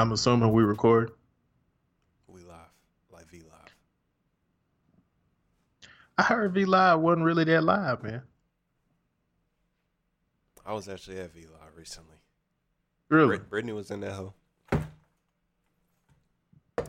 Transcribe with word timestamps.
I'm 0.00 0.12
assuming 0.12 0.50
we 0.50 0.62
record. 0.62 1.12
We 2.26 2.40
live, 2.40 2.56
like 3.12 3.28
V 3.28 3.42
live. 3.42 3.74
I 6.16 6.22
heard 6.22 6.54
V 6.54 6.64
Live 6.64 7.00
wasn't 7.00 7.26
really 7.26 7.44
that 7.44 7.62
live, 7.62 8.02
man. 8.02 8.22
I 10.64 10.72
was 10.72 10.88
actually 10.88 11.18
at 11.18 11.34
V 11.34 11.40
live 11.42 11.76
recently. 11.76 12.16
Really? 13.10 13.36
Brit- 13.36 13.50
Brittany 13.50 13.72
was 13.74 13.90
in 13.90 14.00
that 14.00 14.12
hoe. 14.12 14.32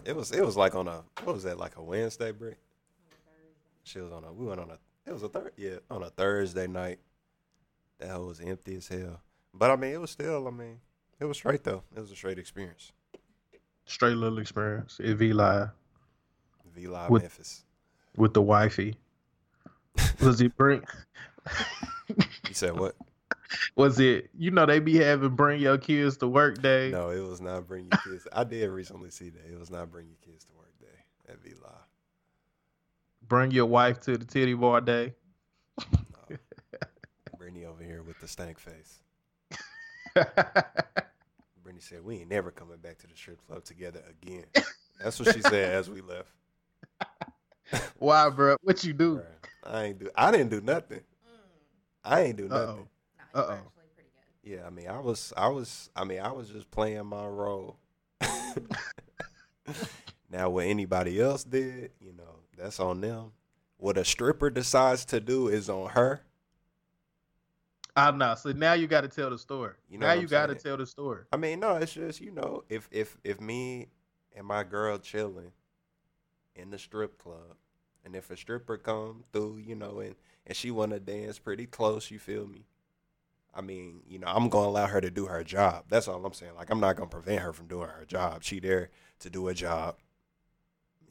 It 0.05 0.15
was 0.15 0.31
it 0.31 0.45
was 0.45 0.55
like 0.55 0.73
on 0.73 0.87
a 0.87 1.03
what 1.23 1.33
was 1.33 1.43
that 1.43 1.59
like 1.59 1.75
a 1.75 1.83
Wednesday 1.83 2.31
break? 2.31 2.55
She 3.83 3.99
was 3.99 4.13
on 4.13 4.23
a 4.23 4.31
we 4.31 4.45
went 4.45 4.61
on 4.61 4.69
a 4.69 4.77
it 5.05 5.11
was 5.11 5.23
a 5.23 5.27
third 5.29 5.51
yeah 5.57 5.79
on 5.89 6.01
a 6.01 6.09
Thursday 6.09 6.65
night. 6.65 6.99
That 7.99 8.11
hoe 8.11 8.27
was 8.27 8.39
empty 8.39 8.77
as 8.77 8.87
hell. 8.87 9.19
But 9.53 9.69
I 9.69 9.75
mean 9.75 9.91
it 9.91 9.99
was 9.99 10.11
still 10.11 10.47
I 10.47 10.51
mean 10.51 10.79
it 11.19 11.25
was 11.25 11.35
straight 11.37 11.65
though. 11.65 11.83
It 11.93 11.99
was 11.99 12.09
a 12.09 12.15
straight 12.15 12.39
experience. 12.39 12.93
Straight 13.91 14.15
little 14.15 14.39
experience 14.39 14.99
at 15.03 15.17
V 15.17 15.33
Live 15.33 15.69
V 16.73 16.87
live 16.87 17.09
With- 17.09 17.23
Memphis. 17.23 17.65
with 18.15 18.33
the 18.33 18.41
wifey. 18.41 18.95
Was 20.21 20.39
it 20.41 20.55
bring? 20.57 20.83
You 22.47 22.53
said 22.53 22.77
what? 22.77 22.95
Was 23.75 23.97
it? 23.99 24.29
You 24.37 24.51
know 24.51 24.65
they 24.65 24.79
be 24.79 24.97
having 24.97 25.29
bring 25.35 25.61
your 25.61 25.77
kids 25.77 26.17
to 26.17 26.27
work 26.27 26.61
day. 26.61 26.89
No, 26.91 27.09
it 27.09 27.21
was 27.21 27.39
not 27.39 27.67
bring 27.67 27.85
your 27.91 27.99
kids. 28.03 28.27
I 28.33 28.43
did 28.43 28.69
recently 28.69 29.09
see 29.11 29.29
that. 29.29 29.45
It 29.49 29.57
was 29.57 29.69
not 29.71 29.89
bring 29.91 30.07
your 30.07 30.17
kids 30.21 30.43
to 30.45 30.51
work 30.57 30.71
day 30.79 31.31
at 31.31 31.41
V 31.41 31.51
live. 31.63 31.71
Bring 33.27 33.51
your 33.51 33.65
wife 33.67 34.01
to 34.01 34.17
the 34.17 34.25
titty 34.25 34.53
bar 34.55 34.81
day. 34.81 35.13
No. 36.29 36.37
Brittany 37.37 37.65
over 37.65 37.81
here 37.83 38.03
with 38.03 38.19
the 38.19 38.27
stank 38.27 38.59
face. 38.59 38.99
Brittany 41.81 41.97
said, 41.97 42.05
"We 42.05 42.19
ain't 42.19 42.29
never 42.29 42.51
coming 42.51 42.77
back 42.77 42.97
to 42.99 43.07
the 43.07 43.15
strip 43.15 43.45
club 43.47 43.63
together 43.63 44.01
again." 44.09 44.45
That's 45.03 45.19
what 45.19 45.33
she 45.33 45.41
said 45.41 45.73
as 45.73 45.89
we 45.89 46.01
left. 46.01 46.29
Why, 47.99 48.29
bro? 48.29 48.55
What 48.61 48.83
you 48.83 48.93
do? 48.93 49.17
Bruh, 49.17 49.25
I 49.63 49.83
ain't 49.85 49.99
do. 49.99 50.09
I 50.15 50.31
didn't 50.31 50.49
do 50.49 50.61
nothing. 50.61 51.01
I 52.03 52.21
ain't 52.21 52.37
do 52.37 52.47
nothing. 52.47 52.69
Uh-oh. 52.69 52.75
No, 52.75 53.41
you 53.41 53.41
Uh-oh. 53.41 53.47
were 53.47 53.53
actually 53.53 53.81
pretty 53.95 54.09
good. 54.43 54.51
Yeah, 54.51 54.67
I 54.67 54.69
mean, 54.69 54.87
I 54.87 54.99
was, 54.99 55.33
I 55.37 55.47
was, 55.47 55.89
I 55.95 56.03
mean, 56.03 56.19
I 56.19 56.31
was 56.31 56.49
just 56.49 56.69
playing 56.71 57.05
my 57.05 57.25
role. 57.25 57.77
now, 60.31 60.49
what 60.49 60.65
anybody 60.65 61.21
else 61.21 61.43
did, 61.43 61.91
you 61.99 62.13
know, 62.13 62.39
that's 62.57 62.79
on 62.79 63.01
them. 63.01 63.31
What 63.77 63.97
a 63.97 64.05
stripper 64.05 64.49
decides 64.49 65.05
to 65.05 65.19
do 65.19 65.47
is 65.47 65.69
on 65.69 65.91
her. 65.91 66.21
I 67.95 68.11
know. 68.11 68.35
So 68.35 68.51
now 68.51 68.73
you 68.73 68.87
got 68.87 69.01
to 69.01 69.07
tell 69.07 69.29
the 69.29 69.37
story. 69.37 69.73
You 69.89 69.97
know 69.97 70.07
now 70.07 70.13
you 70.13 70.27
got 70.27 70.47
to 70.47 70.55
tell 70.55 70.77
the 70.77 70.85
story. 70.85 71.23
I 71.31 71.37
mean, 71.37 71.59
no, 71.59 71.75
it's 71.75 71.93
just 71.93 72.21
you 72.21 72.31
know, 72.31 72.63
if 72.69 72.87
if 72.91 73.17
if 73.23 73.41
me 73.41 73.89
and 74.35 74.45
my 74.45 74.63
girl 74.63 74.97
chilling 74.97 75.51
in 76.55 76.69
the 76.69 76.77
strip 76.77 77.17
club, 77.17 77.55
and 78.05 78.15
if 78.15 78.31
a 78.31 78.37
stripper 78.37 78.77
come 78.77 79.23
through, 79.33 79.57
you 79.57 79.75
know, 79.75 79.99
and 79.99 80.15
and 80.47 80.55
she 80.55 80.71
want 80.71 80.91
to 80.91 80.99
dance 80.99 81.37
pretty 81.37 81.65
close, 81.65 82.09
you 82.09 82.19
feel 82.19 82.47
me? 82.47 82.65
I 83.53 83.61
mean, 83.61 84.01
you 84.07 84.17
know, 84.17 84.27
I'm 84.27 84.47
gonna 84.47 84.69
allow 84.69 84.87
her 84.87 85.01
to 85.01 85.11
do 85.11 85.25
her 85.25 85.43
job. 85.43 85.85
That's 85.89 86.07
all 86.07 86.25
I'm 86.25 86.33
saying. 86.33 86.55
Like, 86.55 86.69
I'm 86.69 86.79
not 86.79 86.95
gonna 86.95 87.09
prevent 87.09 87.41
her 87.41 87.51
from 87.51 87.67
doing 87.67 87.89
her 87.89 88.05
job. 88.05 88.43
She 88.43 88.59
there 88.59 88.89
to 89.19 89.29
do 89.29 89.49
a 89.49 89.53
job. 89.53 89.97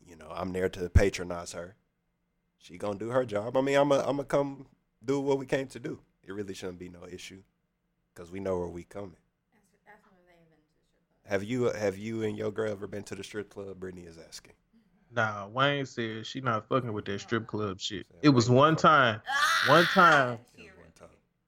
You 0.06 0.16
know, 0.16 0.32
I'm 0.34 0.52
there 0.52 0.68
to 0.70 0.88
patronize 0.88 1.52
her. 1.52 1.76
She 2.58 2.78
gonna 2.78 2.98
do 2.98 3.10
her 3.10 3.24
job. 3.24 3.56
I 3.56 3.60
mean, 3.60 3.76
I'm 3.76 3.90
gonna 3.90 4.02
I'm 4.02 4.16
gonna 4.16 4.24
come 4.24 4.66
do 5.04 5.20
what 5.20 5.38
we 5.38 5.46
came 5.46 5.66
to 5.68 5.78
do. 5.78 6.00
It 6.24 6.32
really 6.32 6.54
shouldn't 6.54 6.78
be 6.78 6.88
no 6.88 7.06
issue, 7.10 7.42
cause 8.14 8.30
we 8.30 8.40
know 8.40 8.58
where 8.58 8.68
we 8.68 8.84
coming. 8.84 9.16
Ask, 9.54 9.94
ask 9.94 10.02
them 10.04 10.12
if 10.20 10.26
they've 10.26 10.36
been 10.36 10.56
to 10.56 10.56
the 10.56 10.86
strip 10.92 11.12
club. 11.22 11.30
Have 11.32 11.44
you 11.44 11.68
uh, 11.68 11.78
have 11.78 11.98
you 11.98 12.22
and 12.22 12.36
your 12.36 12.50
girl 12.50 12.70
ever 12.70 12.86
been 12.86 13.02
to 13.04 13.14
the 13.14 13.24
strip 13.24 13.50
club? 13.50 13.80
Brittany 13.80 14.02
is 14.02 14.18
asking. 14.18 14.54
Nah, 15.12 15.48
Wayne 15.48 15.86
said 15.86 16.24
she 16.24 16.40
not 16.40 16.68
fucking 16.68 16.92
with 16.92 17.04
that 17.06 17.20
strip 17.20 17.48
club 17.48 17.80
shit. 17.80 18.06
It 18.22 18.28
was 18.28 18.48
one 18.48 18.76
time. 18.76 19.20
One 19.66 19.84
time. 19.86 20.38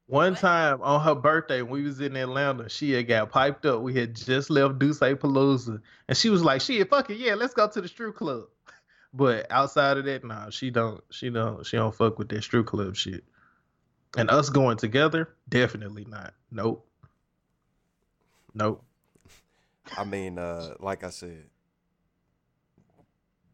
One 0.07 0.35
time. 0.35 0.79
Time 0.79 0.83
on 0.83 1.01
her 1.01 1.15
birthday, 1.15 1.63
when 1.63 1.73
we 1.73 1.83
was 1.85 2.01
in 2.01 2.17
Atlanta, 2.17 2.69
she 2.69 2.91
had 2.91 3.07
got 3.07 3.31
piped 3.31 3.65
up. 3.65 3.83
We 3.83 3.95
had 3.95 4.17
just 4.17 4.51
left 4.51 4.79
Duce 4.79 4.99
Palooza, 4.99 5.81
and 6.09 6.19
she 6.19 6.29
was 6.29 6.43
like, 6.43 6.61
"Shit, 6.61 6.91
fuck 6.91 7.09
it, 7.09 7.19
yeah, 7.19 7.35
let's 7.35 7.55
go 7.55 7.69
to 7.69 7.81
the 7.81 7.89
strip 7.89 8.17
club." 8.17 8.45
But 9.15 9.47
outside 9.51 9.99
of 9.99 10.07
that, 10.07 10.25
nah, 10.25 10.49
she 10.51 10.71
don't, 10.71 11.03
she 11.11 11.29
don't, 11.29 11.65
she 11.67 11.77
don't 11.77 11.95
fuck 11.95 12.19
with 12.19 12.31
that 12.31 12.43
strip 12.43 12.67
club 12.67 12.97
shit. 12.97 13.25
And 14.17 14.31
us 14.31 14.51
going 14.51 14.77
together, 14.77 15.31
definitely 15.49 16.05
not. 16.05 16.35
Nope. 16.51 16.87
Nope. 18.55 18.85
I 19.97 20.05
mean, 20.05 20.39
uh, 20.39 20.75
like 20.81 21.03
I 21.03 21.11
said, 21.11 21.45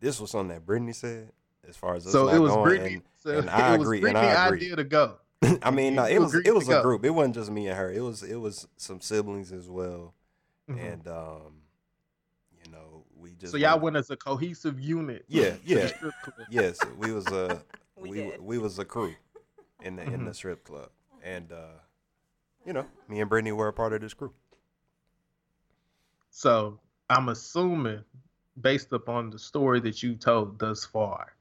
this 0.00 0.20
was 0.20 0.30
something 0.30 0.48
that 0.54 0.66
Brittany 0.66 0.92
said. 0.92 1.30
As 1.68 1.76
far 1.76 1.96
as 1.96 2.06
us 2.06 2.12
So 2.12 2.24
not 2.26 2.34
it 2.34 2.38
was 2.38 2.52
going, 2.52 2.64
Brittany. 2.64 3.00
So 3.22 3.38
and 3.38 3.50
I 3.50 3.74
it 3.74 3.78
was 3.78 3.86
agree, 3.88 3.98
and 3.98 4.02
Brittany 4.04 4.26
I 4.26 4.46
agree. 4.46 4.58
idea 4.58 4.76
to 4.76 4.84
go. 4.84 5.16
I 5.62 5.70
mean, 5.70 5.94
no, 5.96 6.04
it 6.04 6.18
was 6.18 6.34
it 6.34 6.54
was 6.54 6.66
a 6.68 6.72
go. 6.72 6.82
group. 6.82 7.04
It 7.04 7.10
wasn't 7.10 7.34
just 7.36 7.50
me 7.50 7.68
and 7.68 7.76
her. 7.76 7.92
It 7.92 8.00
was 8.00 8.22
it 8.22 8.36
was 8.36 8.66
some 8.76 9.00
siblings 9.00 9.52
as 9.52 9.68
well, 9.68 10.14
Mhm. 10.68 10.92
and 10.92 11.08
um, 11.08 11.62
you 12.64 12.70
know, 12.72 13.04
we 13.16 13.32
just 13.34 13.52
So 13.52 13.58
y'all 13.58 13.72
went- 13.72 13.82
went 13.82 13.96
as 13.96 14.10
a 14.10 14.16
cohesive 14.16 14.80
unit. 14.80 15.24
Yeah, 15.28 15.54
yeah. 15.64 15.90
Yes, 16.50 16.78
we 16.96 17.12
was 17.12 17.26
a 17.28 17.62
We 17.96 18.10
we 18.10 18.32
we 18.40 18.58
was 18.58 18.78
a 18.78 18.84
crew 18.84 19.14
in 19.82 19.96
the 19.96 20.02
in 20.02 20.24
the 20.24 20.30
Mhm. 20.30 20.34
strip 20.34 20.64
club, 20.64 20.90
and 21.22 21.52
uh, 21.52 21.78
you 22.64 22.72
know, 22.72 22.86
me 23.08 23.20
and 23.20 23.28
Brittany 23.30 23.52
were 23.52 23.68
a 23.68 23.72
part 23.72 23.92
of 23.92 24.00
this 24.00 24.14
crew. 24.14 24.32
So 26.30 26.80
I'm 27.10 27.28
assuming, 27.28 28.04
based 28.60 28.92
upon 28.92 29.30
the 29.30 29.38
story 29.38 29.80
that 29.80 30.02
you 30.02 30.14
told 30.16 30.58
thus 30.58 30.84
far, 30.84 31.34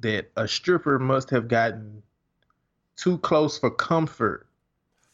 that 0.00 0.30
a 0.36 0.48
stripper 0.48 0.98
must 0.98 1.30
have 1.30 1.48
gotten 1.48 2.02
too 2.96 3.18
close 3.18 3.58
for 3.58 3.70
comfort 3.70 4.46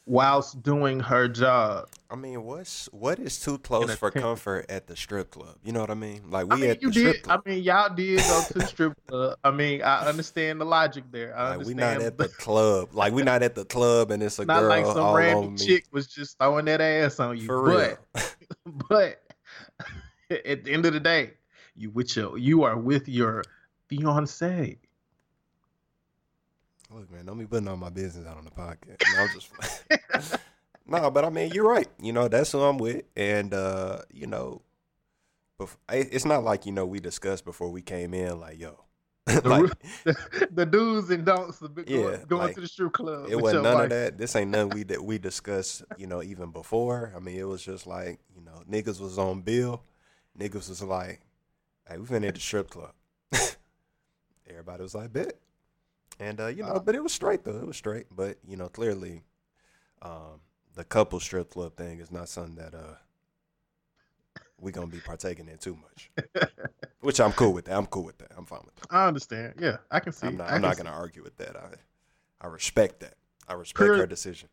whilst 0.09 0.63
doing 0.63 1.01
her 1.01 1.29
job. 1.29 1.89
I 2.11 2.17
mean, 2.17 2.43
what's 2.43 2.87
what 2.87 3.19
is 3.19 3.39
too 3.39 3.59
close 3.59 3.95
for 3.95 4.11
tent. 4.11 4.25
comfort 4.25 4.67
at 4.71 4.87
the 4.87 4.97
strip 4.97 5.31
club? 5.31 5.57
You 5.63 5.73
know 5.73 5.81
what 5.81 5.91
I 5.91 5.95
mean? 5.95 6.31
Like 6.31 6.47
we 6.47 6.53
I 6.53 6.57
mean, 6.57 6.71
at 6.71 6.81
the 6.81 6.91
strip 6.91 7.15
did. 7.15 7.23
club. 7.23 7.43
I 7.47 7.51
mean, 7.51 7.63
y'all 7.63 7.95
did 7.95 8.19
go 8.19 8.43
to 8.49 8.55
the 8.55 8.67
strip 8.67 8.95
club. 9.07 9.39
I 9.45 9.51
mean, 9.51 9.83
I 9.83 10.07
understand 10.09 10.61
the 10.61 10.65
logic 10.65 11.05
there. 11.13 11.37
I 11.37 11.57
like 11.57 11.67
we 11.67 11.73
understand. 11.73 11.99
not 11.99 12.07
at 12.07 12.19
the 12.19 12.29
club. 12.29 12.89
Like 12.93 13.13
we 13.13 13.23
not 13.23 13.43
at 13.43 13.55
the 13.55 13.67
club, 13.67 14.11
and 14.11 14.23
it's 14.23 14.39
a 14.39 14.45
not 14.47 14.61
girl 14.61 14.69
like 14.71 14.87
some 14.87 15.15
random 15.15 15.57
chick 15.57 15.85
was 15.93 16.07
just 16.07 16.39
throwing 16.39 16.65
that 16.65 16.81
ass 16.81 17.21
on 17.21 17.37
you. 17.37 17.47
For 17.47 17.99
but, 18.15 18.35
but 18.89 19.23
at 20.31 20.65
the 20.65 20.73
end 20.73 20.87
of 20.87 20.95
the 20.95 21.01
day, 21.01 21.33
you 21.77 21.91
with 21.91 22.17
your 22.17 22.39
you 22.39 22.65
are 22.65 22.79
with 22.79 23.09
your 23.09 23.45
fiance. 23.89 24.79
Look, 26.91 27.11
man, 27.13 27.27
don't 27.27 27.39
be 27.39 27.47
putting 27.47 27.69
all 27.69 27.77
my 27.77 27.91
business 27.91 28.27
out 28.27 28.39
on 28.39 28.45
the 28.45 28.51
podcast. 28.51 29.03
No, 29.15 29.23
I'm 29.23 29.29
just 29.35 30.39
no, 30.87 31.11
but 31.11 31.25
I 31.25 31.31
mean, 31.31 31.53
you're 31.53 31.69
right. 31.69 31.89
You 32.01 32.13
know, 32.13 32.29
that's 32.29 32.53
who 32.53 32.61
I'm 32.63 32.79
with, 32.79 33.03
and 33.17 33.53
uh, 33.53 34.01
you 34.13 34.27
know, 34.27 34.63
bef- 35.61 35.77
it- 35.93 36.09
it's 36.13 36.25
not 36.25 36.45
like 36.45 36.65
you 36.65 36.73
know 36.73 36.87
we 36.87 36.99
discussed 37.01 37.45
before 37.45 37.71
we 37.71 37.83
came 37.83 38.15
in. 38.15 38.41
Like, 38.41 38.59
yo, 38.59 38.85
The, 39.27 39.43
like, 40.07 40.51
the, 40.55 40.65
do's 40.65 41.11
and 41.11 41.27
don'ts 41.27 41.61
of 41.61 41.75
going, 41.75 41.87
Yeah, 41.89 42.25
going 42.27 42.47
like, 42.47 42.55
to 42.55 42.63
the 42.63 42.69
strip 42.69 42.95
club. 42.95 43.27
it 43.31 43.37
wasn't 43.37 43.65
none 43.65 43.75
wife. 43.75 43.85
of 43.85 43.91
that. 43.91 44.17
This 44.19 44.35
ain't 44.35 44.51
nothing 44.51 44.71
we 44.71 44.83
that 44.85 45.05
we 45.05 45.19
discussed. 45.19 45.83
You 45.99 46.07
know, 46.07 46.23
even 46.23 46.53
before. 46.53 47.13
I 47.15 47.19
mean, 47.21 47.37
it 47.39 47.47
was 47.47 47.63
just 47.63 47.87
like 47.87 48.19
you 48.35 48.41
know, 48.43 48.63
niggas 48.71 48.99
was 48.99 49.19
on 49.19 49.43
bill. 49.43 49.83
Niggas 50.39 50.71
was 50.71 50.83
like, 50.83 51.21
"Hey, 51.87 51.99
we 51.99 52.07
finna 52.07 52.23
hit 52.25 52.37
the 52.37 52.41
strip 52.41 52.71
club." 52.71 52.93
Everybody 54.49 54.83
was 54.83 54.95
like, 54.95 55.13
"Bet." 55.13 55.35
And 56.21 56.41
uh, 56.41 56.47
you 56.49 56.63
know, 56.63 56.71
Uh, 56.71 56.79
but 56.81 56.95
it 56.95 57.03
was 57.03 57.13
straight 57.13 57.45
though. 57.45 57.57
It 57.57 57.67
was 57.67 57.77
straight. 57.77 58.07
But 58.15 58.39
you 58.47 58.57
know, 58.57 58.69
clearly, 58.69 59.23
um, 60.03 60.41
the 60.75 60.85
couple 60.85 61.21
strip 61.21 61.51
club 61.51 61.77
thing 61.77 61.99
is 62.01 62.11
not 62.11 62.29
something 62.29 62.57
that 62.57 62.75
uh 62.75 62.95
we're 64.61 64.73
gonna 64.73 64.87
be 64.89 64.99
partaking 65.01 65.49
in 65.49 65.59
too 65.59 65.77
much. 65.77 66.11
Which 67.01 67.21
I'm 67.21 67.33
cool 67.33 67.53
with 67.53 67.67
that. 67.67 67.77
I'm 67.77 67.87
cool 67.87 68.05
with 68.05 68.19
that. 68.19 68.33
I'm 68.37 68.45
fine 68.45 68.63
with 68.65 68.75
that. 68.77 68.87
I 68.91 69.07
understand. 69.07 69.55
Yeah, 69.59 69.77
I 69.91 70.01
can 70.01 70.13
see. 70.13 70.27
I'm 70.27 70.37
not. 70.37 70.51
I'm 70.51 70.61
not 70.61 70.77
gonna 70.77 70.91
argue 70.91 71.23
with 71.23 71.37
that. 71.37 71.57
I 71.57 71.71
I 72.41 72.49
respect 72.49 73.01
that. 73.01 73.15
I 73.47 73.55
respect 73.55 73.85
Pure- 73.85 73.97
her 73.99 74.07
decision. 74.07 74.49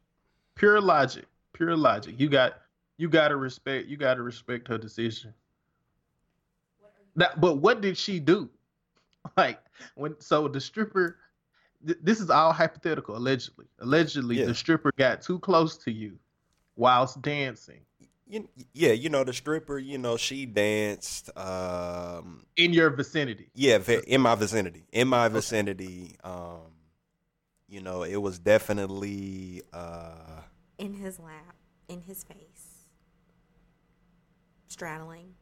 Pure 0.56 0.81
logic. 0.81 1.25
Pure 1.53 1.75
logic. 1.77 2.15
You 2.17 2.29
got. 2.29 2.62
You 2.97 3.09
got 3.09 3.27
to 3.27 3.35
respect. 3.35 3.88
You 3.88 3.97
got 3.97 4.13
to 4.13 4.21
respect 4.23 4.67
her 4.69 4.77
decision. 4.77 5.33
What 6.79 6.91
are 6.91 7.01
you 7.01 7.07
That, 7.17 7.41
but 7.41 7.57
what 7.57 7.81
did 7.81 7.97
she 7.97 8.19
do? 8.19 8.50
Like 9.38 9.59
when 9.95 10.15
so 10.19 10.47
the 10.47 10.62
stripper 10.62 11.17
th- 11.85 11.99
this 12.01 12.19
is 12.19 12.29
all 12.29 12.51
hypothetical 12.53 13.15
allegedly. 13.17 13.65
Allegedly 13.79 14.39
Yeah. 14.39 14.45
the 14.45 14.55
stripper 14.55 14.91
got 14.97 15.21
too 15.21 15.39
close 15.39 15.77
to 15.79 15.91
you 15.91 16.17
whilst 16.75 17.21
dancing 17.21 17.81
You, 18.27 18.49
yeah, 18.73 18.91
you 18.91 19.09
know 19.09 19.23
the 19.23 19.33
stripper. 19.33 19.77
You 19.77 19.97
know 19.99 20.17
she 20.17 20.45
danced. 20.47 21.29
Um, 21.37 22.45
in 22.57 22.73
your 22.73 22.89
vicinity. 22.89 23.49
yeah, 23.53 23.77
in 24.07 24.19
my 24.21 24.33
vicinity. 24.35 24.83
In 24.91 25.07
my 25.07 25.27
vicinity. 25.27 26.15
Um, 26.23 26.61
you 27.67 27.81
know, 27.81 28.03
it 28.03 28.15
was 28.17 28.39
definitely. 28.39 29.61
Uh, 29.71 30.41
in 30.79 30.93
his 30.95 31.19
lap, 31.19 31.55
in 31.88 32.01
his 32.01 32.23
face. 32.23 32.88
straddling, 34.67 35.33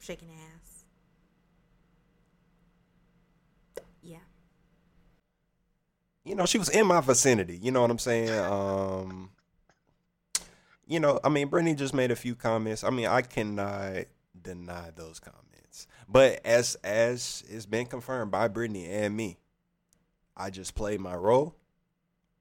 shaking 0.00 0.30
ass. 0.30 0.84
Yeah. 4.02 4.18
You 6.26 6.34
know, 6.34 6.44
she 6.44 6.58
was 6.58 6.68
in 6.68 6.86
my 6.86 7.00
vicinity. 7.00 7.58
You 7.62 7.70
know 7.70 7.82
what 7.82 7.90
I'm 7.90 7.98
saying? 7.98 8.30
Um, 8.30 9.30
you 10.86 11.00
know, 11.00 11.20
I 11.22 11.28
mean, 11.28 11.48
Brittany 11.48 11.74
just 11.74 11.94
made 11.94 12.10
a 12.10 12.16
few 12.16 12.34
comments. 12.34 12.84
I 12.84 12.90
mean, 12.90 13.06
I 13.06 13.22
cannot 13.22 14.04
deny 14.40 14.90
those 14.94 15.20
comments. 15.20 15.86
But 16.08 16.40
as 16.44 16.76
as 16.84 17.44
it's 17.48 17.66
been 17.66 17.86
confirmed 17.86 18.30
by 18.30 18.48
Brittany 18.48 18.86
and 18.86 19.16
me, 19.16 19.38
I 20.36 20.50
just 20.50 20.74
played 20.74 21.00
my 21.00 21.14
role. 21.14 21.54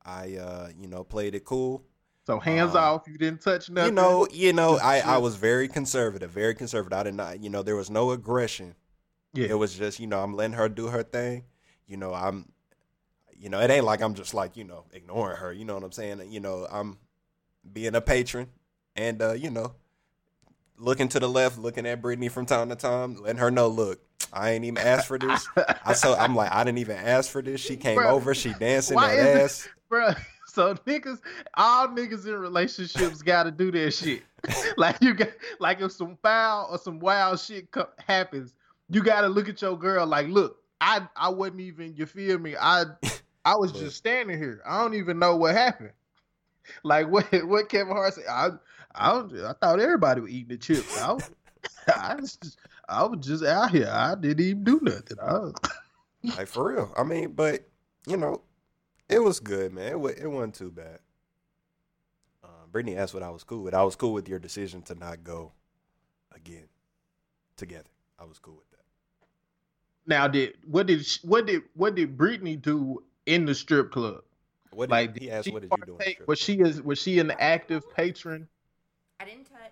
I 0.03 0.37
uh, 0.37 0.69
you 0.79 0.87
know, 0.87 1.03
played 1.03 1.35
it 1.35 1.45
cool. 1.45 1.83
So 2.25 2.39
hands 2.39 2.73
Uh, 2.75 2.79
off. 2.79 3.07
You 3.07 3.17
didn't 3.17 3.41
touch 3.41 3.69
nothing. 3.69 3.89
You 3.89 3.95
know, 3.95 4.27
you 4.31 4.51
know, 4.53 4.79
I, 4.81 4.99
I 4.99 5.17
was 5.17 5.35
very 5.35 5.67
conservative, 5.67 6.31
very 6.31 6.55
conservative. 6.55 6.97
I 6.97 7.03
did 7.03 7.13
not, 7.13 7.43
you 7.43 7.51
know, 7.51 7.61
there 7.61 7.75
was 7.75 7.91
no 7.91 8.11
aggression. 8.11 8.73
Yeah. 9.33 9.49
It 9.49 9.59
was 9.59 9.77
just, 9.77 9.99
you 9.99 10.07
know, 10.07 10.19
I'm 10.23 10.35
letting 10.35 10.53
her 10.53 10.67
do 10.67 10.87
her 10.87 11.03
thing. 11.03 11.43
You 11.85 11.97
know, 11.97 12.15
I'm, 12.15 12.51
you 13.37 13.49
know, 13.49 13.59
it 13.59 13.69
ain't 13.69 13.85
like 13.85 14.01
I'm 14.01 14.13
just 14.13 14.33
like, 14.33 14.57
you 14.57 14.63
know, 14.63 14.85
ignoring 14.91 15.37
her. 15.37 15.51
You 15.51 15.65
know 15.65 15.75
what 15.75 15.83
I'm 15.83 15.91
saying? 15.91 16.31
You 16.31 16.39
know, 16.39 16.67
I'm 16.71 16.97
being 17.71 17.95
a 17.95 18.01
patron 18.01 18.47
and, 18.95 19.21
uh, 19.21 19.33
you 19.33 19.49
know, 19.49 19.73
looking 20.77 21.07
to 21.09 21.19
the 21.19 21.29
left, 21.29 21.57
looking 21.57 21.85
at 21.85 22.01
Brittany 22.01 22.29
from 22.29 22.45
time 22.45 22.69
to 22.69 22.75
time, 22.75 23.21
letting 23.21 23.37
her 23.39 23.51
know, 23.51 23.67
look, 23.67 23.99
I 24.31 24.51
ain't 24.51 24.65
even 24.65 24.77
asked 24.77 25.07
for 25.07 25.17
this. 25.17 25.47
I 25.85 25.93
so 25.93 26.15
I'm 26.15 26.35
like, 26.35 26.51
I 26.51 26.63
didn't 26.63 26.79
even 26.79 26.97
ask 26.97 27.29
for 27.31 27.41
this. 27.41 27.61
She 27.61 27.77
came 27.77 27.99
over, 27.99 28.33
she 28.33 28.53
dancing 28.53 28.97
that 28.97 29.17
it- 29.17 29.41
ass. 29.41 29.67
Bruh, 29.91 30.17
so 30.47 30.73
niggas, 30.73 31.19
all 31.53 31.87
niggas 31.89 32.25
in 32.25 32.35
relationships 32.35 33.21
got 33.21 33.43
to 33.43 33.51
do 33.51 33.71
that 33.71 33.91
shit. 33.91 34.23
like 34.77 34.97
you 34.99 35.13
got, 35.13 35.29
like 35.59 35.79
if 35.79 35.91
some 35.91 36.17
foul 36.23 36.67
or 36.71 36.79
some 36.79 36.99
wild 36.99 37.39
shit 37.39 37.69
co- 37.69 37.89
happens, 38.05 38.55
you 38.89 39.03
got 39.03 39.21
to 39.21 39.27
look 39.27 39.47
at 39.47 39.61
your 39.61 39.77
girl 39.77 40.07
like, 40.07 40.27
look, 40.27 40.57
I, 40.81 41.07
I 41.15 41.29
wasn't 41.29 41.61
even, 41.61 41.95
you 41.95 42.07
feel 42.07 42.39
me? 42.39 42.55
I, 42.59 42.85
I 43.45 43.55
was 43.55 43.71
Look. 43.73 43.83
just 43.83 43.97
standing 43.97 44.37
here. 44.37 44.61
I 44.65 44.81
don't 44.81 44.95
even 44.95 45.19
know 45.19 45.35
what 45.37 45.55
happened. 45.55 45.91
Like 46.83 47.07
what, 47.09 47.27
what 47.45 47.69
Kevin 47.69 47.93
Hart 47.93 48.15
said. 48.15 48.23
I, 48.27 48.49
I, 48.95 49.11
don't, 49.11 49.31
I 49.39 49.53
thought 49.53 49.79
everybody 49.79 50.21
was 50.21 50.31
eating 50.31 50.47
the 50.49 50.57
chips. 50.57 50.99
I, 50.99 51.13
was- 51.13 51.29
I 51.95 52.15
was 52.15 52.37
just, 52.37 52.57
I 52.89 53.03
was 53.03 53.23
just 53.23 53.43
out 53.43 53.69
here. 53.69 53.87
I 53.87 54.15
didn't 54.15 54.43
even 54.43 54.63
do 54.63 54.79
nothing. 54.81 55.17
I 55.21 55.33
was, 55.33 55.53
Like 56.23 56.47
for 56.47 56.69
real. 56.73 56.91
I 56.97 57.03
mean, 57.03 57.33
but 57.33 57.67
you 58.07 58.17
know, 58.17 58.41
it 59.09 59.19
was 59.19 59.39
good, 59.39 59.73
man. 59.73 59.91
It, 59.91 59.99
wa- 59.99 60.09
it 60.09 60.25
wasn't 60.25 60.55
too 60.55 60.71
bad. 60.71 60.97
Uh, 62.43 62.47
Brittany 62.71 62.97
asked 62.97 63.13
what 63.13 63.21
I 63.21 63.29
was 63.29 63.43
cool 63.43 63.61
with. 63.61 63.75
I 63.75 63.83
was 63.83 63.95
cool 63.95 64.13
with 64.13 64.27
your 64.27 64.39
decision 64.39 64.81
to 64.83 64.95
not 64.95 65.23
go 65.23 65.51
again 66.35 66.67
together. 67.57 67.89
I 68.19 68.23
was 68.25 68.39
cool 68.39 68.55
with 68.55 68.71
that. 68.71 68.85
now 70.07 70.27
did 70.27 70.55
what 70.65 70.87
did 70.87 71.05
what 71.21 71.45
did 71.45 71.61
what 71.75 71.93
did 71.93 72.17
Brittany 72.17 72.55
do 72.55 73.03
in 73.25 73.45
the 73.45 73.55
strip 73.55 73.91
club? 73.91 74.23
What 74.71 74.89
did, 74.89 74.91
Like 74.91 75.19
he 75.19 75.31
asked, 75.31 75.45
she 75.45 75.51
"What 75.51 75.61
did 75.61 75.71
you 75.71 75.77
do?" 75.77 75.83
In 75.83 75.87
the 75.87 75.93
partake- 75.97 76.13
strip 76.15 76.27
was 76.27 76.39
she 76.39 76.59
is 76.59 76.81
was 76.81 77.01
she 77.01 77.19
an 77.19 77.31
active 77.39 77.89
patron? 77.93 78.47
I 79.19 79.25
didn't 79.25 79.45
touch. 79.45 79.71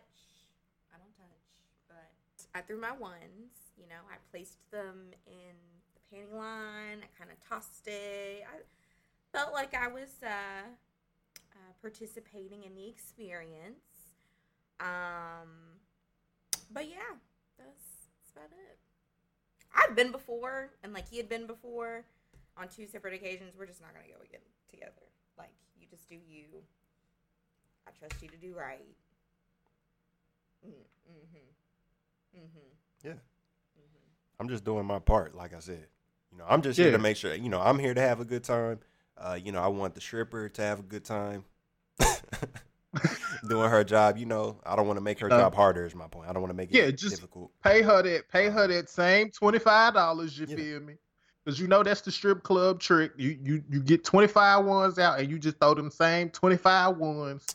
I 0.93 0.97
don't 0.97 1.15
touch, 1.17 1.87
but 1.89 2.11
I 2.55 2.61
threw 2.61 2.79
my 2.79 2.93
ones. 2.93 3.73
You 3.77 3.87
know, 3.89 4.01
I 4.09 4.15
placed 4.31 4.59
them 4.71 5.07
in 5.27 5.55
the 5.95 6.15
panty 6.17 6.33
line. 6.33 6.99
I 7.03 7.17
kind 7.17 7.29
of 7.31 7.37
tossed 7.49 7.87
it. 7.87 8.43
I 8.47 8.61
felt 9.37 9.53
like 9.53 9.73
I 9.73 9.87
was 9.87 10.09
uh, 10.23 10.27
uh, 10.27 11.71
participating 11.81 12.63
in 12.63 12.75
the 12.75 12.87
experience. 12.87 13.83
Um, 14.79 15.49
but 16.71 16.87
yeah, 16.89 16.95
that's, 17.57 18.07
that's 18.17 18.31
about 18.35 18.57
it. 18.69 18.77
I've 19.75 19.95
been 19.95 20.11
before, 20.11 20.69
and 20.83 20.93
like 20.93 21.09
he 21.09 21.17
had 21.17 21.27
been 21.29 21.47
before 21.47 22.05
on 22.57 22.67
two 22.67 22.87
separate 22.87 23.13
occasions. 23.13 23.53
We're 23.57 23.65
just 23.65 23.81
not 23.81 23.93
gonna 23.93 24.07
go 24.07 24.21
again 24.23 24.41
together. 24.69 24.91
Like 25.37 25.53
you 25.79 25.87
just 25.89 26.07
do 26.09 26.15
you. 26.15 26.45
I 27.87 27.91
trust 27.99 28.21
you 28.21 28.29
to 28.29 28.37
do 28.37 28.53
right. 28.57 28.85
Mm-hmm. 30.65 32.37
Mm-hmm. 32.39 32.59
Yeah. 33.03 33.11
Mm-hmm. 33.11 34.39
I'm 34.39 34.49
just 34.49 34.63
doing 34.63 34.85
my 34.85 34.99
part, 34.99 35.35
like 35.35 35.53
I 35.53 35.59
said. 35.59 35.85
You 36.31 36.37
know, 36.39 36.45
I'm 36.49 36.61
just 36.61 36.79
here 36.79 36.91
to 36.91 36.97
make 36.97 37.17
sure. 37.17 37.33
You 37.35 37.49
know, 37.49 37.59
I'm 37.61 37.77
here 37.77 37.93
to 37.93 38.01
have 38.01 38.19
a 38.19 38.25
good 38.25 38.43
time. 38.43 38.79
Uh, 39.17 39.37
you 39.41 39.51
know, 39.51 39.61
I 39.61 39.67
want 39.67 39.93
the 39.95 40.01
stripper 40.01 40.49
to 40.49 40.61
have 40.61 40.79
a 40.79 40.83
good 40.83 41.03
time. 41.05 41.43
Doing 43.47 43.69
her 43.69 43.83
job, 43.83 44.17
you 44.17 44.25
know, 44.25 44.57
I 44.65 44.75
don't 44.75 44.87
want 44.87 44.97
to 44.97 45.03
make 45.03 45.19
her 45.19 45.27
Uh, 45.31 45.37
job 45.37 45.53
harder. 45.55 45.85
Is 45.85 45.93
my 45.95 46.07
point. 46.07 46.29
I 46.29 46.33
don't 46.33 46.41
want 46.41 46.51
to 46.51 46.55
make 46.57 46.71
it 46.71 46.75
Yeah, 46.77 46.91
just- 46.91 47.15
difficult. 47.15 47.51
Pay 47.63 47.81
her 47.81 48.01
that 48.01 48.29
pay 48.29 48.49
her 48.49 48.67
that 48.67 48.89
same 48.89 49.29
twenty 49.31 49.59
five 49.59 49.93
dollars. 49.93 50.37
You 50.39 50.45
Yeah. 50.47 50.55
feel 50.55 50.79
me? 50.79 50.97
Because 51.43 51.59
you 51.59 51.67
know 51.67 51.83
that's 51.83 52.01
the 52.01 52.11
strip 52.11 52.43
club 52.43 52.79
trick. 52.79 53.11
You 53.17 53.37
you 53.43 53.63
you 53.69 53.81
get 53.81 54.03
25 54.03 54.65
ones 54.65 54.97
out 54.97 55.19
and 55.19 55.29
you 55.29 55.37
just 55.37 55.59
throw 55.59 55.73
them 55.73 55.91
same 55.91 56.29
25 56.29 56.97
ones 56.97 57.45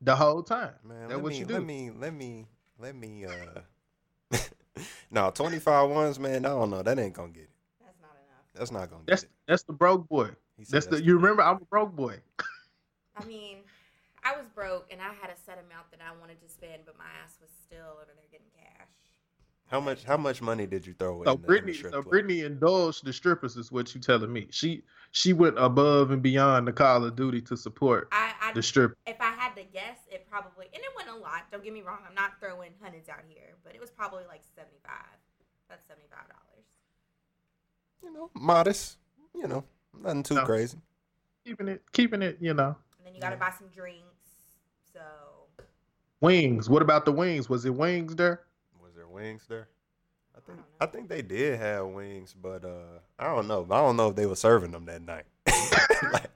the 0.00 0.16
whole 0.16 0.42
time. 0.42 0.72
Man, 0.82 1.08
That 1.08 1.16
let 1.16 1.22
what 1.22 1.32
me, 1.32 1.40
you 1.40 1.46
do. 1.46 1.54
let 1.54 1.62
me, 1.62 1.90
let 1.90 2.14
me, 2.14 2.46
let 2.78 2.94
me. 2.96 3.26
Uh, 3.26 4.38
no, 5.10 5.30
twenty 5.30 5.58
five 5.58 5.90
ones, 5.90 6.18
man. 6.18 6.44
I 6.46 6.50
don't 6.50 6.70
know. 6.70 6.82
That 6.82 6.98
ain't 6.98 7.14
gonna 7.14 7.28
get 7.28 7.44
it. 7.44 7.50
That's 7.84 8.00
not 8.00 8.10
enough. 8.12 8.44
That's 8.54 8.70
not 8.70 8.90
gonna 8.90 9.02
get 9.02 9.10
That's 9.10 9.22
it. 9.24 9.30
that's 9.46 9.62
the 9.64 9.72
broke 9.72 10.08
boy. 10.08 10.30
He 10.56 10.64
said 10.64 10.74
That's 10.74 10.86
the 10.86 11.02
you 11.02 11.16
remember 11.16 11.42
I'm 11.42 11.56
a 11.56 11.64
broke 11.66 11.94
boy. 11.94 12.18
I 13.16 13.24
mean, 13.24 13.58
I 14.24 14.36
was 14.36 14.46
broke 14.48 14.88
and 14.90 15.00
I 15.00 15.12
had 15.20 15.30
a 15.30 15.36
set 15.36 15.58
amount 15.58 15.90
that 15.92 16.00
I 16.00 16.18
wanted 16.18 16.40
to 16.40 16.48
spend, 16.48 16.82
but 16.86 16.96
my 16.98 17.04
ass 17.22 17.36
was 17.40 17.50
still 17.50 18.00
over 18.02 18.12
there 18.16 18.24
getting 18.32 18.46
cash. 18.56 18.83
How 19.74 19.80
much? 19.80 20.04
How 20.04 20.16
much 20.16 20.40
money 20.40 20.66
did 20.66 20.86
you 20.86 20.94
throw? 20.94 21.14
So 21.14 21.18
in 21.18 21.24
the, 21.24 21.32
in 21.32 21.40
the 21.40 21.46
Brittany, 21.48 21.72
strip 21.72 21.92
so 21.92 22.02
club? 22.02 22.10
Brittany 22.12 22.40
indulged 22.42 23.04
the 23.04 23.12
strippers 23.12 23.56
is 23.56 23.72
what 23.72 23.92
you 23.92 24.00
telling 24.00 24.32
me. 24.32 24.46
She 24.50 24.84
she 25.10 25.32
went 25.32 25.58
above 25.58 26.12
and 26.12 26.22
beyond 26.22 26.68
the 26.68 26.72
Call 26.72 27.04
of 27.04 27.16
Duty 27.16 27.40
to 27.40 27.56
support 27.56 28.06
I, 28.12 28.34
I 28.40 28.52
the 28.52 28.62
strip. 28.62 28.94
if 29.08 29.20
I 29.20 29.32
had 29.32 29.56
to 29.56 29.64
guess, 29.64 29.98
it 30.12 30.28
probably 30.30 30.66
and 30.66 30.76
it 30.76 30.90
wasn't 30.94 31.16
a 31.16 31.18
lot. 31.18 31.50
Don't 31.50 31.64
get 31.64 31.72
me 31.72 31.82
wrong. 31.82 31.98
I'm 32.08 32.14
not 32.14 32.38
throwing 32.38 32.70
hundreds 32.80 33.08
out 33.08 33.22
here, 33.26 33.56
but 33.64 33.74
it 33.74 33.80
was 33.80 33.90
probably 33.90 34.22
like 34.28 34.42
seventy 34.54 34.78
five. 34.86 35.18
That's 35.68 35.84
seventy 35.88 36.06
five 36.08 36.28
dollars. 36.28 36.66
you 38.00 38.12
know, 38.12 38.30
modest. 38.34 38.98
You 39.34 39.48
know, 39.48 39.64
nothing 40.00 40.22
too 40.22 40.34
No. 40.34 40.44
crazy. 40.44 40.78
Keeping 41.44 41.66
it 41.66 41.82
keeping 41.90 42.22
it, 42.22 42.38
you 42.40 42.54
know. 42.54 42.76
And 42.98 43.04
then 43.04 43.12
you 43.16 43.20
got 43.20 43.30
to 43.30 43.34
Yeah. 43.34 43.40
buy 43.40 43.50
some 43.58 43.66
drinks. 43.74 44.06
So 44.92 45.00
Wings. 46.20 46.70
What 46.70 46.80
about 46.80 47.04
the 47.06 47.12
wings? 47.12 47.48
Was 47.48 47.64
it 47.64 47.74
wings 47.74 48.14
there? 48.14 48.42
Was 49.14 49.22
there 49.22 49.30
wings 49.30 49.44
there? 49.48 49.68
I 50.36 50.40
think 50.40 50.58
don't. 50.58 50.66
I 50.80 50.86
think 50.86 51.08
they 51.08 51.22
did 51.22 51.58
have 51.60 51.86
wings, 51.86 52.34
but 52.34 52.64
uh, 52.64 52.98
I 53.18 53.32
don't 53.34 53.46
know. 53.46 53.64
I 53.70 53.76
don't 53.76 53.96
know 53.96 54.08
if 54.08 54.16
they 54.16 54.26
were 54.26 54.34
serving 54.34 54.72
them 54.72 54.86
that 54.86 55.02
night. 55.02 55.24
like 56.12 56.30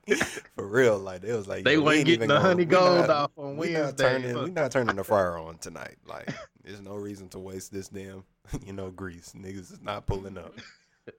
for 0.55 0.67
real, 0.67 0.99
like 0.99 1.25
it 1.25 1.33
was 1.35 1.49
like 1.49 1.65
They 1.65 1.75
yo, 1.75 1.81
we 1.81 1.85
wasn't 1.85 1.99
ain't 1.99 2.07
getting 2.07 2.21
the 2.29 2.35
gonna- 2.35 2.41
honey 2.41 2.63
we 2.63 2.67
gold 2.67 2.99
not- 3.01 3.11
off 3.11 3.31
on 3.37 3.57
we 3.57 3.73
not 3.73 3.99
turning. 3.99 4.43
We 4.45 4.51
not 4.51 4.71
turning 4.71 4.95
the 4.97 5.05
fryer 5.05 5.39
on 5.39 5.59
tonight. 5.59 5.97
Like 6.07 6.33
there's 6.63 6.81
no 6.81 6.95
reason 6.95 7.29
to 7.31 7.39
waste 7.41 7.73
this 7.73 7.89
damn, 7.89 8.23
you 8.65 8.73
know, 8.73 8.91
grease. 8.91 9.33
Niggas 9.37 9.73
is 9.73 9.81
not 9.83 10.07
pulling 10.07 10.39
up. 10.39 10.55
You 11.07 11.15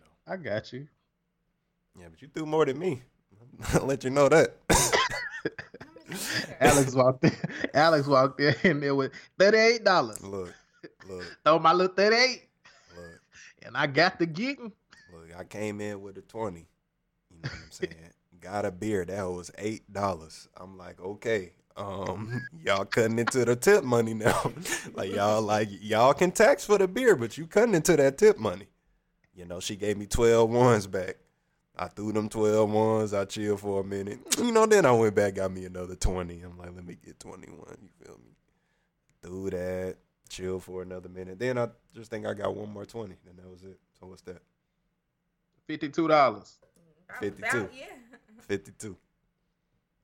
know. 0.00 0.32
I 0.32 0.36
got 0.36 0.72
you. 0.72 0.88
Yeah, 1.98 2.06
but 2.10 2.20
you 2.20 2.28
threw 2.28 2.44
more 2.44 2.66
than 2.66 2.78
me. 2.78 3.00
I'll 3.74 3.86
let 3.86 4.04
you 4.04 4.10
know 4.10 4.28
that. 4.28 4.56
How 6.08 6.14
much 6.14 6.20
is 6.20 6.46
there? 6.46 6.56
Alex 6.60 6.94
walked 6.94 7.24
in. 7.24 7.32
Alex 7.74 8.06
walked 8.06 8.40
in 8.40 8.54
and 8.64 8.82
there 8.82 8.94
was 8.94 9.10
thirty 9.38 9.58
eight 9.58 9.84
dollars. 9.84 10.22
look, 10.22 10.54
look, 11.08 11.24
Throw 11.44 11.58
my 11.58 11.72
little 11.72 11.94
thirty 11.94 12.16
eight, 12.16 12.42
look. 12.96 13.20
and 13.62 13.76
I 13.76 13.86
got 13.86 14.18
the 14.18 14.26
getting. 14.26 14.72
Look, 15.12 15.36
I 15.38 15.44
came 15.44 15.80
in 15.80 16.00
with 16.02 16.18
a 16.18 16.22
twenty. 16.22 16.66
You 17.30 17.36
know 17.42 17.50
what 17.50 17.52
I'm 17.52 17.70
saying? 17.70 17.94
Got 18.40 18.64
a 18.64 18.70
beer 18.70 19.04
that 19.04 19.22
was 19.24 19.50
eight 19.58 19.92
dollars. 19.92 20.48
I'm 20.56 20.76
like, 20.78 21.00
okay, 21.00 21.52
um, 21.76 22.42
y'all 22.64 22.84
cutting 22.84 23.18
into 23.18 23.44
the 23.44 23.56
tip 23.56 23.82
money 23.84 24.14
now. 24.14 24.52
like 24.94 25.12
y'all, 25.12 25.42
like 25.42 25.68
y'all 25.80 26.14
can 26.14 26.30
tax 26.32 26.64
for 26.64 26.78
the 26.78 26.86
beer, 26.88 27.16
but 27.16 27.36
you 27.36 27.46
cutting 27.46 27.74
into 27.74 27.96
that 27.96 28.18
tip 28.18 28.38
money. 28.38 28.68
You 29.34 29.44
know, 29.44 29.60
she 29.60 29.76
gave 29.76 29.98
me 29.98 30.06
12 30.06 30.48
ones 30.48 30.86
back. 30.86 31.16
I 31.78 31.88
threw 31.88 32.12
them 32.12 32.28
12 32.28 32.70
ones. 32.70 33.12
I 33.14 33.24
chilled 33.26 33.60
for 33.60 33.80
a 33.80 33.84
minute. 33.84 34.18
You 34.38 34.52
know, 34.52 34.66
then 34.66 34.86
I 34.86 34.92
went 34.92 35.14
back, 35.14 35.34
got 35.34 35.50
me 35.50 35.64
another 35.64 35.94
20. 35.96 36.40
I'm 36.42 36.56
like, 36.58 36.74
let 36.74 36.84
me 36.84 36.96
get 37.04 37.18
21. 37.20 37.58
You 37.82 37.88
feel 38.04 38.18
me? 38.18 38.30
Threw 39.22 39.50
that, 39.50 39.96
chill 40.28 40.60
for 40.60 40.82
another 40.82 41.08
minute. 41.08 41.38
Then 41.38 41.58
I 41.58 41.68
just 41.94 42.10
think 42.10 42.26
I 42.26 42.34
got 42.34 42.54
one 42.54 42.72
more 42.72 42.84
20. 42.84 43.14
Then 43.24 43.36
that 43.36 43.50
was 43.50 43.62
it. 43.64 43.78
So 43.98 44.06
what's 44.06 44.22
that? 44.22 44.40
Fifty 45.66 45.88
two 45.88 46.06
dollars. 46.06 46.58
52. 47.18 47.58
about- 47.58 47.74
yeah. 47.74 47.84
52. 48.46 48.96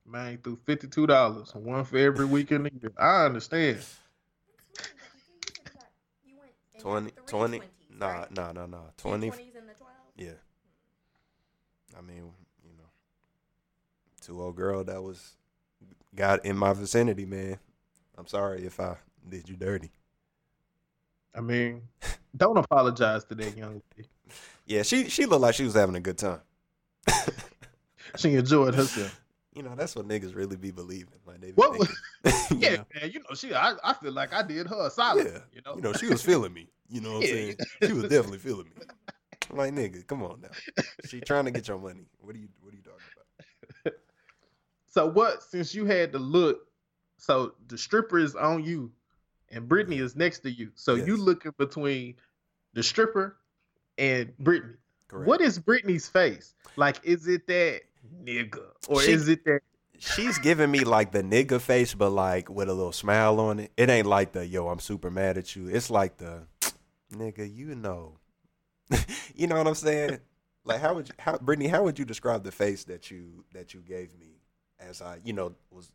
Man, 0.05 0.39
threw 0.43 0.57
fifty 0.65 0.89
two 0.89 1.07
dollars. 1.07 1.55
One 1.55 1.85
for 1.85 1.99
every 1.99 2.25
week 2.25 2.51
in 2.51 2.65
the 2.65 2.73
year. 2.81 2.93
I 2.99 3.27
understand. 3.27 3.79
You 6.25 6.35
went 6.39 6.53
in 6.75 6.81
20, 6.81 7.11
three 7.11 7.23
20, 7.29 7.59
20s, 7.59 7.65
nah, 7.99 8.07
right? 8.09 8.31
nah, 8.33 8.53
nah, 8.53 8.67
nah. 8.67 8.79
20, 8.97 9.31
20s 9.31 9.39
and 9.57 9.69
the 9.69 9.75
12? 9.75 9.93
yeah. 10.17 10.31
I 11.97 12.01
mean, 12.01 12.33
you 12.65 12.73
know, 12.79 12.89
two 14.21 14.41
old 14.43 14.57
girl 14.57 14.85
that 14.85 15.03
was 15.03 15.37
got 16.15 16.45
in 16.45 16.57
my 16.57 16.73
vicinity, 16.73 17.25
man. 17.25 17.59
I'm 18.17 18.27
sorry 18.27 18.65
if 18.67 18.81
I 18.81 18.97
did 19.29 19.49
you 19.49 19.57
dirty. 19.57 19.91
I 21.35 21.41
mean, 21.41 21.83
don't 22.37 22.57
apologize 22.57 23.25
to 23.27 23.35
that 23.37 23.57
young 23.57 23.83
lady. 23.97 24.09
Yeah, 24.67 24.83
she 24.83 25.09
she 25.09 25.27
looked 25.27 25.43
like 25.43 25.55
she 25.55 25.65
was 25.65 25.75
having 25.75 25.97
a 25.97 26.01
good 26.01 26.19
time. 26.19 26.41
She 28.17 28.35
enjoyed 28.35 28.75
herself. 28.75 29.13
You 29.55 29.63
know, 29.63 29.75
that's 29.75 29.95
what 29.97 30.07
niggas 30.07 30.35
really 30.35 30.57
be 30.57 30.71
believing. 30.71 31.15
Like 31.27 31.41
they 31.41 31.51
be 31.53 31.55
What 31.57 31.89
thinking, 31.89 31.97
you 32.51 32.59
Yeah, 32.59 32.77
know? 32.77 32.87
man. 32.95 33.11
You 33.11 33.21
know, 33.21 33.35
she. 33.35 33.55
I, 33.55 33.75
I 33.85 33.95
feel 33.95 34.13
like 34.13 34.33
I 34.33 34.43
did 34.43 34.67
her 34.67 34.87
a 34.87 34.91
solid. 34.91 35.27
Yeah. 35.27 35.39
You 35.53 35.61
know. 35.65 35.77
You 35.77 35.83
know, 35.83 35.93
she 35.93 36.07
was 36.09 36.23
feeling 36.23 36.53
me. 36.53 36.69
You 36.89 37.01
know 37.01 37.13
what 37.13 37.17
I'm 37.19 37.23
Yeah. 37.23 37.29
saying? 37.31 37.57
She 37.87 37.93
was 37.93 38.05
definitely 38.05 38.39
feeling 38.39 38.67
me. 38.67 38.87
I'm 39.53 39.59
like, 39.59 39.75
nigga, 39.75 40.07
come 40.07 40.23
on 40.23 40.41
now. 40.41 40.85
She 41.07 41.21
trying 41.21 41.45
to 41.45 41.51
get 41.51 41.69
your 41.69 41.79
money. 41.79 42.07
What 42.21 42.35
are 42.35 42.39
you 42.39 42.49
what 42.61 42.73
are 42.73 42.77
you 42.77 42.83
talking 42.83 43.01
about? 43.15 43.95
So 44.93 45.07
what? 45.07 45.43
Since 45.43 45.75
you 45.75 45.87
had 45.87 46.13
to 46.13 46.19
look, 46.19 46.67
so 47.17 47.55
the 47.69 47.79
stripper 47.79 48.19
is 48.19 48.35
on 48.37 48.63
you, 48.63 48.93
and 49.51 49.67
Brittany 49.67 49.99
is 49.99 50.17
next 50.17 50.41
to 50.41 50.51
you. 50.51 50.71
So 50.75 50.95
you 50.95 51.17
looking 51.17 51.53
between 51.57 52.17
the 52.75 52.83
stripper 52.83 53.39
and 53.97 54.37
Brittany. 54.39 54.75
Correct. 55.09 55.29
What 55.29 55.41
is 55.41 55.59
Brittany's 55.59 56.09
face? 56.09 56.55
Like, 56.77 57.01
is 57.05 57.27
it 57.27 57.47
that 57.47 57.83
nigga, 58.23 58.65
or 58.89 59.01
She- 59.01 59.13
is 59.13 59.29
it 59.29 59.45
that? 59.45 59.61
She's 59.99 60.37
giving 60.39 60.69
me 60.69 60.81
like 60.81 61.13
the 61.13 61.23
nigga 61.23 61.61
face, 61.61 61.95
but 61.95 62.11
like 62.11 62.51
with 62.51 62.69
a 62.69 62.75
little 62.75 62.93
smile 62.93 63.39
on 63.39 63.61
it. 63.61 63.73
It 63.77 63.89
ain't 63.89 64.07
like 64.07 64.33
the 64.33 64.45
yo, 64.45 64.69
I'm 64.69 64.81
super 64.81 65.11
mad 65.13 65.39
at 65.39 65.55
you. 65.55 65.69
It's 65.69 65.91
like 65.91 66.17
the 66.19 66.49
nigga, 67.15 67.51
you 67.51 67.77
know. 67.77 68.19
you 69.35 69.47
know 69.47 69.57
what 69.57 69.67
I'm 69.67 69.75
saying? 69.75 70.19
Like 70.65 70.81
how 70.81 70.95
would 70.95 71.09
you 71.09 71.15
how 71.19 71.39
Brittany, 71.39 71.69
how 71.69 71.83
would 71.83 71.99
you 71.99 72.05
describe 72.05 72.45
the 72.45 72.53
face 72.53 72.85
that 72.85 73.11
you 73.11 73.45
that 73.53 73.75
you 73.75 73.81
gave 73.81 74.17
me 74.19 74.43
as 74.89 75.01
I, 75.01 75.19
you 75.25 75.33
know, 75.33 75.55
was 75.71 75.93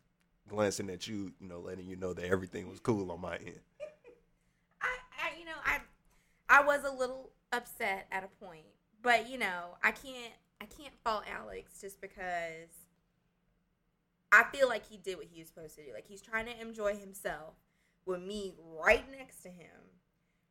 glancing 0.48 0.90
at 0.90 1.06
you, 1.06 1.32
you 1.38 1.48
know, 1.48 1.60
letting 1.60 1.86
you 1.86 1.96
know 1.96 2.12
that 2.12 2.24
everything 2.24 2.68
was 2.68 2.80
cool 2.80 3.10
on 3.12 3.20
my 3.20 3.36
end. 3.36 3.60
I, 4.82 4.88
I, 5.22 5.38
you 5.38 5.44
know, 5.44 5.52
I, 5.64 5.80
I 6.48 6.64
was 6.64 6.84
a 6.84 6.90
little 6.90 7.30
upset 7.52 8.06
at 8.10 8.24
a 8.24 8.44
point, 8.44 8.66
but 9.02 9.28
you 9.28 9.38
know, 9.38 9.76
I 9.82 9.90
can't, 9.92 10.32
I 10.60 10.64
can't 10.64 10.94
fault 11.04 11.24
Alex 11.32 11.80
just 11.80 12.00
because 12.00 12.70
I 14.32 14.44
feel 14.52 14.68
like 14.68 14.88
he 14.88 14.96
did 14.96 15.16
what 15.16 15.26
he 15.30 15.40
was 15.40 15.48
supposed 15.48 15.76
to 15.76 15.84
do. 15.84 15.92
Like 15.92 16.06
he's 16.08 16.22
trying 16.22 16.46
to 16.46 16.60
enjoy 16.60 16.96
himself 16.96 17.54
with 18.06 18.20
me 18.20 18.54
right 18.80 19.04
next 19.16 19.42
to 19.42 19.48
him. 19.48 19.97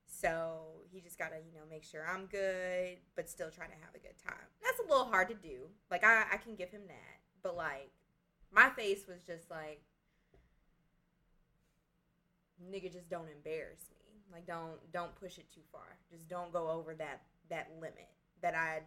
So 0.08 0.62
he 0.92 1.02
just 1.02 1.20
gotta, 1.20 1.36
you 1.46 1.54
know, 1.54 1.66
make 1.70 1.84
sure 1.84 2.06
I'm 2.08 2.26
good, 2.26 2.98
but 3.16 3.30
still 3.30 3.52
trying 3.52 3.70
to 3.70 3.76
have 3.76 3.94
a 3.94 4.00
good 4.00 4.18
time. 4.26 4.48
That's 4.64 4.80
a 4.80 4.90
little 4.90 5.06
hard 5.06 5.28
to 5.30 5.36
do. 5.36 5.68
Like 5.92 6.04
I, 6.04 6.24
I 6.34 6.38
can 6.38 6.56
give 6.56 6.70
him 6.70 6.82
that, 6.88 7.20
but 7.44 7.56
like 7.56 7.92
my 8.52 8.70
face 8.70 9.06
was 9.08 9.22
just 9.22 9.52
like, 9.52 9.82
nigga, 12.72 12.92
just 12.92 13.10
don't 13.10 13.28
embarrass 13.30 13.90
me. 13.92 14.22
Like 14.32 14.48
don't 14.48 14.80
don't 14.92 15.14
push 15.16 15.38
it 15.38 15.52
too 15.54 15.62
far. 15.72 15.98
Just 16.10 16.28
don't 16.28 16.52
go 16.52 16.70
over 16.70 16.94
that 16.96 17.22
that 17.50 17.70
limit 17.80 18.10
that 18.42 18.56
I 18.56 18.82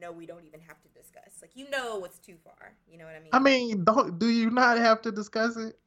know 0.00 0.12
we 0.12 0.26
don't 0.26 0.44
even 0.46 0.60
have 0.60 0.80
to 0.82 0.88
discuss. 0.88 1.42
Like 1.42 1.52
you 1.54 1.68
know 1.70 1.98
what's 1.98 2.18
too 2.18 2.36
far. 2.44 2.74
You 2.90 2.98
know 2.98 3.04
what 3.04 3.14
I 3.14 3.20
mean? 3.20 3.30
I 3.32 3.38
mean, 3.38 3.84
don't 3.84 4.18
do 4.18 4.28
you 4.28 4.50
not 4.50 4.78
have 4.78 5.02
to 5.02 5.12
discuss 5.12 5.56
it? 5.56 5.78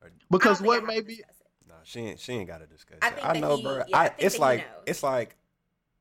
Or- 0.00 0.08
I 0.08 0.10
don't 0.10 0.22
Because 0.30 0.60
what 0.62 0.80
have 0.80 0.84
may 0.88 1.00
be 1.00 1.14
it. 1.14 1.24
No, 1.28 1.39
she 1.84 2.00
ain't 2.00 2.20
she 2.20 2.32
ain't 2.32 2.48
gotta 2.48 2.66
discuss 2.66 2.98
I 3.02 3.12
I 3.22 3.40
know, 3.40 3.56
he- 3.56 3.62
bro. 3.62 3.84
yeah, 3.86 3.98
I 3.98 4.06
I, 4.06 4.14
it's 4.18 4.38
like 4.38 4.66
it's 4.86 5.02
like 5.02 5.36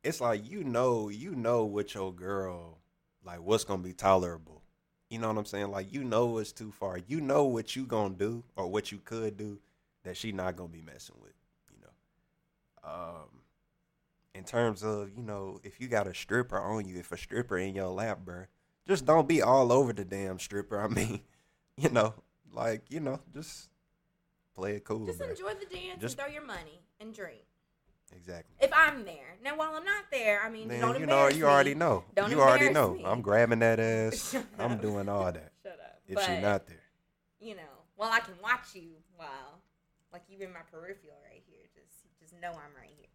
it's 0.03 0.21
like 0.21 0.49
you 0.49 0.63
know, 0.63 1.09
you 1.09 1.35
know 1.35 1.65
what 1.65 1.93
your 1.93 2.13
girl 2.13 2.77
like 3.23 3.41
what's 3.41 3.63
gonna 3.63 3.83
be 3.83 3.93
tolerable. 3.93 4.61
You 5.09 5.19
know 5.19 5.27
what 5.27 5.37
I'm 5.37 5.45
saying? 5.45 5.71
Like 5.71 5.91
you 5.93 6.03
know 6.03 6.37
it's 6.37 6.51
too 6.51 6.71
far. 6.71 6.99
You 7.07 7.21
know 7.21 7.45
what 7.45 7.75
you 7.75 7.85
gonna 7.85 8.13
do 8.15 8.43
or 8.55 8.67
what 8.67 8.91
you 8.91 8.99
could 8.99 9.37
do 9.37 9.59
that 10.03 10.17
she 10.17 10.31
not 10.31 10.55
gonna 10.55 10.69
be 10.69 10.81
messing 10.81 11.15
with, 11.21 11.33
you 11.71 11.77
know. 11.81 12.89
Um 12.89 13.29
in 14.35 14.43
terms 14.43 14.83
of, 14.83 15.09
you 15.15 15.23
know, 15.23 15.59
if 15.63 15.79
you 15.81 15.87
got 15.87 16.07
a 16.07 16.13
stripper 16.13 16.59
on 16.59 16.87
you, 16.87 16.97
if 16.99 17.11
a 17.11 17.17
stripper 17.17 17.57
in 17.57 17.75
your 17.75 17.87
lap, 17.89 18.19
bro, 18.23 18.45
just 18.87 19.05
don't 19.05 19.27
be 19.27 19.41
all 19.41 19.71
over 19.71 19.91
the 19.93 20.05
damn 20.05 20.39
stripper. 20.39 20.79
I 20.79 20.87
mean, 20.87 21.21
you 21.77 21.89
know, 21.89 22.13
like, 22.53 22.83
you 22.89 22.99
know, 22.99 23.19
just 23.33 23.68
play 24.55 24.75
it 24.75 24.83
cool, 24.83 25.05
Just 25.05 25.19
bruh. 25.19 25.29
enjoy 25.31 25.53
the 25.55 25.65
dance 25.65 25.99
Just- 26.01 26.17
and 26.17 26.25
throw 26.25 26.33
your 26.33 26.45
money 26.45 26.81
and 26.99 27.13
drink. 27.13 27.41
Exactly. 28.15 28.55
If 28.59 28.71
I'm 28.73 29.05
there. 29.05 29.35
Now 29.43 29.55
while 29.55 29.73
I'm 29.75 29.85
not 29.85 30.05
there, 30.11 30.41
I 30.43 30.49
mean 30.49 30.67
Man, 30.67 30.81
don't 30.81 30.99
you 30.99 31.05
know, 31.05 31.13
embarrass 31.27 31.37
you 31.37 31.45
already 31.45 31.75
know. 31.75 32.03
Don't 32.15 32.31
you 32.31 32.41
already 32.41 32.65
embarrass 32.67 32.89
know. 32.89 32.95
me. 32.95 33.05
I'm 33.05 33.21
grabbing 33.21 33.59
that 33.59 33.79
ass. 33.79 34.31
Shut 34.31 34.45
I'm 34.57 34.71
up. 34.73 34.81
doing 34.81 35.07
all 35.07 35.31
that. 35.31 35.51
Shut 35.63 35.73
up. 35.79 36.01
If 36.07 36.15
but, 36.15 36.25
she 36.25 36.39
not 36.39 36.65
there. 36.65 36.81
you 37.39 37.55
know, 37.55 37.61
well 37.97 38.09
I 38.11 38.19
can 38.19 38.33
watch 38.41 38.73
you 38.73 38.89
while 39.15 39.61
like 40.11 40.23
you 40.27 40.39
in 40.39 40.51
my 40.51 40.61
peripheral 40.71 41.13
right 41.31 41.43
here. 41.47 41.61
Just 41.75 42.03
just 42.19 42.33
know 42.41 42.49
I'm 42.49 42.75
right 42.75 42.89
here. 42.97 43.05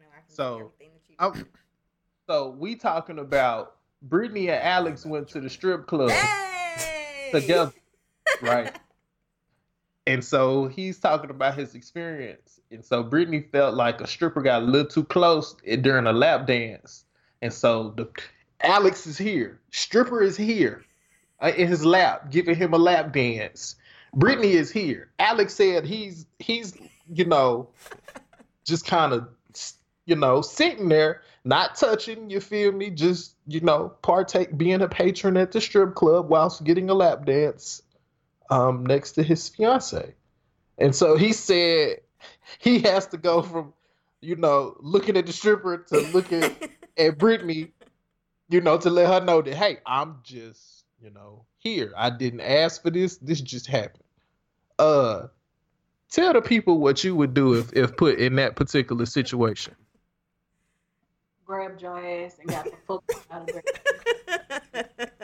No, 0.00 0.06
I 0.10 0.20
can 0.26 0.34
So, 0.34 0.54
everything 0.54 0.90
that 0.94 1.08
you 1.08 1.16
I'm- 1.18 1.32
do. 1.34 1.46
So 2.26 2.48
we 2.58 2.74
talking 2.76 3.18
about 3.18 3.76
Brittany 4.00 4.48
and 4.48 4.62
Alex 4.62 5.04
went 5.04 5.28
to 5.28 5.40
the 5.42 5.50
strip 5.50 5.86
club 5.86 6.08
Hey! 6.10 7.28
together, 7.30 7.74
right? 8.40 8.74
And 10.06 10.22
so 10.22 10.66
he's 10.66 10.98
talking 10.98 11.30
about 11.30 11.56
his 11.56 11.74
experience. 11.74 12.60
And 12.70 12.84
so 12.84 13.02
Brittany 13.02 13.46
felt 13.52 13.74
like 13.74 14.00
a 14.00 14.06
stripper 14.06 14.42
got 14.42 14.62
a 14.62 14.66
little 14.66 14.90
too 14.90 15.04
close 15.04 15.54
during 15.80 16.06
a 16.06 16.12
lap 16.12 16.46
dance. 16.46 17.04
And 17.40 17.52
so 17.52 17.94
the 17.96 18.08
Alex 18.62 19.06
is 19.06 19.16
here. 19.16 19.60
Stripper 19.70 20.22
is 20.22 20.36
here 20.36 20.84
uh, 21.40 21.52
in 21.56 21.68
his 21.68 21.84
lap, 21.84 22.30
giving 22.30 22.54
him 22.54 22.74
a 22.74 22.78
lap 22.78 23.12
dance. 23.12 23.76
Brittany 24.14 24.52
is 24.52 24.70
here. 24.70 25.10
Alex 25.18 25.54
said 25.54 25.84
he's 25.84 26.26
he's 26.38 26.76
you 27.12 27.24
know 27.24 27.68
just 28.64 28.86
kind 28.86 29.12
of 29.12 29.28
you 30.06 30.16
know 30.16 30.40
sitting 30.42 30.88
there, 30.88 31.22
not 31.44 31.76
touching. 31.76 32.30
You 32.30 32.40
feel 32.40 32.72
me? 32.72 32.90
Just 32.90 33.36
you 33.46 33.60
know 33.60 33.92
partake, 34.02 34.56
being 34.56 34.82
a 34.82 34.88
patron 34.88 35.36
at 35.36 35.52
the 35.52 35.60
strip 35.60 35.94
club 35.94 36.28
whilst 36.28 36.62
getting 36.62 36.90
a 36.90 36.94
lap 36.94 37.24
dance 37.24 37.82
um, 38.50 38.84
next 38.86 39.12
to 39.12 39.22
his 39.22 39.48
fiance. 39.48 40.14
And 40.78 40.94
so 40.94 41.16
he 41.16 41.32
said 41.32 42.00
he 42.58 42.80
has 42.80 43.06
to 43.08 43.16
go 43.16 43.42
from, 43.42 43.72
you 44.20 44.36
know, 44.36 44.76
looking 44.80 45.16
at 45.16 45.26
the 45.26 45.32
stripper 45.32 45.78
to 45.88 46.00
looking 46.12 46.44
at 46.98 47.18
Brittany, 47.18 47.72
you 48.48 48.60
know, 48.60 48.78
to 48.78 48.90
let 48.90 49.06
her 49.06 49.24
know 49.24 49.42
that, 49.42 49.54
hey, 49.54 49.78
I'm 49.86 50.18
just, 50.22 50.84
you 51.00 51.10
know, 51.10 51.44
here. 51.58 51.92
I 51.96 52.10
didn't 52.10 52.40
ask 52.40 52.82
for 52.82 52.90
this. 52.90 53.16
This 53.18 53.40
just 53.40 53.66
happened. 53.66 54.04
Uh 54.78 55.28
tell 56.10 56.32
the 56.32 56.42
people 56.42 56.78
what 56.78 57.02
you 57.04 57.14
would 57.16 57.34
do 57.34 57.54
if, 57.54 57.72
if 57.72 57.96
put 57.96 58.18
in 58.18 58.36
that 58.36 58.56
particular 58.56 59.06
situation. 59.06 59.74
grabbed 61.44 61.82
your 61.82 61.98
ass 61.98 62.38
and 62.40 62.48
got 62.48 62.64
the 62.64 62.76
fuck 62.86 63.04
out 63.30 63.48
of 63.48 63.62
there. 64.72 65.10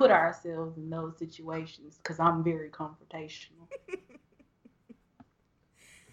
We 0.00 0.08
don't 0.08 0.16
put 0.16 0.20
ourselves 0.24 0.76
in 0.78 0.90
those 0.90 1.18
situations 1.18 1.98
because 2.02 2.18
I'm 2.20 2.42
very 2.44 2.70
confrontational. 2.70 3.68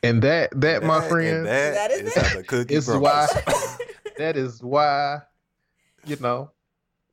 And 0.04 0.22
that 0.22 0.52
that, 0.62 0.84
my 0.84 1.00
and 1.00 1.10
friend, 1.10 1.46
that, 1.48 1.74
That 1.74 1.92
is 1.92 2.16
is 2.16 2.36
it. 2.36 2.48
cookie 2.48 2.76
is 2.76 2.88
why 2.88 3.28
that 4.18 4.38
is 4.38 4.62
why, 4.62 5.20
you 6.06 6.18
know, 6.20 6.52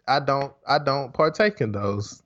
I 0.06 0.20
don't 0.20 0.52
I 0.68 0.78
don't 0.78 1.14
partake 1.14 1.62
in 1.62 1.72
those. 1.72 2.22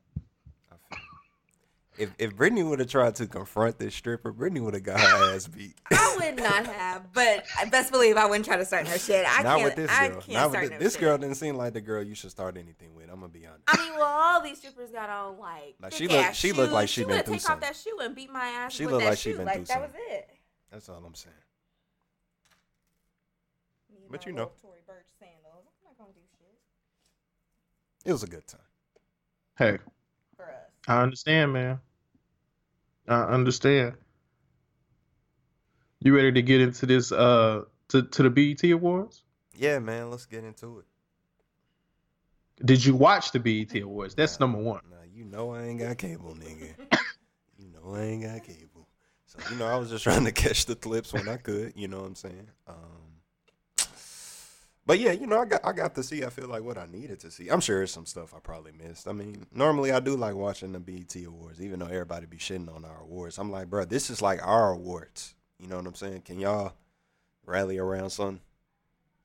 If 1.98 2.14
if 2.18 2.36
Brittany 2.36 2.62
would 2.62 2.78
have 2.78 2.88
tried 2.88 3.16
to 3.16 3.26
confront 3.26 3.78
this 3.78 3.94
stripper, 3.94 4.30
Brittany 4.32 4.60
would 4.60 4.74
have 4.74 4.84
got 4.84 5.00
her 5.00 5.34
ass 5.34 5.48
beat. 5.48 5.74
I 5.90 6.16
would 6.20 6.36
not 6.36 6.64
have, 6.66 7.12
but 7.12 7.44
best 7.72 7.90
believe 7.90 8.16
I 8.16 8.24
wouldn't 8.26 8.44
try 8.44 8.56
to 8.56 8.64
start 8.64 8.86
her 8.86 8.98
shit. 8.98 9.26
I 9.28 9.42
Not 9.42 9.58
can't. 9.58 9.64
with 9.64 9.74
this 9.76 9.90
I 9.90 10.08
girl. 10.08 10.20
can't 10.20 10.32
Not 10.32 10.50
start 10.50 10.62
with 10.64 10.72
no 10.72 10.78
this, 10.78 10.84
this 10.86 10.92
shit. 10.94 11.00
girl 11.02 11.18
didn't 11.18 11.34
seem 11.34 11.56
like 11.56 11.72
the 11.72 11.80
girl 11.80 12.02
you 12.02 12.14
should 12.14 12.30
start 12.30 12.56
anything 12.56 12.94
with. 12.94 13.10
I'm 13.10 13.16
gonna 13.20 13.28
be 13.28 13.46
honest. 13.46 13.62
I 13.66 13.76
mean, 13.78 13.94
well, 13.98 14.04
all 14.04 14.40
these 14.42 14.58
strippers 14.58 14.90
got 14.90 15.10
on 15.10 15.38
like. 15.38 15.74
Like, 15.82 15.92
she 15.92 16.06
thick-ass 16.06 16.36
she 16.36 16.52
look 16.52 16.70
like 16.70 16.88
shoes. 16.88 16.94
she 16.94 17.00
she 17.00 17.04
been 17.06 17.16
would 17.16 17.24
through 17.26 17.34
take 17.38 17.50
off 17.50 17.60
that 17.60 17.76
shoe 17.76 17.98
and 18.00 18.14
beat 18.14 18.30
my 18.32 18.46
ass. 18.46 18.72
She 18.74 18.84
with 18.84 18.92
look 18.94 19.02
that 19.02 19.08
like 19.10 19.18
she 19.18 19.30
shoe. 19.32 19.36
been 19.38 19.46
like, 19.46 19.56
through 19.56 19.64
That 19.66 19.80
was 19.82 19.90
it. 20.08 20.28
That's 20.70 20.88
all 20.88 21.02
I'm 21.04 21.14
saying. 21.14 21.34
Me 23.92 24.06
But 24.08 24.24
you 24.24 24.32
know. 24.32 24.52
Tory 24.62 24.78
Burch 24.86 25.06
sandals. 25.18 25.64
I'm 25.66 25.88
not 25.90 25.98
gonna 25.98 26.12
do 26.12 26.20
shit 26.38 28.08
It 28.08 28.12
was 28.12 28.22
a 28.22 28.28
good 28.28 28.46
time. 28.46 28.60
Hey. 29.58 29.78
I 30.86 31.02
understand, 31.02 31.52
man. 31.52 31.80
I 33.08 33.22
understand. 33.22 33.94
You 36.00 36.14
ready 36.14 36.32
to 36.32 36.42
get 36.42 36.60
into 36.60 36.86
this 36.86 37.10
uh 37.10 37.62
to, 37.88 38.02
to 38.02 38.22
the 38.22 38.30
BET 38.30 38.62
Awards? 38.70 39.24
Yeah, 39.56 39.78
man. 39.78 40.10
Let's 40.10 40.26
get 40.26 40.44
into 40.44 40.80
it. 40.80 40.84
Did 42.64 42.84
you 42.84 42.94
watch 42.94 43.32
the 43.32 43.40
BET 43.40 43.74
Awards? 43.80 44.14
That's 44.14 44.38
number 44.38 44.58
one. 44.58 44.80
Now 44.90 44.96
you 45.12 45.24
know 45.24 45.52
I 45.52 45.64
ain't 45.64 45.80
got 45.80 45.98
cable, 45.98 46.36
nigga. 46.36 46.74
you 47.58 47.68
know 47.68 47.94
I 47.94 48.02
ain't 48.02 48.22
got 48.22 48.44
cable. 48.44 48.88
So 49.26 49.38
you 49.50 49.56
know 49.56 49.66
I 49.66 49.76
was 49.76 49.90
just 49.90 50.04
trying 50.04 50.24
to 50.24 50.32
catch 50.32 50.66
the 50.66 50.76
clips 50.76 51.12
when 51.12 51.28
I 51.28 51.36
could. 51.36 51.72
You 51.76 51.88
know 51.88 52.00
what 52.00 52.06
I'm 52.06 52.14
saying? 52.14 52.48
Um, 52.66 52.97
But 54.88 55.00
yeah, 55.00 55.12
you 55.12 55.26
know, 55.26 55.42
I 55.42 55.44
got 55.44 55.60
I 55.66 55.72
got 55.72 55.94
to 55.96 56.02
see. 56.02 56.24
I 56.24 56.30
feel 56.30 56.48
like 56.48 56.62
what 56.62 56.78
I 56.78 56.86
needed 56.86 57.20
to 57.20 57.30
see. 57.30 57.50
I'm 57.50 57.60
sure 57.60 57.76
there's 57.76 57.92
some 57.92 58.06
stuff 58.06 58.32
I 58.34 58.38
probably 58.38 58.72
missed. 58.72 59.06
I 59.06 59.12
mean, 59.12 59.44
normally 59.52 59.92
I 59.92 60.00
do 60.00 60.16
like 60.16 60.34
watching 60.34 60.72
the 60.72 60.80
BET 60.80 61.14
Awards, 61.26 61.60
even 61.60 61.80
though 61.80 61.88
everybody 61.88 62.24
be 62.24 62.38
shitting 62.38 62.74
on 62.74 62.86
our 62.86 63.02
awards. 63.02 63.36
I'm 63.36 63.50
like, 63.50 63.68
bro, 63.68 63.84
this 63.84 64.08
is 64.08 64.22
like 64.22 64.40
our 64.42 64.72
awards. 64.72 65.34
You 65.60 65.68
know 65.68 65.76
what 65.76 65.86
I'm 65.86 65.94
saying? 65.94 66.22
Can 66.22 66.40
y'all 66.40 66.72
rally 67.44 67.76
around 67.76 68.08
something? 68.08 68.40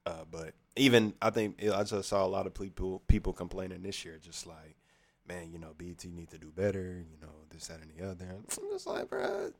Uh, 0.05 0.25
but 0.29 0.53
even 0.75 1.13
I 1.21 1.29
think 1.29 1.63
I 1.63 1.81
just 1.85 2.09
saw 2.09 2.25
a 2.25 2.27
lot 2.27 2.45
of 2.45 2.53
people 2.53 3.01
people 3.07 3.31
complaining 3.31 3.83
this 3.83 4.03
year, 4.03 4.19
just 4.21 4.45
like, 4.45 4.75
man, 5.25 5.49
you 5.49 5.59
know, 5.59 5.73
BET 5.77 6.03
need 6.03 6.29
to 6.31 6.37
do 6.37 6.51
better. 6.53 7.05
You 7.09 7.25
know, 7.25 7.35
this, 7.51 7.67
that, 7.67 7.79
and 7.79 7.89
the 7.97 8.11
other. 8.11 8.25
I'm 8.35 8.69
just 8.69 8.85
like, 8.85 9.09
bro, 9.09 9.53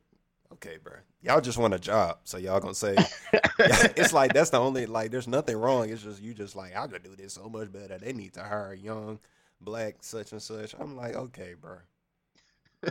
okay, 0.54 0.78
bro. 0.82 0.94
Y'all 1.22 1.40
just 1.40 1.58
want 1.58 1.74
a 1.74 1.78
job, 1.78 2.18
so 2.24 2.38
y'all 2.38 2.60
gonna 2.60 2.74
say 2.74 2.96
it's 3.58 4.12
like 4.12 4.32
that's 4.32 4.50
the 4.50 4.58
only 4.58 4.86
like. 4.86 5.10
There's 5.10 5.28
nothing 5.28 5.56
wrong. 5.56 5.90
It's 5.90 6.02
just 6.02 6.22
you 6.22 6.34
just 6.34 6.56
like 6.56 6.76
I 6.76 6.86
could 6.86 7.02
do 7.02 7.16
this 7.16 7.34
so 7.34 7.48
much 7.48 7.72
better. 7.72 7.98
They 7.98 8.12
need 8.12 8.34
to 8.34 8.42
hire 8.42 8.72
a 8.72 8.76
young 8.76 9.18
black 9.60 9.96
such 10.00 10.32
and 10.32 10.42
such. 10.42 10.74
I'm 10.78 10.96
like, 10.96 11.14
okay, 11.14 11.54
bro. 11.60 11.76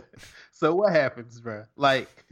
so 0.52 0.74
what 0.74 0.92
happens, 0.92 1.40
bro? 1.40 1.66
Like, 1.76 2.26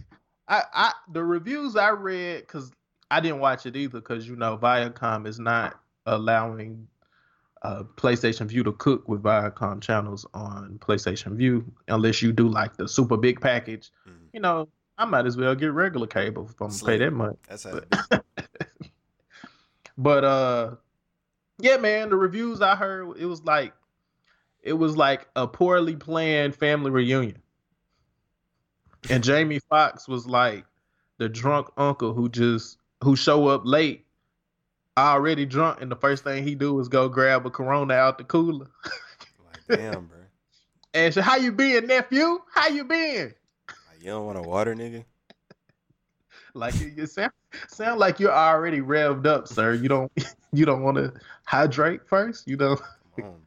I, 0.47 0.63
I 0.73 0.93
the 1.11 1.23
reviews 1.23 1.75
I 1.75 1.89
read 1.89 2.41
because 2.41 2.71
I 3.09 3.19
didn't 3.19 3.39
watch 3.39 3.65
it 3.65 3.75
either 3.75 3.99
because 3.99 4.27
you 4.27 4.35
know 4.35 4.57
Viacom 4.57 5.27
is 5.27 5.39
not 5.39 5.79
allowing 6.05 6.87
uh, 7.61 7.83
PlayStation 7.95 8.47
Vue 8.47 8.63
to 8.63 8.71
cook 8.73 9.07
with 9.07 9.21
Viacom 9.21 9.81
channels 9.81 10.25
on 10.33 10.79
PlayStation 10.79 11.35
Vue 11.35 11.63
unless 11.87 12.21
you 12.21 12.31
do 12.31 12.47
like 12.47 12.75
the 12.77 12.87
super 12.87 13.17
big 13.17 13.39
package. 13.39 13.91
Mhm. 14.07 14.29
You 14.33 14.39
know, 14.39 14.67
I 14.97 15.05
might 15.05 15.25
as 15.25 15.37
well 15.37 15.55
get 15.55 15.73
regular 15.73 16.07
cable 16.07 16.45
if 16.45 16.61
I'm 16.61 16.69
gonna 16.69 16.83
pay 16.85 16.97
that 16.97 17.11
much. 17.11 17.35
That's 17.47 17.63
how. 17.63 17.81
But, 18.09 18.25
but 19.97 20.23
uh, 20.23 20.75
yeah, 21.59 21.77
man, 21.77 22.09
the 22.09 22.15
reviews 22.15 22.61
I 22.61 22.75
heard 22.75 23.17
it 23.17 23.25
was 23.25 23.43
like 23.43 23.73
it 24.61 24.73
was 24.73 24.95
like 24.95 25.27
a 25.35 25.47
poorly 25.47 25.95
planned 25.95 26.55
family 26.55 26.91
reunion, 26.91 27.41
and 29.09 29.23
Jamie 29.23 29.59
Foxx 29.69 30.07
was 30.07 30.27
like 30.27 30.65
the 31.17 31.29
drunk 31.29 31.67
uncle 31.77 32.13
who 32.13 32.29
just 32.29 32.77
who 33.03 33.15
show 33.15 33.47
up 33.47 33.61
late, 33.65 34.05
already 34.97 35.45
drunk, 35.45 35.81
and 35.81 35.91
the 35.91 35.95
first 35.95 36.23
thing 36.23 36.43
he 36.43 36.55
do 36.55 36.79
is 36.79 36.87
go 36.87 37.09
grab 37.09 37.45
a 37.45 37.49
Corona 37.49 37.93
out 37.93 38.17
the 38.17 38.23
cooler. 38.23 38.67
like, 39.69 39.79
damn, 39.79 40.05
bro. 40.05 40.17
And 40.93 41.13
so, 41.13 41.21
how 41.21 41.37
you 41.37 41.53
been, 41.53 41.87
nephew? 41.87 42.41
How 42.53 42.67
you 42.67 42.83
been? 42.83 43.33
You 44.01 44.07
don't 44.07 44.25
want 44.25 44.39
a 44.39 44.41
water, 44.41 44.75
nigga. 44.75 45.05
Like 46.53 46.77
you, 46.81 46.87
you 46.87 47.05
sound 47.05 47.31
sound 47.69 47.97
like 47.97 48.19
you're 48.19 48.33
already 48.33 48.81
revved 48.81 49.25
up, 49.25 49.47
sir. 49.47 49.73
You 49.73 49.87
don't 49.87 50.11
you 50.51 50.65
don't 50.65 50.83
want 50.83 50.97
to 50.97 51.13
hydrate 51.45 52.01
first, 52.05 52.45
you 52.45 52.57
know. 52.57 52.77
On. 53.23 53.41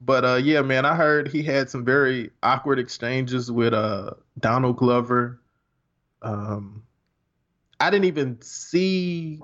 But 0.00 0.24
uh, 0.24 0.36
yeah, 0.36 0.62
man, 0.62 0.86
I 0.86 0.94
heard 0.94 1.28
he 1.28 1.42
had 1.42 1.68
some 1.68 1.84
very 1.84 2.30
awkward 2.42 2.78
exchanges 2.78 3.52
with 3.52 3.74
uh 3.74 4.12
Donald 4.38 4.78
Glover. 4.78 5.38
Um, 6.22 6.82
I 7.78 7.90
didn't 7.90 8.06
even 8.06 8.40
see 8.40 9.42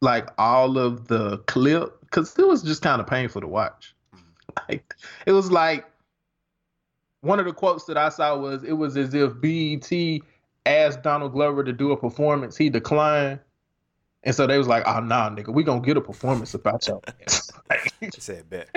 like 0.00 0.30
all 0.38 0.78
of 0.78 1.08
the 1.08 1.38
clip 1.46 2.00
because 2.00 2.38
it 2.38 2.46
was 2.46 2.62
just 2.62 2.80
kind 2.80 3.02
of 3.02 3.06
painful 3.06 3.42
to 3.42 3.48
watch. 3.48 3.94
Like 4.68 4.94
it 5.26 5.32
was 5.32 5.50
like 5.50 5.86
one 7.22 7.38
of 7.38 7.46
the 7.46 7.52
quotes 7.52 7.84
that 7.84 7.98
I 7.98 8.08
saw 8.08 8.36
was 8.36 8.64
it 8.64 8.72
was 8.72 8.96
as 8.96 9.14
if 9.14 9.32
BET 9.40 10.20
asked 10.66 11.02
Donald 11.02 11.32
Glover 11.32 11.64
to 11.64 11.72
do 11.72 11.92
a 11.92 11.96
performance, 11.96 12.56
he 12.56 12.70
declined. 12.70 13.40
And 14.22 14.34
so 14.34 14.46
they 14.46 14.58
was 14.58 14.68
like, 14.68 14.82
"Oh 14.86 15.00
nah, 15.00 15.30
nigga, 15.30 15.52
we 15.52 15.62
gonna 15.64 15.80
get 15.80 15.96
a 15.96 16.00
performance 16.00 16.54
about 16.54 16.86
y'all." 16.86 17.02
Like, 17.70 18.14
said 18.18 18.50
bet. 18.50 18.68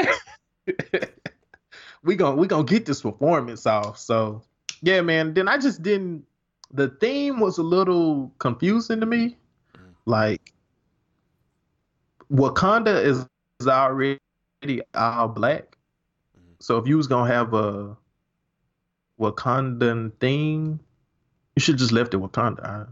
we 2.03 2.15
gonna 2.15 2.35
we 2.35 2.47
gonna 2.47 2.63
get 2.63 2.85
this 2.85 3.01
performance 3.01 3.65
off. 3.65 3.97
So 3.97 4.41
yeah, 4.81 5.01
man. 5.01 5.33
Then 5.33 5.47
I 5.47 5.57
just 5.57 5.81
didn't. 5.81 6.25
The 6.71 6.89
theme 6.89 7.39
was 7.39 7.57
a 7.57 7.63
little 7.63 8.31
confusing 8.39 8.99
to 8.99 9.05
me. 9.05 9.37
Mm. 9.75 9.93
Like 10.05 10.53
Wakanda 12.31 13.03
is, 13.03 13.25
is 13.59 13.67
already 13.67 14.19
all 14.95 15.27
black. 15.27 15.77
Mhm. 16.37 16.55
So 16.59 16.77
if 16.77 16.87
you 16.87 16.97
was 16.97 17.07
gonna 17.07 17.31
have 17.31 17.53
a 17.53 17.97
Wakandan 19.23 20.11
theme, 20.19 20.79
you 21.55 21.59
should 21.59 21.77
just 21.77 21.91
left 21.91 22.13
it 22.13 22.17
Wakanda. 22.19 22.63
I- 22.65 22.85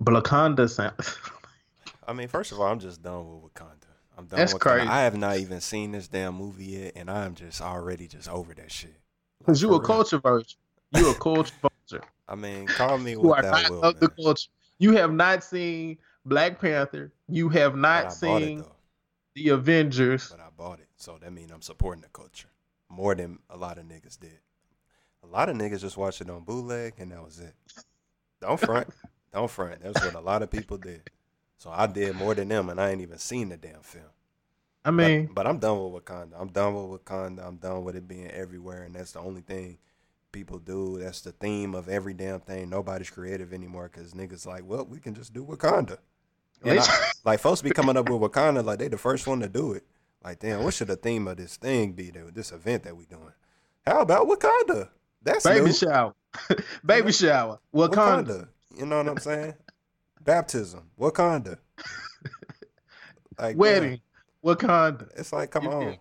But 0.00 0.14
Wakanda 0.22 0.68
sound. 0.68 0.94
I 2.06 2.12
mean, 2.12 2.28
first 2.28 2.52
of 2.52 2.60
all, 2.60 2.66
I'm 2.66 2.80
just 2.80 3.02
done 3.02 3.24
with 3.42 3.52
Wakanda. 3.54 3.86
I'm 4.18 4.26
done 4.26 4.38
That's 4.40 4.52
with 4.52 4.62
Wakanda. 4.62 4.70
crazy. 4.76 4.88
I 4.88 5.00
have 5.02 5.16
not 5.16 5.38
even 5.38 5.60
seen 5.60 5.92
this 5.92 6.08
damn 6.08 6.34
movie 6.34 6.64
yet, 6.66 6.92
and 6.96 7.10
I'm 7.10 7.34
just 7.34 7.60
already 7.60 8.06
just 8.06 8.28
over 8.28 8.54
that 8.54 8.70
shit. 8.70 8.96
Because 9.38 9.62
you 9.62 9.68
For 9.68 9.74
a 9.74 9.78
real. 9.78 9.86
culture 9.86 10.18
vulture. 10.18 10.56
You 10.90 11.08
a 11.10 11.14
culture 11.14 11.54
vulture. 11.62 12.04
I 12.28 12.34
mean, 12.34 12.68
call 12.68 12.98
me 12.98 13.12
You 13.12 13.20
what 13.20 13.38
are 13.38 13.42
that 13.42 13.62
not 13.62 13.70
will, 13.70 13.82
of 13.82 14.00
the 14.00 14.08
man. 14.08 14.16
culture. 14.24 14.48
You 14.78 14.92
have 14.96 15.12
not 15.12 15.44
seen 15.44 15.98
Black 16.24 16.60
Panther. 16.60 17.12
You 17.28 17.48
have 17.50 17.76
not 17.76 18.04
I 18.04 18.08
it 18.08 18.12
seen 18.12 18.64
the 19.34 19.48
Avengers. 19.50 20.28
But 20.30 20.40
I 20.40 20.48
bought 20.56 20.80
it, 20.80 20.88
so 20.96 21.18
that 21.20 21.32
means 21.32 21.50
I'm 21.50 21.62
supporting 21.62 22.02
the 22.02 22.08
culture 22.08 22.48
more 22.88 23.14
than 23.14 23.38
a 23.50 23.56
lot 23.56 23.78
of 23.78 23.84
niggas 23.84 24.18
did. 24.18 24.38
A 25.24 25.32
lot 25.32 25.48
of 25.48 25.56
niggas 25.56 25.80
just 25.80 25.96
watched 25.96 26.20
it 26.20 26.30
on 26.30 26.44
bootleg, 26.44 26.94
and 26.98 27.10
that 27.12 27.22
was 27.24 27.40
it. 27.40 27.54
Don't 28.40 28.60
front, 28.60 28.88
don't 29.32 29.50
front. 29.50 29.82
That's 29.82 30.04
what 30.04 30.14
a 30.14 30.20
lot 30.20 30.42
of 30.42 30.50
people 30.50 30.76
did. 30.78 31.10
So 31.56 31.70
I 31.70 31.86
did 31.86 32.14
more 32.16 32.34
than 32.34 32.48
them, 32.48 32.68
and 32.68 32.80
I 32.80 32.90
ain't 32.90 33.00
even 33.00 33.18
seen 33.18 33.48
the 33.48 33.56
damn 33.56 33.80
film. 33.80 34.04
I 34.84 34.90
mean, 34.90 35.30
but, 35.32 35.46
I'm 35.46 35.58
done 35.58 35.92
with 35.92 36.04
Wakanda. 36.04 36.32
I'm 36.38 36.48
done 36.48 36.74
with 36.74 37.04
Wakanda. 37.04 37.46
I'm 37.46 37.56
done 37.56 37.84
with 37.84 37.96
it 37.96 38.06
being 38.06 38.30
everywhere, 38.30 38.82
and 38.82 38.94
that's 38.94 39.12
the 39.12 39.20
only 39.20 39.40
thing 39.40 39.78
people 40.30 40.58
do. 40.58 40.98
That's 40.98 41.22
the 41.22 41.32
theme 41.32 41.74
of 41.74 41.88
every 41.88 42.12
damn 42.12 42.40
thing. 42.40 42.68
Nobody's 42.68 43.08
creative 43.08 43.54
anymore 43.54 43.90
because 43.90 44.12
niggas 44.12 44.46
like, 44.46 44.62
well, 44.66 44.84
we 44.84 45.00
can 45.00 45.14
just 45.14 45.32
do 45.32 45.42
Wakanda. 45.44 45.96
I- 46.88 47.12
like 47.24 47.40
folks 47.40 47.62
be 47.62 47.70
coming 47.70 47.96
up 47.96 48.10
with 48.10 48.20
Wakanda 48.20 48.62
like 48.62 48.78
they 48.78 48.88
the 48.88 48.98
first 48.98 49.26
one 49.26 49.40
to 49.40 49.48
do 49.48 49.72
it. 49.72 49.84
Like, 50.22 50.38
damn, 50.40 50.62
what 50.64 50.74
should 50.74 50.88
the 50.88 50.96
theme 50.96 51.28
of 51.28 51.36
this 51.38 51.56
thing 51.56 51.92
be? 51.92 52.10
That 52.10 52.34
this 52.34 52.52
event 52.52 52.82
that 52.82 52.96
we 52.96 53.06
doing? 53.06 53.32
How 53.86 54.00
about 54.00 54.26
Wakanda? 54.28 54.88
That's 55.24 55.44
baby 55.44 55.66
new. 55.66 55.72
shower, 55.72 56.14
baby 56.86 57.12
shower, 57.12 57.58
Wakanda. 57.74 58.26
Wakanda. 58.26 58.48
You 58.76 58.86
know 58.86 58.98
what 58.98 59.08
I'm 59.08 59.18
saying? 59.18 59.54
Baptism, 60.22 60.90
Wakanda. 60.98 61.58
Like 63.38 63.56
wedding, 63.56 64.00
Wakanda, 64.44 65.08
it's 65.16 65.32
like, 65.32 65.50
come 65.50 65.64
You 65.64 65.70
on. 65.72 65.96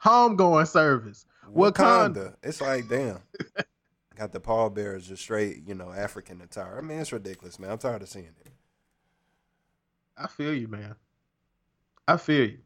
homegoing 0.00 0.68
service. 0.68 1.26
Wakanda. 1.52 2.36
It's 2.42 2.60
like, 2.60 2.88
damn. 2.88 3.18
Got 4.14 4.30
the 4.32 4.38
pallbearers 4.40 5.08
just 5.08 5.22
straight, 5.22 5.66
you 5.66 5.74
know, 5.74 5.90
African 5.90 6.40
attire. 6.40 6.78
I 6.78 6.82
mean, 6.82 7.00
it's 7.00 7.12
ridiculous, 7.12 7.58
man. 7.58 7.70
I'm 7.70 7.78
tired 7.78 8.02
of 8.02 8.08
seeing 8.08 8.26
it. 8.26 8.52
I 10.16 10.28
feel 10.28 10.54
you, 10.54 10.68
man. 10.68 10.94
I 12.08 12.16
feel 12.16 12.48
you. 12.48 12.58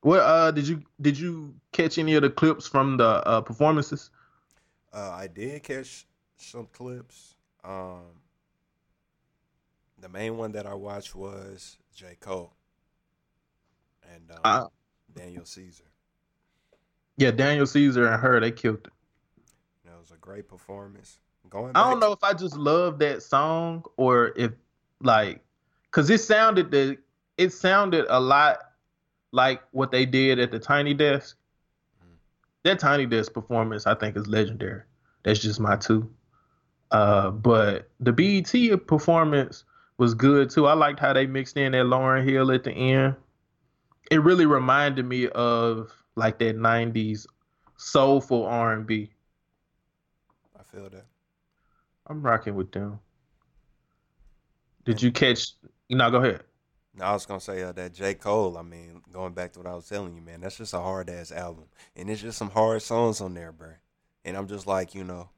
What 0.00 0.18
uh 0.20 0.50
did 0.50 0.66
you 0.66 0.82
did 1.00 1.16
you 1.16 1.54
catch 1.70 1.96
any 1.96 2.14
of 2.14 2.22
the 2.22 2.30
clips 2.30 2.66
from 2.66 2.96
the 2.96 3.06
uh, 3.24 3.40
performances? 3.40 4.10
Uh, 4.92 5.10
I 5.12 5.26
did 5.26 5.62
catch 5.62 6.06
some 6.36 6.66
clips. 6.72 7.36
Um, 7.64 8.02
the 9.98 10.08
main 10.08 10.36
one 10.36 10.52
that 10.52 10.66
I 10.66 10.74
watched 10.74 11.14
was 11.14 11.78
J. 11.94 12.16
Cole 12.20 12.52
and 14.12 14.30
um, 14.30 14.40
Uh, 14.44 14.66
Daniel 15.14 15.44
Caesar. 15.44 15.84
Yeah, 17.16 17.30
Daniel 17.30 17.66
Caesar 17.66 18.06
and 18.06 18.20
her 18.20 18.40
they 18.40 18.50
killed 18.50 18.78
it. 18.84 18.92
It 19.84 19.90
was 20.00 20.10
a 20.10 20.16
great 20.16 20.48
performance. 20.48 21.18
Going 21.48 21.72
I 21.74 21.90
don't 21.90 22.00
know 22.00 22.12
if 22.12 22.24
I 22.24 22.32
just 22.32 22.56
love 22.56 22.98
that 23.00 23.22
song 23.22 23.84
or 23.96 24.32
if 24.36 24.52
like 25.02 25.44
cuz 25.90 26.08
it 26.08 26.20
sounded 26.20 26.70
the 26.70 26.96
it 27.36 27.52
sounded 27.52 28.06
a 28.08 28.18
lot 28.18 28.58
like 29.32 29.62
what 29.72 29.90
they 29.90 30.06
did 30.06 30.38
at 30.38 30.50
the 30.50 30.58
Tiny 30.58 30.94
Desk. 30.94 31.36
That 32.64 32.78
Tiny 32.78 33.06
Desk 33.06 33.32
performance 33.32 33.86
I 33.86 33.94
think 33.94 34.16
is 34.16 34.26
legendary. 34.26 34.82
That's 35.24 35.40
just 35.40 35.60
my 35.60 35.76
two. 35.76 36.10
Uh 36.90 37.30
but 37.30 37.90
the 38.00 38.12
BET 38.12 38.86
performance 38.86 39.64
was 39.98 40.14
good 40.14 40.50
too. 40.50 40.66
I 40.66 40.74
liked 40.74 41.00
how 41.00 41.12
they 41.12 41.26
mixed 41.26 41.56
in 41.56 41.72
that 41.72 41.86
Lauryn 41.86 42.28
Hill 42.28 42.50
at 42.52 42.64
the 42.64 42.72
end. 42.72 43.16
It 44.10 44.22
really 44.22 44.46
reminded 44.46 45.06
me 45.06 45.28
of 45.28 45.92
like 46.16 46.38
that 46.40 46.56
90s 46.56 47.26
soulful 47.76 48.44
R&B. 48.44 49.10
I 50.58 50.62
feel 50.64 50.90
that. 50.90 51.06
I'm 52.06 52.22
rocking 52.22 52.54
with 52.54 52.72
them. 52.72 52.98
Did 54.84 55.00
you 55.00 55.12
catch? 55.12 55.52
You 55.88 55.96
know, 55.96 56.10
go 56.10 56.18
ahead. 56.18 56.42
I 57.00 57.12
was 57.12 57.24
gonna 57.24 57.40
say 57.40 57.62
uh, 57.62 57.72
that 57.72 57.94
J. 57.94 58.14
Cole. 58.14 58.58
I 58.58 58.62
mean, 58.62 59.02
going 59.12 59.32
back 59.32 59.52
to 59.52 59.60
what 59.60 59.68
I 59.68 59.74
was 59.74 59.88
telling 59.88 60.14
you, 60.14 60.20
man, 60.20 60.40
that's 60.40 60.58
just 60.58 60.74
a 60.74 60.80
hard 60.80 61.08
ass 61.08 61.32
album, 61.32 61.64
and 61.96 62.10
it's 62.10 62.20
just 62.20 62.38
some 62.38 62.50
hard 62.50 62.82
songs 62.82 63.20
on 63.20 63.34
there, 63.34 63.52
bro. 63.52 63.70
And 64.24 64.36
I'm 64.36 64.46
just 64.46 64.66
like, 64.66 64.94
you 64.94 65.02
know, 65.02 65.30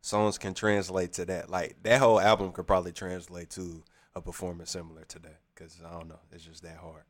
songs 0.00 0.36
can 0.36 0.54
translate 0.54 1.12
to 1.14 1.24
that. 1.26 1.48
Like 1.48 1.76
that 1.84 2.00
whole 2.00 2.20
album 2.20 2.52
could 2.52 2.66
probably 2.66 2.92
translate 2.92 3.50
to 3.50 3.84
a 4.14 4.20
performance 4.20 4.70
similar 4.70 5.04
to 5.04 5.18
that 5.20 5.40
because 5.54 5.80
I 5.86 5.92
don't 5.92 6.08
know, 6.08 6.18
it's 6.32 6.44
just 6.44 6.62
that 6.64 6.76
hard. 6.76 7.04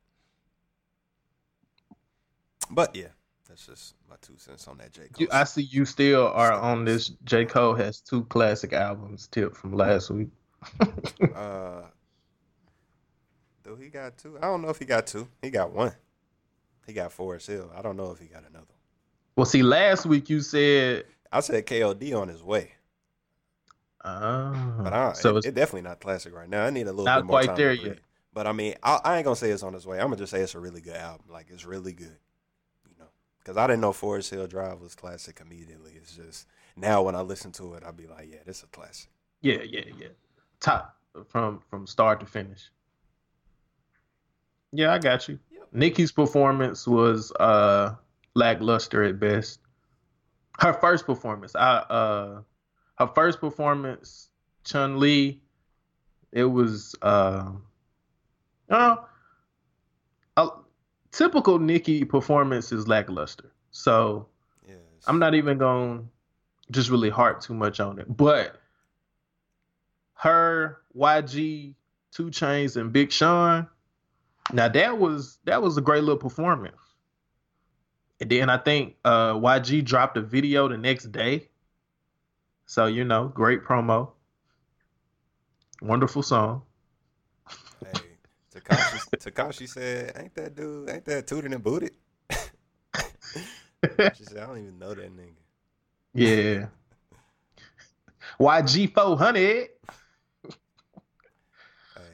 But 2.71 2.95
yeah, 2.95 3.09
that's 3.49 3.67
just 3.67 3.95
my 4.11 4.17
two 4.21 4.37
cents 4.37 4.69
on 4.69 4.77
that 4.79 4.93
J 4.93 5.03
Cole. 5.03 5.11
You, 5.19 5.29
I 5.33 5.45
see 5.45 5.63
you 5.63 5.87
still 5.87 6.29
are 6.29 6.53
on 6.53 6.85
this. 6.85 7.09
J 7.25 7.47
Cole 7.47 7.75
has 7.75 8.01
two 8.01 8.25
classic 8.25 8.75
albums. 8.75 9.27
Tip 9.29 9.57
from 9.57 9.73
last 9.73 10.11
week. 10.11 10.29
uh, 11.35 11.83
he 13.77 13.89
got 13.89 14.19
two? 14.19 14.39
I 14.39 14.43
don't 14.43 14.63
know 14.63 14.69
if 14.69 14.79
he 14.79 14.85
got 14.85 15.07
two. 15.07 15.29
He 15.43 15.51
got 15.51 15.73
one. 15.73 15.93
He 16.87 16.93
got 16.93 17.13
Forest 17.13 17.47
Hill. 17.49 17.71
I 17.77 17.83
don't 17.83 17.97
know 17.97 18.11
if 18.13 18.19
he 18.19 18.27
got 18.27 18.45
another. 18.49 18.67
Well, 19.37 19.47
see, 19.47 19.63
last 19.63 20.07
week 20.07 20.31
you 20.31 20.41
said. 20.41 21.05
I 21.31 21.41
said 21.41 21.67
KOD 21.67 22.19
on 22.19 22.29
his 22.29 22.43
way. 22.43 22.73
Oh, 24.05 24.75
But 24.83 24.93
I, 24.93 25.13
so 25.13 25.35
it, 25.35 25.39
it's 25.39 25.47
it 25.49 25.55
definitely 25.55 25.83
not 25.83 26.01
classic 26.01 26.35
right 26.35 26.49
now. 26.49 26.65
I 26.65 26.71
need 26.71 26.87
a 26.87 26.91
little 26.91 27.05
Not 27.05 27.19
bit 27.21 27.27
more 27.27 27.41
quite 27.41 27.47
time 27.49 27.57
there 27.57 27.73
yet. 27.73 27.99
But 28.33 28.47
I 28.47 28.53
mean, 28.53 28.75
I, 28.83 29.01
I 29.05 29.17
ain't 29.17 29.25
gonna 29.25 29.37
say 29.37 29.51
it's 29.51 29.63
on 29.63 29.75
its 29.75 29.85
way. 29.87 29.99
I'm 29.99 30.07
gonna 30.07 30.17
just 30.17 30.31
say 30.31 30.41
it's 30.41 30.55
a 30.55 30.61
really 30.61 30.81
good 30.81 30.97
album. 30.97 31.27
Like 31.29 31.47
it's 31.51 31.65
really 31.65 31.93
good, 31.93 32.17
you 32.89 32.95
know. 32.99 33.09
Because 33.41 33.57
I 33.57 33.67
didn't 33.67 33.81
know 33.81 33.93
Forest 33.93 34.31
Hill 34.31 34.47
Drive 34.47 34.81
was 34.81 34.95
classic 34.95 35.41
immediately. 35.45 35.93
It's 35.97 36.15
just 36.17 36.47
now 36.77 37.03
when 37.03 37.17
I 37.17 37.21
listen 37.21 37.53
to 37.53 37.75
it, 37.75 37.83
I'll 37.85 37.93
be 37.93 38.07
like, 38.07 38.31
yeah, 38.31 38.39
this 38.47 38.59
is 38.59 38.63
a 38.65 38.67
classic. 38.69 39.11
yeah, 39.43 39.59
yeah, 39.63 39.85
yeah. 39.99 40.09
Top 40.61 40.97
from 41.29 41.61
from 41.69 41.87
start 41.87 42.21
to 42.21 42.27
finish. 42.27 42.71
Yeah, 44.73 44.93
I 44.93 44.99
got 44.99 45.29
you. 45.29 45.39
Yep. 45.51 45.69
Nicki's 45.73 46.13
performance 46.13 46.87
was 46.87 47.33
uh 47.33 47.95
lackluster 48.35 49.03
at 49.03 49.19
best. 49.19 49.61
Her 50.59 50.73
first 50.73 51.07
performance, 51.07 51.55
I 51.57 51.77
uh 51.79 52.43
her 52.99 53.07
first 53.15 53.41
performance, 53.41 54.29
Chun 54.65 54.99
Li, 54.99 55.41
it 56.33 56.45
was 56.45 56.95
uh 57.03 57.51
uh, 58.69 58.97
a 60.37 60.49
typical 61.11 61.59
Nicki 61.59 62.05
performance 62.05 62.71
is 62.73 62.87
lackluster. 62.87 63.53
So 63.71 64.29
Yes. 64.67 64.77
I'm 65.07 65.19
not 65.19 65.35
even 65.35 65.57
going 65.57 66.01
to 66.01 66.73
just 66.73 66.91
really 66.91 67.09
harp 67.09 67.41
too 67.41 67.55
much 67.55 67.81
on 67.81 67.99
it. 67.99 68.15
But 68.15 68.61
her 70.15 70.79
YG, 70.95 71.75
2 72.13 72.27
Chainz, 72.27 72.77
and 72.77 72.93
Big 72.93 73.11
Sean, 73.11 73.69
now 74.53 74.69
that 74.69 74.99
was 74.99 75.39
that 75.45 75.63
was 75.63 75.77
a 75.77 75.81
great 75.81 76.03
little 76.03 76.19
performance. 76.19 76.77
And 78.21 78.31
then 78.31 78.51
I 78.51 78.59
think 78.59 78.97
uh, 79.05 79.35
YG 79.35 79.85
dropped 79.85 80.17
a 80.17 80.23
video 80.23 80.69
the 80.69 80.77
next 80.77 81.13
day. 81.13 81.49
So 82.67 82.87
you 82.87 83.05
know, 83.05 83.29
great 83.29 83.65
promo. 83.65 84.11
Wonderful 85.81 86.23
song. 86.23 86.63
Hey, 87.85 88.01
Takashi, 88.53 89.09
Takashi 89.17 89.69
said, 89.69 90.13
"Ain't 90.19 90.35
that 90.35 90.57
dude? 90.57 90.91
Ain't 90.91 91.05
that 91.05 91.27
tooted 91.27 91.53
and 91.53 91.63
booted?" 91.63 91.93
she 92.31 94.25
said, 94.25 94.39
"I 94.39 94.47
don't 94.47 94.59
even 94.59 94.79
know 94.79 94.95
that 94.95 95.17
nigga." 95.17 95.35
Yeah. 96.15 96.67
YG 98.41 98.93
400. 98.93 99.37
Hey, 99.37 99.69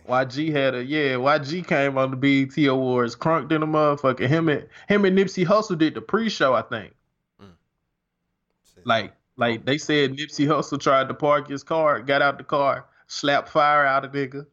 YG 0.09 0.53
had 0.53 0.75
a 0.75 0.85
yeah. 0.85 1.15
YG 1.15 1.67
came 1.67 1.97
on 1.97 2.11
the 2.11 2.17
BET 2.17 2.57
Awards, 2.67 3.15
crunked 3.15 3.53
in 3.53 3.63
a 3.63 3.67
motherfucker. 3.67 4.27
Him 4.29 4.49
and 4.49 4.67
him 4.89 5.05
and 5.05 5.17
Nipsey 5.17 5.47
Hussle 5.47 5.79
did 5.79 5.95
the 5.95 6.01
pre-show, 6.03 6.55
I 6.55 6.63
think. 6.63 6.95
shit. 8.75 8.87
Like 8.87 9.15
like 9.37 9.65
they 9.65 9.79
said, 9.79 10.13
Nipsey 10.13 10.47
Hussle 10.47 10.81
tried 10.81 11.09
to 11.09 11.15
park 11.15 11.49
his 11.49 11.63
car, 11.63 12.01
got 12.01 12.23
out 12.23 12.39
the 12.39 12.45
car, 12.45 12.87
slapped 13.07 13.49
fire 13.49 13.85
out 13.87 14.05
of 14.05 14.13
nigga, 14.13 14.47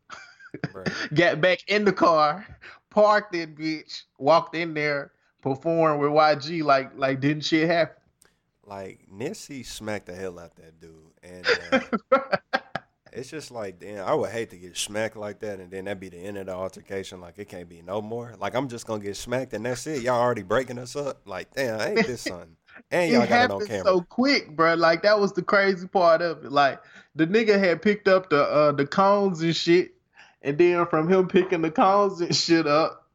Bruh. 0.73 1.13
got 1.13 1.41
back 1.41 1.59
in 1.67 1.85
the 1.85 1.93
car, 1.93 2.45
parked 2.89 3.35
it, 3.35 3.55
bitch, 3.55 4.03
walked 4.17 4.55
in 4.55 4.73
there, 4.73 5.11
performed 5.41 5.99
with 6.01 6.11
YG 6.11 6.63
like 6.63 6.91
like 6.95 7.19
didn't 7.19 7.43
shit 7.43 7.67
happen. 7.69 7.95
like 8.65 9.01
Nipsey 9.13 9.65
smacked 9.65 10.05
the 10.07 10.15
hell 10.15 10.39
out 10.39 10.55
that 10.55 10.79
dude, 10.79 10.93
and 11.23 11.45
uh, 12.11 12.37
it's 13.12 13.30
just 13.30 13.52
like, 13.52 13.80
damn, 13.80 14.08
I 14.08 14.13
would 14.13 14.32
hate 14.32 14.50
to 14.52 14.58
get 14.58 14.78
smacked 14.78 15.17
like 15.17 15.39
that, 15.39 15.60
and 15.60 15.69
then 15.69 15.86
that 15.86 16.00
be 16.00 16.10
the 16.10 16.17
end 16.17 16.38
of 16.38 16.45
the 16.45 16.54
altercation. 16.54 17.19
Like 17.19 17.38
it 17.38 17.50
can't 17.50 17.67
be 17.67 17.82
no 17.82 18.02
more. 18.02 18.34
Like 18.39 18.56
I'm 18.56 18.69
just 18.69 18.88
gonna 18.88 19.04
get 19.04 19.17
smacked, 19.17 19.54
and 19.54 19.65
that's 19.65 19.86
it. 19.88 20.02
Y'all 20.04 20.19
already 20.19 20.43
breaking 20.43 20.78
us 20.78 20.95
up. 20.95 21.21
Like 21.26 21.54
damn, 21.54 21.82
ain't 21.82 22.08
this 22.08 22.21
something? 22.21 22.56
And 22.89 23.12
y'all 23.12 23.24
it 23.24 23.30
got 23.30 23.45
it 23.45 23.52
on 23.52 23.67
camera. 23.67 23.84
so 23.84 24.02
quick, 24.02 24.56
bro. 24.56 24.76
Like 24.76 25.04
that 25.04 25.19
was 25.19 25.34
the 25.34 25.41
crazy 25.41 25.88
part 25.88 26.21
of 26.21 26.45
it. 26.45 26.52
Like 26.54 26.82
the 27.15 27.28
nigga 27.28 27.60
had 27.60 27.82
picked 27.82 28.08
up 28.08 28.30
the 28.30 28.43
uh 28.43 28.71
the 28.71 28.88
cones 28.88 29.41
and 29.41 29.54
shit, 29.56 29.93
and 30.41 30.58
then 30.58 30.86
from 30.88 31.10
him 31.10 31.28
picking 31.28 31.62
the 31.62 31.69
cones 31.69 32.21
and 32.21 32.34
shit 32.34 32.65
up, 32.65 33.10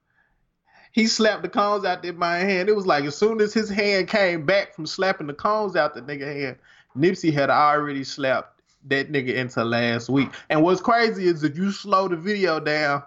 he 0.92 1.06
slapped 1.06 1.42
the 1.42 1.48
cones 1.48 1.86
out 1.86 2.02
there 2.02 2.12
my 2.12 2.36
hand. 2.36 2.68
It 2.68 2.76
was 2.76 2.86
like 2.86 3.04
as 3.04 3.16
soon 3.16 3.40
as 3.40 3.54
his 3.54 3.70
hand 3.70 4.08
came 4.08 4.44
back 4.44 4.74
from 4.74 4.86
slapping 4.86 5.26
the 5.26 5.34
cones 5.34 5.74
out 5.74 5.94
the 5.94 6.02
nigga 6.02 6.26
hand, 6.26 6.56
Nipsey 6.96 7.32
had 7.32 7.48
already 7.48 8.04
slapped 8.04 8.55
that 8.88 9.10
nigga 9.10 9.34
into 9.34 9.64
last 9.64 10.08
week. 10.08 10.28
And 10.48 10.62
what's 10.62 10.80
crazy 10.80 11.26
is 11.26 11.42
if 11.42 11.56
you 11.56 11.70
slow 11.70 12.08
the 12.08 12.16
video 12.16 12.60
down, 12.60 13.02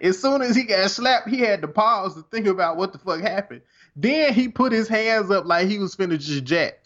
as 0.00 0.20
soon 0.20 0.42
as 0.42 0.56
he 0.56 0.64
got 0.64 0.90
slapped, 0.90 1.28
he 1.28 1.40
had 1.40 1.60
to 1.62 1.68
pause 1.68 2.14
to 2.14 2.22
think 2.30 2.46
about 2.46 2.76
what 2.76 2.92
the 2.92 2.98
fuck 2.98 3.20
happened. 3.20 3.62
Then 3.96 4.34
he 4.34 4.48
put 4.48 4.72
his 4.72 4.88
hands 4.88 5.30
up 5.30 5.46
like 5.46 5.68
he 5.68 5.78
was 5.78 5.94
finna 5.94 6.18
just 6.18 6.44
jack. 6.44 6.80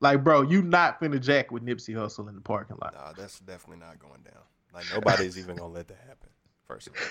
Like, 0.00 0.24
bro, 0.24 0.42
you 0.42 0.62
not 0.62 1.00
finna 1.00 1.20
jack 1.20 1.50
with 1.52 1.64
Nipsey 1.64 1.94
Hussle 1.94 2.28
in 2.28 2.34
the 2.34 2.40
parking 2.40 2.76
lot. 2.80 2.94
Nah, 2.94 3.12
that's 3.12 3.38
definitely 3.40 3.84
not 3.84 3.98
going 3.98 4.22
down. 4.22 4.42
Like 4.74 4.84
nobody's 4.92 5.38
even 5.38 5.56
gonna 5.56 5.72
let 5.72 5.88
that 5.88 5.98
happen. 6.06 6.28
First 6.66 6.88
of 6.88 6.94
all, 6.94 7.02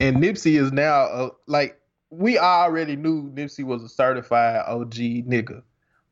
And 0.00 0.16
Nipsey 0.18 0.60
is 0.60 0.72
now 0.72 1.02
uh, 1.02 1.30
like 1.46 1.80
we 2.10 2.38
already 2.38 2.96
knew 2.96 3.30
Nipsey 3.30 3.64
was 3.64 3.82
a 3.82 3.88
certified 3.88 4.62
OG 4.66 4.94
nigga, 4.94 5.62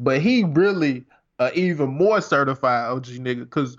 but 0.00 0.20
he 0.20 0.44
really 0.44 1.04
a 1.38 1.52
even 1.58 1.88
more 1.90 2.20
certified 2.20 2.90
OG 2.90 3.06
nigga. 3.18 3.48
Cause 3.50 3.76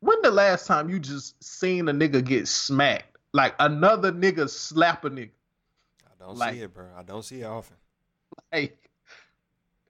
when 0.00 0.20
the 0.22 0.30
last 0.30 0.66
time 0.66 0.88
you 0.88 0.98
just 0.98 1.42
seen 1.42 1.88
a 1.88 1.92
nigga 1.92 2.24
get 2.24 2.48
smacked, 2.48 3.16
like 3.32 3.54
another 3.60 4.12
nigga 4.12 4.48
slap 4.48 5.04
a 5.04 5.10
nigga? 5.10 5.30
I 6.06 6.24
don't 6.24 6.36
Like- 6.36 6.54
see 6.54 6.60
it, 6.62 6.74
bro. 6.74 6.86
I 6.96 7.02
don't 7.02 7.24
see 7.24 7.42
it 7.42 7.46
often. 7.46 7.76
Like 8.52 8.78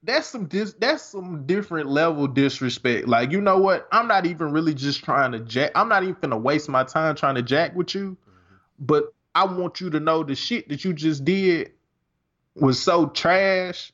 that's 0.02 0.26
some 0.26 0.46
dis- 0.46 0.74
that's 0.74 1.02
some 1.02 1.46
different 1.46 1.88
level 1.88 2.26
disrespect. 2.26 3.06
Like 3.08 3.30
you 3.30 3.40
know 3.40 3.58
what? 3.58 3.86
I'm 3.92 4.08
not 4.08 4.26
even 4.26 4.50
really 4.52 4.74
just 4.74 5.04
trying 5.04 5.32
to 5.32 5.40
jack. 5.40 5.70
I'm 5.74 5.88
not 5.88 6.02
even 6.02 6.16
gonna 6.20 6.38
waste 6.38 6.68
my 6.68 6.82
time 6.84 7.14
trying 7.14 7.36
to 7.36 7.42
jack 7.42 7.74
with 7.76 7.94
you. 7.94 8.16
Mhm. 8.28 8.56
but 8.80 9.14
I 9.34 9.44
want 9.46 9.80
you 9.80 9.88
to 9.90 10.00
know 10.00 10.22
the 10.24 10.34
shit 10.34 10.68
that 10.70 10.84
you 10.84 10.92
just 10.92 11.24
did 11.24 11.72
was 12.56 12.82
so 12.82 13.06
trash. 13.08 13.92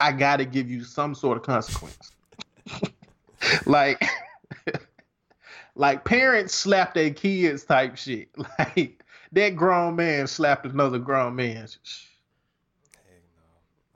I 0.00 0.10
gotta 0.12 0.44
give 0.44 0.68
you 0.70 0.82
some 0.82 1.14
sort 1.14 1.36
of 1.36 1.42
consequence. 1.44 2.10
like, 3.66 4.04
like 5.74 6.04
parents 6.04 6.54
slap 6.54 6.94
their 6.94 7.10
kids 7.10 7.64
type 7.64 7.96
shit. 7.96 8.28
Like 8.58 9.02
that 9.32 9.56
grown 9.56 9.96
man 9.96 10.28
slapped 10.28 10.64
another 10.64 10.98
grown 10.98 11.34
man 11.34 11.66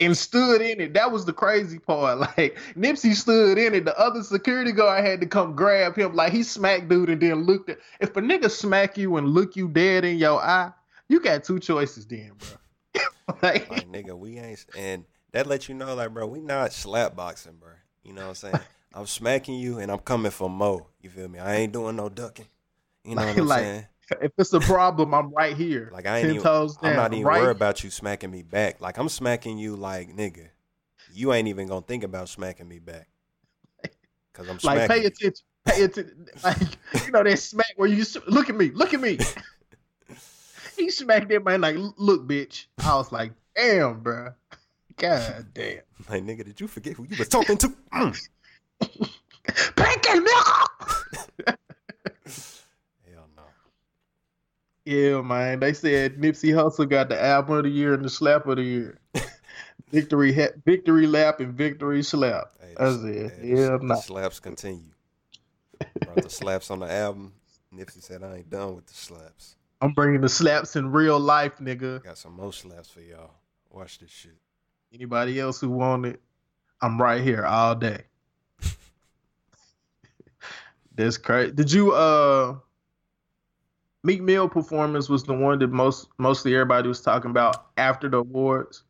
and 0.00 0.16
stood 0.16 0.60
in 0.60 0.80
it. 0.80 0.94
That 0.94 1.10
was 1.10 1.24
the 1.24 1.32
crazy 1.32 1.78
part. 1.78 2.18
Like 2.18 2.58
Nipsey 2.76 3.14
stood 3.14 3.58
in 3.58 3.74
it. 3.74 3.84
The 3.84 3.98
other 3.98 4.22
security 4.22 4.72
guard 4.72 5.04
had 5.04 5.20
to 5.20 5.26
come 5.26 5.54
grab 5.54 5.96
him. 5.96 6.14
Like 6.14 6.32
he 6.32 6.42
smacked 6.42 6.88
dude 6.88 7.10
and 7.10 7.20
then 7.20 7.44
looked 7.44 7.70
at. 7.70 7.78
If 8.00 8.16
a 8.16 8.20
nigga 8.20 8.50
smack 8.50 8.96
you 8.98 9.16
and 9.16 9.28
look 9.28 9.56
you 9.56 9.68
dead 9.68 10.04
in 10.04 10.18
your 10.18 10.40
eye, 10.40 10.72
you 11.08 11.20
got 11.20 11.44
two 11.44 11.58
choices 11.58 12.06
then, 12.06 12.32
bro. 12.38 13.02
like, 13.42 13.70
Like 13.70 13.88
nigga, 13.90 14.16
we 14.16 14.38
ain't 14.38 14.64
and 14.76 15.04
that 15.32 15.46
let 15.46 15.68
you 15.68 15.74
know, 15.74 15.94
like, 15.94 16.12
bro, 16.12 16.26
we 16.26 16.40
not 16.40 16.72
slap 16.72 17.16
boxing, 17.16 17.56
bro. 17.56 17.70
You 18.08 18.14
know 18.14 18.22
what 18.22 18.28
I'm 18.28 18.34
saying? 18.36 18.60
I'm 18.94 19.06
smacking 19.06 19.56
you 19.56 19.80
and 19.80 19.92
I'm 19.92 19.98
coming 19.98 20.30
for 20.30 20.48
more. 20.48 20.86
You 21.02 21.10
feel 21.10 21.28
me? 21.28 21.38
I 21.38 21.56
ain't 21.56 21.74
doing 21.74 21.94
no 21.94 22.08
ducking. 22.08 22.46
You 23.04 23.14
know 23.14 23.26
what 23.26 23.36
I'm 23.36 23.46
Like, 23.46 23.60
saying? 23.60 23.86
if 24.22 24.32
it's 24.38 24.52
a 24.54 24.60
problem, 24.60 25.12
I'm 25.12 25.30
right 25.34 25.54
here. 25.54 25.90
Like 25.92 26.06
I 26.06 26.18
ain't 26.20 26.30
even, 26.30 26.40
toes 26.42 26.78
down. 26.78 26.92
I'm 26.92 26.96
not 26.96 27.12
even 27.12 27.26
right 27.26 27.42
worried 27.42 27.56
about 27.56 27.84
you 27.84 27.90
smacking 27.90 28.30
me 28.30 28.42
back. 28.42 28.80
Like 28.80 28.96
I'm 28.96 29.10
smacking 29.10 29.58
you 29.58 29.76
like 29.76 30.16
nigga. 30.16 30.48
You 31.12 31.34
ain't 31.34 31.48
even 31.48 31.68
gonna 31.68 31.82
think 31.82 32.02
about 32.02 32.30
smacking 32.30 32.66
me 32.66 32.78
back. 32.78 33.08
Cause 34.32 34.48
I'm 34.48 34.58
like 34.62 34.88
smacking 34.88 34.88
pay 34.88 35.00
you. 35.02 35.08
attention. 35.08 35.44
Pay 35.66 35.82
attention. 35.84 36.26
Like 36.42 37.04
you 37.04 37.12
know 37.12 37.22
that 37.22 37.38
smack 37.38 37.74
where 37.76 37.90
you 37.90 38.06
look 38.26 38.48
at 38.48 38.56
me, 38.56 38.70
look 38.70 38.94
at 38.94 39.00
me. 39.00 39.18
he 40.78 40.90
smacked 40.90 41.28
that 41.28 41.44
man 41.44 41.60
like, 41.60 41.76
look, 41.98 42.26
bitch. 42.26 42.66
I 42.82 42.94
was 42.94 43.12
like, 43.12 43.32
damn, 43.54 44.00
bro. 44.00 44.30
God 44.98 45.46
damn. 45.54 45.80
Like 46.08 46.24
nigga, 46.24 46.44
did 46.44 46.60
you 46.60 46.68
forget 46.68 46.94
who 46.94 47.04
you 47.08 47.16
was 47.18 47.28
talking 47.28 47.56
to? 47.58 47.68
Mm. 47.92 48.16
Pinky 49.76 50.18
nigga. 50.20 50.66
Hell 53.10 53.28
no. 53.36 53.42
Yeah, 54.84 55.20
man. 55.22 55.60
They 55.60 55.72
said 55.72 56.16
Nipsey 56.18 56.52
Hussle 56.54 56.88
got 56.88 57.08
the 57.08 57.20
album 57.22 57.56
of 57.58 57.64
the 57.64 57.70
year 57.70 57.94
and 57.94 58.04
the 58.04 58.10
slap 58.10 58.46
of 58.46 58.56
the 58.56 58.62
year. 58.62 58.98
victory, 59.90 60.32
ha- 60.32 60.52
victory 60.64 61.06
lap, 61.06 61.40
and 61.40 61.54
victory 61.54 62.02
slap. 62.02 62.52
Hey, 62.60 62.74
it. 62.78 63.32
hey, 63.40 63.48
Yeah, 63.48 63.76
the 63.78 63.80
nah. 63.82 63.94
slaps 63.96 64.38
continue. 64.38 64.92
Brought 66.00 66.22
the 66.22 66.30
slaps 66.30 66.70
on 66.70 66.80
the 66.80 66.92
album. 66.92 67.32
Nipsey 67.74 68.02
said, 68.02 68.22
I 68.22 68.36
ain't 68.36 68.50
done 68.50 68.76
with 68.76 68.86
the 68.86 68.94
slaps. 68.94 69.56
I'm 69.80 69.92
bringing 69.92 70.20
the 70.20 70.28
slaps 70.28 70.76
in 70.76 70.90
real 70.92 71.18
life, 71.18 71.58
nigga. 71.58 72.02
Got 72.04 72.18
some 72.18 72.34
more 72.34 72.52
slaps 72.52 72.90
for 72.90 73.00
y'all. 73.00 73.30
Watch 73.70 73.98
this 73.98 74.10
shit. 74.10 74.36
Anybody 74.92 75.38
else 75.38 75.60
who 75.60 75.68
want 75.68 76.06
it, 76.06 76.20
I'm 76.80 77.00
right 77.00 77.22
here 77.22 77.44
all 77.44 77.74
day. 77.74 78.04
That's 80.94 81.18
crazy. 81.18 81.52
Did 81.52 81.72
you 81.72 81.92
uh 81.92 82.56
Meek 84.04 84.22
Mill 84.22 84.48
performance 84.48 85.08
was 85.08 85.24
the 85.24 85.34
one 85.34 85.58
that 85.58 85.68
most 85.68 86.08
mostly 86.18 86.54
everybody 86.54 86.88
was 86.88 87.00
talking 87.00 87.30
about 87.30 87.66
after 87.76 88.08
the 88.08 88.18
awards. 88.18 88.84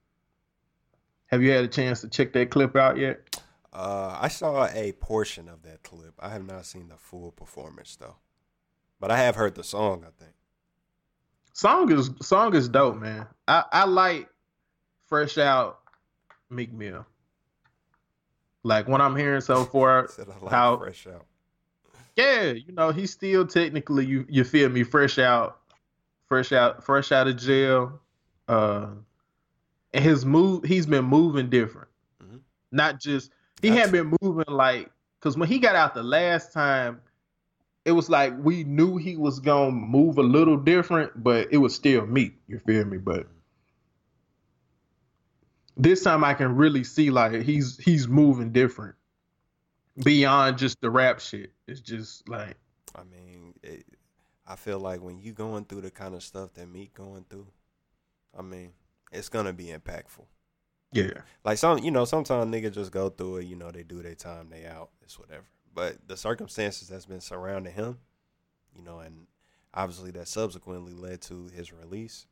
Have 1.27 1.43
you 1.43 1.51
had 1.51 1.65
a 1.65 1.69
chance 1.69 2.01
to 2.03 2.09
check 2.09 2.33
that 2.35 2.51
clip 2.51 2.77
out 2.77 2.99
yet? 2.99 3.41
Uh, 3.73 4.17
I 4.21 4.29
saw 4.29 4.67
a 4.67 4.93
portion 4.93 5.49
of 5.49 5.63
that 5.63 5.83
clip. 5.83 6.15
I 6.19 6.31
have 6.31 6.47
not 6.47 6.67
seen 6.67 6.89
the 6.89 6.97
full 6.97 7.33
performance 7.33 7.97
though, 7.97 8.17
but 9.01 9.11
I 9.11 9.19
have 9.19 9.35
heard 9.35 9.55
the 9.55 9.65
song. 9.65 10.05
I 10.07 10.11
think. 10.23 10.35
Song 11.53 11.91
is 11.91 12.11
song 12.21 12.55
is 12.55 12.69
dope, 12.69 12.97
man. 12.97 13.27
I 13.47 13.65
I 13.73 13.85
like 13.87 14.29
fresh 15.07 15.39
out 15.39 15.81
Meek 16.51 16.73
Mill. 16.73 17.05
Like 18.65 18.89
when 18.89 19.01
I'm 19.01 19.17
hearing 19.17 19.41
so 19.41 19.65
far, 19.65 20.09
like 20.43 20.51
how 20.51 20.77
fresh 20.79 21.07
out. 21.07 21.25
yeah, 22.17 22.51
you 22.53 22.73
know, 22.73 22.91
he's 22.91 23.13
still 23.13 23.47
technically 23.47 24.05
you 24.07 24.27
you 24.29 24.45
feel 24.45 24.69
me, 24.69 24.83
fresh 24.83 25.19
out, 25.19 25.61
fresh 26.29 26.53
out, 26.53 26.85
fresh 26.85 27.13
out 27.13 27.29
of 27.29 27.37
jail. 27.37 28.01
Uh, 28.49 28.89
and 29.95 30.05
his 30.05 30.25
move, 30.25 30.65
he's 30.65 30.87
been 30.87 31.05
moving 31.05 31.49
different. 31.51 31.89
Mhm. 32.23 32.41
Not 32.73 33.01
just 33.01 33.31
he 33.63 33.69
had 33.69 33.93
been 33.93 34.15
moving 34.21 34.45
like 34.49 34.91
because 35.19 35.37
when 35.37 35.49
he 35.49 35.59
got 35.59 35.75
out 35.77 35.95
the 35.95 36.03
last 36.03 36.53
time, 36.53 37.01
it 37.85 37.93
was 37.93 38.11
like 38.11 38.35
we 38.39 38.65
knew 38.65 38.97
he 38.97 39.17
was 39.17 39.39
gonna 39.39 39.71
move 39.71 40.19
a 40.19 40.23
little 40.23 40.57
different, 40.57 41.23
but 41.23 41.49
it 41.53 41.59
was 41.59 41.75
still 41.75 42.07
Meek. 42.07 42.35
You 42.49 42.59
feel 42.59 42.85
me? 42.85 42.99
But 42.99 43.27
this 45.79 46.03
time 46.03 46.25
I 46.25 46.35
can 46.35 46.57
really 46.57 46.85
see 46.85 47.11
like 47.11 47.43
he's 47.43 47.79
he's 47.79 48.09
moving 48.09 48.53
different 48.53 48.97
beyond 50.03 50.59
just 50.59 50.81
the 50.81 50.91
rap 50.91 51.21
shit. 51.21 51.53
It's 51.67 51.81
just 51.81 52.29
like 52.29 52.57
I 52.95 53.05
mean, 53.05 53.55
it, 53.63 53.85
I 54.47 54.57
feel 54.57 54.81
like 54.81 55.01
when 55.01 55.19
you 55.19 55.33
going 55.33 55.65
through 55.65 55.83
the 55.83 55.91
kind 55.91 56.15
of 56.15 56.23
stuff 56.23 56.53
that 56.55 56.69
Meek 56.69 56.95
going 56.95 57.25
through, 57.31 57.47
I 58.37 58.43
mean, 58.43 58.73
it's 59.13 59.29
gonna 59.29 59.53
be 59.53 59.67
impactful. 59.67 60.27
yeah, 60.93 61.11
Like 61.45 61.59
some, 61.59 61.79
you 61.79 61.91
know, 61.91 62.05
sometimes 62.05 62.53
niggas 62.53 62.73
just 62.73 62.91
go 62.91 63.09
through 63.09 63.39
it. 63.39 63.45
You 63.45 63.57
know, 63.57 63.71
they 63.71 63.85
do 63.85 64.03
their 64.03 64.15
time, 64.15 64.49
they 64.51 64.67
out, 64.67 64.91
it's 65.03 65.19
whatever. 65.19 65.45
But 65.75 66.09
the 66.09 66.17
circumstances 66.17 66.89
that's 66.89 67.07
been 67.07 67.21
surrounding 67.21 67.73
him, 67.73 67.99
you 68.75 68.83
know, 68.83 68.99
and 68.99 69.27
obviously 69.75 70.11
that 70.13 70.27
subsequently 70.27 70.93
led 70.93 71.21
to 71.23 71.49
his 71.55 71.73
release. 71.73 72.27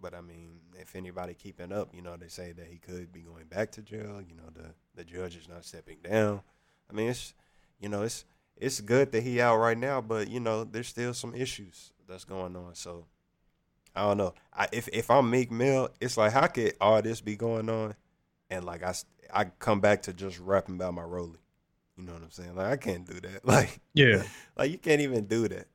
But 0.00 0.14
I 0.14 0.20
mean, 0.20 0.60
if 0.78 0.94
anybody 0.94 1.34
keeping 1.34 1.72
up, 1.72 1.94
you 1.94 2.02
know, 2.02 2.16
they 2.16 2.28
say 2.28 2.52
that 2.52 2.66
he 2.66 2.78
could 2.78 3.12
be 3.12 3.20
going 3.20 3.46
back 3.46 3.72
to 3.72 3.82
jail. 3.82 4.20
You 4.26 4.36
know, 4.36 4.50
the 4.54 4.74
the 4.94 5.04
judge 5.04 5.36
is 5.36 5.48
not 5.48 5.64
stepping 5.64 5.98
down. 6.02 6.42
I 6.90 6.94
mean, 6.94 7.08
it's 7.08 7.34
you 7.80 7.88
know, 7.88 8.02
it's 8.02 8.24
it's 8.56 8.80
good 8.80 9.12
that 9.12 9.22
he 9.22 9.40
out 9.40 9.58
right 9.58 9.76
now, 9.76 10.00
but 10.00 10.28
you 10.28 10.40
know, 10.40 10.64
there's 10.64 10.88
still 10.88 11.14
some 11.14 11.34
issues 11.34 11.92
that's 12.08 12.24
going 12.24 12.56
on. 12.56 12.74
So 12.74 13.06
I 13.94 14.02
don't 14.02 14.18
know. 14.18 14.34
I, 14.52 14.68
if 14.72 14.88
if 14.88 15.10
I'm 15.10 15.30
Meek 15.30 15.50
Mill, 15.50 15.88
it's 16.00 16.16
like 16.16 16.32
how 16.32 16.46
could 16.46 16.74
all 16.80 17.00
this 17.02 17.20
be 17.20 17.36
going 17.36 17.68
on, 17.68 17.94
and 18.50 18.64
like 18.64 18.82
I 18.82 18.94
I 19.32 19.44
come 19.58 19.80
back 19.80 20.02
to 20.02 20.12
just 20.12 20.38
rapping 20.38 20.76
about 20.76 20.94
my 20.94 21.02
rollie. 21.02 21.36
You 21.96 22.04
know 22.04 22.12
what 22.12 22.22
I'm 22.22 22.30
saying? 22.30 22.54
Like 22.54 22.66
I 22.66 22.76
can't 22.76 23.06
do 23.06 23.20
that. 23.20 23.44
Like 23.44 23.80
yeah, 23.94 24.22
like 24.56 24.70
you 24.70 24.78
can't 24.78 25.00
even 25.00 25.24
do 25.24 25.48
that. 25.48 25.66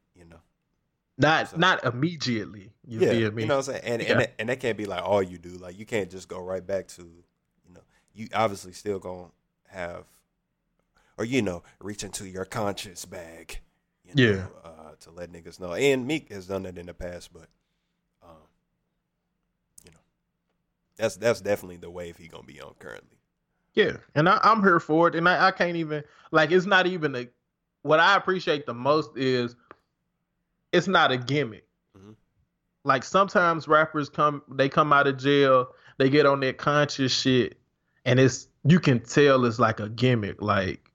Not 1.22 1.50
So- 1.50 1.58
not 1.58 1.84
immediately. 1.86 2.72
You 2.88 3.00
yeah. 3.02 3.12
feel 3.12 3.32
me? 3.32 3.44
You 3.44 3.48
know 3.48 3.58
what 3.58 3.68
I'm 3.70 3.76
saying? 3.76 3.84
And 3.86 4.02
Yeah. 4.02 4.12
and 4.12 4.20
that, 4.22 4.34
and 4.40 4.50
that 4.50 4.60
can't 4.60 4.78
be 4.78 4.86
like 4.86 5.04
all 5.04 5.22
you 5.22 5.38
do. 5.38 5.50
Like 5.50 5.78
you 5.78 5.86
can't 5.86 6.10
just 6.10 6.28
go 6.28 6.40
right 6.40 6.66
back 6.66 6.88
to, 6.90 7.02
you 7.04 7.74
know, 7.74 7.82
you 8.14 8.28
obviously 8.34 8.74
still 8.74 9.00
gonna 9.00 9.30
have, 9.68 10.06
or 11.18 11.26
you 11.26 11.42
know, 11.42 11.64
reach 11.80 12.04
into 12.04 12.28
your 12.28 12.46
conscience 12.46 13.06
bag. 13.06 13.60
You 14.04 14.16
know, 14.16 14.32
Yeah. 14.34 14.48
Uh, 14.64 14.96
to 15.02 15.12
let 15.12 15.32
niggas 15.32 15.60
know. 15.60 15.74
And 15.74 16.06
Meek 16.06 16.30
has 16.32 16.48
done 16.48 16.64
that 16.64 16.78
in 16.78 16.86
the 16.88 16.94
past, 16.94 17.32
but, 17.32 17.48
um, 18.24 18.36
you 19.86 19.92
know, 19.92 20.00
that's 20.98 21.16
that's 21.16 21.40
definitely 21.42 21.78
the 21.78 21.90
wave 21.90 22.18
he 22.18 22.28
gonna 22.28 22.44
be 22.44 22.60
on 22.60 22.74
currently. 22.80 23.18
Yeah, 23.74 23.98
and 24.16 24.28
I, 24.28 24.38
I'm 24.44 24.62
here 24.62 24.82
for 24.82 25.08
it, 25.08 25.16
and 25.16 25.30
I, 25.30 25.48
I 25.48 25.52
can't 25.52 25.78
even 25.78 26.04
like 26.32 26.52
it's 26.52 26.66
not 26.66 26.88
even 26.88 27.16
a. 27.16 27.28
What 27.84 28.00
I 28.02 28.16
appreciate 28.18 28.66
the 28.66 28.74
most 28.74 29.16
is 29.16 29.56
it's 30.72 30.88
not 30.88 31.12
a 31.12 31.18
gimmick. 31.18 31.68
Mhm. 31.98 32.16
Like 32.84 33.04
sometimes 33.04 33.68
rappers 33.68 34.10
come, 34.10 34.42
they 34.50 34.70
come 34.70 34.94
out 34.94 35.08
of 35.08 35.18
jail, 35.18 35.70
they 35.98 36.10
get 36.10 36.26
on 36.26 36.40
their 36.40 36.54
conscious 36.54 37.12
shit, 37.12 37.58
and 38.06 38.20
it's 38.20 38.48
you 38.64 38.80
can 38.80 39.00
tell 39.00 39.46
it's 39.46 39.60
like 39.60 39.80
a 39.80 39.90
gimmick. 39.90 40.42
Like 40.42 40.90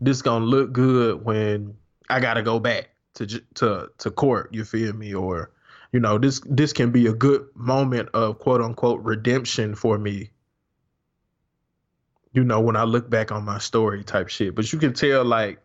this 0.00 0.22
gonna 0.22 0.44
look 0.44 0.72
good 0.72 1.24
when 1.24 1.76
I 2.10 2.20
gotta 2.20 2.42
go 2.42 2.58
back 2.58 2.90
to 3.14 3.26
to 3.54 3.90
to 3.98 4.10
court. 4.10 4.52
You 4.52 4.64
feel 4.64 4.92
me? 4.92 5.14
Or 5.14 5.50
you 5.92 6.00
know 6.00 6.18
this 6.18 6.40
this 6.46 6.72
can 6.72 6.90
be 6.90 7.06
a 7.06 7.14
good 7.14 7.46
moment 7.54 8.10
of 8.14 8.38
quote 8.38 8.60
unquote 8.60 9.02
redemption 9.02 9.74
for 9.74 9.98
me 9.98 10.30
you 12.34 12.42
know, 12.42 12.60
when 12.60 12.76
I 12.76 12.82
look 12.82 13.08
back 13.08 13.32
on 13.32 13.44
my 13.44 13.58
story 13.58 14.02
type 14.02 14.28
shit. 14.28 14.54
But 14.54 14.72
you 14.72 14.78
can 14.78 14.92
tell, 14.92 15.24
like, 15.24 15.60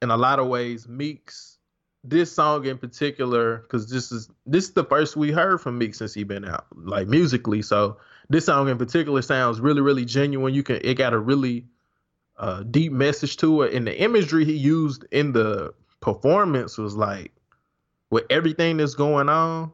in 0.00 0.10
a 0.10 0.16
lot 0.16 0.38
of 0.38 0.46
ways, 0.46 0.88
Meek's 0.88 1.53
this 2.04 2.30
song 2.30 2.66
in 2.66 2.78
particular, 2.78 3.58
because 3.58 3.88
this 3.90 4.12
is 4.12 4.30
this 4.46 4.64
is 4.64 4.72
the 4.74 4.84
first 4.84 5.16
we 5.16 5.32
heard 5.32 5.60
from 5.60 5.78
Meek 5.78 5.94
since 5.94 6.12
he 6.12 6.22
been 6.22 6.44
out, 6.44 6.66
like 6.76 7.08
musically. 7.08 7.62
So 7.62 7.96
this 8.28 8.46
song 8.46 8.68
in 8.68 8.78
particular 8.78 9.22
sounds 9.22 9.58
really, 9.60 9.80
really 9.80 10.04
genuine. 10.04 10.54
You 10.54 10.62
can 10.62 10.80
it 10.82 10.94
got 10.94 11.14
a 11.14 11.18
really 11.18 11.66
uh, 12.36 12.62
deep 12.62 12.92
message 12.92 13.38
to 13.38 13.62
it, 13.62 13.72
and 13.72 13.86
the 13.86 13.98
imagery 13.98 14.44
he 14.44 14.54
used 14.54 15.04
in 15.10 15.32
the 15.32 15.72
performance 16.00 16.76
was 16.76 16.94
like, 16.94 17.32
with 18.10 18.24
everything 18.28 18.76
that's 18.76 18.94
going 18.94 19.30
on, 19.30 19.72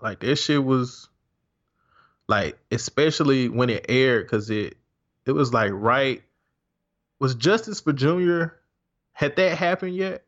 like 0.00 0.20
this 0.20 0.42
shit 0.44 0.62
was 0.62 1.08
like 2.28 2.58
especially 2.70 3.48
when 3.48 3.70
it 3.70 3.86
aired 3.88 4.26
because 4.26 4.50
it 4.50 4.76
it 5.24 5.32
was 5.32 5.52
like 5.52 5.72
right 5.74 6.22
was 7.18 7.34
justice 7.34 7.80
for 7.80 7.92
junior 7.92 8.58
had 9.12 9.36
that 9.36 9.56
happened 9.56 9.94
yet 9.94 10.25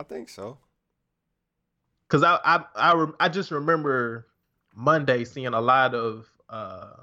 I 0.00 0.04
think 0.04 0.28
so. 0.28 0.58
because 2.06 2.22
I, 2.22 2.38
I 2.44 2.64
i 2.76 2.94
rem- 2.94 3.16
i 3.20 3.28
just 3.28 3.50
remember 3.50 4.26
monday 4.74 5.24
seeing 5.24 5.48
a 5.54 5.60
lot 5.60 5.94
of 5.94 6.26
uh 6.48 6.94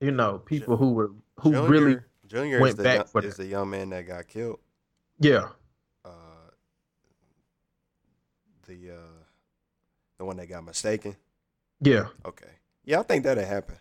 you 0.00 0.10
know 0.10 0.38
people 0.38 0.76
who 0.76 0.92
were 0.92 1.12
who 1.40 1.52
Junior, 1.52 1.68
really 1.68 1.96
Junior 2.26 2.60
went 2.60 2.78
is 2.78 2.82
back 2.84 2.96
young, 2.96 3.06
for 3.06 3.22
is 3.22 3.36
that. 3.36 3.42
the 3.42 3.48
young 3.48 3.70
man 3.70 3.90
that 3.90 4.06
got 4.06 4.26
killed. 4.28 4.58
yeah 5.20 5.48
Uh, 6.04 6.10
the 8.66 8.90
uh, 8.90 9.22
the 10.18 10.24
one 10.24 10.36
that 10.38 10.48
got 10.48 10.64
mistaken. 10.64 11.16
yeah 11.80 12.08
Okay. 12.24 12.50
Yeah, 12.84 13.00
I 13.00 13.02
think 13.04 13.24
that'll 13.24 13.44
happen. 13.44 13.76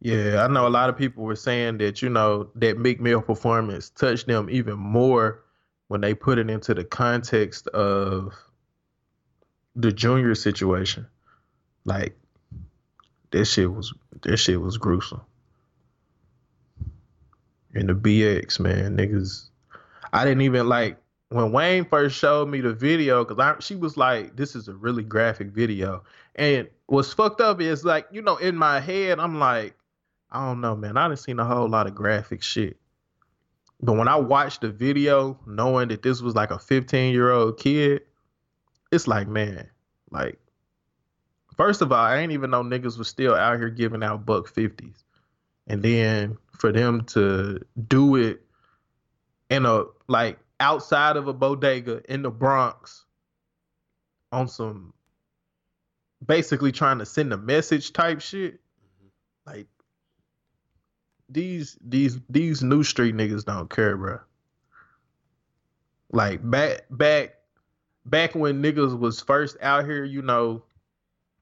Yeah, 0.00 0.44
I 0.44 0.48
know 0.48 0.66
a 0.66 0.70
lot 0.70 0.88
of 0.88 0.96
people 0.96 1.24
were 1.24 1.36
saying 1.36 1.78
that, 1.78 2.00
you 2.02 2.08
know, 2.08 2.50
that 2.54 2.78
Meek 2.78 3.00
Mill 3.00 3.20
performance 3.20 3.90
touched 3.90 4.26
them 4.26 4.48
even 4.50 4.78
more 4.78 5.44
when 5.90 6.00
they 6.00 6.14
put 6.14 6.38
it 6.38 6.48
into 6.48 6.72
the 6.72 6.84
context 6.84 7.66
of 7.66 8.32
the 9.74 9.90
junior 9.90 10.36
situation. 10.36 11.04
Like 11.84 12.16
this 13.32 13.52
shit 13.52 13.72
was 13.72 13.92
this 14.22 14.38
shit 14.38 14.60
was 14.60 14.78
gruesome. 14.78 15.22
And 17.74 17.88
the 17.88 17.94
BX, 17.94 18.60
man, 18.60 18.96
niggas 18.96 19.48
I 20.12 20.24
didn't 20.24 20.42
even 20.42 20.68
like 20.68 20.96
when 21.30 21.50
Wayne 21.50 21.84
first 21.84 22.16
showed 22.16 22.48
me 22.48 22.60
the 22.60 22.72
video 22.72 23.24
because 23.24 23.40
I 23.40 23.58
she 23.58 23.74
was 23.74 23.96
like, 23.96 24.36
"This 24.36 24.54
is 24.54 24.68
a 24.68 24.74
really 24.74 25.02
graphic 25.02 25.48
video," 25.48 26.04
and 26.36 26.68
what's 26.86 27.12
fucked 27.12 27.40
up 27.40 27.60
is 27.60 27.84
like, 27.84 28.06
you 28.12 28.22
know, 28.22 28.36
in 28.36 28.54
my 28.56 28.78
head, 28.78 29.18
I'm 29.18 29.40
like, 29.40 29.74
I 30.30 30.46
don't 30.46 30.60
know, 30.60 30.76
man. 30.76 30.96
I 30.96 31.08
didn't 31.08 31.18
seen 31.18 31.40
a 31.40 31.44
whole 31.44 31.68
lot 31.68 31.88
of 31.88 31.96
graphic 31.96 32.44
shit, 32.44 32.76
but 33.82 33.94
when 33.94 34.08
I 34.08 34.16
watched 34.16 34.60
the 34.60 34.70
video, 34.70 35.38
knowing 35.46 35.88
that 35.88 36.02
this 36.02 36.20
was 36.20 36.34
like 36.34 36.50
a 36.50 36.58
15 36.58 37.12
year 37.12 37.30
old 37.30 37.58
kid, 37.58 38.02
it's 38.92 39.06
like, 39.06 39.28
man, 39.28 39.68
like, 40.10 40.38
first 41.56 41.80
of 41.80 41.92
all, 41.92 41.98
I 41.98 42.18
ain't 42.18 42.32
even 42.32 42.50
know 42.50 42.62
niggas 42.62 42.98
was 42.98 43.08
still 43.08 43.34
out 43.34 43.58
here 43.58 43.70
giving 43.70 44.02
out 44.02 44.26
buck 44.26 44.48
fifties, 44.48 45.04
and 45.66 45.82
then 45.82 46.36
for 46.52 46.72
them 46.72 47.04
to 47.04 47.60
do 47.88 48.16
it 48.16 48.42
in 49.48 49.64
a 49.64 49.84
like 50.08 50.38
outside 50.58 51.16
of 51.16 51.26
a 51.26 51.32
bodega 51.32 52.02
in 52.12 52.22
the 52.22 52.30
Bronx 52.30 53.04
on 54.32 54.48
some 54.48 54.92
basically 56.24 56.72
trying 56.72 56.98
to 56.98 57.06
send 57.06 57.32
a 57.32 57.38
message 57.38 57.92
type 57.92 58.20
shit. 58.20 58.54
Mm-hmm. 58.54 59.50
Like 59.50 59.66
these 61.30 61.78
these 61.80 62.18
these 62.28 62.62
new 62.62 62.82
street 62.82 63.14
niggas 63.14 63.44
don't 63.44 63.70
care, 63.70 63.96
bro. 63.96 64.20
Like 66.12 66.48
back 66.48 66.86
back 66.90 67.36
back 68.04 68.34
when 68.34 68.62
niggas 68.62 68.98
was 68.98 69.20
first 69.20 69.56
out 69.60 69.84
here, 69.84 70.04
you 70.04 70.22
know, 70.22 70.62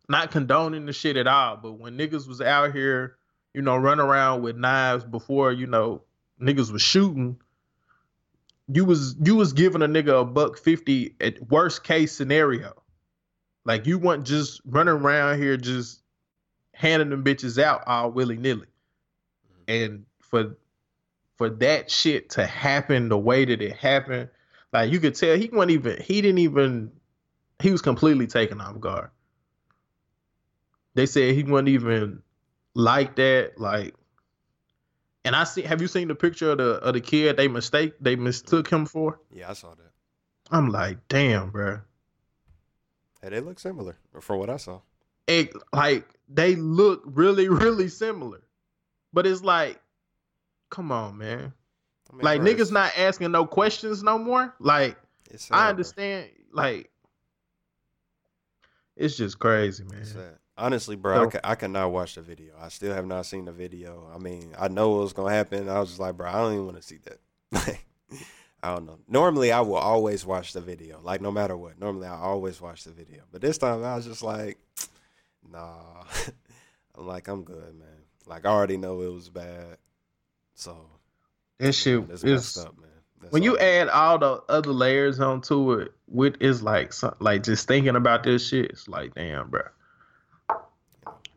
not 0.08 0.30
condoning 0.30 0.86
the 0.86 0.92
shit 0.92 1.16
at 1.16 1.26
all, 1.26 1.56
but 1.56 1.72
when 1.72 1.96
niggas 1.96 2.28
was 2.28 2.40
out 2.40 2.72
here, 2.72 3.16
you 3.54 3.62
know, 3.62 3.76
run 3.76 4.00
around 4.00 4.42
with 4.42 4.56
knives 4.56 5.04
before, 5.04 5.52
you 5.52 5.66
know, 5.66 6.02
niggas 6.40 6.70
was 6.70 6.82
shooting, 6.82 7.38
you 8.68 8.84
was 8.84 9.16
you 9.22 9.34
was 9.34 9.52
giving 9.52 9.82
a 9.82 9.88
nigga 9.88 10.20
a 10.20 10.24
buck 10.24 10.58
fifty 10.58 11.14
at 11.20 11.48
worst 11.48 11.84
case 11.84 12.12
scenario. 12.12 12.74
Like 13.64 13.86
you 13.86 13.98
weren't 13.98 14.24
just 14.24 14.60
running 14.64 14.94
around 14.94 15.40
here 15.40 15.56
just 15.56 16.02
handing 16.74 17.10
them 17.10 17.24
bitches 17.24 17.60
out 17.62 17.82
all 17.86 18.10
willy 18.10 18.36
nilly. 18.36 18.66
And 19.68 20.06
for 20.20 20.56
for 21.36 21.48
that 21.50 21.90
shit 21.90 22.30
to 22.30 22.44
happen 22.44 23.08
the 23.08 23.18
way 23.18 23.44
that 23.44 23.62
it 23.62 23.76
happened, 23.76 24.30
like 24.72 24.90
you 24.90 24.98
could 24.98 25.14
tell 25.14 25.36
he 25.36 25.48
wasn't 25.48 25.70
even 25.70 26.02
he 26.02 26.20
didn't 26.20 26.38
even 26.38 26.90
he 27.60 27.70
was 27.70 27.82
completely 27.82 28.26
taken 28.26 28.60
off 28.60 28.80
guard. 28.80 29.10
They 30.94 31.06
said 31.06 31.34
he 31.34 31.44
wasn't 31.44 31.68
even 31.68 32.22
like 32.74 33.14
that, 33.16 33.60
like 33.60 33.94
and 35.24 35.36
I 35.36 35.44
see 35.44 35.62
have 35.62 35.80
you 35.80 35.86
seen 35.86 36.08
the 36.08 36.14
picture 36.16 36.50
of 36.50 36.58
the 36.58 36.70
of 36.76 36.94
the 36.94 37.00
kid 37.00 37.36
they 37.36 37.46
mistake 37.46 37.92
they 38.00 38.16
mistook 38.16 38.68
him 38.68 38.86
for? 38.86 39.20
Yeah, 39.30 39.50
I 39.50 39.52
saw 39.52 39.74
that. 39.74 39.92
I'm 40.50 40.70
like, 40.70 41.06
damn, 41.08 41.50
bro. 41.50 41.80
Hey, 43.22 43.30
they 43.30 43.40
look 43.40 43.58
similar 43.58 43.96
for 44.20 44.36
what 44.36 44.48
I 44.48 44.56
saw. 44.56 44.80
It, 45.26 45.52
like 45.72 46.08
they 46.28 46.56
look 46.56 47.02
really, 47.04 47.48
really 47.48 47.88
similar. 47.88 48.40
But 49.12 49.26
it's 49.26 49.42
like, 49.42 49.80
come 50.70 50.92
on, 50.92 51.18
man. 51.18 51.52
I 52.10 52.14
mean, 52.16 52.24
Like 52.24 52.40
niggas 52.40 52.72
not 52.72 52.92
asking 52.96 53.30
no 53.32 53.44
questions 53.46 54.02
no 54.02 54.18
more. 54.18 54.54
Like 54.60 54.96
It's 55.30 55.50
I 55.50 55.56
bro. 55.64 55.68
understand. 55.70 56.28
Like 56.52 56.90
it's 58.96 59.16
just 59.16 59.38
crazy, 59.38 59.84
man. 59.84 60.04
Honestly, 60.56 60.96
bro, 60.96 61.14
I, 61.14 61.24
So- 61.24 61.30
ca- 61.30 61.40
I 61.44 61.54
cannot 61.54 61.92
watch 61.92 62.16
the 62.16 62.22
video. 62.22 62.54
I 62.60 62.68
still 62.68 62.92
have 62.92 63.06
not 63.06 63.26
seen 63.26 63.44
the 63.44 63.52
video. 63.52 64.10
I 64.12 64.18
mean, 64.18 64.54
I 64.58 64.66
know 64.68 64.90
what 64.90 65.02
was 65.02 65.12
gonna 65.12 65.32
happen. 65.34 65.68
I 65.68 65.78
was 65.78 65.90
just 65.90 66.00
like, 66.00 66.16
bro, 66.16 66.28
I 66.28 66.32
don't 66.32 66.52
even 66.54 66.64
want 66.64 66.76
to 66.78 66.82
see 66.82 66.98
that. 67.04 67.18
Like, 67.52 67.84
I 68.60 68.74
don't 68.74 68.86
know. 68.86 68.98
Normally, 69.06 69.52
I 69.52 69.60
will 69.60 69.76
always 69.76 70.26
watch 70.26 70.52
the 70.52 70.60
video, 70.60 71.00
like 71.04 71.20
no 71.20 71.30
matter 71.30 71.56
what. 71.56 71.78
Normally, 71.78 72.08
I 72.08 72.16
always 72.16 72.60
watch 72.60 72.82
the 72.82 72.90
video, 72.90 73.22
but 73.30 73.40
this 73.40 73.56
time 73.56 73.84
I 73.84 73.94
was 73.94 74.04
just 74.04 74.22
like, 74.22 74.58
nah. 75.48 76.02
I'm 76.96 77.06
like, 77.06 77.28
I'm 77.28 77.44
good, 77.44 77.72
man. 77.78 77.97
Like, 78.28 78.44
I 78.44 78.50
already 78.50 78.76
know 78.76 79.00
it 79.02 79.12
was 79.12 79.28
bad, 79.30 79.78
so 80.54 80.76
That 81.58 81.72
shit 81.72 82.08
is 82.10 82.22
messed 82.22 82.58
up, 82.58 82.78
man. 82.78 82.90
That's 83.20 83.32
when 83.32 83.42
you 83.42 83.56
all. 83.56 83.62
add 83.62 83.88
all 83.88 84.18
the 84.18 84.42
other 84.48 84.70
layers 84.70 85.18
onto 85.18 85.72
it, 85.72 85.92
with 86.06 86.36
is 86.40 86.62
like 86.62 86.92
like 87.20 87.42
just 87.42 87.66
thinking 87.66 87.96
about 87.96 88.22
this 88.22 88.46
shit. 88.46 88.66
It's 88.70 88.86
like, 88.86 89.14
damn, 89.14 89.48
bro. 89.48 89.62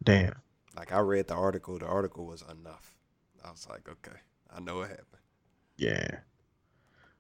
Damn. 0.04 0.36
like, 0.76 0.92
I 0.92 1.00
read 1.00 1.28
the 1.28 1.36
article. 1.36 1.80
The 1.80 1.86
article 1.86 2.26
was 2.26 2.44
enough. 2.44 2.94
I 3.44 3.52
was 3.52 3.68
like, 3.70 3.88
okay, 3.88 4.18
I 4.56 4.60
know 4.60 4.78
what 4.78 4.90
happened. 4.90 5.08
Yeah. 5.78 6.20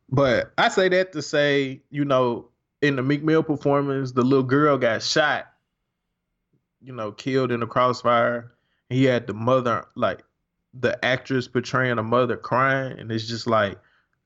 But 0.09 0.51
I 0.57 0.69
say 0.69 0.89
that 0.89 1.13
to 1.13 1.21
say, 1.21 1.81
you 1.89 2.05
know, 2.05 2.49
in 2.81 2.97
the 2.97 3.03
Meek 3.03 3.23
Mill 3.23 3.43
performance, 3.43 4.11
the 4.11 4.23
little 4.23 4.43
girl 4.43 4.77
got 4.77 5.01
shot, 5.01 5.47
you 6.81 6.93
know, 6.93 7.11
killed 7.11 7.51
in 7.51 7.61
the 7.61 7.67
crossfire. 7.67 8.51
He 8.91 9.05
had 9.05 9.27
the 9.27 9.33
mother, 9.33 9.85
like 9.95 10.23
the 10.73 11.03
actress 11.03 11.47
portraying 11.47 11.97
a 11.97 12.03
mother 12.03 12.37
crying. 12.37 12.99
And 12.99 13.11
it's 13.11 13.27
just 13.27 13.47
like, 13.47 13.77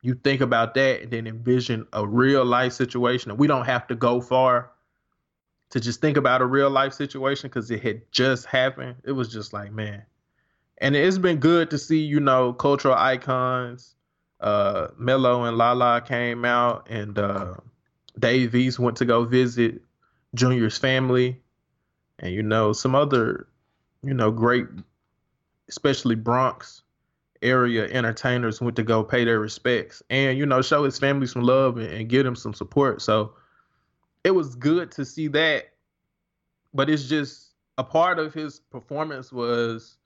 you 0.02 0.14
think 0.16 0.42
about 0.42 0.74
that 0.76 1.02
and 1.02 1.12
then 1.12 1.28
envision 1.28 1.88
a 1.94 2.06
real 2.06 2.46
life 2.46 2.74
situation. 2.74 3.32
And 3.32 3.40
we 3.40 3.48
don't 3.48 3.66
have 3.66 3.88
to 3.88 3.96
go 3.96 4.22
far 4.22 4.72
to 5.72 5.80
just 5.80 6.02
think 6.02 6.18
about 6.18 6.42
a 6.42 6.46
real 6.46 6.70
life 6.70 6.94
situation 6.94 7.50
because 7.50 7.72
it 7.72 7.82
had 7.82 8.02
just 8.12 8.46
happened. 8.46 8.96
It 9.04 9.14
was 9.14 9.30
just 9.30 9.54
like, 9.54 9.72
man. 9.72 10.04
And 10.78 10.96
it's 10.96 11.18
been 11.18 11.38
good 11.38 11.70
to 11.72 11.78
see, 11.78 12.00
you 12.00 12.20
know, 12.20 12.54
cultural 12.54 12.96
icons 12.96 13.96
uh 14.42 14.88
Melo 14.98 15.44
and 15.44 15.58
Lala 15.58 16.02
came 16.02 16.46
out 16.46 16.88
and 16.90 17.18
uh 17.18 17.56
Dave 18.20 18.80
went 18.80 18.98
to 18.98 19.06
go 19.06 19.26
visit 19.26 19.82
Junior's 20.34 20.78
family 20.78 21.42
and 22.20 22.34
you 22.34 22.44
know 22.44 22.74
some 22.74 22.96
other 22.96 23.48
you 24.06 24.14
know 24.14 24.32
great 24.32 24.68
especially 25.70 26.16
Bronx 26.16 26.84
area 27.42 27.86
entertainers 27.86 28.62
went 28.62 28.76
to 28.76 28.84
go 28.84 29.04
pay 29.04 29.26
their 29.26 29.40
respects 29.40 30.02
and 30.10 30.38
you 30.38 30.46
know 30.46 30.62
show 30.62 30.84
his 30.84 30.98
family 30.98 31.28
some 31.28 31.42
love 31.42 31.78
and, 31.78 31.92
and 31.92 32.10
give 32.10 32.24
them 32.24 32.36
some 32.36 32.54
support. 32.54 33.02
So 33.02 33.34
it 34.24 34.32
was 34.32 34.56
good 34.56 34.92
to 34.92 35.06
see 35.06 35.28
that 35.30 35.66
but 36.74 36.90
it's 36.90 37.08
just 37.08 37.52
a 37.78 37.84
part 37.84 38.20
of 38.20 38.34
his 38.34 38.60
performance 38.60 39.32
was 39.32 39.98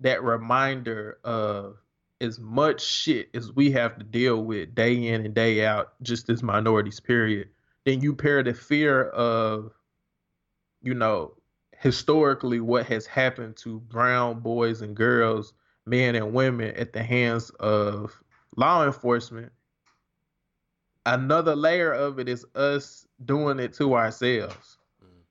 that 0.00 0.22
reminder 0.22 1.18
of 1.24 1.76
as 2.20 2.38
much 2.40 2.84
shit 2.84 3.28
as 3.34 3.52
we 3.52 3.70
have 3.70 3.96
to 3.98 4.04
deal 4.04 4.42
with 4.42 4.74
day 4.74 5.06
in 5.06 5.24
and 5.24 5.34
day 5.34 5.64
out, 5.64 5.92
just 6.02 6.28
as 6.28 6.42
minorities, 6.42 6.98
period, 6.98 7.48
then 7.84 8.00
you 8.00 8.14
pair 8.14 8.42
the 8.42 8.52
fear 8.52 9.04
of, 9.10 9.72
you 10.82 10.94
know, 10.94 11.34
historically 11.78 12.60
what 12.60 12.86
has 12.86 13.06
happened 13.06 13.56
to 13.58 13.80
brown 13.80 14.40
boys 14.40 14.82
and 14.82 14.96
girls, 14.96 15.52
men 15.86 16.14
and 16.14 16.32
women 16.32 16.74
at 16.76 16.92
the 16.92 17.02
hands 17.02 17.50
of 17.60 18.20
law 18.56 18.84
enforcement. 18.84 19.52
Another 21.06 21.56
layer 21.56 21.92
of 21.92 22.18
it 22.18 22.28
is 22.28 22.44
us 22.54 23.06
doing 23.24 23.58
it 23.60 23.72
to 23.74 23.94
ourselves. 23.94 24.78
Mm. 25.02 25.22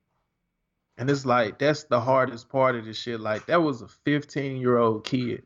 And 0.98 1.10
it's 1.10 1.24
like 1.24 1.58
that's 1.58 1.84
the 1.84 2.00
hardest 2.00 2.48
part 2.48 2.74
of 2.74 2.84
this 2.86 2.98
shit. 2.98 3.20
Like 3.20 3.46
that 3.46 3.62
was 3.62 3.82
a 3.82 3.88
15 3.88 4.56
year 4.56 4.78
old 4.78 5.04
kid. 5.04 5.44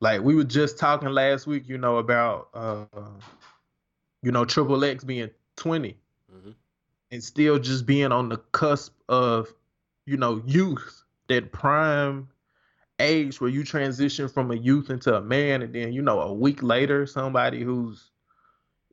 Like 0.00 0.20
we 0.22 0.34
were 0.34 0.44
just 0.44 0.78
talking 0.78 1.08
last 1.08 1.46
week, 1.46 1.68
you 1.68 1.78
know, 1.78 1.98
about 1.98 2.48
uh 2.52 2.86
you 4.22 4.32
know, 4.32 4.44
Triple 4.44 4.84
X 4.84 5.04
being 5.04 5.30
20 5.56 5.90
Mhm. 5.90 6.01
And 7.12 7.22
still 7.22 7.58
just 7.58 7.84
being 7.84 8.10
on 8.10 8.30
the 8.30 8.38
cusp 8.38 8.94
of, 9.08 9.46
you 10.06 10.16
know, 10.16 10.42
youth, 10.46 11.04
that 11.28 11.52
prime 11.52 12.26
age 12.98 13.40
where 13.40 13.50
you 13.50 13.62
transition 13.62 14.28
from 14.28 14.50
a 14.50 14.56
youth 14.56 14.88
into 14.88 15.14
a 15.14 15.20
man, 15.20 15.60
and 15.62 15.74
then, 15.74 15.92
you 15.92 16.00
know, 16.00 16.20
a 16.20 16.32
week 16.32 16.62
later, 16.62 17.06
somebody 17.06 17.62
who's 17.62 18.10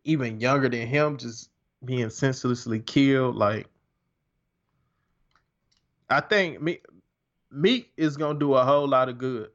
even 0.03 0.39
younger 0.39 0.67
than 0.67 0.85
him 0.85 1.17
just 1.17 1.49
being 1.85 2.09
senselessly 2.09 2.79
killed. 2.79 3.35
Like, 3.35 3.67
I 6.09 6.19
think 6.19 6.61
Meek, 6.61 6.85
Meek 7.51 7.91
is 7.95 8.17
gonna 8.17 8.37
do 8.37 8.53
a 8.55 8.65
whole 8.65 8.87
lot 8.87 9.07
of 9.07 9.17
good. 9.17 9.49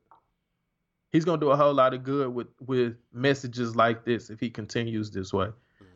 He's 1.12 1.24
gonna 1.24 1.40
do 1.40 1.50
a 1.50 1.56
whole 1.56 1.74
lot 1.74 1.92
of 1.92 2.02
good 2.02 2.32
with 2.32 2.48
with 2.60 2.96
messages 3.12 3.76
like 3.76 4.04
this 4.04 4.30
if 4.30 4.40
he 4.40 4.48
continues 4.48 5.10
this 5.10 5.32
way. 5.32 5.50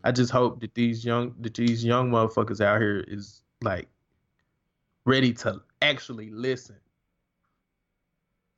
I 0.08 0.10
just 0.10 0.32
hope 0.32 0.60
that 0.60 0.72
these 0.72 1.04
young 1.04 1.34
that 1.40 1.52
these 1.52 1.84
young 1.84 2.10
motherfuckers 2.10 2.62
out 2.62 2.80
here 2.80 3.04
is 3.06 3.42
like 3.60 3.88
ready 5.04 5.34
to 5.34 5.60
actually 5.82 6.30
listen. 6.30 6.76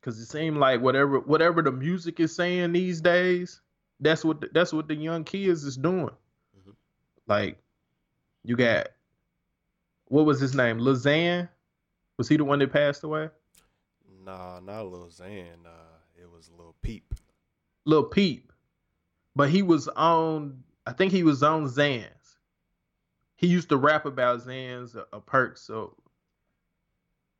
Cause 0.01 0.17
it 0.17 0.27
seemed 0.27 0.59
like 0.59 0.79
whatever 0.79 1.19
whatever 1.19 1.61
the 1.61 1.73
music 1.73 2.21
is 2.21 2.33
saying 2.33 2.71
these 2.71 3.01
days, 3.01 3.59
that's 3.99 4.23
what 4.23 4.39
the, 4.39 4.49
that's 4.53 4.71
what 4.71 4.87
the 4.87 4.95
young 4.95 5.25
kids 5.25 5.65
is 5.65 5.75
doing. 5.75 6.15
Mhm. 6.57 6.73
Like, 7.27 7.57
you 8.45 8.55
got 8.55 8.87
what 10.05 10.25
was 10.25 10.39
his 10.39 10.55
name? 10.55 10.77
Lil 10.79 10.95
Xan? 10.95 11.49
Was 12.15 12.29
he 12.29 12.37
the 12.37 12.45
one 12.45 12.59
that 12.59 12.71
passed 12.71 13.03
away? 13.03 13.27
Nah, 14.23 14.61
not 14.61 14.83
Lil 14.83 15.09
Xan. 15.09 15.65
Uh, 15.65 15.97
it 16.15 16.31
was 16.31 16.49
Lil 16.57 16.75
Peep. 16.81 17.13
Lil 17.83 18.05
Peep. 18.05 18.53
But 19.35 19.49
he 19.49 19.63
was 19.63 19.89
on 19.89 20.63
I 20.85 20.93
think 20.93 21.11
he 21.11 21.23
was 21.23 21.43
on 21.43 21.65
Xans. 21.67 22.07
He 23.35 23.47
used 23.47 23.69
to 23.69 23.77
rap 23.77 24.05
about 24.05 24.41
Xans 24.41 24.95
or, 24.95 25.05
or 25.13 25.21
perks 25.21 25.69
or 25.69 25.91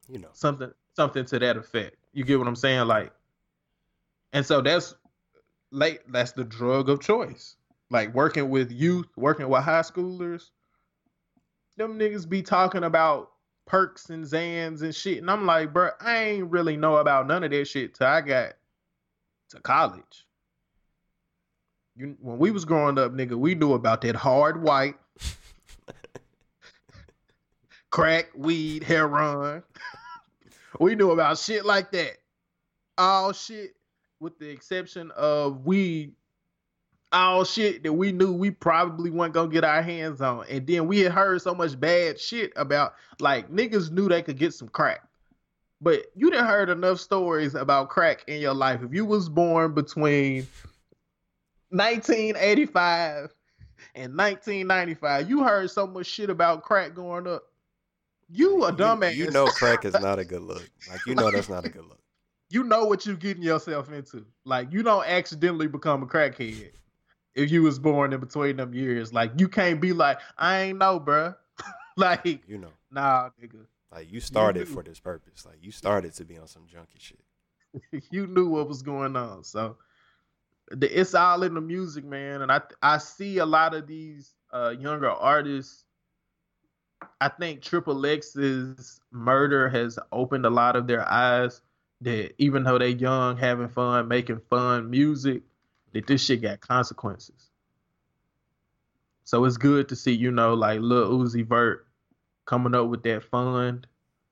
You 0.08 0.20
know. 0.20 0.30
something 0.34 0.72
something 0.96 1.26
to 1.26 1.40
that 1.40 1.58
effect. 1.58 1.96
You 2.14 2.24
get 2.24 2.40
what 2.40 2.48
I'm 2.48 2.56
saying? 2.56 2.88
Like 2.88 3.12
and 4.34 4.46
so 4.46 4.62
that's 4.62 4.96
late 5.72 6.00
that's 6.12 6.32
the 6.34 6.44
drug 6.44 6.90
of 6.90 7.02
choice. 7.02 7.56
Like 7.90 8.14
working 8.14 8.50
with 8.50 8.72
youth, 8.72 9.08
working 9.18 9.50
with 9.50 9.64
high 9.64 9.82
schoolers. 9.82 10.50
Them 11.78 11.98
niggas 11.98 12.28
be 12.28 12.42
talking 12.42 12.84
about 12.84 13.32
perks 13.66 14.10
and 14.10 14.26
Xans 14.26 14.82
and 14.82 14.94
shit. 14.94 15.20
And 15.20 15.32
I'm 15.32 15.46
like, 15.46 15.74
bro, 15.74 15.90
I 16.00 16.18
ain't 16.18 16.52
really 16.52 16.78
know 16.78 16.98
about 16.98 17.28
none 17.28 17.44
of 17.44 17.52
that 17.52 17.66
shit 17.66 17.96
till 17.96 18.08
I 18.08 18.22
got 18.22 18.54
to 19.50 19.60
college. 19.62 20.26
You 21.96 22.16
when 22.22 22.38
we 22.38 22.52
was 22.52 22.66
growing 22.66 22.98
up, 22.98 23.14
nigga, 23.14 23.36
we 23.36 23.56
knew 23.56 23.74
about 23.74 24.02
that 24.02 24.16
hard 24.16 24.62
white, 24.64 24.96
crack, 27.90 28.30
weed, 28.36 28.84
heroin. 28.84 29.64
we 30.80 30.96
knew 30.96 31.12
about 31.12 31.38
shit 31.38 31.66
like 31.66 31.92
that. 31.92 32.18
All 32.98 33.34
shit, 33.34 33.76
with 34.20 34.38
the 34.40 34.50
exception 34.50 35.12
of 35.18 35.66
weed. 35.66 36.14
all 37.12 37.44
shit 37.44 37.84
that 37.84 37.92
we 37.92 38.12
knew 38.14 38.32
we 38.32 38.52
probably 38.52 39.10
weren't 39.10 39.34
gonna 39.34 39.52
get 39.52 39.66
our 39.66 39.82
hands 39.82 40.22
on. 40.22 40.46
And 40.50 40.66
then 40.66 40.88
we 40.88 41.00
had 41.02 41.12
heard 41.12 41.42
so 41.42 41.54
much 41.54 41.78
bad 41.80 42.20
shit 42.20 42.54
about 42.56 42.94
like 43.20 43.52
niggas 43.52 43.92
knew 43.92 44.08
they 44.08 44.22
could 44.22 44.38
get 44.38 44.54
some 44.54 44.70
crack. 44.70 45.02
But 45.82 46.06
you 46.16 46.30
didn't 46.30 46.46
heard 46.46 46.70
enough 46.70 47.00
stories 47.00 47.56
about 47.56 47.90
crack 47.90 48.24
in 48.28 48.40
your 48.40 48.54
life. 48.54 48.82
If 48.84 48.94
you 48.94 49.04
was 49.04 49.28
born 49.28 49.74
between 49.74 50.48
1985 51.72 53.34
and 53.96 54.18
1995, 54.18 55.30
you 55.30 55.44
heard 55.44 55.70
so 55.70 55.88
much 55.88 56.06
shit 56.06 56.30
about 56.30 56.64
crack 56.64 56.94
going 56.94 57.28
up. 57.28 57.44
You 58.30 58.64
a 58.64 58.72
dumbass. 58.72 59.16
You, 59.16 59.26
you 59.26 59.32
know 59.32 59.46
crack 59.46 59.84
is 59.84 59.94
not 59.94 60.20
a 60.20 60.26
good 60.26 60.42
look. 60.42 60.70
Like 60.90 61.00
you 61.06 61.16
know 61.16 61.32
that's 61.32 61.50
not 61.50 61.66
a 61.66 61.70
good 61.70 61.84
look. 61.84 62.00
You 62.50 62.64
know 62.64 62.86
what 62.86 63.06
you're 63.06 63.16
getting 63.16 63.44
yourself 63.44 63.92
into. 63.92 64.26
Like 64.46 64.72
you 64.72 64.84
don't 64.84 65.06
accidentally 65.06 65.68
become 65.68 66.04
a 66.04 66.06
crackhead 66.06 66.72
if 67.36 67.52
you 67.52 67.64
was 67.64 67.80
born 67.80 68.14
in 68.14 68.20
between 68.20 68.58
them 68.58 68.74
years. 68.74 69.14
Like 69.14 69.32
you 69.38 69.48
can't 69.48 69.82
be 69.82 69.94
like, 69.94 70.20
I 70.38 70.62
ain't 70.62 70.80
know, 70.80 71.00
bruh. 71.00 71.36
like 71.98 72.42
You 72.48 72.58
know. 72.58 72.72
nah, 72.90 73.30
nigga. 73.42 73.66
Like 73.92 74.12
you 74.12 74.22
started 74.22 74.68
knew. 74.68 74.74
for 74.74 74.84
this 74.84 75.00
purpose. 75.00 75.46
Like 75.46 75.58
you 75.62 75.72
started 75.72 76.14
to 76.16 76.26
be 76.26 76.38
on 76.38 76.48
some 76.48 76.64
junky 76.64 77.00
shit. 77.00 78.04
you 78.12 78.28
knew 78.28 78.48
what 78.48 78.68
was 78.68 78.82
going 78.82 79.16
on. 79.16 79.44
So 79.44 79.78
the, 80.74 81.00
it's 81.00 81.14
all 81.14 81.44
in 81.44 81.54
the 81.54 81.62
music, 81.62 82.06
man. 82.06 82.42
And 82.42 82.52
I 82.52 82.62
I 82.82 82.98
see 82.98 83.38
a 83.40 83.46
lot 83.46 83.74
of 83.74 83.88
these 83.88 84.34
uh, 84.54 84.74
younger 84.78 85.10
artists. 85.10 85.86
I 87.20 87.30
think 87.30 87.62
Triple 87.62 88.06
X's 88.06 89.00
murder 89.12 89.70
has 89.70 89.98
opened 90.12 90.46
a 90.46 90.50
lot 90.50 90.76
of 90.76 90.88
their 90.88 91.08
eyes 91.08 91.62
that 92.02 92.34
even 92.38 92.64
though 92.64 92.78
they're 92.78 92.90
young, 92.90 93.38
having 93.38 93.70
fun, 93.70 94.08
making 94.08 94.42
fun 94.50 94.90
music, 94.90 95.44
that 95.94 96.08
this 96.08 96.24
shit 96.24 96.42
got 96.42 96.62
consequences. 96.62 97.50
So 99.24 99.46
it's 99.46 99.58
good 99.58 99.90
to 99.90 99.96
see, 99.96 100.14
you 100.14 100.32
know, 100.32 100.54
like 100.54 100.80
Lil 100.82 101.20
Uzi 101.20 101.46
Vert 101.46 101.88
coming 102.46 102.76
up 102.76 102.88
with 102.88 103.04
that 103.04 103.24
fund 103.24 103.88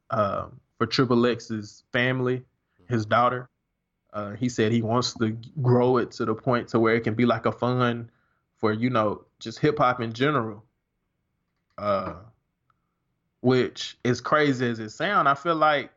um, 0.10 0.60
for 0.78 0.88
Triple 0.88 1.26
X's 1.26 1.84
family, 1.94 2.44
his 2.88 3.06
daughter. 3.06 3.50
Uh, 4.12 4.32
he 4.32 4.50
said 4.50 4.72
he 4.72 4.82
wants 4.82 5.14
to 5.16 5.38
grow 5.62 5.98
it 5.98 6.12
to 6.12 6.26
the 6.26 6.34
point 6.34 6.68
to 6.70 6.80
where 6.80 6.96
it 6.96 7.02
can 7.02 7.14
be 7.14 7.26
like 7.26 7.46
a 7.46 7.52
fund 7.52 8.10
for, 8.58 8.74
you 8.74 8.90
know, 8.90 9.24
just 9.40 9.60
hip 9.60 9.78
hop 9.78 10.02
in 10.02 10.14
general. 10.14 10.64
Uh, 11.78 12.16
which 13.42 13.98
is 14.04 14.20
crazy 14.20 14.68
as 14.68 14.80
it 14.80 14.90
sound. 14.90 15.30
I 15.30 15.34
feel 15.34 15.56
like 15.56 15.92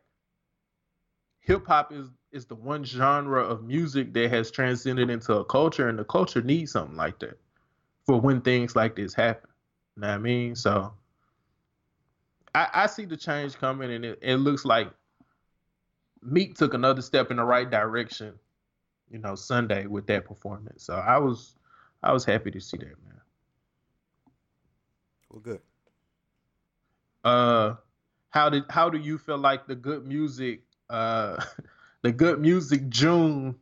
hip 1.39 1.67
hop 1.67 1.91
is 1.91 2.09
is 2.31 2.45
the 2.45 2.55
one 2.55 2.83
genre 2.83 3.43
of 3.43 3.63
music 3.63 4.11
that 4.13 4.31
has 4.31 4.49
transcended 4.49 5.09
into 5.09 5.35
a 5.35 5.45
culture, 5.45 5.87
and 5.89 5.99
the 5.99 6.03
culture 6.03 6.41
needs 6.41 6.71
something 6.71 6.97
like 6.97 7.19
that 7.19 7.37
for 8.05 8.19
when 8.19 8.41
things 8.41 8.75
like 8.75 8.95
this 8.95 9.13
happen. 9.13 9.49
You 9.95 10.01
know 10.01 10.07
what 10.07 10.13
I 10.15 10.17
mean? 10.17 10.55
So 10.55 10.93
I, 12.55 12.67
I 12.73 12.85
see 12.87 13.05
the 13.05 13.17
change 13.17 13.55
coming, 13.57 13.91
and 13.91 14.03
it, 14.03 14.19
it 14.21 14.37
looks 14.37 14.65
like 14.65 14.91
Meek 16.25 16.55
took 16.55 16.73
another 16.73 17.01
step 17.01 17.31
in 17.31 17.37
the 17.37 17.43
right 17.43 17.69
direction. 17.69 18.33
You 19.09 19.19
know, 19.19 19.35
Sunday 19.35 19.85
with 19.87 20.07
that 20.07 20.25
performance. 20.25 20.83
So 20.83 20.95
I 20.95 21.17
was 21.19 21.55
I 22.03 22.13
was 22.13 22.25
happy 22.25 22.51
to 22.51 22.59
see 22.61 22.77
that, 22.77 22.85
man. 23.05 23.21
Well, 25.29 25.41
good. 25.41 25.61
uh 27.23 27.75
how 28.29 28.49
did 28.49 28.63
how 28.69 28.89
do 28.89 28.97
you 28.97 29.17
feel 29.17 29.37
like 29.37 29.67
the 29.67 29.75
good 29.75 30.05
music 30.05 30.61
uh 30.89 31.43
the 32.01 32.11
good 32.11 32.39
music 32.39 32.89
june 32.89 33.55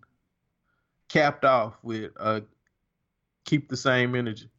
capped 1.10 1.46
off 1.46 1.78
with 1.84 2.12
uh 2.20 2.42
keep 3.46 3.70
the 3.70 3.78
same 3.78 4.16
energy 4.16 4.50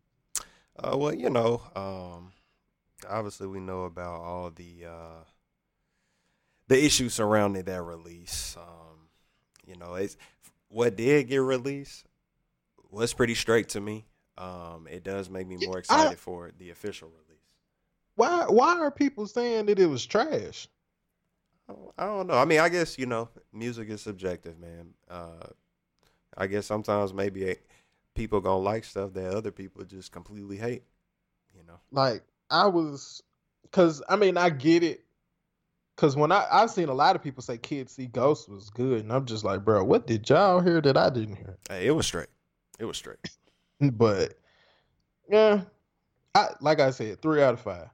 Uh, 0.76 0.96
well, 0.96 1.14
you 1.14 1.30
know, 1.30 1.60
um, 1.76 2.32
obviously 3.08 3.46
we 3.46 3.60
know 3.60 3.84
about 3.84 4.20
all 4.20 4.50
the 4.50 4.84
uh, 4.86 5.24
the 6.68 6.84
issues 6.84 7.14
surrounding 7.14 7.64
that 7.64 7.82
release. 7.82 8.56
Um, 8.58 9.08
you 9.66 9.76
know, 9.76 9.94
it's 9.94 10.16
what 10.68 10.96
did 10.96 11.28
get 11.28 11.38
released 11.38 12.04
was 12.90 13.12
pretty 13.12 13.34
straight 13.34 13.68
to 13.70 13.80
me. 13.80 14.06
Um, 14.38 14.86
it 14.90 15.04
does 15.04 15.28
make 15.30 15.46
me 15.46 15.56
more 15.66 15.78
excited 15.78 16.18
for 16.18 16.50
the 16.58 16.70
official 16.70 17.08
release. 17.08 17.42
why 18.16 18.44
why 18.48 18.78
are 18.78 18.90
people 18.90 19.26
saying 19.26 19.66
that 19.66 19.78
it 19.78 19.86
was 19.86 20.04
trash 20.06 20.68
I 21.68 21.72
don't- 21.74 21.92
I 21.98 22.04
don't 22.06 22.26
know. 22.26 22.34
I 22.34 22.44
mean, 22.44 22.58
I 22.60 22.68
guess 22.68 22.98
you 22.98 23.06
know, 23.06 23.28
music 23.52 23.88
is 23.88 24.00
subjective, 24.02 24.58
man. 24.58 24.94
Uh, 25.08 25.46
I 26.36 26.46
guess 26.46 26.66
sometimes 26.66 27.12
maybe 27.14 27.56
people 28.14 28.40
gonna 28.40 28.58
like 28.58 28.84
stuff 28.84 29.12
that 29.14 29.34
other 29.34 29.50
people 29.52 29.84
just 29.84 30.10
completely 30.12 30.56
hate. 30.56 30.82
You 31.54 31.62
know. 31.64 31.78
like 31.90 32.22
i 32.50 32.66
was 32.66 33.22
because 33.62 34.02
i 34.08 34.16
mean 34.16 34.36
i 34.38 34.48
get 34.50 34.82
it 34.82 35.04
because 36.02 36.16
when 36.16 36.32
i 36.32 36.44
i've 36.50 36.70
seen 36.70 36.88
a 36.88 36.94
lot 36.94 37.14
of 37.14 37.22
people 37.22 37.40
say 37.40 37.56
kids 37.56 37.92
see 37.92 38.06
ghosts 38.06 38.48
was 38.48 38.70
good 38.70 39.02
and 39.02 39.12
i'm 39.12 39.24
just 39.24 39.44
like 39.44 39.64
bro 39.64 39.84
what 39.84 40.04
did 40.04 40.28
y'all 40.28 40.60
hear 40.60 40.80
that 40.80 40.96
i 40.96 41.08
didn't 41.08 41.36
hear 41.36 41.56
Hey, 41.68 41.86
it 41.86 41.92
was 41.92 42.06
straight. 42.06 42.26
It 42.78 42.84
was 42.84 42.96
straight. 42.96 43.18
but 43.92 44.34
yeah, 45.30 45.62
I 46.34 46.48
like 46.60 46.80
I 46.80 46.90
said, 46.90 47.22
three 47.22 47.42
out 47.42 47.54
of 47.54 47.60
five. 47.60 47.88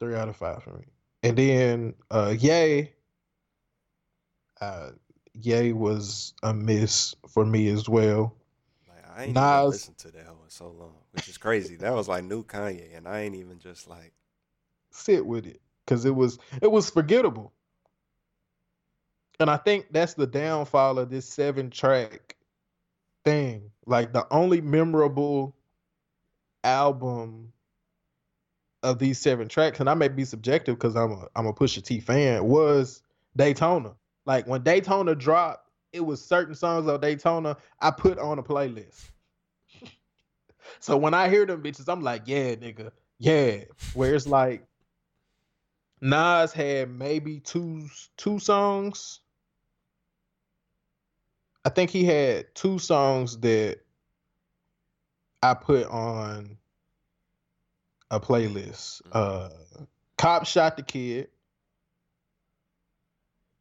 Three 0.00 0.16
out 0.16 0.28
of 0.28 0.36
five 0.36 0.62
for 0.62 0.72
me. 0.72 0.84
And 1.22 1.36
then 1.36 1.94
uh 2.10 2.34
Ye. 2.38 2.90
Uh 4.60 4.90
Ye 5.34 5.72
was 5.72 6.34
a 6.42 6.52
miss 6.52 7.14
for 7.28 7.46
me 7.46 7.68
as 7.68 7.88
well. 7.88 8.34
Like 8.88 9.04
I 9.16 9.24
ain't 9.24 9.34
Nas- 9.34 9.58
even 9.58 9.70
listened 9.70 9.98
to 9.98 10.10
that 10.10 10.26
one 10.26 10.50
so 10.50 10.68
long, 10.68 10.96
which 11.12 11.28
is 11.28 11.38
crazy. 11.38 11.76
that 11.76 11.94
was 11.94 12.08
like 12.08 12.24
new 12.24 12.44
Kanye, 12.44 12.96
and 12.96 13.06
I 13.06 13.20
ain't 13.20 13.36
even 13.36 13.60
just 13.60 13.88
like 13.88 14.12
Sit 14.90 15.24
with 15.24 15.46
it. 15.46 15.60
Cause 15.88 16.04
it 16.04 16.14
was 16.14 16.38
it 16.60 16.70
was 16.70 16.90
forgettable. 16.90 17.54
And 19.40 19.50
I 19.50 19.56
think 19.56 19.86
that's 19.90 20.12
the 20.12 20.26
downfall 20.26 20.98
of 20.98 21.08
this 21.08 21.26
seven 21.26 21.70
track 21.70 22.36
thing. 23.24 23.70
Like 23.86 24.12
the 24.12 24.26
only 24.30 24.60
memorable 24.60 25.56
album 26.62 27.54
of 28.82 28.98
these 28.98 29.18
seven 29.18 29.48
tracks, 29.48 29.80
and 29.80 29.88
I 29.88 29.94
may 29.94 30.08
be 30.08 30.26
subjective 30.26 30.76
because 30.76 30.94
I'm 30.94 31.12
a 31.12 31.28
I'm 31.34 31.46
a 31.46 31.54
Pusha 31.54 31.82
T 31.82 32.00
fan, 32.00 32.44
was 32.44 33.02
Daytona. 33.34 33.94
Like 34.26 34.46
when 34.46 34.62
Daytona 34.62 35.14
dropped, 35.14 35.70
it 35.94 36.04
was 36.04 36.22
certain 36.22 36.54
songs 36.54 36.86
of 36.86 37.00
Daytona 37.00 37.56
I 37.80 37.92
put 37.92 38.18
on 38.18 38.38
a 38.38 38.42
playlist. 38.42 39.10
so 40.80 40.98
when 40.98 41.14
I 41.14 41.30
hear 41.30 41.46
them 41.46 41.62
bitches, 41.62 41.90
I'm 41.90 42.02
like, 42.02 42.24
yeah, 42.26 42.56
nigga, 42.56 42.90
yeah. 43.18 43.64
Where 43.94 44.14
it's 44.14 44.26
like 44.26 44.67
Nas 46.00 46.52
had 46.52 46.90
maybe 46.90 47.40
two 47.40 47.88
two 48.16 48.38
songs. 48.38 49.20
I 51.64 51.70
think 51.70 51.90
he 51.90 52.04
had 52.04 52.54
two 52.54 52.78
songs 52.78 53.38
that 53.38 53.78
I 55.42 55.54
put 55.54 55.86
on 55.86 56.56
a 58.10 58.20
playlist. 58.20 59.02
Uh 59.12 59.48
Cop 60.16 60.46
Shot 60.46 60.76
the 60.76 60.82
Kid. 60.82 61.28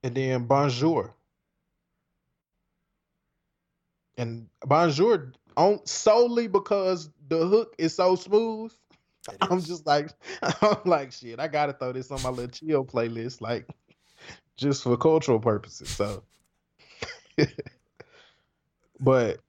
And 0.04 0.16
then 0.16 0.46
Bonjour. 0.46 1.14
And 4.18 4.48
Bonjour 4.66 5.34
on 5.56 5.86
solely 5.86 6.48
because 6.48 7.10
the 7.28 7.46
hook 7.46 7.76
is 7.78 7.96
so 7.96 8.16
smooth. 8.16 8.72
I'm 9.42 9.62
just 9.62 9.86
like 9.86 10.10
I'm 10.62 10.78
like 10.86 11.12
shit. 11.12 11.40
I 11.40 11.48
gotta 11.48 11.74
throw 11.74 11.92
this 11.92 12.12
on 12.12 12.22
my 12.22 12.30
little 12.30 12.52
chill 12.52 12.86
playlist, 12.86 13.42
like 13.42 13.68
just 14.56 14.84
for 14.84 14.98
cultural 14.98 15.40
purposes. 15.40 15.90
So, 15.90 16.24
but 19.00 19.40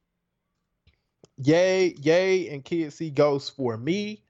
Ye, 1.42 1.96
Ye, 2.00 2.48
and 2.48 2.64
Kids 2.64 2.96
See 2.96 3.10
Ghosts 3.10 3.48
for 3.48 3.76
me 3.76 4.22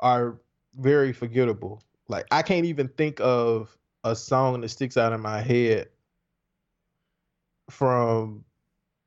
are 0.00 0.40
very 0.74 1.12
forgettable. 1.12 1.82
Like 2.08 2.26
I 2.30 2.42
can't 2.42 2.66
even 2.66 2.88
think 2.88 3.20
of 3.20 3.76
a 4.04 4.14
song 4.14 4.60
that 4.60 4.68
sticks 4.68 4.96
out 4.96 5.12
in 5.12 5.20
my 5.20 5.40
head 5.40 5.88
from 7.70 8.44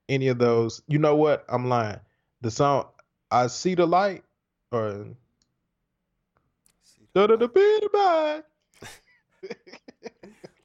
any 0.08 0.28
of 0.28 0.40
those. 0.40 0.82
You 0.88 1.00
know 1.00 1.16
what? 1.16 1.46
I'm 1.50 1.70
lying. 1.70 2.00
The 2.42 2.52
song 2.52 2.88
I 3.32 3.48
See 3.48 3.76
the 3.76 3.86
Light 3.86 4.24
or 4.72 5.08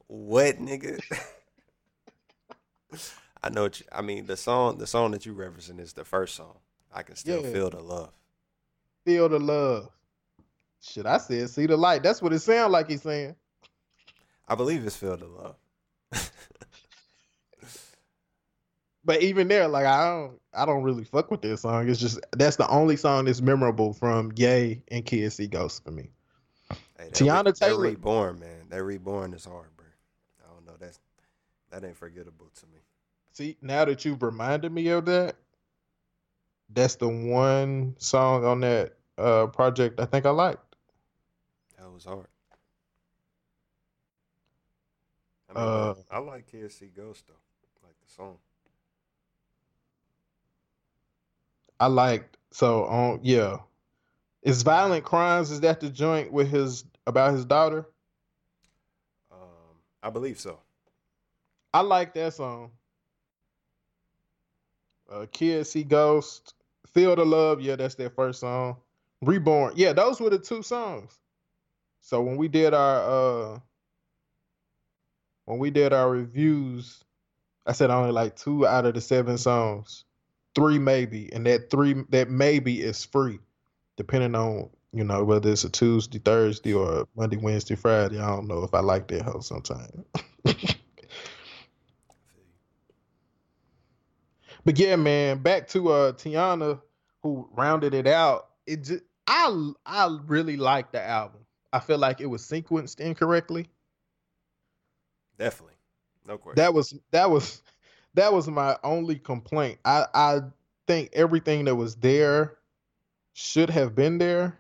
What 0.07 0.59
nigga? 0.61 1.01
I 3.43 3.49
know. 3.51 3.63
What 3.63 3.81
you, 3.81 3.87
I 3.93 4.03
mean, 4.03 4.27
the 4.27 4.37
song, 4.37 4.79
the 4.79 4.87
song 4.87 5.11
that 5.13 5.27
you 5.27 5.35
referencing 5.35 5.81
is 5.81 5.93
the 5.93 6.05
first 6.05 6.35
song. 6.37 6.57
I 6.93 7.03
can 7.03 7.17
still 7.17 7.43
Yeah. 7.45 7.53
feel 7.53 7.71
the 7.71 7.81
love. 7.81 8.11
Feel 9.05 9.29
the 9.29 9.39
love. 9.41 9.91
Shit, 10.81 11.07
I 11.07 11.19
said 11.19 11.51
see 11.51 11.67
the 11.67 11.77
light. 11.77 12.03
That's 12.03 12.23
what 12.23 12.33
it 12.33 12.39
sounds 12.41 12.71
like 12.73 12.89
he's 12.89 13.03
saying. 13.03 13.35
I 14.47 14.55
believe 14.55 14.85
it's 14.87 14.97
feel 14.97 15.17
the 15.17 15.27
love. 15.27 15.57
but 19.05 19.23
even 19.23 19.49
there, 19.49 19.67
like 19.67 19.87
I 19.87 20.07
don't, 20.07 20.41
I 20.53 20.67
don't 20.67 20.83
really 20.83 21.05
fuck 21.05 21.31
with 21.31 21.41
this 21.43 21.63
song. 21.63 21.89
It's 21.89 21.99
just 22.01 22.21
that's 22.33 22.57
the 22.57 22.69
only 22.69 22.97
song 22.97 23.25
that's 23.25 23.41
memorable 23.41 23.95
from 23.95 24.33
Ye 24.37 24.83
and 24.89 25.05
Kids 25.05 25.37
See 25.37 25.49
Ghosts 25.49 25.81
for 25.81 25.91
me. 25.91 26.11
Hey, 26.99 27.09
Teyana 27.11 27.47
re- 27.47 27.51
that 27.53 27.55
Taylor- 27.57 27.83
reborn, 27.83 28.39
man. 28.39 28.69
That 28.69 28.83
reborn 28.85 29.35
is 29.35 29.45
hard, 29.45 29.77
bro. 29.77 29.87
I 30.45 30.53
don't 30.53 30.65
know. 30.67 30.75
That's 30.79 31.01
that 31.71 31.85
ain't 31.85 31.97
forgettable 31.97 32.51
to 32.55 32.67
me. 32.67 32.79
See, 33.33 33.57
now 33.61 33.85
that 33.85 34.05
you've 34.05 34.23
reminded 34.23 34.71
me 34.73 34.89
of 34.89 35.05
that, 35.07 35.35
that's 36.71 36.95
the 36.95 37.09
one 37.09 37.97
song 37.99 38.45
on 38.45 38.61
that 38.61 38.95
uh 39.19 39.47
project 39.49 39.99
I 40.01 40.05
think 40.05 40.25
I 40.27 40.31
liked. 40.31 40.77
That 41.79 41.91
was 41.91 42.05
hard. 42.05 42.27
I, 45.51 45.53
mean, 45.55 45.63
Uh, 45.69 45.95
I 46.11 46.19
like 46.19 46.51
KSC 46.51 46.95
Ghost 46.97 47.25
though. 47.29 47.35
Like 47.87 47.95
the 48.01 48.13
song. 48.13 48.39
I 51.81 51.87
liked 51.89 52.37
so 52.53 52.85
on 52.85 53.21
yeah. 53.23 53.59
Is 54.45 54.63
Violent 54.63 55.05
Crimes 55.05 55.51
is 55.51 55.61
that 55.61 55.81
the 55.81 55.91
joint 55.91 56.33
with 56.33 56.51
his 56.51 56.85
about 57.07 57.33
his 57.33 57.47
daughter? 57.47 57.87
Um, 59.33 59.39
I 60.03 60.11
believe 60.11 60.39
so. 60.39 60.61
I 61.73 61.81
like 61.81 62.15
that 62.15 62.35
song. 62.35 62.71
Uh 65.11 65.27
Kids 65.33 65.71
See 65.71 65.85
Ghost, 65.85 66.55
Feel 66.89 67.17
the 67.17 67.25
Love, 67.25 67.61
yeah, 67.61 67.77
that's 67.77 67.95
their 67.95 68.11
first 68.11 68.41
song. 68.41 68.77
Reborn. 69.23 69.75
Yeah, 69.77 69.93
those 69.95 70.21
were 70.21 70.31
the 70.31 70.39
two 70.39 70.63
songs. 70.63 71.19
So 72.01 72.23
when 72.23 72.37
we 72.37 72.49
did 72.49 72.75
our 72.75 73.55
uh 73.55 73.61
when 75.47 75.59
we 75.59 75.71
did 75.71 75.93
our 75.93 76.11
reviews, 76.11 77.03
I 77.67 77.73
said 77.73 77.91
only 77.91 78.13
like 78.13 78.37
two 78.37 78.67
out 78.67 78.87
of 78.87 78.95
the 78.95 79.01
seven 79.01 79.39
songs. 79.39 80.05
Three 80.55 80.79
maybe. 80.79 81.33
And 81.33 81.47
that 81.47 81.71
three 81.71 81.95
that 82.11 82.31
maybe 82.31 82.81
is 82.83 83.05
free. 83.05 83.41
Depending 83.97 84.35
on, 84.35 84.71
you 84.93 85.05
know, 85.05 85.25
whether 85.25 85.51
it's 85.51 85.65
a 85.65 85.71
Tuesday, 85.71 86.19
Thursday, 86.19 86.73
or 86.73 87.07
Monday, 87.17 87.37
Wednesday, 87.37 87.75
Friday. 87.75 88.19
I 88.19 88.27
don't 88.29 88.49
know 88.49 88.65
if 88.65 88.75
I 88.75 88.81
like 88.81 89.09
that 89.09 89.23
hoe 89.23 89.41
sometime. 89.41 90.05
I 90.15 90.21
feel 90.53 90.55
you. 90.73 91.09
But 94.65 94.79
yeah, 94.79 94.97
man, 94.97 95.39
back 95.39 95.69
to 95.69 95.91
uh 95.91 96.13
Teyana 96.13 96.81
who 97.23 97.49
rounded 97.53 97.95
it 97.95 98.07
out. 98.07 98.49
It 98.67 98.85
just 98.85 99.03
I 99.27 99.73
I 99.87 100.19
really 100.27 100.57
like 100.57 100.93
the 100.93 101.03
album. 101.03 101.41
I 101.73 101.81
feel 101.81 101.99
like 101.99 102.21
it 102.21 102.27
was 102.27 102.43
sequenced 102.43 103.01
incorrectly. 103.01 103.69
Definitely. 105.39 105.75
No 106.27 106.39
question. 106.39 106.63
That 106.63 106.73
was 106.73 106.99
that 107.11 107.31
was 107.31 107.63
that 108.15 108.33
was 108.33 108.49
my 108.49 108.77
only 108.85 109.17
complaint. 109.17 109.79
I 109.85 110.07
I 110.15 110.41
think 110.87 111.11
everything 111.13 111.65
that 111.65 111.75
was 111.75 111.97
there 111.97 112.59
should 113.35 113.69
have 113.69 113.95
been 113.95 114.19
there, 114.19 114.59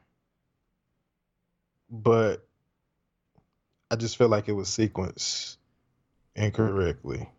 but 1.89 2.47
I 3.91 3.97
just 3.97 4.18
feel 4.18 4.29
like 4.29 4.49
it 4.49 4.53
was 4.53 4.68
sequenced 4.68 5.57
incorrectly. 6.35 7.31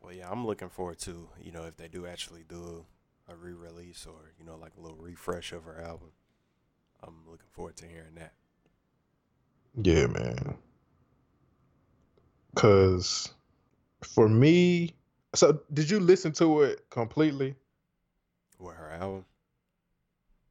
Well, 0.00 0.12
yeah, 0.12 0.30
I'm 0.30 0.46
looking 0.46 0.68
forward 0.70 1.00
to 1.00 1.28
you 1.42 1.52
know 1.52 1.64
if 1.64 1.76
they 1.76 1.88
do 1.88 2.06
actually 2.06 2.44
do 2.48 2.86
a 3.28 3.34
re-release 3.34 4.06
or 4.06 4.32
you 4.38 4.46
know 4.46 4.56
like 4.56 4.72
a 4.78 4.80
little 4.80 4.98
refresh 4.98 5.52
of 5.52 5.64
her 5.64 5.80
album. 5.80 6.12
I'm 7.02 7.16
looking 7.26 7.48
forward 7.50 7.76
to 7.78 7.86
hearing 7.86 8.14
that. 8.14 8.32
Yeah, 9.82 10.06
man. 10.06 10.56
Cause 12.54 13.34
for 14.04 14.28
me, 14.28 14.94
so 15.34 15.60
did 15.72 15.90
you 15.90 15.98
listen 15.98 16.30
to 16.34 16.62
it 16.62 16.88
completely? 16.90 17.56
With 18.60 18.76
her 18.76 18.90
album, 18.90 19.24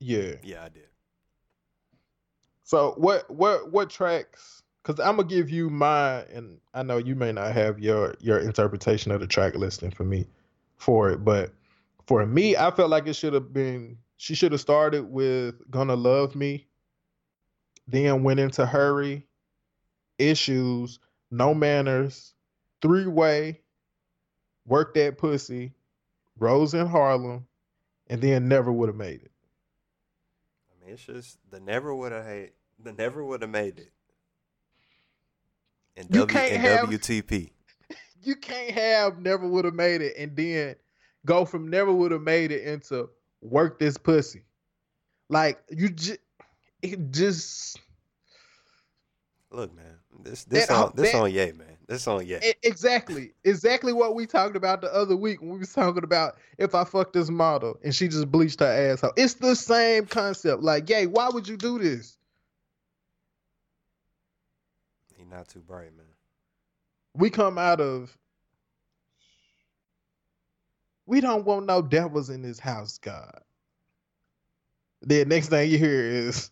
Yeah. 0.04 0.34
yeah, 0.43 0.66
I 0.66 0.70
did. 0.70 0.88
So 2.64 2.93
what 2.97 3.30
what 3.30 3.72
what 3.72 3.89
tracks? 3.89 4.62
Because 4.82 4.99
I'm 4.99 5.16
gonna 5.16 5.28
give 5.28 5.49
you 5.49 5.70
my, 5.70 6.24
and 6.24 6.60
I 6.74 6.84
know 6.84 6.97
you 6.97 7.16
may 7.16 7.32
not 7.32 7.54
have 7.54 7.80
your 7.80 8.16
your 8.20 8.39
interpretation 8.39 9.12
of 9.12 9.22
the 9.22 9.28
track 9.28 9.56
listing 9.56 9.91
for 9.91 10.04
me 10.04 10.28
for 10.76 11.10
it, 11.10 11.24
but 11.24 11.54
for 12.06 12.26
me, 12.26 12.58
I 12.58 12.72
felt 12.72 12.89
like 12.89 13.08
it 13.08 13.14
should 13.14 13.34
have 13.34 13.54
been. 13.54 13.97
She 14.18 14.36
should 14.36 14.51
have 14.51 14.60
started 14.60 15.10
with 15.10 15.56
"Gonna 15.72 15.95
Love 15.95 16.36
Me," 16.36 16.68
then 17.88 18.24
went 18.24 18.41
into 18.41 18.66
"Hurry," 18.66 19.26
"Issues," 20.18 20.99
"No 21.32 21.54
Manners," 21.54 22.34
"Three 22.82 23.08
Way," 23.08 23.62
"Work 24.66 24.95
That 24.95 25.18
Pussy," 25.18 25.74
"Rose 26.38 26.74
in 26.74 26.88
Harlem," 26.88 27.47
and 28.08 28.22
then 28.22 28.49
never 28.49 28.72
would 28.72 28.89
have 28.89 28.97
made 28.97 29.22
it. 29.22 29.33
I 30.84 30.86
mean, 30.86 30.94
it's 30.96 31.06
just 31.06 31.38
the 31.50 31.60
never 31.60 31.96
would 31.96 32.12
have 32.12 32.26
had 32.26 32.50
the 32.84 32.92
never 32.94 33.24
would 33.24 33.42
have 33.42 33.52
made 33.52 33.80
it. 33.80 33.92
And 35.96 36.08
You 36.10 36.22
W 36.22 36.28
can't 36.28 36.54
and 36.54 36.62
have- 36.62 36.90
WTP. 36.90 37.52
you 38.24 38.36
can't 38.36 38.72
have 38.72 39.20
never 39.20 39.48
would 39.48 39.66
have 39.66 39.74
made 39.76 40.02
it 40.02 40.16
and 40.18 40.36
then 40.36 40.76
go 41.26 41.46
from 41.46 41.70
never 41.70 41.92
would 41.94 42.12
have 42.12 42.22
made 42.22 42.52
it 42.52 42.64
into 42.64 43.10
work 43.42 43.80
this 43.80 43.98
pussy. 43.98 44.44
Like 45.30 45.62
you 45.70 45.90
just 45.90 46.20
it 46.82 47.12
just 47.12 47.80
Look, 49.52 49.74
man, 49.76 50.00
this 50.24 50.44
this 50.46 50.68
That- 50.68 50.76
on 50.76 50.94
this 50.96 51.12
that- 51.12 51.22
on 51.22 51.32
Ye, 51.32 51.52
man. 51.54 51.73
This 51.88 52.08
on 52.08 52.26
Ye. 52.26 52.38
e- 52.44 52.54
exactly 52.64 53.34
exactly 53.44 53.92
what 53.94 54.16
we 54.16 54.26
talked 54.26 54.56
about 54.56 54.82
the 54.82 54.94
other 54.94 55.16
week 55.16 55.42
when 55.42 55.52
we 55.52 55.60
was 55.60 55.74
talking 55.74 56.04
about 56.04 56.36
if 56.58 56.76
I 56.76 56.84
fuck 56.84 57.14
this 57.14 57.30
model 57.30 57.78
and 57.84 57.94
she 57.94 58.08
just 58.08 58.32
bleached 58.32 58.62
her 58.62 58.66
asshole. 58.66 59.14
It's 59.18 59.36
the 59.36 59.56
same 59.56 60.06
concept. 60.06 60.64
Like, 60.64 60.90
Ye, 60.90 61.08
why 61.08 61.30
would 61.30 61.48
you 61.48 61.58
do 61.58 61.80
this? 61.80 62.18
He 65.18 65.26
not 65.26 65.48
too 65.50 65.60
bright, 65.60 65.96
man. 65.96 66.06
We 67.16 67.30
come 67.30 67.58
out 67.58 67.82
of 67.82 68.18
we 71.06 71.20
don't 71.20 71.46
want 71.46 71.66
no 71.66 71.82
devils 71.82 72.30
in 72.30 72.42
this 72.42 72.60
house, 72.60 72.98
God. 72.98 73.42
Then 75.02 75.28
next 75.28 75.50
thing 75.50 75.70
you 75.70 75.78
hear 75.78 76.02
is 76.06 76.50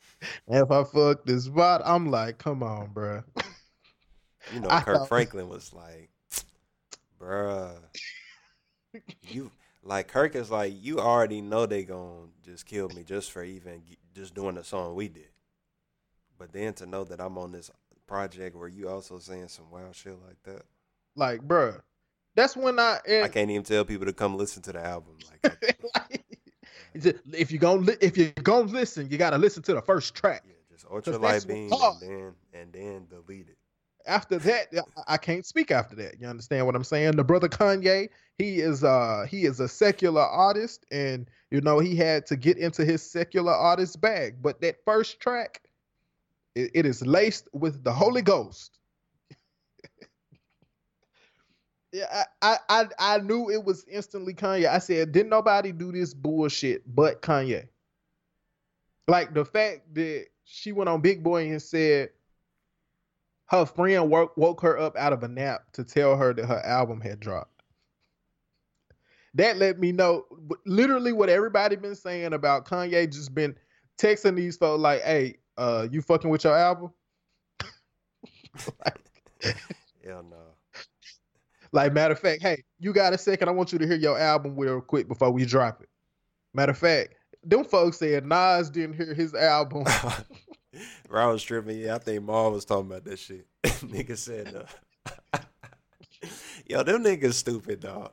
if 0.48 0.70
I 0.70 0.84
fuck 0.84 1.24
this 1.24 1.48
bot, 1.48 1.80
I'm 1.84 2.10
like, 2.10 2.38
come 2.38 2.62
on, 2.62 2.88
bruh. 2.88 3.24
You 4.52 4.60
know, 4.60 4.68
I 4.70 4.80
Kirk 4.82 4.98
thought- 4.98 5.08
Franklin 5.08 5.48
was 5.48 5.72
like, 5.72 6.10
bruh, 7.20 7.76
you 9.28 9.50
like 9.82 10.08
Kirk 10.08 10.34
is 10.34 10.50
like, 10.50 10.72
you 10.76 10.98
already 11.00 11.40
know 11.40 11.66
they 11.66 11.84
gonna 11.84 12.28
just 12.44 12.66
kill 12.66 12.88
me 12.90 13.02
just 13.04 13.32
for 13.32 13.42
even 13.42 13.82
just 14.14 14.34
doing 14.34 14.54
the 14.54 14.64
song 14.64 14.94
we 14.94 15.08
did. 15.08 15.28
But 16.38 16.52
then 16.52 16.74
to 16.74 16.86
know 16.86 17.04
that 17.04 17.20
I'm 17.20 17.38
on 17.38 17.52
this 17.52 17.70
project 18.06 18.56
where 18.56 18.68
you 18.68 18.88
also 18.88 19.18
saying 19.18 19.48
some 19.48 19.70
wild 19.70 19.94
shit 19.94 20.16
like 20.26 20.42
that, 20.44 20.62
Like, 21.16 21.40
bruh. 21.40 21.80
That's 22.36 22.56
when 22.56 22.80
I, 22.80 22.98
I 23.08 23.28
can't 23.28 23.48
even 23.50 23.62
tell 23.62 23.84
people 23.84 24.06
to 24.06 24.12
come 24.12 24.36
listen 24.36 24.60
to 24.62 24.72
the 24.72 24.84
album. 24.84 25.16
Like, 25.30 25.76
like, 25.94 26.24
if 27.32 27.52
you 27.52 27.58
gonna 27.58 27.82
li- 27.82 27.96
if 28.00 28.16
you're 28.16 28.32
gonna 28.42 28.66
listen, 28.66 29.08
you 29.08 29.18
gotta 29.18 29.38
listen 29.38 29.62
to 29.64 29.74
the 29.74 29.80
first 29.82 30.14
track. 30.16 30.42
yeah, 30.44 30.54
just 30.70 30.84
ultra 30.90 31.16
light 31.16 31.46
beam 31.46 31.70
and 31.72 32.00
then 32.00 32.34
and 32.52 32.72
then 32.72 33.06
delete 33.08 33.48
it. 33.48 33.56
After 34.06 34.38
that, 34.38 34.68
I- 35.06 35.16
can't 35.16 35.46
speak 35.46 35.70
after 35.70 35.96
that. 35.96 36.20
You 36.20 36.26
understand 36.26 36.66
what 36.66 36.76
I'm 36.76 36.84
saying? 36.84 37.16
The 37.16 37.24
brother 37.24 37.48
Kanye, 37.48 38.10
he 38.38 38.60
is 38.60 38.84
uh 38.84 39.26
he 39.28 39.44
is 39.46 39.60
a 39.60 39.68
secular 39.68 40.20
artist, 40.22 40.84
and 40.90 41.26
you 41.50 41.60
know 41.62 41.78
he 41.78 41.96
had 41.96 42.26
to 42.26 42.36
get 42.36 42.58
into 42.58 42.84
his 42.84 43.02
secular 43.02 43.52
artist 43.52 44.00
bag. 44.00 44.42
But 44.42 44.60
that 44.60 44.84
first 44.84 45.20
track, 45.20 45.62
it- 46.54 46.70
it 46.74 46.86
is 46.86 47.04
laced 47.06 47.48
with 47.54 47.82
the 47.82 47.92
Holy 47.92 48.20
Ghost. 48.22 48.78
yeah, 51.92 52.24
I 52.42 52.58
I 52.68 52.88
I 52.98 53.18
knew 53.18 53.50
it 53.50 53.64
was 53.64 53.84
instantly 53.88 54.34
Kanye. 54.34 54.68
I 54.68 54.78
said, 54.78 55.12
didn't 55.12 55.30
nobody 55.30 55.72
do 55.72 55.92
this 55.92 56.12
bullshit 56.12 56.82
but 56.94 57.22
Kanye. 57.22 57.68
Like 59.08 59.32
the 59.34 59.44
fact 59.44 59.94
that 59.94 60.26
she 60.44 60.72
went 60.72 60.88
on 60.90 61.00
Big 61.00 61.22
Boy 61.22 61.50
and 61.50 61.62
said 61.62 62.10
her 63.46 63.66
friend 63.66 64.10
woke, 64.10 64.36
woke 64.36 64.60
her 64.62 64.78
up 64.78 64.96
out 64.96 65.12
of 65.12 65.22
a 65.22 65.28
nap 65.28 65.64
to 65.72 65.84
tell 65.84 66.16
her 66.16 66.32
that 66.32 66.46
her 66.46 66.64
album 66.64 67.00
had 67.00 67.20
dropped. 67.20 67.50
That 69.34 69.56
let 69.56 69.78
me 69.80 69.90
know 69.92 70.24
literally 70.64 71.12
what 71.12 71.28
everybody 71.28 71.76
been 71.76 71.96
saying 71.96 72.32
about 72.32 72.66
Kanye 72.66 73.12
just 73.12 73.34
been 73.34 73.56
texting 73.98 74.36
these 74.36 74.56
folks 74.56 74.80
like, 74.80 75.02
hey, 75.02 75.36
uh, 75.58 75.88
you 75.90 76.02
fucking 76.02 76.30
with 76.30 76.44
your 76.44 76.56
album? 76.56 76.92
like, 78.84 79.54
Hell 80.04 80.24
no. 80.30 80.36
like, 81.72 81.92
matter 81.92 82.12
of 82.12 82.20
fact, 82.20 82.42
hey, 82.42 82.62
you 82.78 82.92
got 82.92 83.12
a 83.12 83.18
second? 83.18 83.48
I 83.48 83.52
want 83.52 83.72
you 83.72 83.78
to 83.80 83.86
hear 83.86 83.96
your 83.96 84.18
album 84.18 84.56
real 84.56 84.80
quick 84.80 85.08
before 85.08 85.32
we 85.32 85.44
drop 85.44 85.82
it. 85.82 85.88
Matter 86.54 86.72
of 86.72 86.78
fact, 86.78 87.16
them 87.42 87.64
folks 87.64 87.98
said 87.98 88.24
Nas 88.24 88.70
didn't 88.70 88.96
hear 88.96 89.14
his 89.14 89.34
album. 89.34 89.84
Bro, 91.08 91.22
I 91.22 91.32
was 91.32 91.42
tripping. 91.42 91.78
Yeah, 91.78 91.96
I 91.96 91.98
think 91.98 92.24
Mal 92.24 92.52
was 92.52 92.64
talking 92.64 92.86
about 92.86 93.04
that 93.04 93.18
shit. 93.18 93.46
Nigga 93.64 94.16
said, 94.16 94.66
uh, 95.32 95.38
Yo, 96.66 96.82
them 96.82 97.04
niggas 97.04 97.34
stupid, 97.34 97.80
dog. 97.80 98.12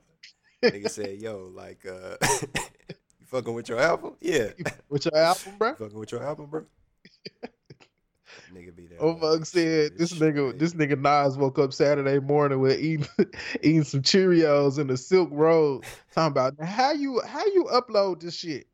Nigga 0.62 0.89
said, 0.89 1.22
yo, 1.22 1.49
like, 1.55 1.86
uh, 1.86 2.18
you 2.22 3.26
fucking 3.26 3.53
with 3.53 3.70
your 3.70 3.80
album? 3.80 4.16
Yeah. 4.20 4.49
With 4.89 5.05
your 5.05 5.18
album, 5.18 5.53
bro? 5.57 5.76
fucking 5.76 5.97
with 5.97 6.12
your 6.12 6.22
album, 6.24 6.47
bro? 6.47 6.66
nigga 8.53 8.76
be 8.76 8.88
there. 8.88 8.97
Oh 8.99 9.16
fuck 9.16 9.45
said 9.45 9.97
this 9.97 10.14
nigga 10.14 10.57
this 10.57 10.74
nigga 10.74 10.99
Nas 10.99 11.38
woke 11.38 11.57
up 11.59 11.74
Saturday 11.74 12.20
morning 12.20 12.59
with 12.59 12.80
eating 12.80 13.07
eating 13.62 13.84
some 13.84 14.01
Cheerios 14.01 14.78
in 14.78 14.88
the 14.88 14.97
Silk 14.97 15.30
Road. 15.32 15.86
Talking 16.14 16.32
about 16.32 16.62
how 16.62 16.91
you 16.91 17.22
how 17.26 17.45
you 17.45 17.66
upload 17.72 18.22
this 18.22 18.36
shit. 18.36 18.68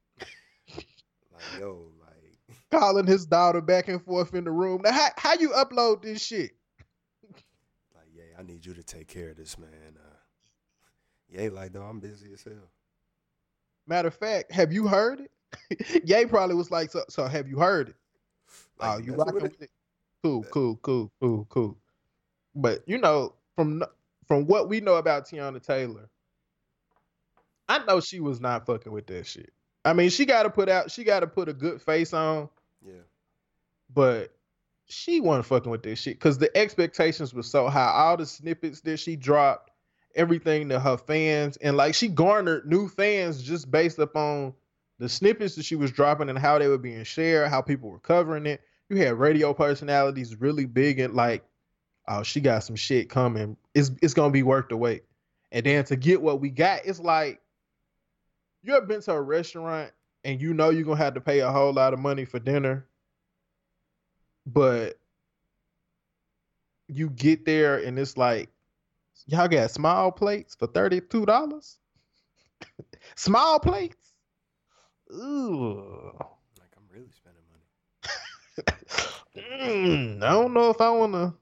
Like, 0.75 1.59
yo, 1.59 1.91
Calling 2.71 3.07
his 3.07 3.25
daughter 3.25 3.61
back 3.61 3.87
and 3.87 4.03
forth 4.03 4.33
in 4.33 4.43
the 4.43 4.51
room. 4.51 4.81
Now 4.83 4.91
how, 4.91 5.07
how 5.15 5.33
you 5.35 5.49
upload 5.49 6.01
this 6.01 6.21
shit? 6.21 6.51
like, 7.95 8.07
yeah, 8.13 8.37
I 8.37 8.43
need 8.43 8.65
you 8.65 8.73
to 8.73 8.83
take 8.83 9.07
care 9.07 9.29
of 9.29 9.37
this, 9.37 9.57
man. 9.57 9.69
Uh, 9.95 10.15
yeah, 11.29 11.49
like, 11.49 11.73
though, 11.73 11.83
I'm 11.83 11.99
busy 11.99 12.33
as 12.33 12.43
hell. 12.43 12.71
Matter 13.87 14.09
of 14.09 14.15
fact, 14.15 14.51
have 14.51 14.73
you 14.73 14.87
heard 14.87 15.21
it? 15.21 16.03
Ye 16.05 16.25
probably 16.25 16.55
was 16.55 16.71
like, 16.71 16.91
so, 16.91 17.03
so 17.09 17.25
have 17.25 17.47
you 17.47 17.57
heard 17.57 17.89
it? 17.89 17.95
Like, 18.79 18.95
oh, 18.95 18.97
you 19.03 19.13
rocking 19.13 19.35
with 19.35 19.43
with 19.43 19.61
it? 19.61 19.71
Cool, 20.23 20.43
cool, 20.43 20.75
cool, 20.81 21.11
cool, 21.21 21.45
cool. 21.49 21.77
But 22.55 22.83
you 22.87 22.97
know, 22.97 23.33
from 23.55 23.83
from 24.27 24.45
what 24.45 24.67
we 24.67 24.81
know 24.81 24.95
about 24.95 25.27
Teyana 25.27 25.61
Taylor, 25.61 26.09
I 27.69 27.83
know 27.85 27.99
she 27.99 28.19
was 28.19 28.41
not 28.41 28.65
fucking 28.65 28.91
with 28.91 29.07
that 29.07 29.25
shit. 29.25 29.53
I 29.87 29.93
mean, 29.93 30.09
she 30.09 30.25
got 30.25 30.43
to 30.43 30.49
put 30.49 30.67
out, 30.69 30.91
she 30.91 31.03
got 31.03 31.21
to 31.21 31.27
put 31.27 31.47
a 31.49 31.53
good 31.53 31.81
face 31.81 32.13
on, 32.13 32.49
Yeah. 32.85 32.93
but 33.93 34.33
she 34.85 35.21
wasn't 35.21 35.45
fucking 35.45 35.71
with 35.71 35.83
this 35.83 35.99
shit 35.99 36.15
because 36.15 36.37
the 36.37 36.55
expectations 36.55 37.33
were 37.33 37.43
so 37.43 37.67
high. 37.69 37.91
All 37.93 38.17
the 38.17 38.25
snippets 38.25 38.81
that 38.81 38.97
she 38.97 39.15
dropped, 39.15 39.71
everything 40.15 40.69
to 40.69 40.79
her 40.79 40.97
fans, 40.97 41.57
and 41.57 41.77
like 41.77 41.95
she 41.95 42.07
garnered 42.07 42.65
new 42.65 42.87
fans 42.87 43.41
just 43.41 43.69
based 43.71 43.99
upon 43.99 44.53
the 44.99 45.07
snippets 45.07 45.55
that 45.55 45.63
she 45.63 45.75
was 45.75 45.91
dropping 45.91 46.29
and 46.29 46.39
how 46.39 46.57
they 46.59 46.67
were 46.67 46.77
being 46.77 47.03
shared, 47.03 47.49
how 47.49 47.61
people 47.61 47.89
were 47.89 47.99
covering 47.99 48.45
it. 48.45 48.61
You 48.89 48.97
had 48.97 49.13
radio 49.15 49.53
personalities 49.53 50.35
really 50.39 50.65
big 50.65 50.99
and 50.99 51.13
like, 51.13 51.43
oh, 52.07 52.23
she 52.23 52.41
got 52.41 52.63
some 52.63 52.75
shit 52.75 53.09
coming. 53.09 53.57
It's 53.73 53.91
it's 54.01 54.13
gonna 54.13 54.31
be 54.31 54.43
worth 54.43 54.69
the 54.69 54.77
wait. 54.77 55.03
And 55.51 55.65
then 55.65 55.85
to 55.85 55.95
get 55.95 56.21
what 56.21 56.41
we 56.41 56.49
got, 56.49 56.81
it's 56.85 56.99
like 56.99 57.41
you 58.63 58.75
ever 58.75 58.85
been 58.85 59.01
to 59.01 59.13
a 59.13 59.21
restaurant 59.21 59.91
and 60.23 60.41
you 60.41 60.53
know 60.53 60.69
you're 60.69 60.83
gonna 60.83 60.97
have 60.97 61.13
to 61.13 61.21
pay 61.21 61.39
a 61.39 61.51
whole 61.51 61.73
lot 61.73 61.93
of 61.93 61.99
money 61.99 62.25
for 62.25 62.39
dinner, 62.39 62.87
but 64.45 64.99
you 66.87 67.09
get 67.09 67.45
there 67.45 67.77
and 67.77 67.99
it's 67.99 68.17
like 68.17 68.49
y'all 69.25 69.47
got 69.47 69.71
small 69.71 70.11
plates 70.11 70.55
for 70.55 70.67
$32? 70.67 71.75
small 73.15 73.59
plates? 73.59 74.13
Ooh. 75.13 76.13
Like, 76.59 76.71
I'm 76.77 76.83
really 76.91 77.11
spending 77.11 77.43
money. 77.51 77.63
Mm, 79.37 80.23
I 80.23 80.31
don't 80.31 80.53
know 80.53 80.69
if 80.69 80.81
I 80.81 80.89
wanna. 80.89 81.33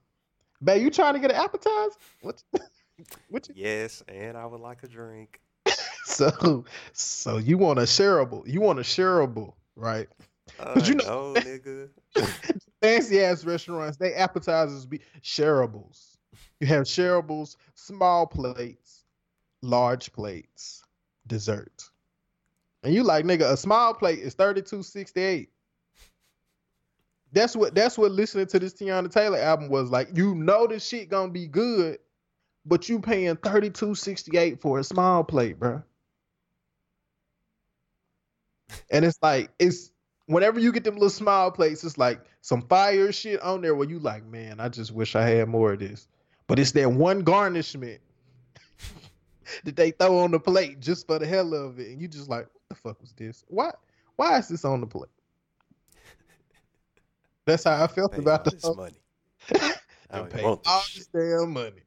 Babe, 0.63 0.81
you 0.81 0.89
trying 0.89 1.13
to 1.13 1.19
get 1.19 1.31
an 1.31 1.37
appetizer? 1.37 1.95
What? 2.21 2.43
what? 3.29 3.47
You... 3.49 3.55
Yes, 3.57 4.03
and 4.07 4.37
I 4.37 4.45
would 4.45 4.59
like 4.59 4.83
a 4.83 4.87
drink. 4.87 5.39
So, 6.15 6.63
so 6.93 7.37
you 7.37 7.57
want 7.57 7.79
a 7.79 7.83
shareable? 7.83 8.47
You 8.47 8.61
want 8.61 8.77
a 8.77 8.83
shareable, 8.83 9.53
right? 9.75 10.07
Uh, 10.59 10.79
you 10.85 10.93
know- 10.95 11.33
no, 11.33 11.41
nigga. 11.41 11.89
Fancy 12.81 13.23
ass 13.23 13.43
restaurants, 13.43 13.97
they 13.97 14.13
appetizers 14.13 14.85
be 14.85 14.99
shareables. 15.23 16.17
You 16.59 16.67
have 16.67 16.83
shareables, 16.83 17.55
small 17.73 18.27
plates, 18.27 19.03
large 19.63 20.13
plates, 20.13 20.83
dessert, 21.25 21.89
and 22.83 22.93
you 22.93 23.01
like 23.03 23.25
nigga. 23.25 23.51
A 23.51 23.57
small 23.57 23.93
plate 23.95 24.19
is 24.19 24.35
thirty 24.35 24.61
two 24.61 24.83
sixty 24.83 25.21
eight. 25.21 25.49
That's 27.31 27.55
what 27.55 27.73
that's 27.73 27.97
what 27.97 28.11
listening 28.11 28.45
to 28.47 28.59
this 28.59 28.73
Teyana 28.75 29.11
Taylor 29.11 29.39
album 29.39 29.69
was 29.69 29.89
like. 29.89 30.09
You 30.15 30.35
know 30.35 30.67
this 30.67 30.87
shit 30.87 31.09
gonna 31.09 31.31
be 31.31 31.47
good, 31.47 31.97
but 32.65 32.87
you 32.87 32.99
paying 32.99 33.35
thirty 33.37 33.69
two 33.71 33.95
sixty 33.95 34.37
eight 34.37 34.61
for 34.61 34.77
a 34.79 34.83
small 34.83 35.23
plate, 35.23 35.59
bro. 35.59 35.81
And 38.89 39.05
it's 39.05 39.17
like 39.21 39.51
it's 39.59 39.91
whenever 40.27 40.59
you 40.59 40.71
get 40.71 40.83
them 40.83 40.95
little 40.95 41.09
small 41.09 41.51
plates, 41.51 41.83
it's 41.83 41.97
like 41.97 42.21
some 42.41 42.61
fire 42.63 43.11
shit 43.11 43.41
on 43.41 43.61
there 43.61 43.75
where 43.75 43.87
you 43.87 43.99
like, 43.99 44.25
man, 44.25 44.59
I 44.59 44.69
just 44.69 44.91
wish 44.91 45.15
I 45.15 45.27
had 45.27 45.47
more 45.47 45.73
of 45.73 45.79
this. 45.79 46.07
But 46.47 46.59
it's 46.59 46.71
that 46.73 46.91
one 46.91 47.21
garnishment 47.21 48.01
that 49.63 49.75
they 49.75 49.91
throw 49.91 50.19
on 50.19 50.31
the 50.31 50.39
plate 50.39 50.79
just 50.79 51.07
for 51.07 51.19
the 51.19 51.25
hell 51.25 51.53
of 51.53 51.79
it, 51.79 51.89
and 51.89 52.01
you 52.01 52.07
just 52.07 52.29
like, 52.29 52.45
what 52.45 52.69
the 52.69 52.75
fuck 52.75 53.01
was 53.01 53.13
this? 53.13 53.43
Why? 53.47 53.71
Why 54.15 54.37
is 54.37 54.47
this 54.47 54.63
on 54.63 54.81
the 54.81 54.87
plate? 54.87 55.09
That's 57.45 57.63
how 57.63 57.83
I 57.83 57.87
felt 57.87 58.17
about 58.17 58.43
the 58.43 58.51
this 58.51 58.63
whole- 58.63 58.75
money. 58.75 58.99
I 60.11 60.21
pay 60.21 60.43
all 60.43 60.61
this 60.95 61.07
damn 61.07 61.51
money. 61.51 61.81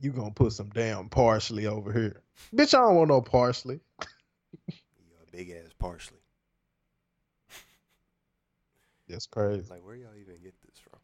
You 0.00 0.12
gonna 0.12 0.30
put 0.30 0.52
some 0.52 0.70
damn 0.70 1.08
parsley 1.08 1.66
over 1.66 1.92
here, 1.92 2.22
bitch? 2.54 2.74
I 2.74 2.78
don't 2.80 2.96
want 2.96 3.08
no 3.08 3.20
parsley. 3.20 3.80
Big 5.40 5.52
ass 5.52 5.72
parsley. 5.78 6.18
That's 9.08 9.26
crazy. 9.26 9.64
Like, 9.70 9.82
where 9.86 9.94
y'all 9.96 10.10
even 10.20 10.34
get 10.42 10.52
this 10.60 10.78
from? 10.78 10.98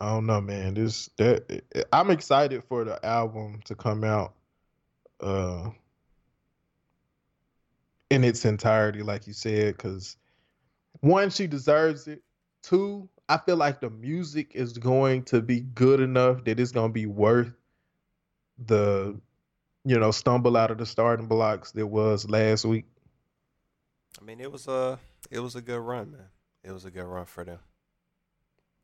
I 0.00 0.10
don't 0.10 0.26
know, 0.26 0.40
man. 0.40 0.74
This 0.74 1.08
that 1.18 1.62
I'm 1.92 2.10
excited 2.10 2.64
for 2.64 2.82
the 2.82 3.06
album 3.06 3.60
to 3.66 3.76
come 3.76 4.02
out 4.02 4.34
uh 5.20 5.70
in 8.10 8.24
its 8.24 8.44
entirety, 8.44 9.04
like 9.04 9.28
you 9.28 9.34
said, 9.34 9.76
because 9.76 10.16
one, 10.98 11.30
she 11.30 11.46
deserves 11.46 12.08
it. 12.08 12.24
Two, 12.64 13.08
I 13.28 13.36
feel 13.36 13.56
like 13.56 13.80
the 13.80 13.90
music 13.90 14.50
is 14.56 14.78
going 14.78 15.22
to 15.26 15.40
be 15.40 15.60
good 15.60 16.00
enough 16.00 16.42
that 16.42 16.58
it's 16.58 16.72
gonna 16.72 16.92
be 16.92 17.06
worth 17.06 17.52
the 18.66 19.16
you 19.86 19.98
know 19.98 20.10
stumble 20.10 20.56
out 20.56 20.70
of 20.72 20.78
the 20.78 20.86
starting 20.86 21.28
blocks 21.28 21.70
that 21.72 21.86
was 21.86 22.28
last 22.28 22.64
week. 22.64 22.84
I 24.20 24.24
mean, 24.24 24.40
it 24.40 24.50
was 24.50 24.66
a 24.66 24.98
it 25.30 25.38
was 25.38 25.54
a 25.54 25.62
good 25.62 25.78
run, 25.78 26.10
man. 26.12 26.26
It 26.64 26.72
was 26.72 26.84
a 26.84 26.90
good 26.90 27.04
run 27.04 27.24
for 27.24 27.44
them 27.44 27.60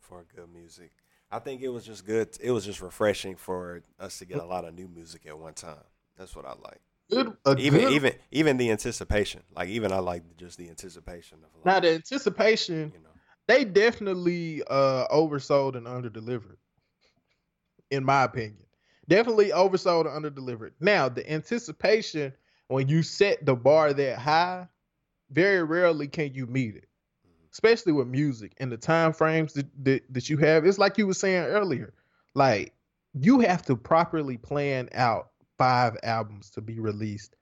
for 0.01 0.25
good 0.35 0.49
music. 0.53 0.93
I 1.31 1.41
think 1.41 1.63
it 1.63 1.69
was 1.69 1.85
just 1.85 2.07
good. 2.07 2.29
It 2.41 2.53
was 2.53 2.65
just 2.65 2.81
refreshing 2.81 3.37
for 3.37 3.83
us 3.99 4.19
to 4.19 4.27
get 4.27 4.39
a 4.39 4.45
lot 4.45 4.65
of 4.65 4.75
new 4.75 4.87
music 4.87 5.27
at 5.27 5.37
one 5.37 5.55
time. 5.55 5.83
That's 6.17 6.37
what 6.37 6.45
I 6.45 6.51
like. 6.51 6.81
Good, 7.11 7.37
Even 7.59 7.81
good, 7.81 7.93
even 7.93 8.13
even 8.31 8.57
the 8.59 8.71
anticipation. 8.71 9.43
Like 9.55 9.71
even 9.71 9.91
I 9.91 9.99
like 9.99 10.23
just 10.37 10.57
the 10.57 10.69
anticipation 10.69 11.39
of 11.39 11.51
a 11.63 11.67
now 11.67 11.81
the 11.81 11.95
anticipation 11.95 12.93
you 12.95 13.01
know. 13.01 13.11
they 13.49 13.65
definitely 13.65 14.63
uh 14.71 15.09
oversold 15.09 15.75
and 15.77 15.87
underdelivered 15.87 16.57
in 17.91 18.05
my 18.05 18.23
opinion 18.23 18.65
definitely 19.09 19.51
oversold 19.51 20.07
and 20.07 20.25
underdelivered. 20.25 20.73
Now 20.81 21.09
the 21.09 21.31
anticipation 21.31 22.33
when 22.69 22.89
you 22.89 23.03
set 23.03 23.45
the 23.45 23.55
bar 23.55 23.93
that 23.93 24.19
high 24.19 24.69
very 25.31 25.63
rarely 25.63 26.09
can 26.09 26.35
you 26.35 26.47
meet 26.47 26.77
it 26.77 26.87
especially 27.53 27.93
with 27.93 28.09
music 28.09 28.55
and 28.59 28.73
the 28.73 28.79
time 28.79 29.13
frames 29.13 29.53
that, 29.53 29.67
that, 29.85 30.03
that 30.09 30.31
you 30.31 30.39
have. 30.39 30.65
It's 30.65 30.79
like 30.79 30.97
you 30.97 31.07
were 31.07 31.13
saying 31.13 31.45
earlier 31.45 31.93
like 32.35 32.75
you 33.15 33.41
have 33.41 33.63
to 33.67 33.77
properly 33.77 34.39
plan 34.39 34.89
out 34.95 35.29
five 35.59 35.97
albums 36.03 36.51
to 36.51 36.61
be 36.61 36.81
released 36.81 37.37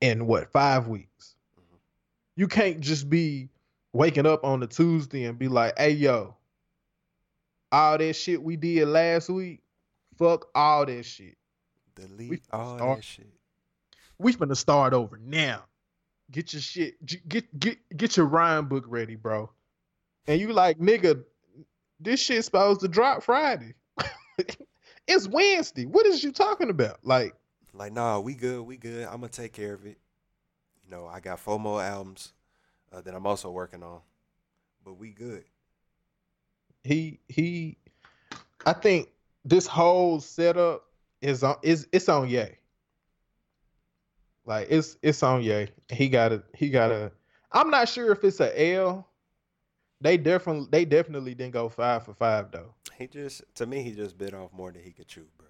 in 0.00 0.26
what 0.26 0.52
five 0.52 0.88
weeks. 0.88 1.36
You 2.36 2.48
can't 2.48 2.80
just 2.80 3.08
be 3.08 3.50
waking 3.92 4.26
up 4.26 4.44
on 4.44 4.62
a 4.62 4.66
Tuesday 4.66 5.24
and 5.24 5.38
be 5.38 5.48
like, 5.48 5.78
hey, 5.78 5.90
yo, 5.90 6.36
all 7.72 7.98
that 7.98 8.14
shit 8.14 8.42
we 8.42 8.56
did 8.56 8.88
last 8.88 9.28
week, 9.28 9.60
fuck 10.18 10.48
all 10.54 10.84
that 10.86 11.04
shit. 11.04 11.36
Delete 11.94 12.42
all 12.52 12.76
start- 12.76 12.98
that 12.98 13.04
shit. 13.04 13.26
We 14.18 14.32
finna 14.32 14.56
start 14.56 14.92
over 14.94 15.16
now. 15.16 15.64
Get 16.30 16.52
your 16.52 16.60
shit, 16.60 17.04
get 17.28 17.58
get 17.58 17.96
get 17.96 18.16
your 18.16 18.26
rhyme 18.26 18.66
book 18.66 18.84
ready, 18.86 19.14
bro. 19.14 19.50
And 20.26 20.38
you 20.40 20.52
like, 20.52 20.78
nigga, 20.78 21.24
this 22.00 22.20
shit's 22.20 22.44
supposed 22.44 22.80
to 22.80 22.88
drop 22.88 23.22
Friday. 23.22 23.74
it's 25.06 25.26
Wednesday. 25.26 25.86
What 25.86 26.04
is 26.04 26.22
you 26.22 26.32
talking 26.32 26.68
about? 26.68 26.98
Like, 27.02 27.34
Like, 27.72 27.92
nah, 27.92 28.18
we 28.20 28.34
good, 28.34 28.60
we 28.62 28.76
good. 28.76 29.04
I'm 29.04 29.20
gonna 29.20 29.28
take 29.28 29.54
care 29.54 29.72
of 29.72 29.86
it. 29.86 29.98
You 30.84 30.90
know, 30.90 31.06
I 31.06 31.20
got 31.20 31.40
four 31.40 31.58
more 31.58 31.82
albums 31.82 32.34
uh, 32.92 33.00
that 33.00 33.14
I'm 33.14 33.26
also 33.26 33.50
working 33.50 33.82
on, 33.82 34.00
but 34.84 34.98
we 34.98 35.10
good. 35.12 35.44
he 36.84 37.20
he 37.28 37.78
I 38.66 38.74
think 38.74 39.08
this 39.44 39.66
whole 39.66 40.20
setup 40.20 40.84
is 41.22 41.42
on 41.44 41.56
is 41.62 41.88
it's 41.92 42.08
on 42.08 42.28
Ye. 42.28 42.46
Like 44.46 44.68
it's 44.70 44.96
it's 45.02 45.22
on 45.22 45.42
Ye. 45.42 45.68
He 45.90 46.08
got 46.08 46.30
to 46.30 46.42
he 46.54 46.70
got 46.70 46.88
to 46.88 47.12
I'm 47.52 47.70
not 47.70 47.88
sure 47.88 48.12
if 48.12 48.24
it's 48.24 48.40
a 48.40 48.74
L 48.74 49.06
They 50.00 50.16
definitely 50.16 50.68
they 50.70 50.84
definitely 50.84 51.34
didn't 51.34 51.54
go 51.54 51.68
five 51.68 52.04
for 52.04 52.14
five 52.14 52.50
though. 52.52 52.74
He 52.96 53.06
just 53.08 53.42
to 53.56 53.66
me 53.66 53.82
he 53.82 53.92
just 53.92 54.18
bit 54.18 54.34
off 54.34 54.52
more 54.52 54.72
than 54.72 54.82
he 54.82 54.92
could 54.92 55.08
chew, 55.08 55.26
bro. 55.38 55.48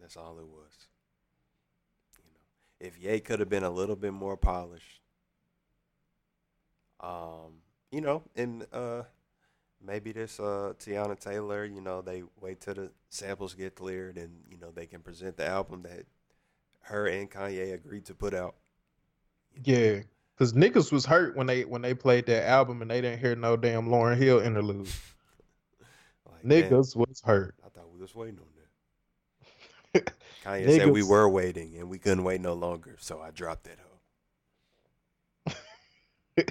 That's 0.00 0.16
all 0.16 0.38
it 0.38 0.46
was. 0.46 0.88
You 2.18 2.30
know, 2.32 2.88
if 2.88 2.98
Ye 2.98 3.20
could 3.20 3.40
have 3.40 3.48
been 3.50 3.64
a 3.64 3.70
little 3.70 3.96
bit 3.96 4.12
more 4.12 4.36
polished, 4.36 5.00
um, 7.00 7.62
you 7.90 8.00
know, 8.00 8.22
and 8.36 8.66
uh, 8.72 9.02
maybe 9.86 10.12
this 10.12 10.40
uh 10.40 10.72
Teyana 10.78 11.18
Taylor, 11.18 11.64
you 11.64 11.80
know, 11.80 12.02
they 12.02 12.22
wait 12.40 12.60
till 12.60 12.74
the 12.74 12.90
samples 13.08 13.54
get 13.54 13.74
cleared 13.74 14.16
and 14.16 14.30
you 14.50 14.58
know 14.58 14.70
they 14.70 14.86
can 14.86 15.00
present 15.00 15.36
the 15.36 15.46
album 15.46 15.82
that 15.82 16.06
her 16.82 17.06
and 17.06 17.30
Kanye 17.30 17.72
agreed 17.74 18.04
to 18.06 18.14
put 18.14 18.34
out. 18.34 18.54
Yeah, 19.62 20.00
because 20.36 20.52
niggas 20.52 20.90
was 20.92 21.06
hurt 21.06 21.36
when 21.36 21.46
they 21.46 21.64
when 21.64 21.82
they 21.82 21.94
played 21.94 22.26
that 22.26 22.48
album 22.48 22.82
and 22.82 22.90
they 22.90 23.00
didn't 23.00 23.20
hear 23.20 23.36
no 23.36 23.56
damn 23.56 23.88
Lauryn 23.88 24.16
Hill 24.16 24.40
interlude. 24.40 24.88
Like, 26.26 26.70
Niggas 26.70 26.96
was 26.96 27.22
hurt. 27.24 27.54
I 27.64 27.68
thought 27.68 27.90
we 27.94 28.00
was 28.00 28.14
waiting 28.14 28.38
on 28.38 28.46
that. 29.94 30.14
Kanye 30.44 30.78
said 30.78 30.90
we 30.90 31.02
were 31.02 31.28
waiting 31.28 31.76
and 31.78 31.88
we 31.88 31.98
couldn't 31.98 32.24
wait 32.24 32.40
no 32.40 32.54
longer, 32.54 32.96
so 32.98 33.20
I 33.20 33.30
dropped 33.30 33.64
that 33.64 33.78
hoe. 35.46 35.54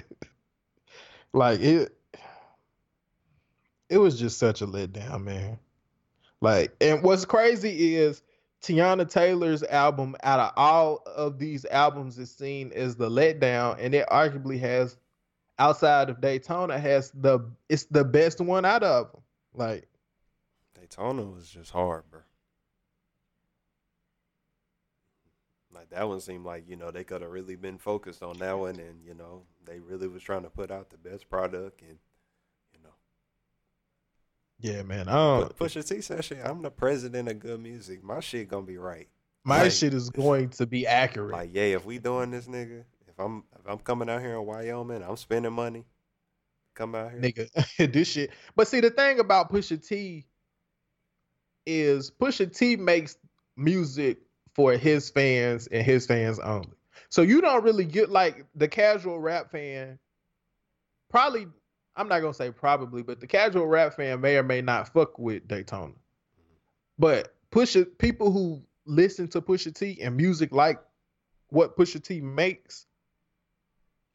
like 1.32 1.60
it 1.60 1.96
it 3.88 3.98
was 3.98 4.18
just 4.18 4.38
such 4.38 4.62
a 4.62 4.66
letdown, 4.66 5.24
man. 5.24 5.58
Like, 6.40 6.74
and 6.80 7.02
what's 7.02 7.24
crazy 7.24 7.96
is 7.96 8.22
Teyana 8.62 9.08
Taylor's 9.08 9.62
album 9.62 10.16
out 10.22 10.40
of 10.40 10.52
all 10.56 11.02
of 11.06 11.38
these 11.38 11.64
albums 11.66 12.18
is 12.18 12.30
seen 12.30 12.72
as 12.74 12.96
the 12.96 13.08
letdown, 13.08 13.76
and 13.78 13.94
it 13.94 14.06
arguably 14.10 14.58
has 14.60 14.96
outside 15.58 16.10
of 16.10 16.20
Daytona 16.20 16.78
has 16.78 17.10
the 17.12 17.40
it's 17.68 17.84
the 17.86 18.04
best 18.04 18.40
one 18.40 18.64
out 18.64 18.82
of 18.82 19.12
them. 19.12 19.22
Like, 19.54 19.88
Daytona 20.78 21.22
was 21.22 21.48
just 21.48 21.70
hard, 21.70 22.04
bro. 22.10 22.20
Like 25.72 25.90
that 25.90 26.08
one 26.08 26.20
seemed 26.20 26.44
like 26.44 26.68
you 26.68 26.76
know 26.76 26.90
they 26.90 27.04
could 27.04 27.22
have 27.22 27.30
really 27.30 27.56
been 27.56 27.78
focused 27.78 28.22
on 28.22 28.38
that 28.38 28.58
one, 28.58 28.78
and 28.78 29.02
you 29.04 29.14
know 29.14 29.42
they 29.64 29.78
really 29.80 30.08
was 30.08 30.22
trying 30.22 30.42
to 30.42 30.50
put 30.50 30.70
out 30.70 30.90
the 30.90 30.98
best 30.98 31.28
product, 31.28 31.82
and. 31.82 31.98
Yeah, 34.64 34.82
man. 34.82 35.06
Don't, 35.06 35.56
Pusha 35.58 35.86
T 35.86 36.00
said, 36.00 36.24
"Shit, 36.24 36.40
I'm 36.42 36.62
the 36.62 36.70
president 36.70 37.28
of 37.28 37.38
good 37.38 37.60
music. 37.60 38.02
My 38.02 38.20
shit 38.20 38.48
gonna 38.48 38.64
be 38.64 38.78
right. 38.78 39.08
my 39.44 39.64
like- 39.64 39.72
shit 39.72 39.92
is 39.92 40.08
going 40.08 40.48
to 40.50 40.66
be 40.66 40.86
accurate. 40.86 41.32
Like, 41.32 41.50
yeah, 41.52 41.64
if 41.64 41.84
we 41.84 41.98
doing 41.98 42.30
this, 42.30 42.46
nigga, 42.46 42.84
if 43.06 43.18
I'm 43.18 43.44
if 43.58 43.66
I'm 43.66 43.78
coming 43.78 44.08
out 44.08 44.20
here 44.22 44.36
in 44.36 44.46
Wyoming, 44.46 45.02
I'm 45.02 45.16
spending 45.16 45.52
money. 45.52 45.84
Come 46.74 46.94
out 46.94 47.10
here, 47.12 47.20
nigga. 47.20 47.92
this 47.92 48.08
shit. 48.08 48.30
But 48.56 48.66
see, 48.66 48.80
the 48.80 48.90
thing 48.90 49.20
about 49.20 49.52
Pusha 49.52 49.86
T 49.86 50.24
is 51.66 52.10
Pusha 52.10 52.56
T 52.56 52.76
makes 52.76 53.18
music 53.56 54.18
for 54.54 54.72
his 54.72 55.10
fans 55.10 55.66
and 55.66 55.84
his 55.84 56.06
fans 56.06 56.38
only. 56.38 56.72
So 57.10 57.20
you 57.20 57.42
don't 57.42 57.62
really 57.62 57.84
get 57.84 58.10
like 58.10 58.46
the 58.54 58.66
casual 58.66 59.20
rap 59.20 59.50
fan. 59.50 59.98
Probably, 61.10 61.46
I'm 61.96 62.08
not 62.08 62.20
gonna 62.20 62.34
say 62.34 62.50
probably, 62.50 63.02
but 63.02 63.20
the 63.20 63.26
casual 63.26 63.66
rap 63.66 63.94
fan 63.94 64.20
may 64.20 64.36
or 64.36 64.42
may 64.42 64.60
not 64.60 64.92
fuck 64.92 65.18
with 65.18 65.46
Daytona. 65.46 65.94
But 66.98 67.34
Pusha 67.50 67.86
people 67.98 68.32
who 68.32 68.62
listen 68.86 69.28
to 69.28 69.40
Pusha 69.40 69.74
T 69.74 70.00
and 70.02 70.16
music 70.16 70.52
like 70.52 70.80
what 71.48 71.76
Pusha 71.76 72.02
T 72.02 72.20
makes, 72.20 72.86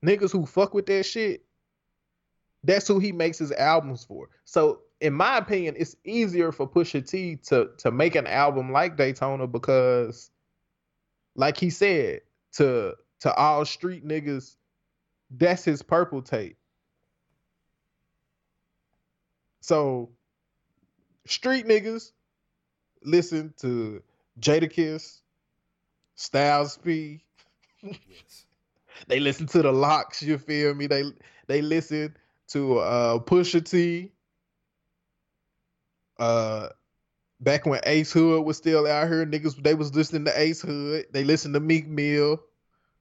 niggas 0.06 0.32
who 0.32 0.46
fuck 0.46 0.74
with 0.74 0.86
that 0.88 1.06
shit, 1.06 1.46
that's 2.64 2.88
who 2.88 3.00
he 3.00 3.12
makes 3.12 3.38
his 3.38 3.52
albums 3.54 4.04
for. 4.04 4.30
So, 4.44 4.82
in 5.00 5.14
my 5.14 5.38
opinion, 5.38 5.76
it's 5.78 5.96
easier 6.04 6.52
for 6.52 6.68
Pusha 6.68 7.08
T 7.08 7.38
to 7.48 7.70
to 7.78 7.92
make 7.92 8.16
an 8.16 8.28
album 8.28 8.72
like 8.72 8.98
Daytona 8.98 9.48
because, 9.48 10.32
like 11.36 11.58
he 11.58 11.70
said, 11.70 12.22
to 12.54 12.96
to 13.22 13.34
all 13.36 13.64
street 13.64 14.06
niggas, 14.06 14.58
that's 15.32 15.64
his 15.64 15.82
purple 15.82 16.22
tape. 16.22 16.58
So, 19.62 20.10
street 21.26 21.66
niggas 21.66 22.12
listen 23.04 23.54
to 23.62 24.02
Jadakiss, 24.40 25.22
Styles 26.16 26.78
P. 26.78 27.24
yes, 27.84 28.46
They 29.08 29.20
listen 29.20 29.48
to 29.48 29.62
the 29.62 29.72
LOX, 29.72 30.22
you 30.22 30.38
feel 30.38 30.74
me? 30.74 30.88
They 30.88 31.04
they 31.48 31.62
listen 31.62 32.16
to 32.50 32.80
uh 32.80 33.20
Pusha 33.20 33.64
T. 33.66 34.12
Uh 36.18 36.70
back 37.42 37.66
when 37.66 37.82
Ace 37.86 38.12
Hood 38.12 38.46
was 38.46 38.58
still 38.58 38.88
out 38.88 39.08
here, 39.10 39.26
niggas 39.26 39.62
they 39.64 39.76
was 39.76 39.96
listening 39.96 40.26
to 40.26 40.40
Ace 40.40 40.62
Hood. 40.62 41.08
They 41.12 41.24
listened 41.24 41.54
to 41.56 41.60
Meek 41.60 41.88
Mill. 41.88 42.42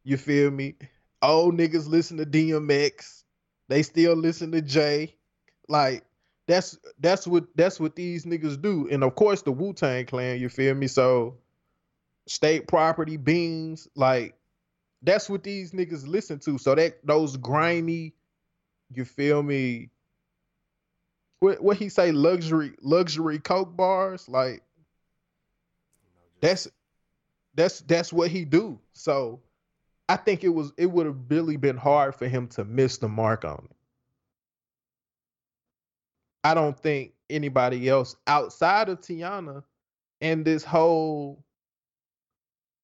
You 0.04 0.16
feel 0.16 0.50
me? 0.50 0.76
Old 1.22 1.56
niggas 1.58 1.88
listen 1.88 2.16
to 2.18 2.26
DMX. 2.26 3.24
They 3.68 3.82
still 3.82 4.14
listen 4.14 4.52
to 4.52 4.62
Jay. 4.62 5.16
Like 5.68 6.04
that's 6.48 6.78
that's 6.98 7.26
what 7.26 7.44
that's 7.54 7.78
what 7.78 7.94
these 7.94 8.24
niggas 8.24 8.60
do. 8.60 8.88
And 8.90 9.04
of 9.04 9.14
course 9.14 9.42
the 9.42 9.52
Wu-Tang 9.52 10.06
clan, 10.06 10.40
you 10.40 10.48
feel 10.48 10.74
me? 10.74 10.88
So 10.88 11.36
state 12.26 12.66
property, 12.66 13.18
beans, 13.18 13.86
like 13.94 14.34
that's 15.02 15.28
what 15.30 15.44
these 15.44 15.72
niggas 15.72 16.08
listen 16.08 16.38
to. 16.40 16.58
So 16.58 16.74
that 16.74 17.06
those 17.06 17.36
grimy, 17.36 18.14
you 18.92 19.04
feel 19.04 19.42
me? 19.42 19.90
What 21.40 21.62
what 21.62 21.76
he 21.76 21.90
say? 21.90 22.10
Luxury 22.12 22.72
luxury 22.80 23.38
coke 23.38 23.76
bars, 23.76 24.26
like 24.26 24.62
that's 26.40 26.66
that's 27.54 27.80
that's 27.80 28.12
what 28.12 28.30
he 28.30 28.46
do. 28.46 28.80
So 28.94 29.40
I 30.08 30.16
think 30.16 30.44
it 30.44 30.48
was 30.48 30.72
it 30.78 30.86
would 30.86 31.04
have 31.04 31.18
really 31.28 31.58
been 31.58 31.76
hard 31.76 32.14
for 32.14 32.26
him 32.26 32.48
to 32.48 32.64
miss 32.64 32.96
the 32.96 33.08
mark 33.08 33.44
on 33.44 33.68
it. 33.70 33.76
I 36.48 36.54
don't 36.54 36.80
think 36.80 37.12
anybody 37.28 37.90
else 37.90 38.16
outside 38.26 38.88
of 38.88 39.02
Teyana 39.02 39.62
and 40.22 40.46
this 40.46 40.64
whole 40.64 41.44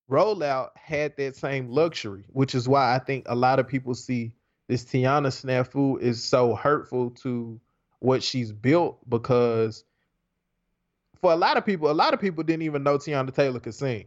rollout 0.07 0.69
had 0.75 1.17
that 1.17 1.35
same 1.35 1.69
luxury, 1.69 2.25
which 2.27 2.53
is 2.53 2.69
why 2.69 2.93
I 2.93 2.99
think 2.99 3.25
a 3.27 3.33
lot 3.33 3.57
of 3.57 3.67
people 3.67 3.95
see 3.95 4.33
this 4.67 4.85
Teyana 4.85 5.29
snafu 5.29 5.99
is 5.99 6.23
so 6.23 6.53
hurtful 6.53 7.09
to 7.23 7.59
what 8.01 8.21
she's 8.21 8.51
built 8.51 8.99
because 9.09 9.83
for 11.19 11.33
a 11.33 11.35
lot 11.35 11.57
of 11.57 11.65
people, 11.65 11.89
a 11.89 11.91
lot 11.91 12.13
of 12.13 12.21
people 12.21 12.43
didn't 12.43 12.61
even 12.61 12.83
know 12.83 12.99
Teyana 12.99 13.33
Taylor 13.33 13.59
could 13.59 13.73
sing. 13.73 14.05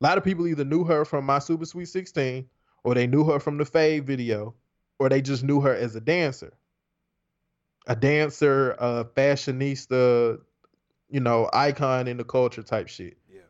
A 0.00 0.04
lot 0.06 0.16
of 0.16 0.24
people 0.24 0.46
either 0.46 0.64
knew 0.64 0.84
her 0.84 1.04
from 1.04 1.26
My 1.26 1.38
Super 1.40 1.66
Sweet 1.66 1.88
16 1.88 2.48
or 2.82 2.94
they 2.94 3.06
knew 3.06 3.24
her 3.24 3.40
from 3.40 3.58
the 3.58 3.66
Fade 3.66 4.06
video 4.06 4.54
or 4.98 5.10
they 5.10 5.20
just 5.20 5.44
knew 5.44 5.60
her 5.60 5.74
as 5.74 5.94
a 5.96 6.00
dancer. 6.00 6.54
A 7.90 7.96
dancer, 7.96 8.76
a 8.78 9.04
fashionista, 9.04 10.38
you 11.08 11.18
know, 11.18 11.50
icon 11.52 12.06
in 12.06 12.18
the 12.18 12.24
culture 12.24 12.62
type 12.62 12.86
shit. 12.86 13.16
yeah, 13.28 13.40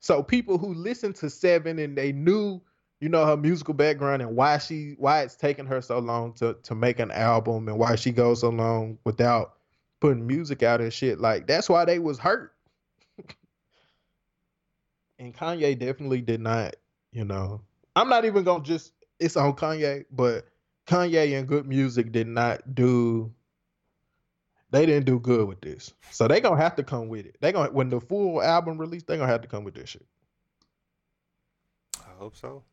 So 0.00 0.22
people 0.22 0.56
who 0.56 0.72
listened 0.72 1.16
to 1.16 1.28
Seven 1.28 1.78
and 1.78 1.94
they 1.94 2.12
knew, 2.12 2.62
you 3.00 3.10
know, 3.10 3.26
her 3.26 3.36
musical 3.36 3.74
background 3.74 4.22
and 4.22 4.34
why 4.34 4.56
she 4.56 4.94
why 4.96 5.20
it's 5.20 5.36
taken 5.36 5.66
her 5.66 5.82
so 5.82 5.98
long 5.98 6.32
to 6.36 6.56
to 6.62 6.74
make 6.74 6.98
an 6.98 7.10
album 7.10 7.68
and 7.68 7.78
why 7.78 7.94
she 7.94 8.10
goes 8.10 8.40
so 8.40 8.48
long 8.48 8.96
without 9.04 9.56
putting 10.00 10.26
music 10.26 10.62
out 10.62 10.80
and 10.80 10.90
shit. 10.90 11.20
Like 11.20 11.46
that's 11.46 11.68
why 11.68 11.84
they 11.84 11.98
was 11.98 12.18
hurt. 12.18 12.54
and 15.18 15.36
Kanye 15.36 15.78
definitely 15.78 16.22
did 16.22 16.40
not, 16.40 16.76
you 17.12 17.26
know. 17.26 17.60
I'm 17.96 18.08
not 18.08 18.24
even 18.24 18.44
gonna 18.44 18.64
just 18.64 18.94
it's 19.20 19.36
on 19.36 19.52
Kanye, 19.52 20.06
but 20.10 20.46
Kanye 20.86 21.38
and 21.38 21.46
good 21.46 21.66
music 21.66 22.12
did 22.12 22.28
not 22.28 22.74
do 22.74 23.30
they 24.72 24.86
didn't 24.86 25.04
do 25.04 25.20
good 25.20 25.46
with 25.46 25.60
this. 25.60 25.92
So 26.10 26.26
they 26.26 26.40
gonna 26.40 26.60
have 26.60 26.74
to 26.76 26.82
come 26.82 27.08
with 27.08 27.26
it. 27.26 27.36
They 27.40 27.52
gonna 27.52 27.70
when 27.70 27.90
the 27.90 28.00
full 28.00 28.42
album 28.42 28.78
release, 28.78 29.04
they 29.04 29.16
gonna 29.16 29.30
have 29.30 29.42
to 29.42 29.48
come 29.48 29.64
with 29.64 29.74
this 29.74 29.90
shit. 29.90 30.06
I 32.00 32.10
hope 32.18 32.34
so. 32.34 32.64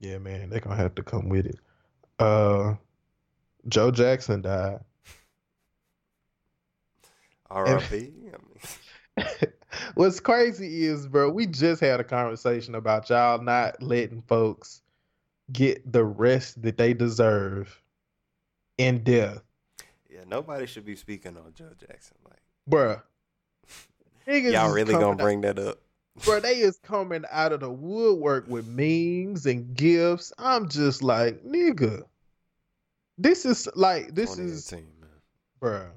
Yeah, 0.00 0.18
man, 0.18 0.48
they 0.48 0.60
gonna 0.60 0.76
have 0.76 0.94
to 0.94 1.02
come 1.02 1.28
with 1.28 1.46
it. 1.46 1.58
Uh 2.18 2.74
Joe 3.66 3.90
Jackson 3.90 4.42
died. 4.42 4.78
R.I.P. 7.50 8.12
What's 9.94 10.20
crazy 10.20 10.84
is, 10.84 11.08
bro, 11.08 11.30
we 11.30 11.46
just 11.46 11.80
had 11.80 11.98
a 11.98 12.04
conversation 12.04 12.74
about 12.74 13.08
y'all 13.10 13.42
not 13.42 13.82
letting 13.82 14.22
folks 14.22 14.82
get 15.50 15.90
the 15.90 16.04
rest 16.04 16.60
that 16.62 16.76
they 16.76 16.92
deserve 16.94 17.82
in 18.76 19.02
death. 19.02 19.42
Nobody 20.28 20.66
should 20.66 20.84
be 20.84 20.96
speaking 20.96 21.36
on 21.36 21.52
Joe 21.54 21.70
Jackson. 21.78 22.16
Like, 22.24 22.40
Bruh. 22.70 23.02
Y'all 24.52 24.72
really 24.72 24.92
gonna 24.92 25.10
out- 25.10 25.18
bring 25.18 25.40
that 25.42 25.58
up? 25.58 25.78
bro, 26.24 26.40
they 26.40 26.58
is 26.58 26.78
coming 26.82 27.24
out 27.30 27.52
of 27.52 27.60
the 27.60 27.70
woodwork 27.70 28.48
with 28.48 28.66
memes 28.66 29.46
and 29.46 29.74
gifts. 29.74 30.32
I'm 30.38 30.68
just 30.68 31.02
like, 31.02 31.44
nigga. 31.44 32.02
this 33.16 33.44
is 33.46 33.68
like 33.74 34.14
this 34.14 34.38
is 34.38 34.66
2018, 34.66 35.00
man. 35.00 35.10
bruh. 35.62 35.90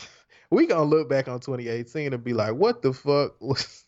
We 0.50 0.66
gonna 0.66 0.84
look 0.84 1.08
back 1.08 1.26
on 1.26 1.40
2018 1.40 2.12
and 2.12 2.22
be 2.22 2.32
like, 2.32 2.54
what 2.54 2.80
the 2.80 2.92
fuck 2.92 3.34
was 3.40 3.84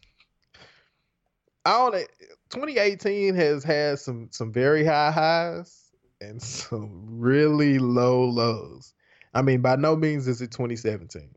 I 1.64 1.76
don't 1.78 2.09
2018 2.51 3.34
has 3.34 3.62
had 3.62 3.99
some 3.99 4.28
some 4.32 4.53
very 4.53 4.84
high 4.84 5.11
highs 5.11 5.77
and 6.20 6.40
some 6.42 7.04
really 7.06 7.78
low 7.78 8.24
lows. 8.24 8.94
I 9.34 9.42
mean, 9.42 9.60
by 9.60 9.76
no 9.76 9.96
means 9.96 10.26
is 10.26 10.40
it 10.40 10.50
2017. 10.50 11.30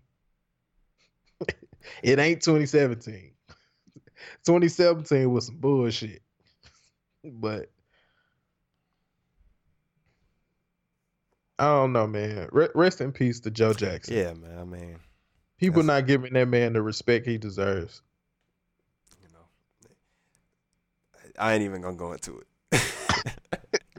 it 2.04 2.20
ain't 2.20 2.42
2017. 2.42 3.32
2017 4.46 5.32
was 5.32 5.48
some 5.48 5.58
bullshit. 5.58 6.22
But 7.24 7.70
I 11.60 11.66
don't 11.66 11.94
know, 11.94 12.08
man. 12.08 12.50
Rest 12.52 13.02
in 13.02 13.12
peace 13.12 13.40
to 13.42 13.52
Joe 13.52 13.74
Jackson. 13.74 14.16
Yeah, 14.16 14.34
man. 14.34 14.58
I 14.58 14.64
mean, 14.64 14.98
People 15.62 15.84
not 15.84 16.08
giving 16.08 16.34
that 16.34 16.48
man 16.48 16.74
the 16.74 16.82
respect 16.82 17.28
he 17.28 17.38
deserves. 17.38 18.02
you 19.22 19.28
know, 19.32 19.92
I 21.38 21.54
ain't 21.54 21.62
even 21.62 21.84
gonna 21.84 21.96
go 21.96 22.14
into 22.14 22.40
it. 22.40 22.48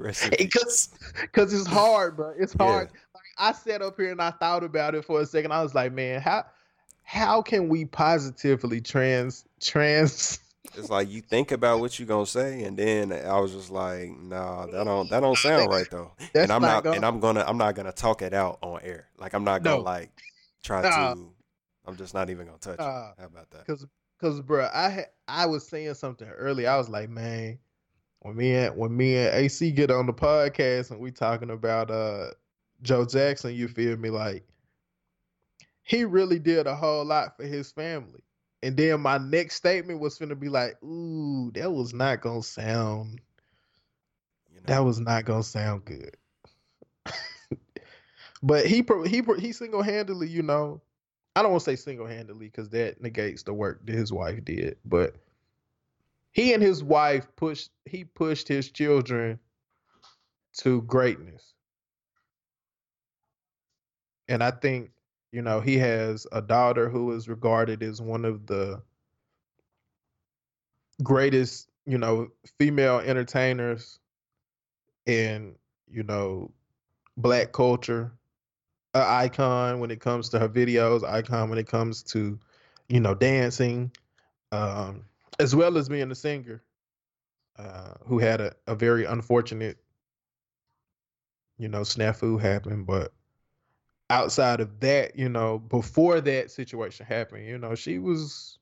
Peace. 0.03 0.29
Because 0.39 0.91
because 1.21 1.53
it's 1.53 1.67
hard, 1.67 2.17
bro. 2.17 2.35
It's 2.39 2.55
Yeah. 2.59 2.67
hard. 2.67 2.89
Like 3.15 3.23
I 3.39 3.53
sat 3.53 3.83
up 3.83 3.97
here 3.99 4.11
and 4.13 4.21
I 4.23 4.31
thought 4.33 4.65
about 4.65 4.95
it 4.95 5.05
for 5.05 5.21
a 5.21 5.27
second. 5.27 5.53
I 5.53 5.63
was 5.63 5.75
like, 5.75 5.93
man, 5.93 6.21
how 6.21 6.45
how 7.03 7.43
can 7.43 7.69
we 7.69 7.85
positively 7.85 8.81
trans 8.81 9.45
trans 9.61 10.39
It's 10.77 10.89
like 10.89 11.11
you 11.11 11.21
think 11.21 11.51
about 11.51 11.81
what 11.81 11.99
you're 11.99 12.07
gonna 12.07 12.25
say, 12.25 12.63
and 12.63 12.77
then 12.79 13.13
I 13.13 13.39
was 13.41 13.53
just 13.53 13.71
like, 13.71 14.11
nah, 14.17 14.67
that 14.67 14.85
don't 14.85 15.11
that 15.11 15.21
don't 15.21 15.37
sound 15.37 15.69
right 15.71 15.87
though. 15.91 16.13
That's 16.33 16.45
and 16.45 16.53
I'm 16.53 16.63
not 16.63 16.69
not, 16.69 16.85
gonna- 16.85 16.97
and 16.97 17.05
I'm 17.05 17.21
gonna 17.21 17.45
I'm 17.47 17.59
not 17.59 17.75
gonna 17.75 17.93
talk 17.93 18.23
it 18.23 18.33
out 18.33 18.59
on 18.63 18.81
air. 18.83 19.09
Like 19.19 19.35
I'm 19.35 19.45
not 19.45 19.63
gonna 19.63 19.77
No. 19.79 19.83
like 19.83 20.11
try 20.63 20.83
Nah. 20.83 21.15
to. 21.15 21.29
I'm 21.85 21.97
just 21.97 22.15
not 22.15 22.31
even 22.31 22.47
gonna 22.47 22.59
touch 22.59 22.79
it. 22.79 22.81
How 22.81 23.13
about 23.19 23.51
that? 23.51 23.67
Cause, 23.67 23.85
cause, 24.21 24.41
bro, 24.41 24.67
I 24.73 25.07
I 25.27 25.47
was 25.47 25.67
saying 25.67 25.95
something 25.95 26.29
earlier. 26.29 26.71
I 26.71 26.77
was 26.79 26.89
like, 26.89 27.11
man, 27.11 27.59
when 28.23 28.37
me 28.37 28.55
and 28.55 28.77
when 28.77 28.97
me 28.97 29.17
and 29.17 29.35
AC 29.35 29.71
get 29.73 29.91
on 29.91 30.07
the 30.07 30.13
podcast 30.13 30.91
and 30.91 31.01
we 31.01 31.11
talking 31.11 31.51
about 31.51 31.91
uh 31.91 32.29
Joe 32.83 33.05
Jackson, 33.05 33.55
you 33.55 33.69
feel 33.69 33.97
me? 33.97 34.11
Like 34.11 34.45
he 35.83 36.05
really 36.05 36.39
did 36.39 36.67
a 36.67 36.75
whole 36.75 37.05
lot 37.05 37.37
for 37.37 37.45
his 37.45 37.73
family. 37.73 38.23
And 38.63 38.77
then 38.77 39.01
my 39.01 39.19
next 39.19 39.57
statement 39.57 39.99
was 40.01 40.19
gonna 40.19 40.37
be 40.37 40.49
like, 40.49 40.81
ooh, 40.85 41.51
that 41.55 41.73
was 41.73 41.93
not 41.93 42.21
gonna 42.21 42.43
sound. 42.43 43.21
You 44.51 44.57
know, 44.61 44.63
That 44.67 44.85
was 44.85 45.01
not 45.01 45.25
gonna 45.25 45.43
sound 45.43 45.85
good. 45.85 46.17
but 48.43 48.67
he 48.67 48.85
he 49.07 49.23
he 49.41 49.53
single 49.53 49.83
handedly, 49.83 50.29
you 50.29 50.43
know, 50.43 50.81
I 51.35 51.43
don't 51.43 51.51
want 51.51 51.65
to 51.65 51.71
say 51.71 51.77
single 51.77 52.07
handedly 52.07 52.47
because 52.47 52.69
that 52.71 53.01
negates 53.01 53.43
the 53.43 53.53
work 53.53 53.85
that 53.87 53.95
his 53.97 54.13
wife 54.13 54.45
did. 54.45 54.77
But 54.85 55.17
he 56.33 56.53
and 56.55 56.63
his 56.63 56.83
wife 56.83 57.27
pushed 57.37 57.71
he 57.87 58.05
pushed 58.05 58.49
his 58.49 58.71
children 58.71 59.39
to 60.59 60.83
greatness, 60.83 61.55
and 64.29 64.43
I 64.43 64.51
think 64.51 64.91
you 65.33 65.43
know 65.43 65.61
he 65.61 65.79
has 65.79 66.27
a 66.33 66.43
daughter 66.43 66.89
who 66.89 67.13
is 67.13 67.29
regarded 67.29 67.83
as 67.83 68.01
one 68.03 68.25
of 68.25 68.47
the 68.47 68.83
greatest 71.03 71.71
you 71.87 71.99
know 71.99 72.29
female 72.59 72.99
entertainers 73.01 73.99
in 75.07 75.55
you 75.91 76.03
know 76.03 76.53
black 77.17 77.53
culture. 77.53 78.13
Icon 78.95 79.81
when 79.81 79.91
it 79.91 80.01
comes 80.01 80.29
to 80.31 80.39
her 80.39 80.49
videos 80.49 81.03
icon 81.03 81.49
when 81.49 81.59
it 81.59 81.67
comes 81.67 82.03
to 82.05 82.39
you 82.89 83.01
know 83.01 83.15
dancing. 83.15 83.91
Um 84.53 85.05
as 85.43 85.55
well 85.55 85.77
as 85.77 85.89
being 85.89 86.11
a 86.11 86.15
singer 86.15 86.63
uh 87.59 87.95
who 88.07 88.19
had 88.19 88.41
a, 88.41 88.55
a 88.67 88.75
very 88.75 89.05
unfortunate 89.05 89.79
you 91.59 91.69
know 91.69 91.81
snafu 91.81 92.41
happen 92.41 92.85
but 92.85 93.13
outside 94.11 94.61
of 94.61 94.81
that 94.81 95.17
you 95.17 95.29
know 95.29 95.59
before 95.59 96.21
that 96.21 96.51
situation 96.51 97.05
happened 97.07 97.47
you 97.47 97.59
know 97.59 97.75
she 97.75 97.99
was 97.99 98.59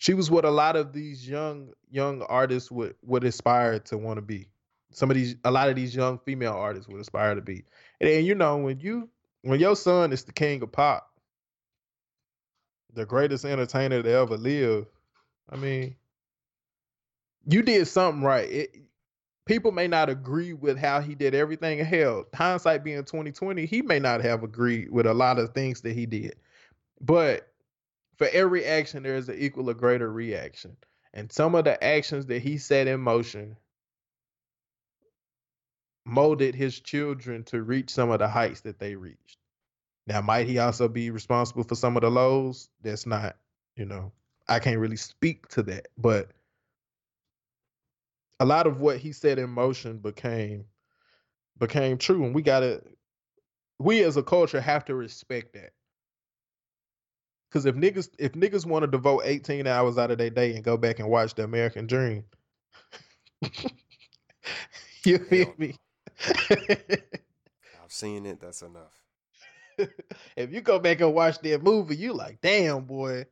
she 0.00 0.14
was 0.14 0.30
what 0.30 0.46
a 0.46 0.50
lot 0.50 0.76
of 0.76 0.94
these 0.94 1.28
young 1.28 1.72
young 1.90 2.22
artists 2.22 2.70
would 2.70 2.94
would 3.02 3.22
aspire 3.22 3.78
to 3.80 3.98
want 3.98 4.16
to 4.16 4.22
be. 4.22 4.48
Some 4.92 5.10
of 5.10 5.14
these 5.14 5.36
a 5.44 5.50
lot 5.50 5.68
of 5.68 5.76
these 5.76 5.94
young 5.94 6.18
female 6.18 6.54
artists 6.54 6.88
would 6.88 7.02
aspire 7.02 7.34
to 7.34 7.42
be. 7.42 7.64
And 8.00 8.26
you 8.26 8.34
know 8.34 8.56
when 8.56 8.80
you 8.80 9.10
when 9.42 9.60
your 9.60 9.76
son 9.76 10.12
is 10.14 10.24
the 10.24 10.32
king 10.32 10.62
of 10.62 10.72
pop 10.72 11.09
the 12.94 13.06
greatest 13.06 13.44
entertainer 13.44 14.02
to 14.02 14.10
ever 14.10 14.36
live. 14.36 14.86
I 15.48 15.56
mean 15.56 15.96
you 17.46 17.62
did 17.62 17.86
something 17.88 18.22
right. 18.22 18.50
It, 18.50 18.76
people 19.46 19.72
may 19.72 19.88
not 19.88 20.10
agree 20.10 20.52
with 20.52 20.78
how 20.78 21.00
he 21.00 21.14
did 21.14 21.34
everything. 21.34 21.78
Hell 21.84 22.26
hindsight 22.34 22.84
being 22.84 23.04
2020 23.04 23.66
he 23.66 23.82
may 23.82 23.98
not 23.98 24.22
have 24.22 24.42
agreed 24.42 24.90
with 24.90 25.06
a 25.06 25.14
lot 25.14 25.38
of 25.38 25.54
things 25.54 25.80
that 25.82 25.94
he 25.94 26.06
did. 26.06 26.36
But 27.00 27.48
for 28.16 28.28
every 28.32 28.64
action 28.64 29.02
there 29.02 29.16
is 29.16 29.28
an 29.28 29.38
equal 29.38 29.70
or 29.70 29.74
greater 29.74 30.10
reaction. 30.12 30.76
And 31.12 31.32
some 31.32 31.54
of 31.54 31.64
the 31.64 31.82
actions 31.82 32.26
that 32.26 32.42
he 32.42 32.58
set 32.58 32.86
in 32.86 33.00
motion 33.00 33.56
molded 36.04 36.54
his 36.54 36.80
children 36.80 37.44
to 37.44 37.62
reach 37.62 37.90
some 37.90 38.10
of 38.10 38.18
the 38.18 38.28
heights 38.28 38.62
that 38.62 38.78
they 38.78 38.94
reached. 38.96 39.39
Now, 40.10 40.20
might 40.20 40.48
he 40.48 40.58
also 40.58 40.88
be 40.88 41.10
responsible 41.10 41.62
for 41.62 41.76
some 41.76 41.96
of 41.96 42.00
the 42.00 42.10
lows? 42.10 42.68
That's 42.82 43.06
not, 43.06 43.36
you 43.76 43.84
know, 43.84 44.10
I 44.48 44.58
can't 44.58 44.80
really 44.80 44.96
speak 44.96 45.46
to 45.50 45.62
that, 45.62 45.86
but 45.96 46.32
a 48.40 48.44
lot 48.44 48.66
of 48.66 48.80
what 48.80 48.96
he 48.96 49.12
said 49.12 49.38
in 49.38 49.50
motion 49.50 49.98
became 49.98 50.64
became 51.58 51.96
true, 51.96 52.24
and 52.24 52.34
we 52.34 52.42
gotta, 52.42 52.82
we 53.78 54.02
as 54.02 54.16
a 54.16 54.22
culture 54.24 54.60
have 54.60 54.84
to 54.86 54.96
respect 54.96 55.52
that. 55.52 55.74
Because 57.48 57.64
if 57.64 57.76
niggas 57.76 58.10
if 58.18 58.32
niggas 58.32 58.66
want 58.66 58.82
to 58.82 58.88
devote 58.88 59.22
18 59.24 59.68
hours 59.68 59.96
out 59.96 60.10
of 60.10 60.18
their 60.18 60.30
day 60.30 60.56
and 60.56 60.64
go 60.64 60.76
back 60.76 60.98
and 60.98 61.08
watch 61.08 61.36
the 61.36 61.44
American 61.44 61.86
Dream, 61.86 62.24
you 65.04 65.18
feel 65.18 65.54
me? 65.56 65.76
I've 66.50 66.98
seen 67.90 68.26
it. 68.26 68.40
That's 68.40 68.62
enough. 68.62 68.99
if 70.36 70.52
you 70.52 70.60
go 70.60 70.78
back 70.78 71.00
and 71.00 71.14
watch 71.14 71.38
that 71.40 71.62
movie, 71.62 71.96
you 71.96 72.12
like, 72.12 72.40
damn 72.40 72.84
boy, 72.84 73.24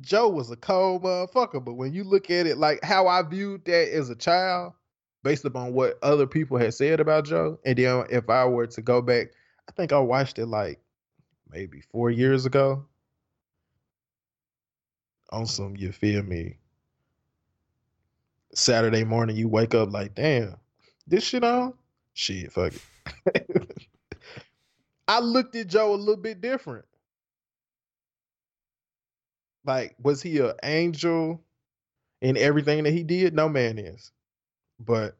Joe 0.00 0.28
was 0.28 0.50
a 0.50 0.56
cold 0.56 1.02
motherfucker. 1.02 1.64
But 1.64 1.74
when 1.74 1.92
you 1.92 2.04
look 2.04 2.30
at 2.30 2.46
it 2.46 2.58
like 2.58 2.82
how 2.84 3.06
I 3.06 3.22
viewed 3.22 3.64
that 3.64 3.92
as 3.92 4.10
a 4.10 4.16
child, 4.16 4.72
based 5.22 5.44
upon 5.44 5.72
what 5.72 5.98
other 6.02 6.26
people 6.26 6.58
had 6.58 6.74
said 6.74 7.00
about 7.00 7.26
Joe, 7.26 7.58
and 7.64 7.76
then 7.76 8.04
if 8.10 8.28
I 8.30 8.44
were 8.44 8.66
to 8.68 8.82
go 8.82 9.02
back, 9.02 9.28
I 9.68 9.72
think 9.72 9.92
I 9.92 9.98
watched 9.98 10.38
it 10.38 10.46
like 10.46 10.80
maybe 11.50 11.82
four 11.92 12.10
years 12.10 12.46
ago. 12.46 12.84
On 15.30 15.44
some, 15.46 15.76
you 15.76 15.92
feel 15.92 16.22
me? 16.22 16.56
Saturday 18.54 19.04
morning, 19.04 19.36
you 19.36 19.46
wake 19.46 19.74
up 19.74 19.92
like, 19.92 20.14
damn, 20.14 20.56
this 21.06 21.24
shit 21.24 21.44
on? 21.44 21.74
Shit, 22.14 22.50
fuck 22.50 22.72
it. 23.26 23.76
I 25.08 25.20
looked 25.20 25.56
at 25.56 25.68
Joe 25.68 25.94
a 25.94 25.96
little 25.96 26.16
bit 26.16 26.40
different. 26.42 26.84
Like, 29.64 29.96
was 30.02 30.22
he 30.22 30.38
an 30.40 30.52
angel 30.62 31.42
in 32.20 32.36
everything 32.36 32.84
that 32.84 32.92
he 32.92 33.02
did? 33.02 33.34
No 33.34 33.48
man 33.48 33.78
is. 33.78 34.12
But 34.80 35.16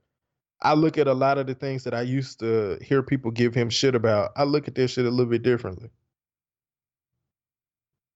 I 0.61 0.75
look 0.75 0.99
at 0.99 1.09
a 1.09 1.15
lot 1.15 1.39
of 1.39 1.47
the 1.47 1.55
things 1.55 1.85
that 1.85 1.95
I 1.95 2.03
used 2.03 2.41
to 2.41 2.79
hear 2.83 3.03
people 3.03 3.31
give 3.31 3.55
him 3.55 3.71
shit 3.71 3.95
about. 3.95 4.33
I 4.37 4.45
look 4.45 4.69
at 4.69 4.75
this 4.75 4.93
shit 4.93 5.07
a 5.07 5.11
little 5.11 5.31
bit 5.31 5.43
differently. 5.43 5.91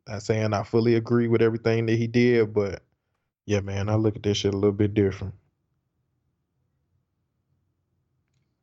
Not 0.08 0.22
saying 0.22 0.52
I 0.52 0.64
fully 0.64 0.96
agree 0.96 1.28
with 1.28 1.42
everything 1.42 1.86
that 1.86 1.96
he 1.96 2.06
did, 2.08 2.52
but 2.54 2.82
yeah, 3.46 3.60
man, 3.60 3.88
I 3.88 3.94
look 3.96 4.16
at 4.16 4.22
this 4.22 4.38
shit 4.38 4.54
a 4.54 4.56
little 4.56 4.72
bit 4.72 4.94
different. 4.94 5.34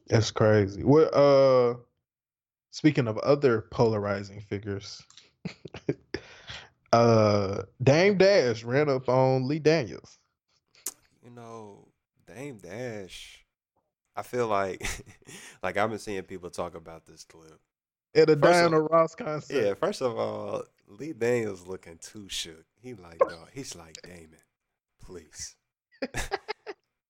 That's 0.08 0.32
crazy. 0.32 0.84
What 0.84 1.14
uh 1.14 1.76
speaking 2.72 3.08
of 3.08 3.18
other 3.20 3.62
polarizing 3.72 4.42
figures, 4.42 5.04
uh 6.94 7.64
Dame 7.82 8.18
Dash 8.18 8.64
ran 8.64 8.90
up 8.90 9.08
on 9.10 9.48
Lee 9.48 9.60
Daniels. 9.60 10.18
You 11.24 11.32
know, 11.32 11.88
Dame 12.28 12.58
Dash. 12.58 13.46
I 14.16 14.22
feel 14.24 14.48
like, 14.48 14.86
like 15.64 15.78
I've 15.78 15.90
been 15.90 16.00
seeing 16.00 16.24
people 16.24 16.50
talk 16.50 16.76
about 16.76 17.06
this 17.06 17.24
clip. 17.24 17.60
At 18.16 18.30
a 18.30 18.34
First 18.36 18.36
of- 18.36 18.42
Diana 18.72 18.82
Ross 18.82 19.16
concert. 19.16 19.56
Yeah, 19.56 19.74
first 19.76 20.02
of 20.02 20.18
all, 20.18 20.64
Lee 20.88 21.14
Daniels 21.14 21.68
looking 21.68 21.98
too 22.02 22.28
shook. 22.28 22.66
He 22.82 22.96
like, 22.96 23.20
dog, 23.20 23.50
he's 23.54 23.76
like, 23.76 24.02
Damon, 24.02 24.40
please, 25.02 25.56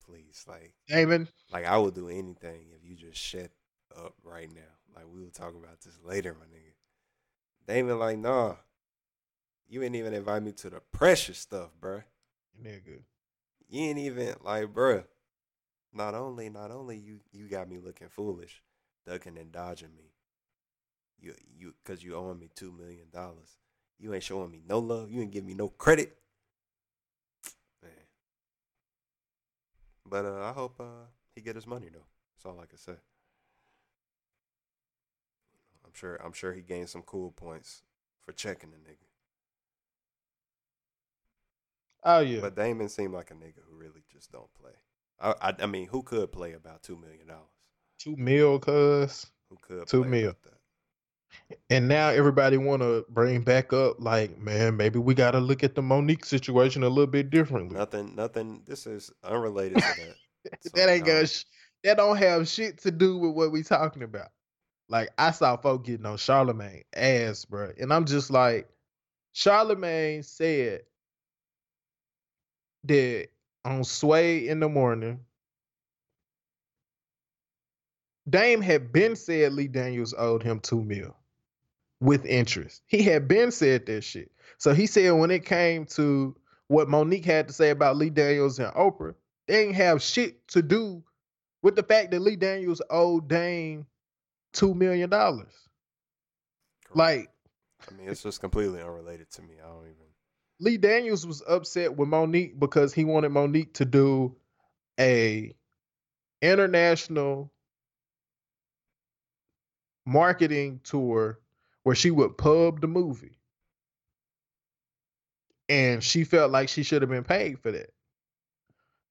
please. 0.06 0.44
Like, 0.48 0.74
Damon, 0.88 1.30
like 1.54 1.66
I 1.66 1.78
would 1.78 1.94
do 1.96 2.10
anything 2.10 2.68
if 2.76 2.84
you 2.84 2.96
just 2.96 3.20
shut 3.20 3.50
up 3.96 4.14
right 4.24 4.50
now. 4.54 4.62
Like 5.00 5.08
we 5.14 5.22
will 5.22 5.32
talk 5.32 5.56
about 5.56 5.80
this 5.80 5.98
later, 6.04 6.36
my 6.38 6.46
nigga. 6.46 6.74
Damon, 7.66 8.00
like, 8.00 8.18
nah, 8.18 8.56
you 9.70 9.82
ain't 9.82 9.96
even 9.96 10.14
invite 10.14 10.44
me 10.44 10.52
to 10.54 10.70
the 10.70 10.82
precious 10.92 11.38
stuff, 11.38 11.70
bruh. 11.80 12.04
nigga. 12.62 13.04
You 13.70 13.82
ain't 13.84 14.00
even 14.00 14.36
like, 14.44 14.74
bruh. 14.74 15.06
Not 15.94 16.16
only, 16.16 16.50
not 16.50 16.72
only 16.72 16.98
you, 16.98 17.22
you 17.32 17.48
got 17.48 17.70
me 17.70 17.78
looking 17.78 18.10
foolish, 18.10 18.62
ducking 19.08 19.38
and 19.38 19.54
dodging 19.54 19.96
me. 19.96 20.12
You, 21.22 21.34
you, 21.58 21.74
cause 21.86 22.04
you 22.04 22.16
owing 22.16 22.40
me 22.40 22.50
two 22.54 22.74
million 22.74 23.08
dollars. 23.14 23.58
You 24.00 24.14
ain't 24.14 24.24
showing 24.24 24.52
me 24.52 24.62
no 24.68 24.80
love. 24.80 25.10
You 25.12 25.22
ain't 25.22 25.32
giving 25.32 25.48
me 25.48 25.54
no 25.54 25.70
credit. 25.70 26.18
Man. 27.82 27.92
But 30.06 30.26
uh, 30.26 30.44
I 30.44 30.52
hope 30.52 30.76
uh, 30.80 31.06
he 31.36 31.42
get 31.42 31.56
his 31.56 31.68
money 31.68 31.88
though. 31.92 32.06
That's 32.36 32.46
all 32.46 32.62
I 32.62 32.66
can 32.66 32.78
say. 32.78 32.94
I'm 35.90 35.96
sure. 35.96 36.16
I'm 36.24 36.34
sure 36.34 36.54
he 36.54 36.62
gained 36.62 36.90
some 36.90 37.02
cool 37.02 37.32
points 37.32 37.82
for 38.22 38.32
checking 38.32 38.70
the 38.70 38.78
nigga. 38.78 39.08
Oh 42.04 42.20
yeah. 42.20 42.42
But 42.42 42.56
Damon 42.56 42.90
seemed 42.90 43.14
like 43.14 43.32
a 43.32 43.34
nigga 43.34 43.62
who 43.68 43.76
really 43.76 44.04
just 44.12 44.32
don't 44.32 44.54
play. 44.62 44.72
I, 45.20 45.34
I, 45.42 45.56
I 45.64 45.66
mean, 45.66 45.88
who 45.88 46.04
could 46.04 46.32
play 46.32 46.54
about 46.54 46.84
two 46.84 46.96
million 46.96 47.28
dollars? 47.28 47.50
Two 47.98 48.16
mil, 48.16 48.60
cuz. 48.60 49.26
Who 49.50 49.58
could 49.62 49.88
Two 49.88 50.02
play 50.02 50.10
mil. 50.10 50.36
And 51.70 51.88
now 51.88 52.10
everybody 52.10 52.58
want 52.58 52.82
to 52.82 53.06
bring 53.10 53.42
back 53.42 53.74
up, 53.74 53.98
like, 54.00 54.38
man, 54.40 54.78
maybe 54.78 55.00
we 55.00 55.14
got 55.14 55.32
to 55.32 55.40
look 55.40 55.64
at 55.64 55.76
the 55.76 55.82
Monique 55.82 56.26
situation 56.26 56.84
a 56.84 56.90
little 56.90 57.08
bit 57.08 57.30
differently. 57.30 57.78
Nothing. 57.78 58.16
Nothing. 58.16 58.64
This 58.66 58.88
is 58.88 59.12
unrelated 59.24 59.78
to 59.78 59.84
that. 59.84 60.16
So, 60.62 60.70
that 60.76 60.90
ain't 60.90 61.06
no. 61.06 61.20
got 61.20 61.30
sh- 61.30 61.44
that 61.84 61.98
don't 61.98 62.16
have 62.16 62.48
shit 62.48 62.82
to 62.84 62.92
do 62.92 63.18
with 63.18 63.36
what 63.36 63.52
we 63.52 63.62
talking 63.62 64.04
about. 64.04 64.30
Like 64.90 65.10
I 65.18 65.32
saw 65.32 65.56
folk 65.56 65.86
getting 65.86 66.06
on 66.08 66.18
Charlemagne 66.18 66.84
ass, 66.96 67.46
bro, 67.46 67.72
and 67.80 67.94
I'm 67.94 68.06
just 68.06 68.32
like, 68.32 68.68
Charlemagne 69.34 70.24
said 70.24 70.82
that 72.86 73.28
on 73.64 73.84
Sway 73.84 74.48
in 74.48 74.60
the 74.60 74.68
morning, 74.68 75.20
Dame 78.28 78.62
had 78.62 78.92
been 78.92 79.16
said 79.16 79.54
Lee 79.54 79.68
Daniels 79.68 80.16
owed 80.18 80.44
him 80.44 80.60
two 80.60 80.84
mil 80.84 81.16
with 82.00 82.26
interest. 82.26 82.82
He 82.88 83.04
had 83.04 83.28
been 83.28 83.52
said 83.52 83.86
that 83.86 84.04
shit. 84.04 84.32
So 84.58 84.74
he 84.74 84.88
said 84.88 85.12
when 85.12 85.32
it 85.32 85.46
came 85.46 85.86
to 85.88 86.36
what 86.68 86.90
Monique 86.90 87.26
had 87.26 87.48
to 87.48 87.54
say 87.54 87.70
about 87.70 87.98
Lee 87.98 88.10
Daniels 88.10 88.60
and 88.60 88.74
Oprah, 88.74 89.16
they 89.48 89.64
didn't 89.64 89.76
have 89.76 90.02
shit 90.02 90.48
to 90.50 90.62
do 90.62 91.04
with 91.62 91.76
the 91.76 91.84
fact 91.84 92.12
that 92.12 92.22
Lee 92.22 92.36
Daniels 92.36 92.82
owed 92.90 93.28
Dame 93.28 93.86
two 94.54 94.74
million 94.74 95.10
dollars. 95.10 95.54
Like 96.94 97.30
I 97.90 97.94
mean, 97.94 98.10
it's 98.10 98.24
just 98.24 98.42
completely 98.42 98.82
unrelated 98.82 99.30
to 99.32 99.42
me. 99.42 99.56
I 99.64 99.68
don't 99.68 99.84
even. 99.84 99.96
Lee 100.60 100.78
Daniels 100.78 101.26
was 101.26 101.42
upset 101.48 101.96
with 101.96 102.10
Monique 102.10 102.60
because 102.60 102.94
he 102.94 103.06
wanted 103.06 103.30
Monique 103.30 103.74
to 103.76 103.86
do 103.86 104.36
a 105.00 105.54
international 106.42 107.52
marketing 110.06 110.82
tour 110.84 111.40
where 111.84 111.96
she 111.96 112.12
would 112.12 112.38
pub 112.38 112.82
the 112.82 112.88
movie. 112.88 113.38
And 115.70 116.04
she 116.04 116.24
felt 116.24 116.52
like 116.52 116.68
she 116.68 116.84
should 116.84 117.04
have 117.04 117.12
been 117.12 117.24
paid 117.24 117.60
for 117.60 117.72
that. 117.72 117.92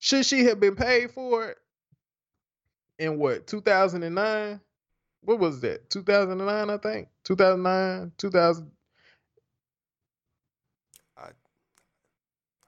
Should 0.00 0.26
she 0.26 0.44
have 0.44 0.60
been 0.60 0.76
paid 0.76 1.12
for 1.12 1.50
it 1.50 1.58
in 2.98 3.18
what, 3.18 3.46
2009? 3.46 4.60
What 5.22 5.38
was 5.38 5.60
that? 5.60 5.90
2009, 5.90 6.70
I 6.70 6.76
think. 6.78 7.08
2009, 7.24 8.12
2000. 8.18 8.70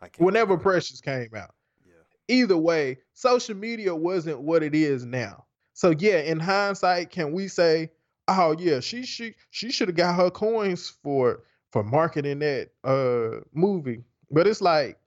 I 0.00 0.08
can't. 0.08 0.20
Whenever 0.24 0.52
remember. 0.52 0.62
Precious 0.62 1.00
came 1.00 1.28
out. 1.36 1.54
Yeah. 1.86 1.92
either 2.28 2.56
way, 2.56 2.98
social 3.14 3.54
media 3.56 3.94
wasn't 3.94 4.40
what 4.40 4.62
it 4.62 4.74
is 4.74 5.04
now. 5.04 5.44
So 5.74 5.90
yeah, 5.90 6.18
in 6.20 6.40
hindsight, 6.40 7.10
can 7.10 7.32
we 7.32 7.48
say, 7.48 7.90
oh 8.28 8.54
yeah, 8.58 8.80
she 8.80 9.04
she 9.04 9.34
she 9.50 9.70
should 9.70 9.88
have 9.88 9.96
got 9.96 10.16
her 10.16 10.30
coins 10.30 10.88
for 11.02 11.42
for 11.70 11.82
marketing 11.82 12.40
that 12.40 12.70
uh 12.84 13.40
movie? 13.52 14.04
But 14.30 14.46
it's 14.46 14.60
like 14.60 14.98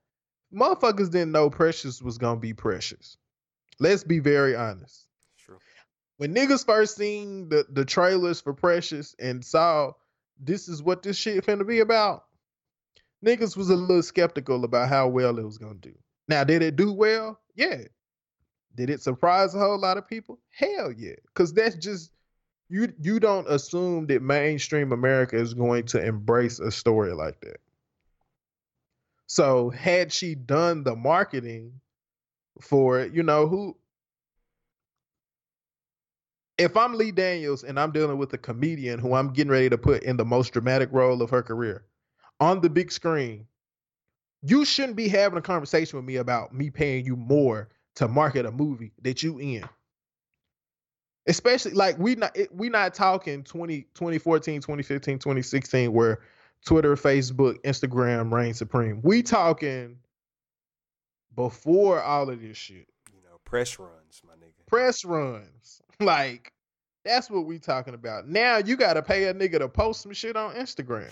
motherfuckers 0.52 1.10
didn't 1.10 1.32
know 1.32 1.50
Precious 1.50 2.02
was 2.02 2.18
gonna 2.18 2.40
be 2.40 2.54
Precious. 2.54 3.16
Let's 3.80 4.04
be 4.04 4.20
very 4.20 4.54
honest. 4.54 5.08
When 6.16 6.34
niggas 6.34 6.64
first 6.64 6.96
seen 6.96 7.48
the 7.48 7.66
the 7.68 7.84
trailers 7.84 8.40
for 8.40 8.54
Precious 8.54 9.14
and 9.18 9.44
saw 9.44 9.92
this 10.38 10.68
is 10.68 10.82
what 10.82 11.02
this 11.02 11.16
shit 11.16 11.44
finna 11.44 11.66
be 11.66 11.80
about, 11.80 12.24
niggas 13.24 13.56
was 13.56 13.70
a 13.70 13.76
little 13.76 14.02
skeptical 14.02 14.64
about 14.64 14.88
how 14.88 15.08
well 15.08 15.38
it 15.38 15.44
was 15.44 15.58
gonna 15.58 15.74
do. 15.74 15.94
Now, 16.28 16.44
did 16.44 16.62
it 16.62 16.76
do 16.76 16.92
well? 16.92 17.40
Yeah. 17.54 17.82
Did 18.76 18.90
it 18.90 19.02
surprise 19.02 19.54
a 19.54 19.58
whole 19.58 19.78
lot 19.78 19.98
of 19.98 20.08
people? 20.08 20.40
Hell 20.50 20.92
yeah. 20.92 21.14
Cause 21.34 21.52
that's 21.52 21.76
just 21.76 22.10
you 22.68 22.92
you 23.00 23.20
don't 23.20 23.48
assume 23.48 24.06
that 24.06 24.22
mainstream 24.22 24.92
America 24.92 25.36
is 25.36 25.54
going 25.54 25.84
to 25.86 26.04
embrace 26.04 26.58
a 26.60 26.70
story 26.70 27.12
like 27.12 27.40
that. 27.40 27.58
So 29.26 29.70
had 29.70 30.12
she 30.12 30.34
done 30.34 30.84
the 30.84 30.96
marketing 30.96 31.80
for 32.60 33.00
it, 33.00 33.12
you 33.12 33.22
know, 33.22 33.46
who 33.46 33.76
if 36.58 36.76
I'm 36.76 36.94
Lee 36.94 37.10
Daniels 37.10 37.64
and 37.64 37.78
I'm 37.78 37.90
dealing 37.90 38.18
with 38.18 38.32
a 38.32 38.38
comedian 38.38 38.98
who 38.98 39.14
I'm 39.14 39.32
getting 39.32 39.50
ready 39.50 39.70
to 39.70 39.78
put 39.78 40.02
in 40.02 40.16
the 40.16 40.24
most 40.24 40.52
dramatic 40.52 40.88
role 40.92 41.22
of 41.22 41.30
her 41.30 41.42
career 41.42 41.84
on 42.40 42.60
the 42.60 42.70
big 42.70 42.92
screen, 42.92 43.46
you 44.42 44.64
shouldn't 44.64 44.96
be 44.96 45.08
having 45.08 45.38
a 45.38 45.42
conversation 45.42 45.96
with 45.96 46.04
me 46.04 46.16
about 46.16 46.54
me 46.54 46.70
paying 46.70 47.04
you 47.04 47.16
more 47.16 47.68
to 47.96 48.08
market 48.08 48.46
a 48.46 48.52
movie 48.52 48.92
that 49.02 49.22
you 49.22 49.38
in. 49.38 49.64
Especially 51.26 51.72
like 51.72 51.98
we 51.98 52.14
not 52.16 52.36
we 52.52 52.68
not 52.68 52.92
talking 52.92 53.42
20, 53.44 53.82
2014, 53.94 54.60
2015, 54.60 55.18
2016 55.18 55.92
where 55.92 56.20
Twitter, 56.66 56.94
Facebook, 56.96 57.60
Instagram 57.62 58.30
reign 58.30 58.52
supreme. 58.52 59.00
We 59.02 59.22
talking 59.22 59.96
before 61.34 62.02
all 62.02 62.28
of 62.28 62.42
this 62.42 62.58
shit. 62.58 62.88
You 63.10 63.22
know, 63.22 63.38
press 63.44 63.78
runs, 63.78 64.20
my 64.26 64.34
nigga. 64.34 64.66
Press 64.66 65.04
runs. 65.04 65.80
Like 66.00 66.52
that's 67.04 67.30
what 67.30 67.46
we 67.46 67.58
talking 67.58 67.94
about. 67.94 68.28
Now 68.28 68.58
you 68.58 68.76
got 68.76 68.94
to 68.94 69.02
pay 69.02 69.24
a 69.24 69.34
nigga 69.34 69.58
to 69.58 69.68
post 69.68 70.02
some 70.02 70.12
shit 70.12 70.36
on 70.36 70.54
Instagram. 70.54 71.10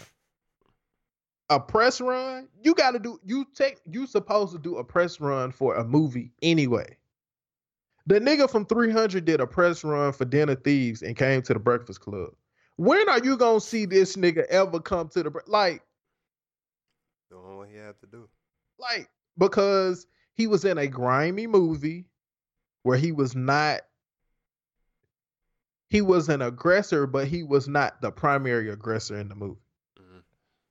A 1.50 1.60
press 1.60 2.00
run, 2.00 2.48
you 2.62 2.74
got 2.74 2.92
to 2.92 2.98
do. 2.98 3.20
You 3.24 3.46
take. 3.54 3.78
You 3.90 4.06
supposed 4.06 4.52
to 4.52 4.58
do 4.58 4.76
a 4.76 4.84
press 4.84 5.20
run 5.20 5.52
for 5.52 5.76
a 5.76 5.84
movie 5.84 6.32
anyway. 6.40 6.96
The 8.06 8.18
nigga 8.20 8.50
from 8.50 8.66
300 8.66 9.24
did 9.24 9.40
a 9.40 9.46
press 9.46 9.84
run 9.84 10.12
for 10.12 10.24
Den 10.24 10.48
of 10.48 10.64
Thieves 10.64 11.02
and 11.02 11.16
came 11.16 11.42
to 11.42 11.52
the 11.52 11.60
Breakfast 11.60 12.00
Club. 12.00 12.30
When 12.76 13.08
are 13.08 13.20
you 13.22 13.36
gonna 13.36 13.60
see 13.60 13.84
this 13.84 14.16
nigga 14.16 14.44
ever 14.46 14.80
come 14.80 15.08
to 15.10 15.22
the 15.22 15.30
bre- 15.30 15.40
like? 15.46 15.82
Doing 17.30 17.58
what 17.58 17.68
he 17.68 17.76
had 17.76 17.98
to 18.00 18.06
do. 18.06 18.28
like 18.78 19.08
because 19.38 20.06
he 20.34 20.46
was 20.46 20.64
in 20.64 20.78
a 20.78 20.86
grimy 20.86 21.46
movie 21.46 22.06
where 22.82 22.98
he 22.98 23.12
was 23.12 23.36
not 23.36 23.82
he 25.92 26.00
was 26.00 26.28
an 26.28 26.40
aggressor 26.42 27.06
but 27.06 27.28
he 27.28 27.42
was 27.42 27.68
not 27.68 28.00
the 28.00 28.10
primary 28.10 28.70
aggressor 28.70 29.18
in 29.18 29.28
the 29.28 29.34
movie 29.34 29.60
Mhm. 30.00 30.22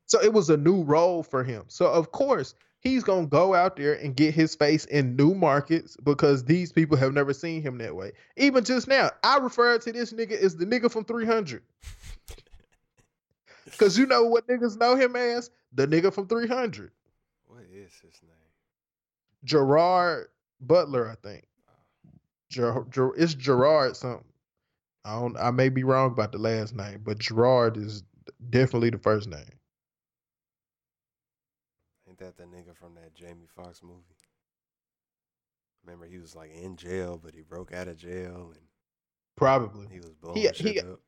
so 0.08 0.20
it 0.22 0.34
was 0.34 0.50
a 0.50 0.58
new 0.58 0.84
role 0.84 1.22
for 1.24 1.44
him 1.44 1.64
so 1.68 1.86
of 1.92 2.12
course 2.12 2.56
he's 2.80 3.04
gonna 3.04 3.28
go 3.28 3.54
out 3.54 3.76
there 3.76 3.94
and 3.94 4.16
get 4.16 4.34
his 4.34 4.56
face 4.56 4.86
in 4.86 5.16
new 5.16 5.36
markets 5.36 5.96
because 6.04 6.44
these 6.44 6.72
people 6.72 6.98
have 6.98 7.14
never 7.14 7.34
seen 7.34 7.62
him 7.62 7.78
that 7.78 7.96
way 7.96 8.12
even 8.36 8.64
just 8.64 8.88
now 8.88 9.10
i 9.24 9.38
refer 9.38 9.78
to 9.78 9.92
this 9.94 10.12
nigga 10.12 10.32
as 10.32 10.56
the 10.56 10.66
nigga 10.66 10.92
from 10.92 11.06
300 11.06 11.62
because 13.66 13.96
you 14.00 14.06
know 14.08 14.24
what 14.24 14.48
niggas 14.48 14.78
know 14.80 14.96
him 14.96 15.16
as 15.16 15.52
the 15.74 15.86
nigga 15.88 16.12
from 16.14 16.28
300 16.28 16.92
What 17.48 17.62
is 17.72 17.94
his 18.02 18.20
name? 18.24 18.32
Gerard 19.44 20.28
Butler, 20.60 21.10
I 21.10 21.16
think. 21.16 21.46
Ger- 22.50 22.86
Ger- 22.92 23.16
it's 23.18 23.34
Gerard 23.34 23.96
something. 23.98 24.31
I 25.06 25.20
don't. 25.20 25.38
I 25.38 25.52
may 25.52 25.70
be 25.70 25.84
wrong 25.84 26.12
about 26.12 26.32
the 26.32 26.38
last 26.38 26.76
name, 26.76 27.02
but 27.04 27.18
Gerard 27.20 27.78
is 27.78 28.04
definitely 28.50 28.92
the 28.92 28.98
first 29.00 29.28
name. 29.28 29.58
Ain't 32.08 32.20
that 32.20 32.38
the 32.38 32.44
nigga 32.44 32.76
from 32.76 32.94
that 32.96 33.14
Jamie 33.16 33.48
Foxx 33.56 33.82
movie? 33.82 34.02
Remember, 35.84 36.06
he 36.06 36.20
was 36.20 36.36
like 36.36 36.52
in 36.54 36.76
jail, 36.76 37.20
but 37.24 37.34
he 37.34 37.42
broke 37.42 37.74
out 37.74 37.88
of 37.88 37.98
jail 37.98 38.52
and 38.54 38.62
Probably. 39.36 39.88
he 39.92 40.00
was 40.00 40.14
blowing 40.14 40.38
He- 40.38 40.44
shit 40.54 40.58
he- 40.74 40.80
up. 40.82 41.00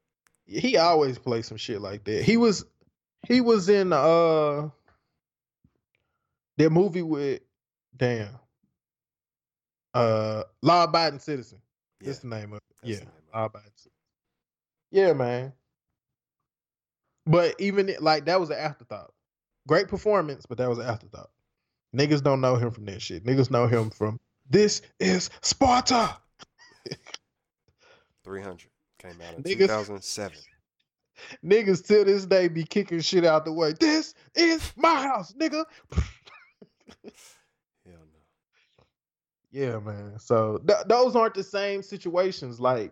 He 0.46 0.76
always 0.78 1.18
plays 1.18 1.48
some 1.48 1.58
shit 1.58 1.80
like 1.80 2.04
that. 2.06 2.24
He 2.24 2.36
was. 2.38 2.66
He 3.28 3.39
was 3.41 3.70
in 3.70 3.94
uh. 3.94 4.70
That 6.58 6.70
movie 6.70 7.02
with, 7.02 7.41
damn. 7.96 8.30
Uh, 9.94 10.44
law 10.62 10.84
abiding 10.84 11.20
citizen. 11.20 11.60
Yeah, 12.02 12.08
That's 12.08 12.20
the 12.20 12.28
name 12.28 12.52
of 12.54 12.58
it. 12.58 12.64
that's 12.84 13.00
yeah, 13.02 13.06
the 13.34 13.39
name 13.39 13.45
of 13.45 13.51
it. 13.51 13.55
law 13.55 13.59
abiding 13.59 13.71
citizen. 13.75 13.91
Yeah, 14.91 15.13
man. 15.13 15.53
But 17.25 17.55
even 17.59 17.93
like 17.99 18.25
that 18.25 18.39
was 18.39 18.49
an 18.49 18.57
afterthought. 18.57 19.13
Great 19.67 19.88
performance, 19.88 20.45
but 20.45 20.57
that 20.57 20.69
was 20.69 20.77
an 20.77 20.86
afterthought. 20.86 21.29
Niggas 21.95 22.21
don't 22.23 22.41
know 22.41 22.55
him 22.55 22.71
from 22.71 22.86
that 22.86 23.01
shit. 23.01 23.25
Niggas 23.25 23.49
know 23.51 23.67
him 23.67 23.89
from 23.89 24.19
this 24.49 24.81
is 24.99 25.29
Sparta. 25.41 26.17
300 28.25 28.67
came 28.99 29.21
out 29.21 29.36
in 29.36 29.43
Niggas- 29.43 29.57
2007. 29.59 30.38
Niggas 31.45 31.86
till 31.86 32.03
this 32.05 32.25
day 32.25 32.47
be 32.47 32.63
kicking 32.63 32.99
shit 32.99 33.23
out 33.23 33.45
the 33.45 33.53
way. 33.53 33.73
This 33.79 34.15
is 34.36 34.73
my 34.75 35.01
house, 35.03 35.34
nigga. 35.34 35.63
Hell 35.91 36.01
no. 37.86 38.84
Yeah, 39.51 39.79
man. 39.79 40.17
So 40.19 40.57
th- 40.67 40.86
those 40.88 41.15
aren't 41.15 41.36
the 41.36 41.43
same 41.43 41.84
situations. 41.84 42.59
Like, 42.59 42.91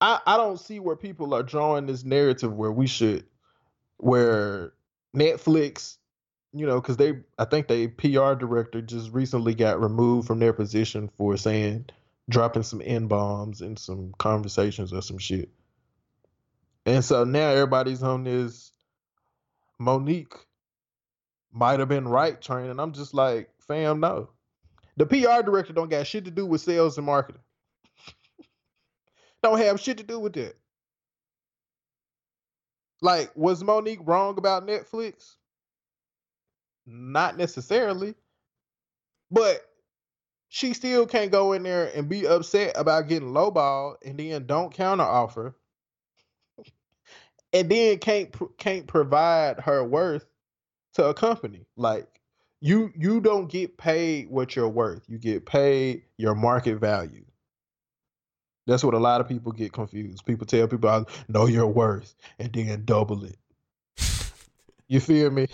I 0.00 0.20
I 0.26 0.36
don't 0.36 0.58
see 0.60 0.80
where 0.80 0.96
people 0.96 1.34
are 1.34 1.42
drawing 1.42 1.86
this 1.86 2.04
narrative 2.04 2.52
where 2.54 2.72
we 2.72 2.86
should, 2.86 3.24
where 3.98 4.72
Netflix, 5.16 5.96
you 6.52 6.66
know, 6.66 6.80
because 6.80 6.96
they 6.96 7.20
I 7.38 7.44
think 7.44 7.68
they 7.68 7.88
PR 7.88 8.34
director 8.34 8.80
just 8.80 9.12
recently 9.12 9.54
got 9.54 9.80
removed 9.80 10.26
from 10.26 10.38
their 10.38 10.52
position 10.52 11.08
for 11.16 11.36
saying 11.36 11.86
dropping 12.28 12.62
some 12.62 12.82
n 12.84 13.06
bombs 13.06 13.60
in 13.60 13.76
some 13.76 14.14
conversations 14.18 14.92
or 14.92 15.02
some 15.02 15.18
shit. 15.18 15.50
And 16.86 17.04
so 17.04 17.24
now 17.24 17.50
everybody's 17.50 18.02
on 18.02 18.24
this 18.24 18.72
Monique 19.78 20.34
might 21.52 21.80
have 21.80 21.88
been 21.88 22.08
right 22.08 22.40
train, 22.40 22.70
and 22.70 22.80
I'm 22.80 22.92
just 22.92 23.14
like, 23.14 23.50
fam, 23.66 24.00
no. 24.00 24.30
The 24.96 25.06
PR 25.06 25.42
director 25.42 25.72
don't 25.72 25.90
got 25.90 26.06
shit 26.06 26.24
to 26.24 26.30
do 26.30 26.44
with 26.44 26.60
sales 26.60 26.98
and 26.98 27.06
marketing. 27.06 27.42
Don't 29.42 29.58
have 29.58 29.80
shit 29.80 29.98
to 29.98 30.04
do 30.04 30.18
with 30.20 30.34
that. 30.34 30.56
Like, 33.02 33.32
was 33.36 33.64
Monique 33.64 34.00
wrong 34.04 34.38
about 34.38 34.66
Netflix? 34.66 35.36
Not 36.86 37.38
necessarily. 37.38 38.14
But 39.30 39.60
she 40.48 40.74
still 40.74 41.06
can't 41.06 41.32
go 41.32 41.52
in 41.54 41.62
there 41.64 41.90
and 41.94 42.08
be 42.08 42.26
upset 42.26 42.72
about 42.76 43.08
getting 43.08 43.30
lowball 43.32 43.96
and 44.04 44.18
then 44.18 44.46
don't 44.46 44.72
counter 44.74 45.04
offer. 45.04 45.54
and 47.54 47.70
then 47.70 47.98
can't 47.98 48.34
can't 48.58 48.88
provide 48.88 49.60
her 49.60 49.84
worth 49.84 50.26
to 50.94 51.06
a 51.06 51.14
company. 51.14 51.66
Like 51.76 52.08
you 52.60 52.92
you 52.96 53.20
don't 53.20 53.50
get 53.50 53.78
paid 53.78 54.30
what 54.30 54.56
you're 54.56 54.68
worth. 54.70 55.04
You 55.08 55.18
get 55.18 55.46
paid 55.46 56.04
your 56.18 56.36
market 56.36 56.78
value. 56.78 57.26
That's 58.68 58.84
what 58.84 58.92
a 58.92 58.98
lot 58.98 59.22
of 59.22 59.26
people 59.28 59.50
get 59.50 59.72
confused. 59.72 60.26
People 60.26 60.46
tell 60.46 60.68
people, 60.68 60.90
"I 60.90 61.02
know 61.26 61.46
your 61.46 61.66
worth," 61.66 62.14
and 62.38 62.52
then 62.52 62.84
double 62.84 63.24
it. 63.24 63.36
You 64.88 65.00
feel 65.00 65.30
me? 65.30 65.48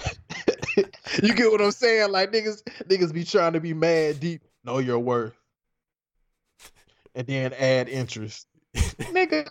you 1.22 1.32
get 1.34 1.50
what 1.50 1.60
I'm 1.62 1.70
saying? 1.70 2.10
Like 2.10 2.32
niggas, 2.32 2.62
niggas 2.88 3.12
be 3.14 3.24
trying 3.24 3.52
to 3.52 3.60
be 3.60 3.72
mad 3.72 4.18
deep. 4.18 4.42
Know 4.64 4.78
your 4.78 4.98
worth, 4.98 5.34
and 7.14 7.26
then 7.26 7.52
add 7.52 7.88
interest. 7.88 8.48
Nigga, 8.74 9.48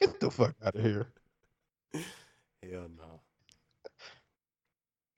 get 0.00 0.20
the 0.20 0.30
fuck 0.30 0.54
out 0.62 0.74
of 0.74 0.82
here. 0.82 1.06
Hell 1.94 2.88
no. 2.98 3.20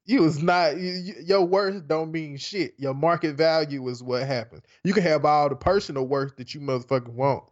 You 0.04 0.22
was 0.22 0.40
not 0.40 0.76
you, 0.78 0.92
you- 0.92 1.22
your 1.24 1.44
worth 1.44 1.88
don't 1.88 2.12
mean 2.12 2.36
shit. 2.36 2.74
Your 2.78 2.94
market 2.94 3.34
value 3.34 3.88
is 3.88 4.04
what 4.04 4.22
happens. 4.24 4.62
You 4.84 4.94
can 4.94 5.02
have 5.02 5.24
all 5.24 5.48
the 5.48 5.56
personal 5.56 6.06
worth 6.06 6.36
that 6.36 6.54
you 6.54 6.60
motherfucking 6.60 7.08
want. 7.14 7.44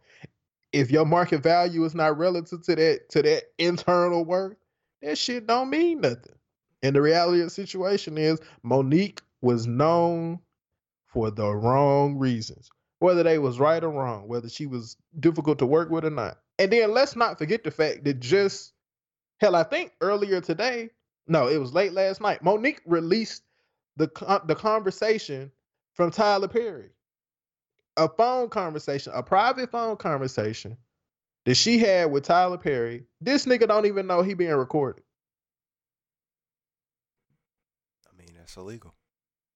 If 0.75 0.91
your 0.91 1.05
market 1.05 1.41
value 1.41 1.85
is 1.85 1.95
not 1.95 2.17
relative 2.17 2.61
to 2.63 2.75
that 2.75 3.09
to 3.11 3.21
that 3.21 3.43
internal 3.57 4.25
worth, 4.25 4.57
that 5.01 5.17
shit 5.17 5.47
don't 5.47 5.69
mean 5.69 6.01
nothing. 6.01 6.35
And 6.83 6.93
the 6.93 7.01
reality 7.01 7.39
of 7.39 7.45
the 7.45 7.49
situation 7.51 8.17
is 8.17 8.41
Monique 8.61 9.21
was 9.41 9.67
known 9.67 10.39
for 11.07 11.31
the 11.31 11.49
wrong 11.49 12.17
reasons. 12.17 12.69
Whether 12.99 13.23
they 13.23 13.39
was 13.39 13.57
right 13.57 13.81
or 13.81 13.89
wrong, 13.89 14.27
whether 14.27 14.49
she 14.49 14.65
was 14.65 14.97
difficult 15.17 15.59
to 15.59 15.65
work 15.65 15.89
with 15.89 16.03
or 16.03 16.09
not. 16.09 16.39
And 16.59 16.73
then 16.73 16.91
let's 16.91 17.15
not 17.15 17.37
forget 17.37 17.63
the 17.63 17.71
fact 17.71 18.03
that 18.03 18.19
just 18.19 18.73
hell, 19.39 19.55
I 19.55 19.63
think 19.63 19.93
earlier 20.01 20.41
today, 20.41 20.89
no, 21.25 21.47
it 21.47 21.57
was 21.57 21.73
late 21.73 21.93
last 21.93 22.19
night. 22.19 22.43
Monique 22.43 22.81
released 22.85 23.43
the 23.95 24.09
the 24.45 24.55
conversation 24.55 25.53
from 25.93 26.11
Tyler 26.11 26.49
Perry, 26.49 26.89
a 27.97 28.09
phone 28.09 28.49
conversation, 28.49 29.13
a 29.15 29.23
private 29.23 29.71
phone 29.71 29.97
conversation 29.97 30.77
that 31.45 31.55
she 31.55 31.77
had 31.77 32.11
with 32.11 32.23
Tyler 32.23 32.57
Perry. 32.57 33.05
This 33.21 33.45
nigga 33.45 33.67
don't 33.67 33.85
even 33.85 34.07
know 34.07 34.21
he 34.21 34.33
being 34.33 34.53
recorded. 34.53 35.03
I 38.11 38.17
mean, 38.17 38.35
that's 38.37 38.57
illegal. 38.57 38.93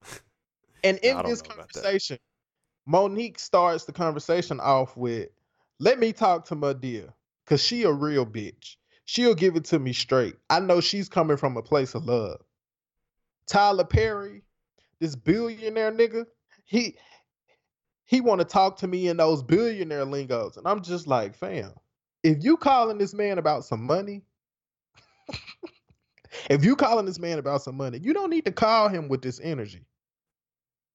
And 0.81 0.97
in 0.99 1.17
this 1.23 1.43
know 1.43 1.55
about 1.55 1.73
that. 1.73 1.83
conversation, 1.83 2.19
Monique 2.85 3.37
starts 3.37 3.83
the 3.83 3.91
conversation 3.91 4.61
off 4.61 4.95
with, 4.95 5.27
"Let 5.77 5.99
me 5.99 6.13
talk 6.13 6.45
to 6.45 6.55
my 6.55 6.71
dear, 6.71 7.13
cause 7.45 7.61
she 7.61 7.83
a 7.83 7.91
real 7.91 8.25
bitch. 8.25 8.77
She'll 9.03 9.35
give 9.35 9.57
it 9.57 9.65
to 9.65 9.79
me 9.79 9.91
straight. 9.91 10.37
I 10.49 10.61
know 10.61 10.79
she's 10.79 11.09
coming 11.09 11.35
from 11.35 11.57
a 11.57 11.61
place 11.61 11.95
of 11.95 12.05
love." 12.05 12.39
Tyler 13.45 13.83
Perry, 13.83 14.43
this 15.01 15.17
billionaire 15.17 15.91
nigga, 15.91 16.25
he 16.63 16.95
he 18.09 18.21
want 18.21 18.41
to 18.41 18.45
talk 18.45 18.77
to 18.77 18.87
me 18.87 19.07
in 19.07 19.17
those 19.17 19.43
billionaire 19.43 20.03
lingos, 20.03 20.57
and 20.57 20.67
I'm 20.67 20.81
just 20.81 21.05
like, 21.05 21.35
fam, 21.35 21.71
if 22.23 22.43
you 22.43 22.57
calling 22.57 22.97
this 22.97 23.13
man 23.13 23.37
about 23.37 23.65
some 23.65 23.83
money. 23.83 24.23
if 26.49 26.65
you 26.65 26.75
calling 26.75 27.05
this 27.05 27.19
man 27.19 27.37
about 27.37 27.61
some 27.61 27.77
money, 27.77 27.99
you 27.99 28.11
don't 28.11 28.31
need 28.31 28.45
to 28.45 28.51
call 28.51 28.89
him 28.89 29.09
with 29.09 29.21
this 29.21 29.39
energy 29.43 29.85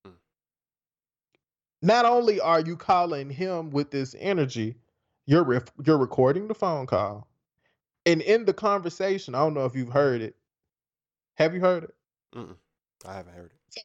hmm. 0.05 0.11
not 1.83 2.05
only 2.05 2.41
are 2.41 2.59
you 2.59 2.77
calling 2.77 3.31
him 3.31 3.71
with 3.71 3.93
this 3.93 4.17
energy, 4.19 4.75
you're 5.27 5.45
ref- 5.45 5.73
you're 5.87 5.99
recording 5.99 6.49
the 6.49 6.55
phone 6.55 6.85
call, 6.85 7.29
and 8.07 8.23
in 8.23 8.45
the 8.45 8.53
conversation, 8.53 9.37
I 9.37 9.39
don't 9.39 9.55
know 9.55 9.67
if 9.67 9.77
you've 9.77 9.93
heard 9.93 10.21
it. 10.21 10.35
Have 11.35 11.55
you 11.55 11.61
heard 11.61 11.85
it? 11.85 11.95
Mm-mm. 12.35 12.57
I 13.07 13.15
haven't 13.15 13.35
heard 13.35 13.53
it. 13.53 13.85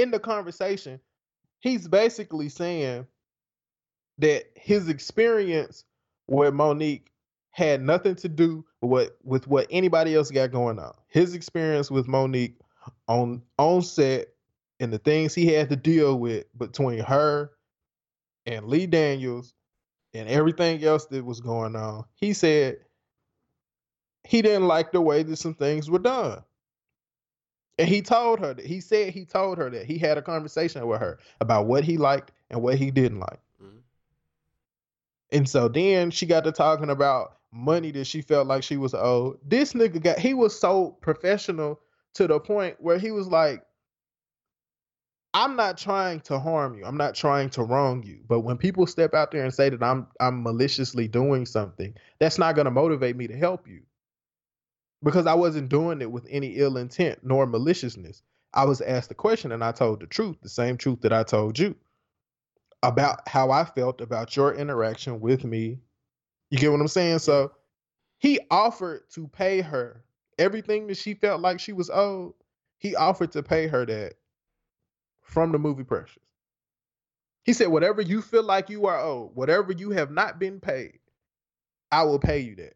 In 0.00 0.12
the 0.12 0.20
conversation, 0.20 1.00
he's 1.60 1.88
basically 1.88 2.48
saying 2.48 3.06
that 4.18 4.44
his 4.54 4.88
experience 4.88 5.84
with 6.26 6.54
Monique 6.54 7.10
had 7.50 7.82
nothing 7.82 8.14
to 8.16 8.28
do 8.28 8.64
with 8.80 8.90
what 8.90 9.18
with 9.24 9.46
what 9.48 9.66
anybody 9.70 10.14
else 10.14 10.30
got 10.30 10.52
going 10.52 10.78
on. 10.78 10.94
His 11.08 11.34
experience 11.34 11.90
with 11.90 12.06
Monique 12.06 12.56
on 13.08 13.42
on 13.58 13.82
set 13.82 14.28
and 14.80 14.92
the 14.92 14.98
things 14.98 15.34
he 15.34 15.46
had 15.46 15.68
to 15.70 15.76
deal 15.76 16.18
with 16.18 16.46
between 16.56 17.00
her 17.00 17.50
and 18.46 18.66
Lee 18.66 18.86
Daniels 18.86 19.54
and 20.14 20.28
everything 20.28 20.82
else 20.84 21.06
that 21.06 21.24
was 21.24 21.40
going 21.40 21.74
on. 21.74 22.04
He 22.14 22.32
said 22.32 22.78
he 24.24 24.42
didn't 24.42 24.68
like 24.68 24.92
the 24.92 25.00
way 25.00 25.22
that 25.22 25.36
some 25.36 25.54
things 25.54 25.90
were 25.90 25.98
done. 25.98 26.42
And 27.78 27.88
he 27.88 28.02
told 28.02 28.40
her 28.40 28.54
that 28.54 28.66
he 28.66 28.80
said 28.80 29.12
he 29.12 29.24
told 29.24 29.58
her 29.58 29.70
that 29.70 29.86
he 29.86 29.98
had 29.98 30.18
a 30.18 30.22
conversation 30.22 30.86
with 30.86 31.00
her 31.00 31.18
about 31.40 31.66
what 31.66 31.84
he 31.84 31.96
liked 31.96 32.32
and 32.50 32.60
what 32.60 32.76
he 32.76 32.90
didn't 32.90 33.20
like. 33.20 33.40
Mhm. 33.62 33.82
And 35.30 35.48
so 35.48 35.68
then 35.68 36.10
she 36.10 36.26
got 36.26 36.44
to 36.44 36.52
talking 36.52 36.90
about 36.90 37.36
money 37.52 37.90
that 37.92 38.06
she 38.06 38.20
felt 38.20 38.46
like 38.46 38.62
she 38.62 38.76
was 38.76 38.94
owed. 38.94 39.38
This 39.44 39.72
nigga 39.74 40.02
got 40.02 40.18
he 40.18 40.34
was 40.34 40.58
so 40.58 40.90
professional 41.00 41.80
to 42.14 42.26
the 42.26 42.40
point 42.40 42.76
where 42.80 42.98
he 42.98 43.10
was 43.12 43.28
like, 43.28 43.64
I'm 45.34 45.56
not 45.56 45.76
trying 45.78 46.20
to 46.22 46.38
harm 46.38 46.76
you. 46.76 46.84
I'm 46.84 46.96
not 46.96 47.14
trying 47.14 47.50
to 47.50 47.62
wrong 47.62 48.02
you. 48.02 48.20
But 48.26 48.40
when 48.40 48.56
people 48.56 48.86
step 48.86 49.14
out 49.14 49.30
there 49.30 49.44
and 49.44 49.54
say 49.54 49.68
that 49.68 49.82
I'm 49.82 50.08
I'm 50.20 50.42
maliciously 50.42 51.06
doing 51.06 51.46
something, 51.46 51.94
that's 52.18 52.38
not 52.38 52.56
gonna 52.56 52.70
motivate 52.70 53.16
me 53.16 53.26
to 53.28 53.36
help 53.36 53.68
you. 53.68 53.82
Because 55.02 55.26
I 55.26 55.34
wasn't 55.34 55.68
doing 55.68 56.00
it 56.00 56.10
with 56.10 56.26
any 56.28 56.56
ill 56.56 56.76
intent 56.76 57.20
nor 57.22 57.46
maliciousness. 57.46 58.22
I 58.52 58.64
was 58.64 58.80
asked 58.80 59.10
a 59.10 59.14
question 59.14 59.52
and 59.52 59.62
I 59.62 59.72
told 59.72 60.00
the 60.00 60.06
truth, 60.06 60.36
the 60.42 60.48
same 60.48 60.76
truth 60.76 61.02
that 61.02 61.12
I 61.12 61.22
told 61.22 61.58
you 61.58 61.76
about 62.82 63.28
how 63.28 63.50
I 63.50 63.64
felt 63.64 64.00
about 64.00 64.36
your 64.36 64.54
interaction 64.54 65.20
with 65.20 65.44
me. 65.44 65.78
You 66.50 66.58
get 66.58 66.70
what 66.72 66.80
I'm 66.80 66.88
saying? 66.88 67.20
So 67.20 67.52
he 68.18 68.40
offered 68.50 69.02
to 69.10 69.28
pay 69.28 69.60
her 69.60 70.02
everything 70.38 70.86
that 70.88 70.96
she 70.96 71.14
felt 71.14 71.40
like 71.40 71.60
she 71.60 71.72
was 71.72 71.90
owed. 71.90 72.34
He 72.78 72.96
offered 72.96 73.32
to 73.32 73.42
pay 73.42 73.66
her 73.66 73.84
that 73.86 74.14
from 75.22 75.52
the 75.52 75.58
movie 75.58 75.84
Precious. 75.84 76.22
He 77.44 77.52
said, 77.52 77.68
Whatever 77.68 78.02
you 78.02 78.22
feel 78.22 78.42
like 78.42 78.70
you 78.70 78.86
are 78.86 79.00
owed, 79.00 79.34
whatever 79.34 79.72
you 79.72 79.90
have 79.90 80.10
not 80.10 80.38
been 80.38 80.60
paid, 80.60 80.98
I 81.90 82.02
will 82.04 82.18
pay 82.18 82.40
you 82.40 82.56
that. 82.56 82.74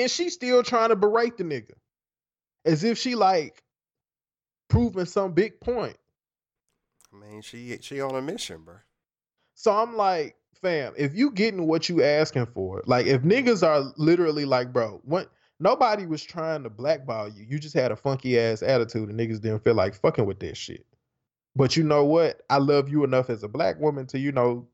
And 0.00 0.10
she's 0.10 0.32
still 0.32 0.62
trying 0.62 0.88
to 0.88 0.96
berate 0.96 1.36
the 1.36 1.44
nigga 1.44 1.74
as 2.64 2.84
if 2.84 2.96
she 2.96 3.14
like 3.14 3.62
proving 4.68 5.04
some 5.04 5.32
big 5.32 5.60
point. 5.60 5.96
I 7.12 7.16
mean, 7.16 7.42
she 7.42 7.76
she 7.82 8.00
on 8.00 8.14
a 8.14 8.22
mission, 8.22 8.62
bro. 8.64 8.76
So 9.54 9.72
I'm 9.72 9.96
like, 9.96 10.36
fam, 10.62 10.94
if 10.96 11.14
you 11.14 11.32
getting 11.32 11.66
what 11.66 11.90
you 11.90 12.02
asking 12.02 12.46
for, 12.46 12.82
like 12.86 13.06
if 13.06 13.22
niggas 13.22 13.66
are 13.66 13.92
literally 13.98 14.46
like, 14.46 14.72
bro, 14.72 15.02
what 15.04 15.30
nobody 15.58 16.06
was 16.06 16.22
trying 16.22 16.62
to 16.62 16.70
blackball 16.70 17.28
you. 17.28 17.44
You 17.46 17.58
just 17.58 17.74
had 17.74 17.92
a 17.92 17.96
funky 17.96 18.38
ass 18.38 18.62
attitude 18.62 19.10
and 19.10 19.20
niggas 19.20 19.42
didn't 19.42 19.64
feel 19.64 19.74
like 19.74 19.94
fucking 19.94 20.24
with 20.24 20.40
that 20.40 20.56
shit. 20.56 20.86
But 21.54 21.76
you 21.76 21.84
know 21.84 22.04
what? 22.04 22.40
I 22.48 22.56
love 22.56 22.88
you 22.88 23.04
enough 23.04 23.28
as 23.28 23.42
a 23.42 23.48
black 23.48 23.78
woman 23.78 24.06
to, 24.06 24.18
you 24.18 24.32
know, 24.32 24.66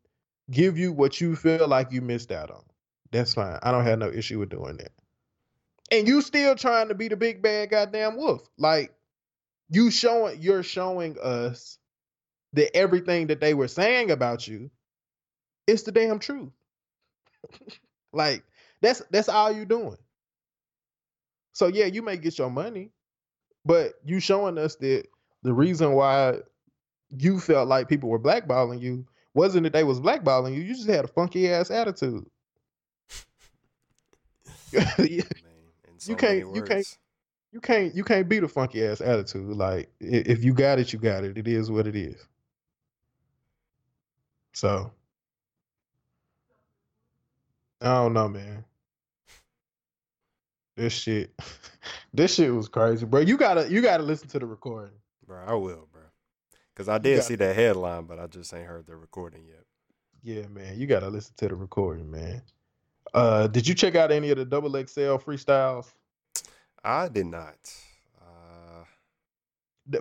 give 0.50 0.78
you 0.78 0.92
what 0.92 1.20
you 1.20 1.34
feel 1.34 1.66
like 1.66 1.90
you 1.90 2.00
missed 2.00 2.30
out 2.30 2.50
on. 2.50 2.62
That's 3.10 3.34
fine. 3.34 3.58
I 3.62 3.72
don't 3.72 3.84
have 3.84 3.98
no 3.98 4.10
issue 4.10 4.38
with 4.38 4.50
doing 4.50 4.76
that. 4.76 4.92
And 5.90 6.08
you 6.08 6.20
still 6.20 6.56
trying 6.56 6.88
to 6.88 6.94
be 6.94 7.08
the 7.08 7.16
big 7.16 7.42
bad 7.42 7.70
goddamn 7.70 8.16
wolf. 8.16 8.42
Like 8.58 8.92
you 9.70 9.90
showing 9.90 10.40
you're 10.40 10.62
showing 10.62 11.16
us 11.22 11.78
that 12.54 12.76
everything 12.76 13.28
that 13.28 13.40
they 13.40 13.54
were 13.54 13.68
saying 13.68 14.10
about 14.10 14.46
you 14.46 14.70
is 15.66 15.82
the 15.84 15.92
damn 15.92 16.18
truth. 16.18 16.52
like 18.12 18.42
that's 18.80 19.02
that's 19.10 19.28
all 19.28 19.52
you 19.52 19.64
doing. 19.64 19.96
So 21.52 21.68
yeah, 21.68 21.86
you 21.86 22.02
may 22.02 22.16
get 22.16 22.38
your 22.38 22.50
money, 22.50 22.90
but 23.64 23.94
you 24.04 24.20
showing 24.20 24.58
us 24.58 24.76
that 24.76 25.06
the 25.42 25.52
reason 25.52 25.92
why 25.92 26.38
you 27.16 27.38
felt 27.38 27.68
like 27.68 27.88
people 27.88 28.08
were 28.08 28.18
blackballing 28.18 28.80
you 28.80 29.06
wasn't 29.34 29.64
that 29.64 29.72
they 29.72 29.84
was 29.84 30.00
blackballing 30.00 30.54
you. 30.54 30.62
You 30.62 30.74
just 30.74 30.88
had 30.88 31.04
a 31.04 31.08
funky 31.08 31.48
ass 31.50 31.70
attitude. 31.70 32.26
So 36.06 36.12
You 36.12 36.16
can't- 36.16 36.54
you 36.54 36.62
can't- 36.62 36.98
you 37.52 37.60
can't 37.60 37.94
you 37.94 38.04
can't 38.04 38.28
beat 38.28 38.42
a 38.42 38.48
funky 38.48 38.84
ass 38.84 39.00
attitude. 39.00 39.56
Like 39.56 39.90
if 40.00 40.44
you 40.44 40.52
got 40.52 40.78
it, 40.78 40.92
you 40.92 40.98
got 40.98 41.24
it. 41.24 41.36
It 41.38 41.48
is 41.48 41.70
what 41.70 41.86
it 41.86 41.96
is. 41.96 42.26
So 44.52 44.90
I 47.80 47.86
don't 47.94 48.12
know, 48.12 48.28
man. 48.28 48.64
This 50.76 50.92
shit, 50.92 51.30
this 52.14 52.34
shit 52.34 52.52
was 52.52 52.68
crazy, 52.68 53.06
bro. 53.06 53.20
You 53.20 53.36
gotta 53.36 53.70
you 53.70 53.80
gotta 53.80 54.02
listen 54.02 54.28
to 54.28 54.38
the 54.38 54.46
recording. 54.46 54.92
bro. 55.26 55.42
I 55.46 55.54
will, 55.54 55.88
bro. 55.92 56.02
Cause 56.74 56.88
I 56.90 56.98
did 56.98 57.22
see 57.24 57.36
that 57.36 57.56
headline, 57.56 58.04
but 58.04 58.18
I 58.18 58.26
just 58.26 58.52
ain't 58.52 58.66
heard 58.66 58.86
the 58.86 58.96
recording 58.96 59.44
yet. 59.46 59.64
Yeah, 60.22 60.46
man, 60.48 60.78
you 60.78 60.86
gotta 60.86 61.08
listen 61.08 61.34
to 61.38 61.48
the 61.48 61.54
recording, 61.54 62.10
man. 62.10 62.42
Uh, 63.16 63.46
did 63.46 63.66
you 63.66 63.74
check 63.74 63.94
out 63.94 64.12
any 64.12 64.30
of 64.30 64.36
the 64.36 64.44
double 64.44 64.70
XL 64.72 65.16
freestyles? 65.16 65.92
I 66.84 67.08
did 67.08 67.26
not. 67.26 67.56
Uh, 68.20 68.84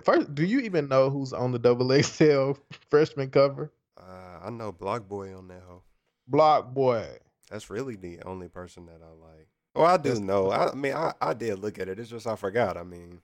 First, 0.04 0.34
do 0.34 0.44
you 0.44 0.60
even 0.60 0.88
know 0.88 1.08
who's 1.10 1.32
on 1.32 1.50
the 1.50 1.58
double 1.58 1.90
XL 2.02 2.52
freshman 2.90 3.30
cover? 3.30 3.72
uh, 3.98 4.40
I 4.44 4.50
know 4.50 4.70
BlocBoy 4.72 5.36
on 5.36 5.48
that 5.48 5.62
hoe. 5.66 5.82
BlocBoy. 6.30 7.06
That's 7.50 7.70
really 7.70 7.96
the 7.96 8.20
only 8.22 8.48
person 8.48 8.86
that 8.86 9.00
I 9.02 9.10
like. 9.26 9.48
Well, 9.74 9.86
I 9.86 9.96
do 9.96 10.10
That's- 10.10 10.18
know. 10.20 10.50
I, 10.50 10.70
I 10.70 10.74
mean, 10.74 10.92
I, 10.92 11.12
I 11.20 11.32
did 11.34 11.58
look 11.60 11.78
at 11.78 11.88
it. 11.88 11.98
It's 11.98 12.10
just 12.10 12.26
I 12.26 12.36
forgot. 12.36 12.76
I 12.76 12.82
mean, 12.82 13.20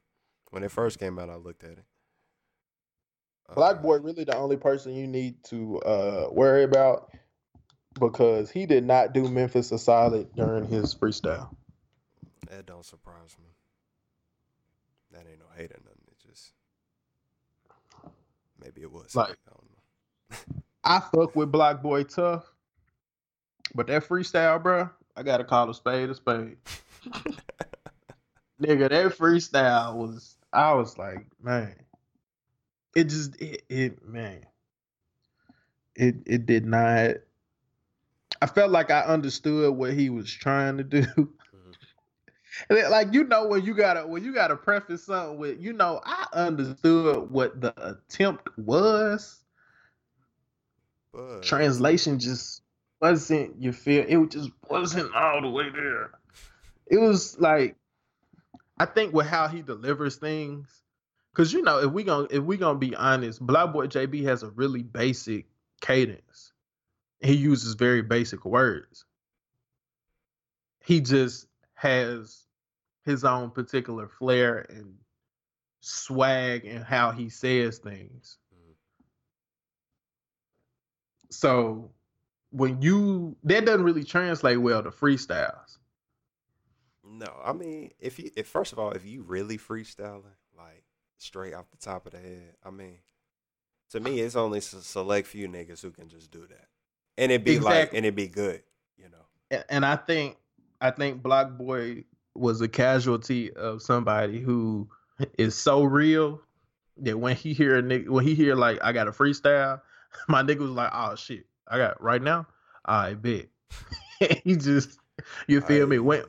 when 0.51 0.62
it 0.62 0.70
first 0.70 0.98
came 0.98 1.19
out, 1.19 1.28
I 1.31 1.36
looked 1.36 1.64
at 1.64 1.73
it. 1.73 1.85
Black 3.55 3.77
Uh, 3.77 3.82
Boy 3.82 3.98
really 3.98 4.24
the 4.24 4.36
only 4.36 4.56
person 4.56 4.94
you 4.94 5.06
need 5.06 5.43
to 5.44 5.78
uh, 5.81 6.28
worry 6.32 6.62
about 6.62 7.10
because 7.98 8.51
he 8.51 8.66
did 8.66 8.85
not 8.85 9.12
do 9.12 9.28
Memphis 9.28 9.73
a 9.73 9.78
solid 9.78 10.35
during 10.35 10.66
his 10.66 10.94
freestyle. 10.94 11.55
That 12.51 12.66
don't 12.66 12.85
surprise 12.85 13.36
me. 13.40 13.48
That 15.12 15.27
ain't 15.31 15.39
no 15.40 15.47
hate 15.56 15.70
or 15.73 15.81
nothing. 15.85 16.02
It 16.09 16.16
just 16.28 16.52
maybe 18.62 18.82
it 18.82 18.93
was. 18.93 19.14
Like- 19.14 19.31
I 19.31 19.51
don't 19.51 19.70
know. 19.70 20.62
I 20.85 20.98
fuck 21.01 21.36
with 21.36 21.52
BlocBoy 21.52 22.12
tough, 22.12 22.44
but 23.74 23.86
that 23.86 24.05
freestyle, 24.05 24.60
bro, 24.62 24.90
I 25.16 25.23
gotta 25.23 25.44
call 25.44 25.70
a 25.70 25.74
spade 25.74 26.10
a 26.10 26.14
spade. 26.14 26.56
Nigga, 28.60 28.89
that 28.90 29.16
freestyle 29.16 29.94
was 29.94 30.36
I 30.52 30.73
was 30.74 30.98
like, 30.98 31.27
man, 31.40 31.74
it 32.97 33.05
just 33.05 33.40
it, 33.40 33.62
it 33.69 34.05
man, 34.06 34.44
it 35.94 36.16
it 36.27 36.47
did 36.47 36.66
not. 36.66 37.16
I 38.43 38.47
felt 38.47 38.73
like 38.73 38.90
I 38.90 39.02
understood 39.02 39.73
what 39.77 39.93
he 39.94 40.10
was 40.10 40.28
trying 40.28 40.77
to 40.78 40.85
do. 40.85 41.02
Mm-hmm. 41.02 41.70
And 42.69 42.78
it- 42.78 42.90
like 42.90 43.14
you 43.14 43.24
know 43.24 43.47
when 43.47 43.64
you 43.64 43.73
gotta 43.73 44.06
when 44.06 44.23
you 44.24 44.35
gotta 44.35 44.56
preface 44.56 45.05
something 45.05 45.39
with 45.39 45.60
you 45.60 45.73
know 45.73 46.01
I 46.05 46.27
understood 46.35 47.31
what 47.31 47.60
the 47.60 47.73
attempt 47.89 48.48
was. 48.59 49.43
But 51.14 51.43
Translation 51.43 52.19
just 52.19 52.62
wasn't 53.01 53.60
you 53.62 53.73
feel 53.73 54.05
it 54.06 54.31
just 54.31 54.51
wasn't 54.69 55.14
all 55.14 55.40
the 55.40 55.48
way 55.48 55.70
there. 55.70 56.10
It 56.89 56.98
was 56.98 57.39
like 57.40 57.77
I 58.78 58.85
think 58.86 59.14
with 59.14 59.27
how 59.27 59.48
he 59.48 59.62
delivers 59.62 60.16
things, 60.16 60.69
because 61.32 61.52
you 61.52 61.62
know 61.62 61.78
if 61.78 61.90
we 61.93 62.02
gonna 62.02 62.27
if 62.31 62.43
we 62.43 62.56
gonna 62.59 62.78
be 62.78 62.94
honest, 62.97 63.44
BlocBoy 63.47 63.89
JB 63.89 64.24
has 64.24 64.43
a 64.43 64.51
really 64.51 64.82
basic 64.82 65.47
cadence. 65.81 66.51
He 67.23 67.32
uses 67.35 67.73
very 67.74 68.03
basic 68.03 68.44
words. 68.44 69.07
He 70.85 71.01
just 71.01 71.47
has 71.74 72.47
his 73.05 73.24
own 73.24 73.51
particular 73.51 74.09
flair 74.09 74.59
and 74.69 74.99
swag 75.81 76.66
and 76.66 76.85
how 76.85 77.12
he 77.12 77.28
says 77.31 77.78
things. 77.78 78.39
Mhm. 78.55 78.74
So 81.31 81.93
when 82.51 82.81
you 82.82 83.36
that 83.44 83.65
doesn't 83.66 83.85
really 83.85 84.05
translate 84.05 84.61
well 84.61 84.82
to 84.82 84.90
freestyles. 84.90 85.78
no, 87.05 87.40
I 87.44 87.53
mean, 87.53 87.90
if 87.99 88.19
you 88.19 88.31
if 88.36 88.47
first 88.49 88.73
of 88.73 88.78
all, 88.78 88.93
if 88.93 89.05
you 89.05 89.23
really 89.23 89.59
freestyling 89.59 90.23
like 90.57 90.85
straight 91.19 91.55
off 91.55 91.70
the 91.70 91.77
top 91.77 92.07
of 92.07 92.12
the 92.12 92.19
head, 92.19 92.55
I 92.65 92.70
mean, 92.70 92.99
to 93.90 94.01
me, 94.01 94.20
it's 94.20 94.36
only 94.36 94.59
s- 94.59 94.77
select 94.86 95.28
few 95.28 95.49
niggas 95.49 95.82
who 95.82 95.93
can 95.93 96.09
just 96.09 96.31
do 96.32 96.47
that, 96.49 96.69
and 97.18 97.32
it'd 97.32 97.44
be 97.44 97.59
like 97.59 97.93
and 97.94 98.05
it'd 98.05 98.16
be 98.16 98.28
good, 98.28 98.62
you 98.97 99.09
know. 99.09 99.62
And, 99.68 99.84
I 99.84 99.97
think 99.97 100.36
I 100.80 100.90
think 100.90 101.22
BlocBoy 101.22 102.05
was 102.34 102.60
a 102.60 102.68
casualty 102.68 103.52
of 103.52 103.82
somebody 103.82 104.40
who 104.40 104.89
is 105.39 105.55
so 105.55 105.84
real 105.84 106.40
that 106.98 107.18
when 107.18 107.36
he 107.36 107.52
hear 107.52 107.78
a 107.78 107.82
nigga, 107.82 108.09
when 108.09 108.24
he 108.24 108.34
hear 108.34 108.55
like 108.55 108.78
I 108.82 108.93
got 108.93 109.09
a 109.09 109.12
freestyle, 109.12 109.80
my 110.28 110.43
nigga 110.43 110.60
was 110.60 110.70
like, 110.70 110.90
oh 110.93 111.14
shit, 111.14 111.47
I 111.68 111.78
got 111.78 112.02
right 112.02 112.22
now. 112.22 112.47
I 112.84 113.14
bet. 113.14 113.47
he 114.44 114.56
just 114.56 114.98
you 115.47 115.60
feel 115.60 115.86
me? 115.86 115.98
Went 115.98 116.26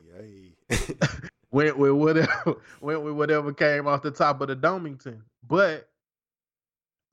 went 1.50 1.78
with 1.78 1.92
whatever 1.92 2.56
went 2.80 3.02
with 3.02 3.14
whatever 3.14 3.52
came 3.52 3.86
off 3.86 4.02
the 4.02 4.10
top 4.10 4.40
of 4.40 4.48
the 4.48 4.54
Domington. 4.54 5.22
But 5.46 5.88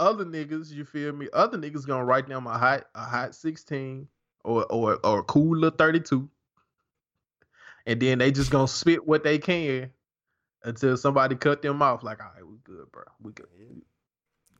other 0.02 0.26
niggas, 0.26 0.72
you 0.72 0.84
feel 0.84 1.14
me? 1.14 1.30
Other 1.32 1.58
niggas 1.58 1.86
gonna 1.86 2.04
write 2.04 2.28
down 2.28 2.46
a 2.48 2.58
hot 2.58 2.88
a 2.96 3.04
hot 3.04 3.36
sixteen 3.36 4.08
or 4.44 4.66
or 4.66 5.00
or 5.06 5.20
a 5.20 5.24
cooler 5.24 5.70
thirty 5.70 6.00
two, 6.00 6.30
and 7.86 8.02
then 8.02 8.18
they 8.18 8.32
just 8.32 8.52
gonna 8.52 8.68
spit 8.68 9.08
what 9.08 9.24
they 9.24 9.38
can 9.38 9.92
until 10.64 10.98
somebody 10.98 11.36
cut 11.36 11.62
them 11.62 11.82
off. 11.82 12.04
Like, 12.04 12.20
all 12.20 12.32
right, 12.36 12.46
we 12.46 12.58
good, 12.64 12.92
bro. 12.92 13.04
We 13.22 13.32
good. 13.32 13.48
Yeah. 13.58 13.68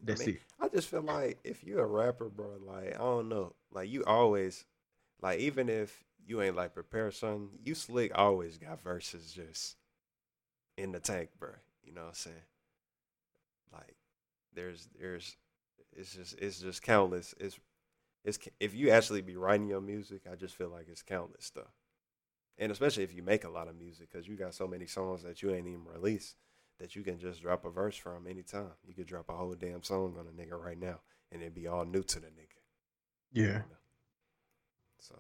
That's 0.04 0.22
I 0.22 0.26
mean, 0.26 0.36
it. 0.36 0.42
I 0.60 0.68
just 0.70 0.88
feel 0.88 1.02
like 1.02 1.40
if 1.44 1.64
you're 1.64 1.84
a 1.84 1.88
rapper, 1.88 2.30
bro, 2.30 2.58
like 2.66 2.96
I 2.96 3.00
don't 3.00 3.30
know, 3.30 3.54
like 3.72 3.90
you 3.90 4.04
always, 4.06 4.66
like 5.22 5.40
even 5.40 5.70
if 5.70 6.04
you 6.26 6.42
ain't 6.42 6.56
like 6.56 6.74
prepared 6.74 7.14
something, 7.16 7.50
you 7.64 7.76
slick 7.76 8.12
always 8.16 8.58
got 8.58 8.82
verses 8.82 9.32
just 9.32 9.76
in 10.78 10.92
the 10.92 11.00
tank, 11.00 11.30
bro. 11.40 11.50
You 11.84 11.94
know 11.94 12.02
what 12.02 12.10
I'm 12.10 12.14
saying? 12.14 12.36
There's 14.54 14.90
there's 15.00 15.38
it's 15.96 16.16
just 16.16 16.40
it's 16.40 16.60
just 16.60 16.82
countless. 16.82 17.34
It's 17.40 17.60
it's 18.24 18.40
if 18.60 18.76
you 18.76 18.90
actually 18.92 19.22
be 19.22 19.36
writing 19.36 19.68
your 19.68 19.82
music, 19.82 20.22
I 20.32 20.36
just 20.36 20.56
feel 20.56 20.70
like 20.70 20.88
it's 20.90 21.02
countless 21.02 21.46
stuff. 21.46 21.72
And 22.58 22.72
especially 22.72 23.04
if 23.04 23.16
you 23.16 23.24
make 23.24 23.44
a 23.44 23.50
lot 23.50 23.68
of 23.68 23.76
music, 23.76 24.10
because 24.12 24.28
you 24.28 24.36
got 24.36 24.54
so 24.54 24.68
many 24.68 24.86
songs 24.86 25.24
that 25.24 25.42
you 25.42 25.52
ain't 25.52 25.68
even 25.68 25.86
released 25.86 26.36
that 26.80 26.96
you 26.96 27.04
can 27.04 27.20
just 27.20 27.42
drop 27.42 27.66
a 27.66 27.70
verse 27.70 27.96
from 27.96 28.28
anytime. 28.28 28.72
You 28.86 28.94
could 28.94 29.08
drop 29.08 29.30
a 29.30 29.34
whole 29.34 29.54
damn 29.54 29.84
song 29.84 30.16
on 30.20 30.28
a 30.28 30.32
nigga 30.32 30.60
right 30.60 30.80
now, 30.80 31.00
and 31.32 31.42
it'd 31.42 31.56
be 31.56 31.68
all 31.68 31.86
new 31.86 32.04
to 32.04 32.20
the 32.20 32.28
nigga. 32.28 32.62
Yeah. 33.32 33.62
So, 35.00 35.16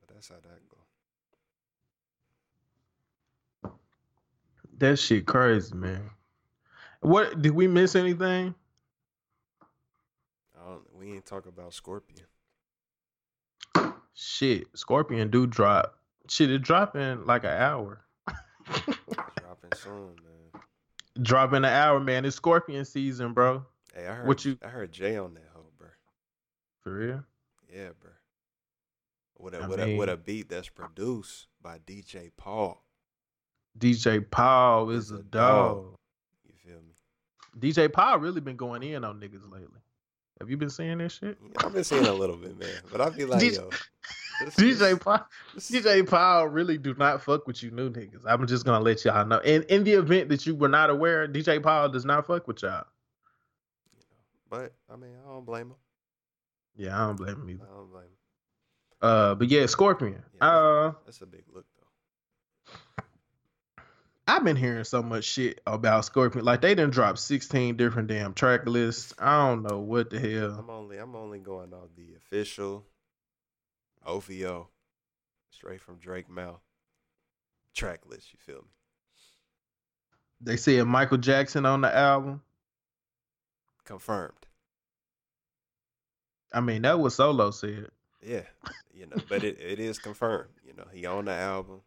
but 0.00 0.14
that's 0.14 0.28
how 0.28 0.36
that 0.36 0.68
go. 0.70 0.77
That 4.78 4.98
shit 4.98 5.26
crazy, 5.26 5.74
man. 5.74 6.10
What 7.00 7.42
did 7.42 7.52
we 7.52 7.66
miss 7.68 7.94
anything? 7.94 8.54
We 10.92 11.12
ain't 11.14 11.26
talk 11.26 11.46
about 11.46 11.72
Scorpion. 11.72 12.26
Shit, 14.14 14.66
Scorpion 14.74 15.30
do 15.30 15.46
drop. 15.46 15.94
Shit, 16.28 16.50
it 16.50 16.58
drop 16.58 16.96
in 16.96 17.24
like 17.24 17.44
an 17.44 17.50
hour. 17.50 18.04
Dropping 18.66 19.72
soon, 19.76 20.16
man. 20.16 20.62
Dropping 21.22 21.58
an 21.58 21.64
hour, 21.66 22.00
man. 22.00 22.24
It's 22.24 22.34
Scorpion 22.36 22.84
season, 22.84 23.32
bro. 23.32 23.64
Hey, 23.94 24.08
I 24.08 24.14
heard 24.14 24.26
What 24.26 24.44
you- 24.44 24.58
I 24.62 24.68
heard 24.68 24.90
Jay 24.90 25.16
on 25.16 25.34
that 25.34 25.48
hoe, 25.54 25.70
bro. 25.78 25.88
For 26.80 26.92
real. 26.96 27.24
Yeah, 27.72 27.90
bro. 28.00 28.10
With 29.38 29.54
a 29.54 29.62
I 29.62 29.66
with 29.68 29.80
a 29.80 29.96
with 29.96 30.08
a 30.08 30.16
beat 30.16 30.48
that's 30.48 30.68
produced 30.68 31.46
by 31.62 31.78
DJ 31.78 32.32
Paul. 32.36 32.84
DJ 33.78 34.28
Paul 34.30 34.90
is 34.90 35.10
a 35.10 35.22
dog. 35.22 35.96
You 36.46 36.54
feel 36.64 36.80
me? 36.80 36.92
DJ 37.58 37.92
Paul 37.92 38.18
really 38.18 38.40
been 38.40 38.56
going 38.56 38.82
in 38.82 39.04
on 39.04 39.20
niggas 39.20 39.50
lately. 39.50 39.80
Have 40.40 40.50
you 40.50 40.56
been 40.56 40.70
seeing 40.70 40.98
this 40.98 41.14
shit? 41.14 41.36
Yeah, 41.42 41.66
I've 41.66 41.72
been 41.72 41.84
seeing 41.84 42.06
a 42.06 42.12
little 42.12 42.36
bit, 42.36 42.58
man. 42.58 42.68
But 42.90 43.00
I 43.00 43.10
feel 43.10 43.28
like 43.28 43.42
DJ 43.42 43.56
yo, 43.56 43.70
DJ 44.50 45.00
Paul, 45.00 45.26
DJ 45.56 46.08
Paul 46.08 46.46
really 46.48 46.78
do 46.78 46.94
not 46.94 47.22
fuck 47.22 47.46
with 47.46 47.62
you 47.62 47.70
new 47.70 47.90
niggas. 47.90 48.22
I'm 48.24 48.46
just 48.46 48.64
gonna 48.64 48.84
let 48.84 49.04
y'all 49.04 49.26
know. 49.26 49.38
And 49.40 49.64
in 49.64 49.84
the 49.84 49.92
event 49.92 50.28
that 50.28 50.46
you 50.46 50.54
were 50.54 50.68
not 50.68 50.90
aware, 50.90 51.26
DJ 51.26 51.62
Paul 51.62 51.88
does 51.88 52.04
not 52.04 52.26
fuck 52.26 52.46
with 52.46 52.62
y'all. 52.62 52.84
But 54.48 54.72
I 54.90 54.96
mean, 54.96 55.10
I 55.24 55.28
don't 55.28 55.44
blame 55.44 55.68
him. 55.68 55.76
Yeah, 56.76 56.96
I 56.96 57.06
don't 57.06 57.16
blame 57.16 57.34
him 57.34 57.50
either. 57.50 57.64
I 57.64 57.76
don't 57.76 57.90
blame 57.90 58.04
him. 58.04 58.10
Uh, 59.00 59.34
but 59.34 59.48
yeah, 59.48 59.66
Scorpion. 59.66 60.22
Yeah. 60.36 60.48
Uh, 60.48 60.92
That's 61.04 61.20
a 61.20 61.26
big 61.26 61.42
look. 61.52 61.66
I've 64.28 64.44
been 64.44 64.56
hearing 64.56 64.84
so 64.84 65.02
much 65.02 65.24
shit 65.24 65.62
about 65.66 66.04
Scorpion. 66.04 66.44
Like 66.44 66.60
they 66.60 66.74
didn't 66.74 66.92
drop 66.92 67.16
16 67.16 67.78
different 67.78 68.08
damn 68.08 68.34
track 68.34 68.66
lists. 68.66 69.14
I 69.18 69.48
don't 69.48 69.62
know 69.62 69.78
what 69.78 70.10
the 70.10 70.20
hell. 70.20 70.54
I'm 70.58 70.68
only 70.68 70.98
I'm 70.98 71.16
only 71.16 71.38
going 71.38 71.72
off 71.72 71.88
the 71.96 72.14
official 72.14 72.84
OVO, 74.04 74.68
straight 75.50 75.80
from 75.80 75.96
Drake 75.96 76.28
mouth 76.28 76.60
track 77.74 78.00
list. 78.06 78.28
You 78.32 78.38
feel 78.40 78.62
me? 78.62 78.68
They 80.42 80.56
said 80.56 80.84
Michael 80.84 81.18
Jackson 81.18 81.64
on 81.64 81.80
the 81.80 81.96
album. 81.96 82.42
Confirmed. 83.84 84.34
I 86.52 86.60
mean, 86.60 86.82
that 86.82 87.00
was 87.00 87.14
Solo 87.14 87.50
said. 87.50 87.88
Yeah, 88.22 88.42
you 88.92 89.06
know, 89.06 89.16
but 89.28 89.42
it, 89.42 89.58
it 89.58 89.80
is 89.80 89.98
confirmed. 89.98 90.50
You 90.66 90.74
know, 90.74 90.84
he 90.92 91.06
on 91.06 91.24
the 91.24 91.32
album. 91.32 91.80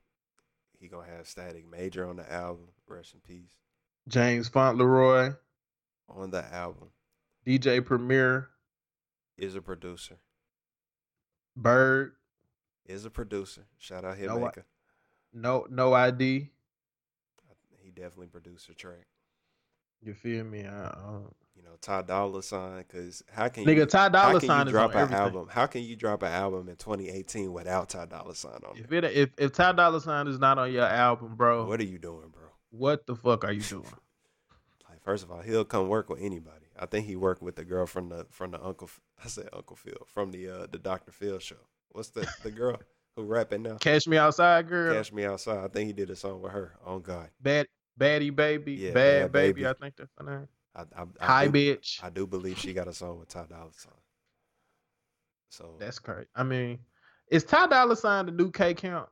He 0.81 0.87
gonna 0.87 1.07
have 1.15 1.27
Static 1.27 1.69
Major 1.69 2.07
on 2.09 2.15
the 2.17 2.29
album. 2.31 2.69
Rest 2.87 3.13
in 3.13 3.19
peace. 3.21 3.55
James 4.07 4.49
Fauntleroy, 4.49 5.33
On 6.09 6.31
the 6.31 6.43
album 6.53 6.89
DJ 7.45 7.85
Premier, 7.85 8.49
is 9.37 9.55
a 9.55 9.61
producer. 9.61 10.17
Bird, 11.55 12.13
Is 12.85 13.05
a 13.05 13.09
producer. 13.11 13.65
Shout 13.77 14.03
out 14.03 14.17
No, 14.19 14.37
I- 14.45 14.49
Hitmaker. 14.49 14.63
no 15.33 15.67
no 15.69 15.93
ID. 15.93 16.49
He 17.83 17.91
definitely 17.91 18.27
produced 18.27 18.69
a 18.69 18.73
track. 18.73 19.05
You 20.01 20.13
feel 20.15 20.43
me? 20.43 20.65
I, 20.65 20.87
I, 20.87 21.19
You 21.61 21.69
know, 21.69 21.75
Ty 21.79 22.01
Dolla 22.03 22.41
Sign. 22.41 22.83
Cause 22.91 23.23
how 23.31 23.47
can 23.47 23.65
nigga, 23.65 23.75
you, 23.75 23.85
Ty 23.85 24.09
Dolla 24.09 24.41
Sign 24.41 24.65
drop 24.67 24.91
an 24.95 25.01
everything. 25.01 25.23
album? 25.23 25.47
How 25.51 25.67
can 25.67 25.83
you 25.83 25.95
drop 25.95 26.23
an 26.23 26.31
album 26.31 26.69
in 26.69 26.75
2018 26.75 27.53
without 27.53 27.89
Ty 27.89 28.05
Dolla 28.05 28.33
Sign 28.35 28.59
on 28.67 28.77
it? 28.77 28.85
If 28.85 28.91
it 28.91 29.03
if 29.03 29.29
if 29.37 29.51
Ty 29.53 29.73
Dolla 29.73 30.01
Sign 30.01 30.27
is 30.27 30.39
not 30.39 30.57
on 30.57 30.71
your 30.71 30.85
album, 30.85 31.35
bro, 31.35 31.67
What 31.67 31.79
are 31.79 31.85
you 31.85 31.99
doing, 31.99 32.29
bro? 32.29 32.41
what 32.71 33.05
the 33.05 33.15
fuck 33.15 33.43
are 33.43 33.51
you 33.51 33.61
doing? 33.61 33.85
Like, 34.89 35.01
first 35.03 35.23
of 35.23 35.31
all, 35.31 35.41
he'll 35.41 35.63
come 35.63 35.87
work 35.87 36.09
with 36.09 36.19
anybody. 36.21 36.65
I 36.77 36.85
think 36.85 37.05
he 37.05 37.15
worked 37.15 37.41
with 37.41 37.55
the 37.55 37.63
girl 37.63 37.85
from 37.85 38.09
the 38.09 38.25
from 38.29 38.51
the 38.51 38.63
Uncle. 38.63 38.89
I 39.23 39.27
said 39.27 39.49
Uncle 39.53 39.75
Phil 39.75 40.05
from 40.07 40.31
the 40.31 40.49
uh 40.49 40.67
the 40.71 40.79
Dr. 40.79 41.11
Phil 41.11 41.39
show. 41.39 41.55
What's 41.89 42.09
the 42.09 42.27
the 42.43 42.51
girl 42.51 42.77
who 43.15 43.23
rapping 43.23 43.61
now? 43.63 43.77
Catch 43.77 44.07
me 44.07 44.17
outside, 44.17 44.67
girl. 44.67 44.93
Cash 44.95 45.11
Me 45.11 45.25
Outside. 45.25 45.63
I 45.63 45.67
think 45.67 45.87
he 45.87 45.93
did 45.93 46.09
a 46.09 46.15
song 46.15 46.41
with 46.41 46.51
her. 46.51 46.73
Oh 46.85 46.99
God, 46.99 47.29
Bad 47.39 47.67
baddie 47.99 48.35
baby, 48.35 48.73
Yeah, 48.73 48.91
bad, 48.91 49.21
Bad 49.23 49.31
baby. 49.31 49.53
Baby. 49.53 49.67
I 49.67 49.73
think 49.73 49.95
that's 49.95 50.11
the 50.17 50.23
name. 50.23 50.47
I 50.75 50.81
I, 50.81 51.03
I 51.19 51.25
Hi, 51.25 51.47
do, 51.47 51.51
bitch. 51.51 52.03
I 52.03 52.09
do 52.09 52.25
believe 52.27 52.57
she 52.57 52.73
got 52.73 52.87
a 52.87 52.93
song 52.93 53.19
with 53.19 53.29
Ty 53.29 53.45
Dolla 53.49 53.71
Sign. 53.75 53.93
So 55.49 55.75
That's 55.79 55.99
crazy. 55.99 56.27
I 56.35 56.43
mean, 56.43 56.79
is 57.29 57.43
Ty 57.43 57.67
Dolla 57.67 57.95
Sign 57.95 58.25
the 58.25 58.31
new 58.31 58.51
K 58.51 58.73
Camp? 58.73 59.09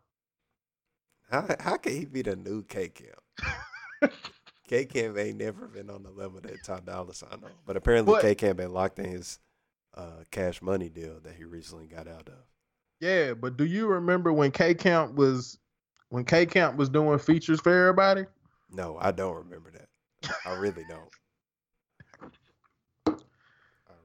how 1.29 1.45
how 1.59 1.77
can 1.77 1.93
he 1.93 2.05
be 2.05 2.21
the 2.21 2.35
new 2.35 2.63
K 2.63 2.89
Camp? 2.89 4.13
K 4.67 4.85
Camp 4.85 5.17
ain't 5.17 5.37
never 5.37 5.67
been 5.67 5.89
on 5.89 6.03
the 6.03 6.11
level 6.11 6.39
that 6.41 6.63
Ty 6.63 6.81
Dolla 6.85 7.13
Sign 7.13 7.29
on, 7.31 7.51
but 7.65 7.75
apparently 7.77 8.19
K 8.21 8.35
Camp 8.35 8.57
been 8.57 8.73
locked 8.73 8.99
in 8.99 9.05
his 9.05 9.39
uh, 9.95 10.23
Cash 10.31 10.61
Money 10.61 10.89
deal 10.89 11.19
that 11.23 11.35
he 11.35 11.43
recently 11.43 11.87
got 11.87 12.07
out 12.07 12.27
of. 12.27 12.35
Yeah, 12.99 13.33
but 13.33 13.57
do 13.57 13.65
you 13.65 13.87
remember 13.87 14.33
when 14.33 14.51
K 14.51 14.73
Camp 14.73 15.15
was 15.15 15.57
when 16.09 16.25
K 16.25 16.45
Camp 16.45 16.77
was 16.77 16.89
doing 16.89 17.19
features 17.19 17.59
for 17.59 17.73
everybody? 17.73 18.25
No, 18.71 18.97
I 18.99 19.11
don't 19.11 19.35
remember 19.35 19.71
that. 19.71 19.87
I 20.45 20.55
really 20.55 20.83
don't. 20.87 21.09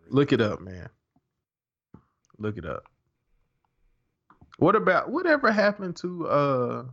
I 0.05 0.09
really 0.09 0.17
Look 0.17 0.33
it 0.33 0.41
up, 0.41 0.61
man. 0.61 0.89
Look 2.39 2.59
it 2.59 2.67
up. 2.67 2.85
What 4.59 4.77
about 4.77 5.11
whatever 5.11 5.51
happened 5.51 5.97
to 5.97 6.29
uh 6.29 6.85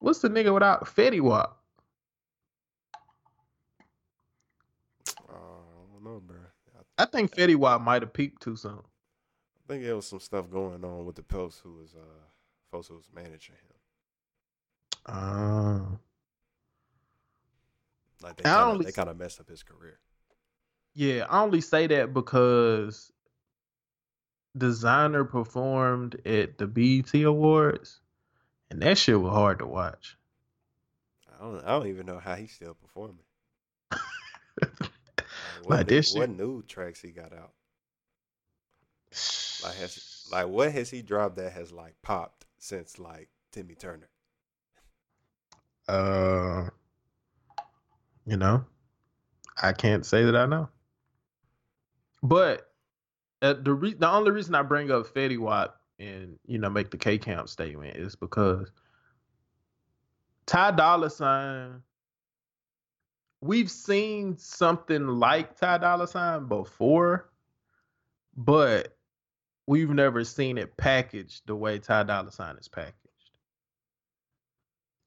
what's 0.00 0.20
the 0.20 0.28
nigga 0.28 0.52
without 0.52 0.84
Fetty 0.86 1.20
Wap? 1.20 1.56
Uh, 5.28 5.32
I 5.32 5.92
don't 5.92 6.04
know, 6.04 6.20
bro. 6.20 6.36
I, 6.98 7.02
I 7.02 7.06
think 7.06 7.34
Fetty 7.34 7.56
Wap 7.56 7.80
might 7.80 8.02
have 8.02 8.12
peaked 8.12 8.42
too 8.42 8.56
soon. 8.56 8.78
I 8.78 9.72
think 9.72 9.84
there 9.84 9.96
was 9.96 10.06
some 10.06 10.20
stuff 10.20 10.50
going 10.50 10.84
on 10.84 11.04
with 11.06 11.16
the 11.16 11.22
post 11.22 11.60
who 11.62 11.74
was 11.74 11.94
uh 11.94 12.24
folks 12.70 12.88
who 12.88 12.94
was 12.94 13.08
managing 13.14 13.54
him. 13.56 13.76
Uh, 15.06 15.80
Like 18.22 18.36
they 18.36 18.42
kinda, 18.42 18.64
only 18.64 18.84
they 18.86 18.92
kind 18.92 19.08
of 19.08 19.16
messed 19.18 19.40
up 19.40 19.48
his 19.48 19.62
career. 19.62 19.98
Yeah, 20.94 21.26
I 21.28 21.42
only 21.42 21.60
say 21.60 21.86
that 21.86 22.12
because 22.12 23.12
Desiigner 24.56 25.28
performed 25.28 26.20
at 26.26 26.58
the 26.58 26.66
BET 26.66 27.14
Awards 27.22 28.00
and 28.70 28.82
that 28.82 28.98
shit 28.98 29.20
was 29.20 29.32
hard 29.32 29.60
to 29.60 29.66
watch. 29.66 30.16
I 31.38 31.42
don't 31.42 31.64
I 31.64 31.68
don't 31.68 31.86
even 31.86 32.06
know 32.06 32.18
how 32.18 32.34
he's 32.34 32.52
still 32.52 32.74
performing. 32.74 33.18
Like, 33.90 35.68
what, 35.68 35.70
Like 35.70 35.86
new, 35.86 35.94
this 35.94 36.14
what 36.14 36.30
new 36.30 36.62
tracks 36.62 37.00
he 37.00 37.10
got 37.10 37.32
out? 37.32 37.52
Like 39.62 39.76
has 39.76 40.26
like 40.32 40.48
what 40.48 40.72
has 40.72 40.90
he 40.90 41.02
dropped 41.02 41.36
that 41.36 41.52
has 41.52 41.72
like 41.72 41.94
popped 42.02 42.46
since 42.58 42.98
like 42.98 43.28
Timmy 43.52 43.74
Turner? 43.74 44.08
Uh, 45.88 46.68
you 48.26 48.36
know, 48.36 48.64
I 49.60 49.72
can't 49.72 50.04
say 50.04 50.24
that 50.24 50.36
I 50.36 50.46
know. 50.46 50.68
But 52.22 52.70
uh, 53.42 53.54
the 53.54 53.72
re- 53.72 53.94
the 53.94 54.08
only 54.10 54.30
reason 54.30 54.54
I 54.54 54.62
bring 54.62 54.90
up 54.90 55.06
Fetty 55.06 55.38
Wap 55.38 55.76
and 55.98 56.38
you 56.46 56.58
know 56.58 56.70
make 56.70 56.90
the 56.90 56.98
K 56.98 57.18
Camp 57.18 57.48
statement 57.48 57.96
is 57.96 58.16
because 58.16 58.70
Ty 60.46 60.72
Dolla 60.72 61.10
Sign. 61.10 61.82
We've 63.40 63.70
seen 63.70 64.36
something 64.36 65.06
like 65.06 65.56
Ty 65.56 65.78
Dolla 65.78 66.08
Sign 66.08 66.48
before, 66.48 67.30
but 68.36 68.96
we've 69.66 69.90
never 69.90 70.24
seen 70.24 70.58
it 70.58 70.76
packaged 70.76 71.42
the 71.46 71.54
way 71.54 71.78
Ty 71.78 72.04
Dolla 72.04 72.32
Sign 72.32 72.56
is 72.56 72.66
packaged 72.66 72.98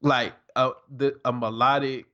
like 0.01 0.33
a 0.55 0.71
the 0.89 1.19
a 1.25 1.31
melodic 1.31 2.05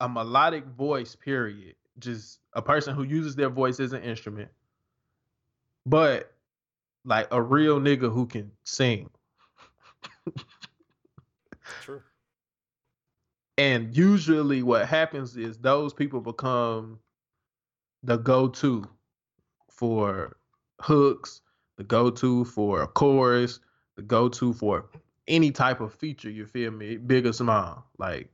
a 0.00 0.08
melodic 0.08 0.66
voice 0.66 1.16
period 1.16 1.74
just 1.98 2.38
a 2.54 2.62
person 2.62 2.94
who 2.94 3.02
uses 3.02 3.34
their 3.36 3.48
voice 3.48 3.80
as 3.80 3.92
an 3.92 4.02
instrument 4.02 4.50
but 5.86 6.32
like 7.04 7.26
a 7.30 7.40
real 7.40 7.80
nigga 7.80 8.12
who 8.12 8.26
can 8.26 8.50
sing 8.64 9.10
True. 11.82 12.02
and 13.58 13.96
usually 13.96 14.62
what 14.62 14.86
happens 14.86 15.36
is 15.36 15.58
those 15.58 15.92
people 15.92 16.20
become 16.20 16.98
the 18.02 18.16
go-to 18.16 18.88
for 19.70 20.36
hooks 20.80 21.40
the 21.76 21.84
go-to 21.84 22.44
for 22.44 22.82
a 22.82 22.86
chorus 22.86 23.60
the 23.96 24.02
go-to 24.02 24.52
for 24.52 24.86
any 25.28 25.50
type 25.50 25.80
of 25.80 25.94
feature 25.94 26.30
you 26.30 26.46
feel 26.46 26.70
me 26.70 26.96
big 26.96 27.26
or 27.26 27.32
small 27.32 27.86
like 27.98 28.28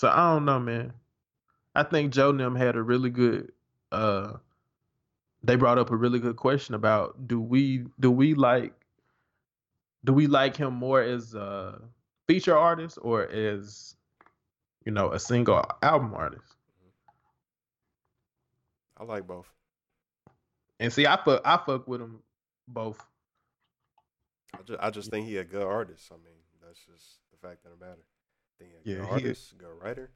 so 0.00 0.08
i 0.08 0.32
don't 0.32 0.46
know 0.46 0.58
man 0.58 0.90
i 1.74 1.82
think 1.82 2.10
joe 2.10 2.32
nim 2.32 2.54
had 2.56 2.74
a 2.74 2.82
really 2.82 3.10
good 3.10 3.52
uh 3.92 4.32
they 5.42 5.56
brought 5.56 5.76
up 5.76 5.90
a 5.90 5.96
really 5.96 6.18
good 6.18 6.36
question 6.36 6.74
about 6.74 7.28
do 7.28 7.38
we 7.38 7.84
do 8.00 8.10
we 8.10 8.32
like 8.32 8.72
do 10.04 10.14
we 10.14 10.26
like 10.26 10.56
him 10.56 10.72
more 10.72 11.02
as 11.02 11.34
a 11.34 11.82
feature 12.26 12.56
artist 12.56 12.98
or 13.02 13.28
as 13.28 13.94
you 14.86 14.92
know 14.92 15.12
a 15.12 15.20
single 15.20 15.62
album 15.82 16.14
artist 16.14 16.56
I 18.96 19.04
like 19.04 19.26
both. 19.26 19.50
and 20.78 20.90
see 20.90 21.06
i 21.06 21.16
fuck 21.22 21.42
i 21.44 21.58
fuck 21.58 21.86
with 21.86 22.00
him 22.00 22.20
both 22.66 23.04
I 24.54 24.62
just, 24.62 24.80
I 24.80 24.90
just 24.90 25.10
think 25.10 25.26
he 25.26 25.36
a 25.36 25.44
good 25.44 25.62
artist. 25.62 26.10
I 26.10 26.16
mean, 26.16 26.34
That's 26.60 26.80
just 26.80 27.18
the 27.30 27.36
fact 27.46 27.64
of 27.64 27.78
the 27.78 27.84
matter. 27.86 28.02
A 28.60 28.64
Yeah, 28.84 29.04
artist, 29.04 29.56
good 29.58 29.68
writer. 29.82 30.10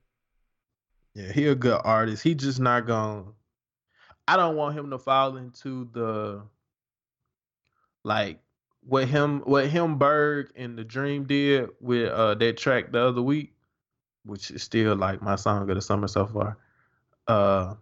Yeah, 1.15 1.33
he 1.33 1.47
a 1.47 1.55
good 1.55 1.81
artist. 1.85 2.23
He 2.23 2.35
just 2.35 2.61
not 2.61 2.87
going. 2.87 3.27
I 4.27 4.37
don't 4.37 4.57
want 4.57 4.77
him 4.77 4.91
to 4.91 4.99
fall 4.99 5.37
into 5.37 5.89
the 5.93 6.43
like 8.05 8.41
what 8.87 9.09
him 9.09 9.41
what 9.41 9.69
him 9.69 9.99
Berg 9.99 10.51
and 10.57 10.79
the 10.79 10.85
Dream 10.85 11.25
did 11.25 11.71
with 11.81 12.11
uh 12.11 12.35
that 12.35 12.57
track 12.57 12.93
the 12.93 13.01
other 13.01 13.23
week, 13.23 13.55
which 14.25 14.51
is 14.51 14.63
still 14.63 14.97
like 14.97 15.23
my 15.23 15.37
song 15.37 15.69
of 15.69 15.75
the 15.75 15.81
summer 15.83 16.09
so 16.09 16.27
far. 16.27 16.59
Uh, 17.27 17.75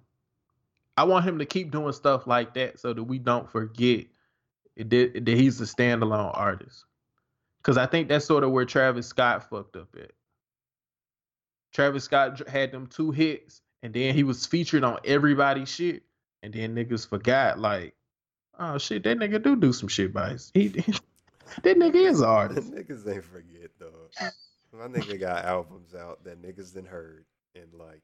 I 0.96 1.04
want 1.04 1.24
him 1.24 1.38
to 1.38 1.46
keep 1.46 1.70
doing 1.70 1.92
stuff 1.92 2.26
like 2.26 2.54
that 2.54 2.78
so 2.78 2.92
that 2.92 3.02
we 3.02 3.18
don't 3.18 3.50
forget 3.50 4.06
that 4.76 5.22
he's 5.26 5.60
a 5.60 5.64
standalone 5.64 6.36
artist. 6.36 6.84
Because 7.58 7.78
I 7.78 7.86
think 7.86 8.08
that's 8.08 8.24
sort 8.24 8.44
of 8.44 8.50
where 8.50 8.64
Travis 8.64 9.06
Scott 9.06 9.48
fucked 9.48 9.76
up 9.76 9.88
at. 9.98 10.12
Travis 11.72 12.04
Scott 12.04 12.46
had 12.48 12.72
them 12.72 12.86
two 12.86 13.10
hits, 13.10 13.60
and 13.82 13.92
then 13.94 14.14
he 14.14 14.22
was 14.24 14.46
featured 14.46 14.84
on 14.84 14.98
everybody's 15.04 15.68
shit, 15.68 16.02
and 16.42 16.52
then 16.52 16.74
niggas 16.74 17.08
forgot 17.08 17.58
like, 17.58 17.94
oh 18.58 18.78
shit, 18.78 19.02
that 19.04 19.18
nigga 19.18 19.42
do 19.42 19.56
do 19.56 19.72
some 19.72 19.88
shit 19.88 20.12
by 20.12 20.30
his. 20.30 20.50
He, 20.54 20.68
that 21.62 21.76
nigga 21.78 21.96
is 21.96 22.20
an 22.20 22.26
artist. 22.28 22.72
niggas 22.72 23.12
ain't 23.12 23.24
forget 23.24 23.70
though. 23.78 24.08
My 24.72 24.86
nigga 24.86 25.18
got 25.20 25.44
albums 25.44 25.94
out 25.94 26.24
that 26.24 26.42
niggas 26.42 26.72
didn't 26.74 26.88
heard 26.88 27.24
and 27.54 27.72
like 27.74 28.02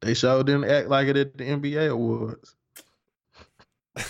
They 0.00 0.14
sure 0.14 0.42
didn't 0.44 0.64
act 0.70 0.88
like 0.88 1.08
it 1.08 1.16
at 1.16 1.36
the 1.38 1.44
NBA 1.44 1.90
awards. 1.90 2.54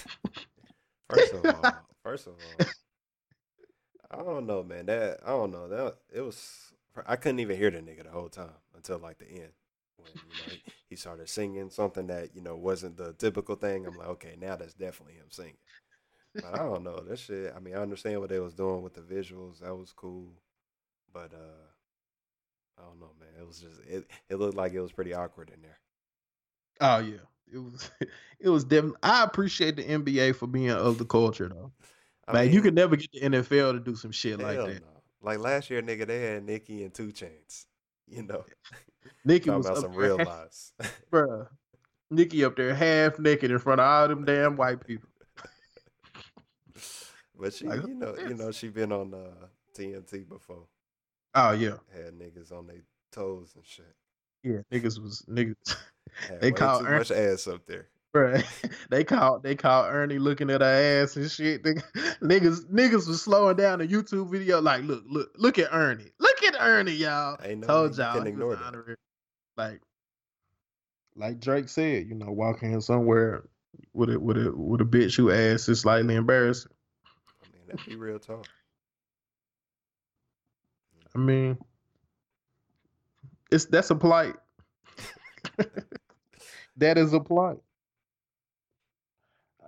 First 1.08 1.32
of 1.32 1.46
all, 1.46 1.72
first 2.04 2.26
of 2.26 2.34
all, 2.34 2.66
I 4.10 4.16
don't 4.22 4.46
know, 4.46 4.62
man. 4.62 4.84
That 4.86 5.20
I 5.24 5.30
don't 5.30 5.50
know. 5.52 5.68
That 5.68 5.96
it 6.14 6.20
was. 6.20 6.72
I 7.06 7.16
couldn't 7.16 7.40
even 7.40 7.56
hear 7.56 7.70
the 7.70 7.78
nigga 7.78 8.04
the 8.04 8.10
whole 8.10 8.28
time 8.28 8.50
until 8.74 8.98
like 8.98 9.18
the 9.18 9.28
end 9.28 9.52
when 9.96 10.10
you 10.14 10.22
know 10.30 10.58
he, 10.88 10.96
started 10.96 11.28
singing 11.28 11.70
something 11.70 12.06
that 12.06 12.34
you 12.34 12.40
know 12.40 12.56
wasn't 12.56 12.96
the 12.96 13.12
typical 13.14 13.56
thing. 13.56 13.86
I'm 13.86 13.96
like, 13.96 14.08
okay, 14.08 14.36
now 14.40 14.56
that's 14.56 14.74
definitely 14.74 15.14
him 15.14 15.26
singing. 15.30 15.56
But 16.34 16.54
I 16.54 16.58
don't 16.58 16.84
know 16.84 17.00
that 17.00 17.18
shit. 17.18 17.52
I 17.56 17.60
mean, 17.60 17.74
I 17.74 17.78
understand 17.78 18.20
what 18.20 18.30
they 18.30 18.38
was 18.38 18.54
doing 18.54 18.82
with 18.82 18.94
the 18.94 19.00
visuals. 19.00 19.60
That 19.60 19.74
was 19.74 19.92
cool, 19.92 20.32
but 21.12 21.32
uh, 21.34 21.68
I 22.78 22.82
don't 22.84 23.00
know, 23.00 23.10
man. 23.18 23.30
It 23.40 23.46
was 23.46 23.60
just 23.60 23.80
it. 23.88 24.10
It 24.28 24.36
looked 24.36 24.56
like 24.56 24.72
it 24.72 24.80
was 24.80 24.92
pretty 24.92 25.14
awkward 25.14 25.50
in 25.54 25.62
there. 25.62 25.78
Oh 26.80 26.98
yeah, 26.98 27.18
it 27.52 27.58
was. 27.58 27.90
It 28.40 28.50
was 28.50 28.62
definitely. 28.62 29.00
I 29.02 29.24
appreciate 29.24 29.74
the 29.74 29.82
NBA 29.82 30.36
for 30.36 30.46
being 30.46 30.70
of 30.70 30.96
the 30.96 31.04
culture 31.04 31.48
though. 31.48 31.72
I 32.28 32.34
Man, 32.34 32.46
you 32.46 32.52
mean, 32.52 32.62
could 32.62 32.74
never 32.74 32.94
get 32.94 33.10
the 33.10 33.20
NFL 33.20 33.72
to 33.72 33.80
do 33.80 33.96
some 33.96 34.12
shit 34.12 34.38
like 34.38 34.58
that. 34.58 34.80
no. 34.80 34.97
Like 35.20 35.38
last 35.38 35.68
year, 35.70 35.82
nigga, 35.82 36.06
they 36.06 36.20
had 36.20 36.44
Nicki 36.44 36.84
and 36.84 36.94
2 36.94 37.08
Chainz. 37.08 37.66
You 38.06 38.22
know, 38.22 38.44
Nicki 39.24 39.46
talking 39.46 39.58
was 39.58 39.66
about 39.66 39.76
up 39.78 39.82
some 39.84 39.92
there, 39.92 40.16
real 40.16 40.24
lies. 40.24 40.72
bruh. 41.12 41.48
Nicki 42.10 42.42
up 42.44 42.56
there 42.56 42.74
half 42.74 43.18
naked 43.18 43.50
in 43.50 43.58
front 43.58 43.80
of 43.80 43.86
all 43.86 44.08
them 44.08 44.24
damn 44.24 44.56
white 44.56 44.86
people. 44.86 45.08
But 47.38 47.52
she, 47.54 47.66
Like, 47.66 47.86
you 47.86 47.94
know, 47.94 48.16
you 48.16 48.34
know, 48.34 48.50
she 48.50 48.68
been 48.68 48.90
on 48.92 49.14
uh, 49.14 49.46
TNT 49.76 50.28
before. 50.28 50.64
Oh 51.34 51.52
yeah, 51.52 51.74
Had 51.94 52.18
niggas 52.18 52.50
on 52.50 52.66
their 52.66 52.82
toes 53.12 53.52
and 53.54 53.64
shit. 53.64 53.94
yeah. 54.42 54.60
Niggas 54.72 55.00
was 55.00 55.24
niggas. 55.28 55.54
They 56.40 56.50
way 56.50 56.52
call 56.52 56.80
too 56.80 56.86
Ern- 56.86 56.98
much 56.98 57.10
ass 57.10 57.46
up 57.46 57.66
there. 57.66 57.88
Bruh, 58.14 58.42
they 58.90 59.04
caught 59.04 59.42
they 59.42 59.54
caught 59.54 59.92
Ernie 59.92 60.18
looking 60.18 60.50
at 60.50 60.62
her 60.62 61.02
ass 61.02 61.16
and 61.16 61.30
shit. 61.30 61.62
Niggas 62.22 62.64
niggas 62.70 63.06
was 63.06 63.22
slowing 63.22 63.56
down 63.56 63.80
the 63.80 63.86
YouTube 63.86 64.30
video 64.30 64.60
like, 64.60 64.82
look, 64.84 65.04
look, 65.06 65.30
look 65.36 65.58
at 65.58 65.68
Ernie. 65.72 66.12
Look 66.18 66.42
at 66.44 66.56
Ernie, 66.58 66.92
y'all. 66.92 67.36
No 67.56 67.66
Told 67.66 67.98
y'all. 67.98 68.14
couldn't 68.14 68.28
he 68.28 68.32
was 68.32 68.54
ignore 68.54 68.72
that. 68.72 68.96
Like, 69.56 69.80
like 71.16 71.40
Drake 71.40 71.68
said, 71.68 72.06
you 72.08 72.14
know, 72.14 72.30
walking 72.30 72.72
in 72.72 72.80
somewhere 72.80 73.44
with 73.92 74.10
a 74.10 74.18
with 74.18 74.38
a 74.38 74.52
with 74.52 74.80
a 74.80 74.84
bitch 74.84 75.16
who 75.16 75.30
ass 75.30 75.68
is 75.68 75.80
slightly 75.80 76.14
embarrassing. 76.14 76.72
I 77.42 77.46
mean, 77.52 77.62
that'd 77.66 77.86
be 77.86 77.96
real 77.96 78.18
talk. 78.18 78.46
I 81.14 81.18
mean, 81.18 81.58
it's 83.50 83.66
that's 83.66 83.90
a 83.90 83.96
plight. 83.96 84.34
that 86.76 86.96
is 86.96 87.12
a 87.12 87.20
plight. 87.20 87.58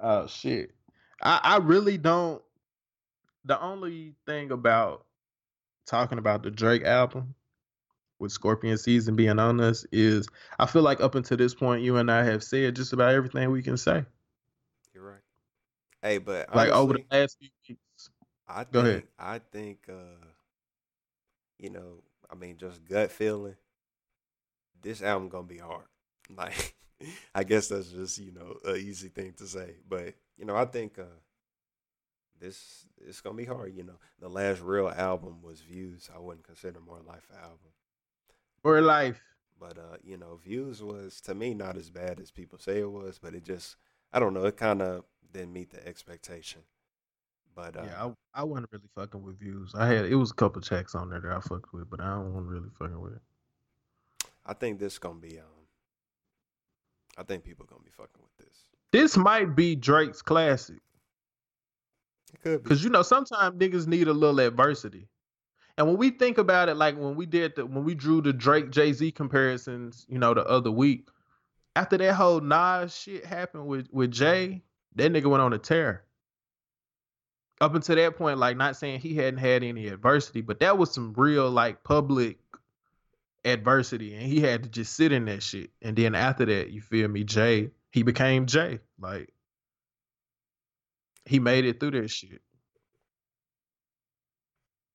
Oh 0.01 0.27
shit. 0.27 0.73
I, 1.23 1.41
I 1.43 1.57
really 1.59 1.99
don't 1.99 2.43
the 3.45 3.61
only 3.61 4.15
thing 4.27 4.51
about 4.51 5.05
talking 5.87 6.19
about 6.19 6.43
the 6.43 6.51
Drake 6.51 6.85
album 6.85 7.35
with 8.19 8.33
Scorpion 8.33 8.77
season 8.79 9.17
being 9.17 9.39
on 9.39 9.61
us 9.61 9.85
is 9.93 10.29
I 10.59 10.67
feel 10.67 10.83
like 10.83 11.01
up 11.01 11.15
until 11.15 11.37
this 11.37 11.55
point 11.55 11.83
you 11.83 11.97
and 11.97 12.11
I 12.11 12.25
have 12.25 12.43
said 12.43 12.77
just 12.77 12.93
about 12.93 13.15
everything 13.15 13.51
we 13.51 13.63
can 13.63 13.77
say. 13.77 14.05
You're 14.95 15.05
right. 15.05 15.21
Hey, 16.03 16.19
but 16.19 16.55
Like 16.55 16.71
over 16.71 16.95
the 16.95 17.05
last 17.11 17.39
few 17.39 17.49
weeks. 17.69 18.11
I 18.49 18.65
think 18.65 18.73
Go 18.73 18.81
ahead. 18.81 19.05
I 19.19 19.39
think 19.39 19.81
uh 19.89 20.27
you 21.59 21.71
know, 21.71 22.03
I 22.31 22.35
mean 22.35 22.57
just 22.57 22.85
gut 22.85 23.11
feeling, 23.11 23.57
this 24.83 25.03
album 25.03 25.29
gonna 25.29 25.45
be 25.45 25.59
hard. 25.59 25.85
Like 26.37 26.77
I 27.35 27.45
guess 27.45 27.69
that's 27.69 27.89
just, 27.89 28.19
you 28.19 28.33
know, 28.33 28.57
a 28.65 28.77
easy 28.77 29.09
thing 29.09 29.33
to 29.35 29.47
say. 29.47 29.77
But, 29.89 30.15
you 30.37 30.45
know, 30.45 30.57
I 30.57 30.65
think 30.65 30.99
uh 30.99 31.19
this 32.41 32.87
it's 33.07 33.21
gonna 33.21 33.37
be 33.37 33.45
hard, 33.45 33.75
you 33.75 33.85
know. 33.85 33.99
The 34.19 34.29
last 34.29 34.61
real 34.63 34.89
album 34.89 35.43
was 35.43 35.61
Views. 35.61 36.11
I 36.15 36.19
wouldn't 36.19 36.47
consider 36.47 36.81
More 36.81 37.01
Life 37.07 37.27
an 37.31 37.37
album. 37.37 37.73
More 38.65 38.81
life. 38.81 39.23
But 39.59 39.79
uh, 39.79 39.97
you 40.03 40.17
know, 40.17 40.37
Views 40.37 40.83
was 40.83 41.21
to 41.23 41.35
me 41.35 41.55
not 41.55 41.77
as 41.77 41.91
bad 41.91 42.19
as 42.19 42.31
people 42.31 42.59
say 42.59 42.79
it 42.81 42.91
was, 42.91 43.19
but 43.19 43.35
it 43.35 43.45
just 43.45 43.77
I 44.13 44.19
don't 44.19 44.35
know, 44.35 44.47
it 44.47 44.57
kinda 44.57 45.05
didn't 45.33 45.53
meet 45.53 45.71
the 45.71 45.87
expectation. 45.87 46.63
But 47.55 47.77
uh 47.77 47.83
Yeah, 47.85 48.07
I, 48.35 48.41
I 48.41 48.45
wasn't 48.45 48.71
really 48.73 48.89
fucking 48.95 49.23
with 49.23 49.39
views. 49.39 49.73
I 49.75 49.87
had 49.87 50.07
it 50.07 50.17
was 50.17 50.31
a 50.31 50.35
couple 50.35 50.63
checks 50.63 50.95
on 50.95 51.11
there 51.11 51.21
that 51.21 51.33
I 51.33 51.41
fucked 51.41 51.73
with, 51.73 51.91
but 51.91 52.01
I 52.01 52.15
don't 52.15 52.33
want 52.33 52.47
really 52.47 52.71
fucking 52.79 53.01
with 53.01 53.15
it. 53.15 53.23
I 54.47 54.55
think 54.55 54.79
this 54.79 54.99
gonna 54.99 55.19
be 55.19 55.39
um 55.39 55.60
I 57.17 57.23
think 57.23 57.45
people 57.45 57.65
are 57.65 57.69
gonna 57.69 57.83
be 57.85 57.91
fucking 57.91 58.21
with 58.23 58.47
this. 58.47 58.65
This 58.93 59.17
might 59.17 59.55
be 59.55 59.77
Drake's 59.77 60.23
classic. 60.23 60.81
It 62.33 62.43
could 62.43 62.63
be. 62.63 62.69
Cause 62.69 62.83
you 62.83 62.91
know 62.91 63.03
sometimes 63.03 63.57
niggas 63.59 63.87
need 63.87 64.09
a 64.09 64.13
little 64.13 64.41
adversity. 64.41 65.09
And 65.77 65.87
when 65.87 65.97
we 65.97 66.11
think 66.11 66.37
about 66.37 66.69
it, 66.69 66.77
like 66.77 66.99
when 66.99 67.15
we 67.15 67.27
did 67.27 67.57
the 67.57 67.65
when 67.65 67.85
we 67.85 67.95
drew 67.95 68.21
the 68.21 68.33
Drake 68.33 68.71
Jay 68.71 68.93
Z 68.93 69.13
comparisons, 69.13 70.05
you 70.09 70.19
know, 70.19 70.35
the 70.35 70.45
other 70.45 70.71
week, 70.71 71.09
after 71.77 71.97
that 71.97 72.15
whole 72.15 72.41
Nas 72.41 72.97
shit 72.97 73.25
happened 73.25 73.67
with 73.67 73.89
with 73.93 74.11
Jay, 74.11 74.63
that 74.97 75.13
nigga 75.13 75.27
went 75.27 75.43
on 75.43 75.53
a 75.53 75.59
tear. 75.59 76.05
Up 77.61 77.75
until 77.75 77.97
that 77.97 78.17
point, 78.17 78.39
like 78.39 78.57
not 78.57 78.77
saying 78.77 79.01
he 79.01 79.15
hadn't 79.15 79.39
had 79.39 79.63
any 79.63 79.89
adversity, 79.89 80.41
but 80.41 80.61
that 80.61 80.77
was 80.77 80.93
some 80.93 81.13
real 81.15 81.51
like 81.51 81.85
public 81.85 82.40
adversity, 83.45 84.15
and 84.15 84.23
he 84.23 84.41
had 84.41 84.63
to 84.65 84.69
just 84.69 84.95
sit 84.95 85.13
in 85.13 85.25
that 85.27 85.43
shit. 85.43 85.71
And 85.83 85.97
then 85.97 86.15
after 86.15 86.45
that, 86.47 86.71
you 86.71 86.81
feel 86.81 87.09
me, 87.09 87.25
Jay, 87.25 87.71
he 87.91 88.03
became 88.03 88.47
Jay. 88.47 88.81
Like 88.99 89.33
he 91.25 91.39
made 91.39 91.65
it 91.65 91.81
through 91.81 91.93
that 91.93 92.11
shit. 92.11 92.43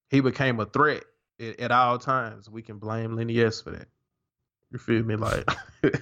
He 0.10 0.22
became 0.22 0.60
a 0.60 0.66
threat 0.66 1.04
at, 1.40 1.60
at 1.60 1.72
all 1.72 1.98
times. 1.98 2.50
We 2.50 2.62
can 2.62 2.78
blame 2.78 3.16
Lenny 3.16 3.40
S 3.42 3.62
for 3.62 3.72
that. 3.72 3.88
You 4.72 4.80
feel 4.80 5.04
me? 5.04 5.16
Like 5.16 5.46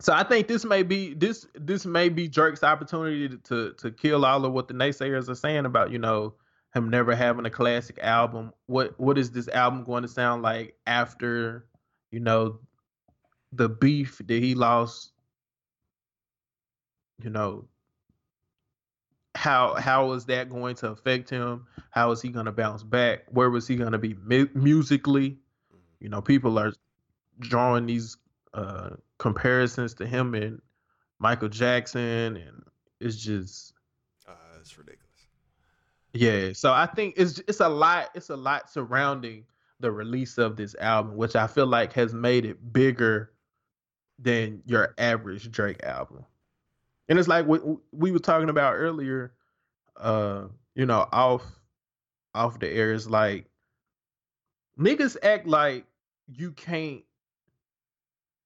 So 0.00 0.12
I 0.12 0.22
think 0.22 0.48
this 0.48 0.64
may 0.64 0.82
be 0.82 1.14
this 1.14 1.46
this 1.54 1.86
may 1.86 2.08
be 2.08 2.28
Drake's 2.28 2.62
opportunity 2.62 3.38
to 3.44 3.72
to 3.72 3.90
kill 3.90 4.26
all 4.26 4.44
of 4.44 4.52
what 4.52 4.68
the 4.68 4.74
naysayers 4.74 5.28
are 5.28 5.34
saying 5.34 5.64
about, 5.64 5.92
you 5.92 5.98
know, 5.98 6.34
him 6.74 6.90
never 6.90 7.14
having 7.14 7.46
a 7.46 7.50
classic 7.50 7.98
album. 8.02 8.52
What 8.66 8.98
what 8.98 9.18
is 9.18 9.30
this 9.30 9.48
album 9.48 9.84
going 9.84 10.02
to 10.02 10.08
sound 10.08 10.42
like 10.42 10.76
after, 10.86 11.66
you 12.10 12.20
know, 12.20 12.58
the 13.52 13.68
beef 13.68 14.20
that 14.26 14.42
he 14.42 14.54
lost 14.54 15.12
you 17.22 17.30
know 17.30 17.64
how 19.34 19.74
how 19.74 20.12
is 20.12 20.26
that 20.26 20.48
going 20.48 20.74
to 20.74 20.88
affect 20.88 21.30
him 21.30 21.66
how 21.90 22.10
is 22.10 22.22
he 22.22 22.28
going 22.28 22.46
to 22.46 22.52
bounce 22.52 22.82
back 22.82 23.20
where 23.28 23.50
was 23.50 23.66
he 23.66 23.76
going 23.76 23.92
to 23.92 23.98
be 23.98 24.14
mu- 24.22 24.48
musically 24.54 25.36
you 26.00 26.08
know 26.08 26.20
people 26.20 26.58
are 26.58 26.72
drawing 27.40 27.86
these 27.86 28.16
uh 28.54 28.90
comparisons 29.18 29.94
to 29.94 30.06
him 30.06 30.34
and 30.34 30.60
michael 31.18 31.48
jackson 31.48 32.36
and 32.36 32.62
it's 33.00 33.16
just 33.16 33.74
uh 34.28 34.32
it's 34.60 34.76
ridiculous. 34.78 35.03
Yeah 36.14 36.52
so 36.52 36.72
i 36.72 36.86
think 36.86 37.14
it's 37.16 37.40
it's 37.48 37.60
a 37.60 37.68
lot 37.68 38.08
it's 38.14 38.30
a 38.30 38.36
lot 38.36 38.70
surrounding 38.70 39.44
the 39.80 39.90
release 39.90 40.38
of 40.38 40.56
this 40.56 40.74
album 40.80 41.16
which 41.16 41.36
i 41.36 41.46
feel 41.46 41.66
like 41.66 41.92
has 41.92 42.14
made 42.14 42.44
it 42.44 42.72
bigger 42.72 43.32
than 44.18 44.62
your 44.64 44.94
average 44.98 45.50
drake 45.50 45.82
album 45.82 46.24
and 47.08 47.18
it's 47.18 47.28
like 47.28 47.46
we, 47.46 47.58
we 47.92 48.12
were 48.12 48.18
talking 48.18 48.48
about 48.48 48.74
earlier 48.74 49.34
uh 49.96 50.44
you 50.74 50.86
know 50.86 51.06
off 51.12 51.42
off 52.34 52.58
the 52.60 52.68
air 52.68 52.92
is 52.92 53.08
like 53.10 53.46
niggas 54.78 55.16
act 55.22 55.46
like 55.46 55.84
you 56.28 56.52
can't 56.52 57.02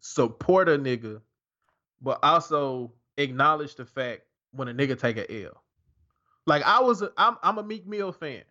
support 0.00 0.68
a 0.68 0.78
nigga, 0.78 1.20
but 2.00 2.18
also 2.22 2.92
acknowledge 3.16 3.74
the 3.74 3.84
fact 3.84 4.22
when 4.52 4.68
a 4.68 4.74
nigga 4.74 4.98
take 4.98 5.16
a 5.16 5.44
L. 5.46 5.62
Like 6.48 6.62
I 6.62 6.80
was, 6.80 7.04
I'm 7.18 7.36
I'm 7.42 7.58
a 7.58 7.62
Meek 7.62 7.86
Mill 7.86 8.10
fan. 8.10 8.42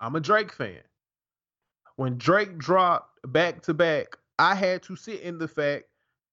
I'm 0.00 0.16
a 0.16 0.20
Drake 0.20 0.52
fan. 0.52 0.80
When 1.94 2.18
Drake 2.18 2.58
dropped 2.58 3.20
back 3.32 3.62
to 3.62 3.74
back, 3.74 4.16
I 4.40 4.56
had 4.56 4.82
to 4.82 4.96
sit 4.96 5.20
in 5.20 5.38
the 5.38 5.46
fact 5.46 5.84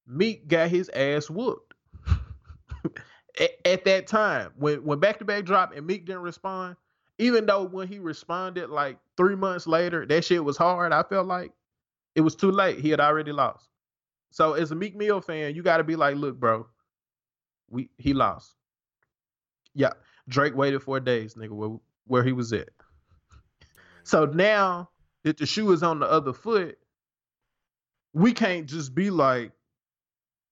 Meek 0.08 0.48
got 0.48 0.70
his 0.70 0.90
ass 0.90 1.30
whooped. 1.30 1.76
at, 3.40 3.52
at, 3.64 3.86
that 3.86 4.08
time, 4.08 4.50
when 4.58 4.84
when 4.84 4.98
back 4.98 5.20
to 5.20 5.26
back 5.26 5.46
dropped 5.46 5.76
and 5.76 5.86
Meek 5.86 6.08
didn't 6.08 6.24
respond, 6.24 6.76
even 7.20 7.46
though 7.46 7.66
when 7.66 7.88
he 7.88 8.00
responded 8.00 8.72
like 8.72 8.98
three 9.16 9.36
months 9.36 9.68
later, 9.68 10.08
that 10.08 10.26
shit 10.26 10.44
was 10.44 10.58
hard. 10.58 10.92
I 10.92 11.04
felt 11.04 11.28
like 11.28 11.52
it 12.16 12.22
was 12.22 12.36
too 12.36 12.50
late. 12.50 12.80
He 12.80 12.90
had 12.90 13.00
already 13.00 13.32
lost. 13.32 13.70
So 14.32 14.54
as 14.54 14.72
a 14.72 14.76
Meek 14.76 14.96
Mill 14.96 15.22
fan, 15.22 15.54
you 15.54 15.62
got 15.62 15.78
to 15.78 15.84
be 15.84 15.96
like, 15.96 16.16
look, 16.16 16.40
bro, 16.40 16.66
we 17.70 17.92
he 18.00 18.16
lost. 18.16 18.56
Yeah, 19.76 19.94
Drake 20.28 20.56
waited 20.56 20.82
four 20.82 21.00
days, 21.00 21.36
nigga, 21.36 21.52
where, 21.52 21.78
where 22.08 22.24
he 22.24 22.32
was 22.32 22.54
at. 22.54 22.70
So 24.04 24.26
now 24.26 24.90
that 25.24 25.38
the 25.38 25.46
shoe 25.46 25.72
is 25.72 25.84
on 25.84 26.00
the 26.00 26.10
other 26.10 26.34
foot, 26.34 26.78
we 28.14 28.34
can't 28.34 28.68
just 28.68 28.94
be 28.94 29.10
like, 29.10 29.52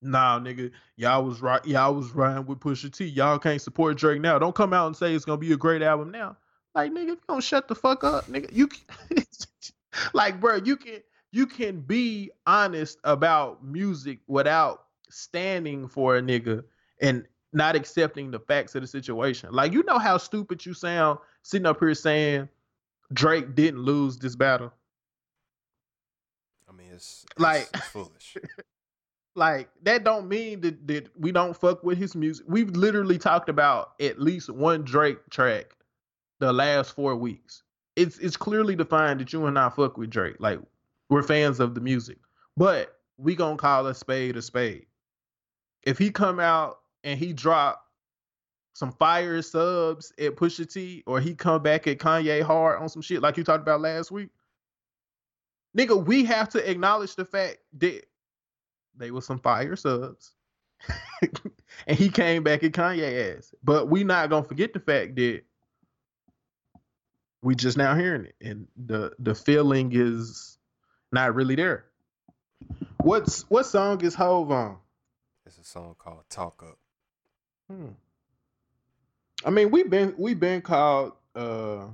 nah, 0.00 0.40
nigga, 0.40 0.70
y'all 0.96 1.24
was 1.24 1.40
right, 1.40 1.64
y'all 1.64 1.94
was 1.94 2.10
riding 2.10 2.46
with 2.46 2.60
Pusha 2.60 2.92
T. 2.92 3.04
Y'all 3.06 3.38
can't 3.38 3.60
support 3.60 3.96
Drake 3.96 4.20
now. 4.20 4.38
Don't 4.38 4.54
come 4.54 4.72
out 4.72 4.86
and 4.86 4.96
say 4.96 5.14
it's 5.14 5.24
gonna 5.24 5.38
be 5.38 5.52
a 5.52 5.56
great 5.56 5.82
album 5.82 6.10
now. 6.10 6.36
Like, 6.74 6.90
nigga, 6.92 7.02
if 7.02 7.08
you 7.08 7.20
don't 7.28 7.44
shut 7.44 7.68
the 7.68 7.74
fuck 7.74 8.02
up, 8.02 8.26
nigga, 8.26 8.50
you 8.52 8.68
can, 8.68 8.80
like, 10.14 10.40
bro, 10.40 10.56
you 10.56 10.76
can 10.76 11.00
you 11.30 11.46
can 11.46 11.80
be 11.80 12.30
honest 12.46 12.98
about 13.04 13.64
music 13.64 14.18
without 14.26 14.84
standing 15.08 15.88
for 15.88 16.16
a 16.16 16.22
nigga 16.22 16.64
and 17.00 17.26
not 17.52 17.76
accepting 17.76 18.30
the 18.30 18.40
facts 18.40 18.74
of 18.74 18.82
the 18.82 18.86
situation. 18.86 19.50
Like 19.52 19.72
you 19.72 19.82
know 19.84 19.98
how 19.98 20.16
stupid 20.16 20.64
you 20.64 20.74
sound 20.74 21.18
sitting 21.42 21.66
up 21.66 21.80
here 21.80 21.94
saying 21.94 22.48
Drake 23.12 23.54
didn't 23.54 23.80
lose 23.80 24.18
this 24.18 24.36
battle. 24.36 24.72
I 26.68 26.72
mean, 26.72 26.88
it's, 26.94 27.24
it's 27.30 27.40
like 27.40 27.68
it's 27.74 27.86
foolish. 27.88 28.36
like 29.34 29.68
that 29.82 30.04
don't 30.04 30.28
mean 30.28 30.60
that, 30.62 30.86
that 30.86 31.08
we 31.18 31.32
don't 31.32 31.56
fuck 31.56 31.82
with 31.84 31.98
his 31.98 32.14
music. 32.14 32.46
We've 32.48 32.70
literally 32.70 33.18
talked 33.18 33.48
about 33.48 33.92
at 34.00 34.20
least 34.20 34.50
one 34.50 34.82
Drake 34.84 35.18
track 35.30 35.74
the 36.38 36.52
last 36.52 36.94
four 36.94 37.14
weeks. 37.16 37.62
It's 37.96 38.18
it's 38.18 38.36
clearly 38.36 38.74
defined 38.74 39.20
that 39.20 39.32
you 39.32 39.46
and 39.46 39.58
I 39.58 39.68
fuck 39.68 39.98
with 39.98 40.10
Drake. 40.10 40.36
Like 40.38 40.58
we're 41.10 41.22
fans 41.22 41.60
of 41.60 41.74
the 41.74 41.80
music. 41.80 42.18
But 42.56 42.96
we 43.18 43.34
gonna 43.34 43.56
call 43.56 43.86
a 43.86 43.94
spade 43.94 44.36
a 44.36 44.42
spade. 44.42 44.86
If 45.82 45.98
he 45.98 46.10
come 46.10 46.40
out 46.40 46.81
and 47.04 47.18
he 47.18 47.32
drop 47.32 47.84
some 48.74 48.92
fire 48.92 49.42
subs 49.42 50.12
at 50.18 50.36
Pusha 50.36 50.72
T, 50.72 51.02
or 51.06 51.20
he 51.20 51.34
come 51.34 51.62
back 51.62 51.86
at 51.86 51.98
Kanye 51.98 52.42
hard 52.42 52.80
on 52.80 52.88
some 52.88 53.02
shit 53.02 53.22
like 53.22 53.36
you 53.36 53.44
talked 53.44 53.62
about 53.62 53.80
last 53.80 54.10
week, 54.10 54.30
nigga, 55.76 56.04
we 56.04 56.24
have 56.24 56.48
to 56.50 56.70
acknowledge 56.70 57.14
the 57.16 57.24
fact 57.24 57.58
that 57.78 58.04
they 58.96 59.10
were 59.10 59.20
some 59.20 59.38
fire 59.38 59.76
subs. 59.76 60.32
and 61.86 61.98
he 61.98 62.08
came 62.08 62.42
back 62.42 62.64
at 62.64 62.72
Kanye 62.72 63.36
ass. 63.36 63.54
But 63.62 63.88
we 63.88 64.04
not 64.04 64.30
gonna 64.30 64.44
forget 64.44 64.72
the 64.72 64.80
fact 64.80 65.16
that 65.16 65.42
we 67.42 67.54
just 67.54 67.76
now 67.76 67.94
hearing 67.94 68.26
it. 68.26 68.34
And 68.40 68.66
the 68.76 69.12
the 69.18 69.34
feeling 69.34 69.90
is 69.94 70.58
not 71.12 71.34
really 71.34 71.54
there. 71.54 71.84
What's 72.98 73.42
what 73.50 73.66
song 73.66 74.00
is 74.02 74.14
Hove 74.14 74.50
on? 74.50 74.78
It's 75.46 75.58
a 75.58 75.64
song 75.64 75.94
called 75.98 76.24
"Talk 76.28 76.62
Up." 76.62 76.78
Hmm. 77.72 77.86
I 79.46 79.50
mean, 79.50 79.70
we've 79.70 79.88
been 79.88 80.14
we've 80.18 80.38
been 80.38 80.60
called 80.60 81.14
uh 81.34 81.86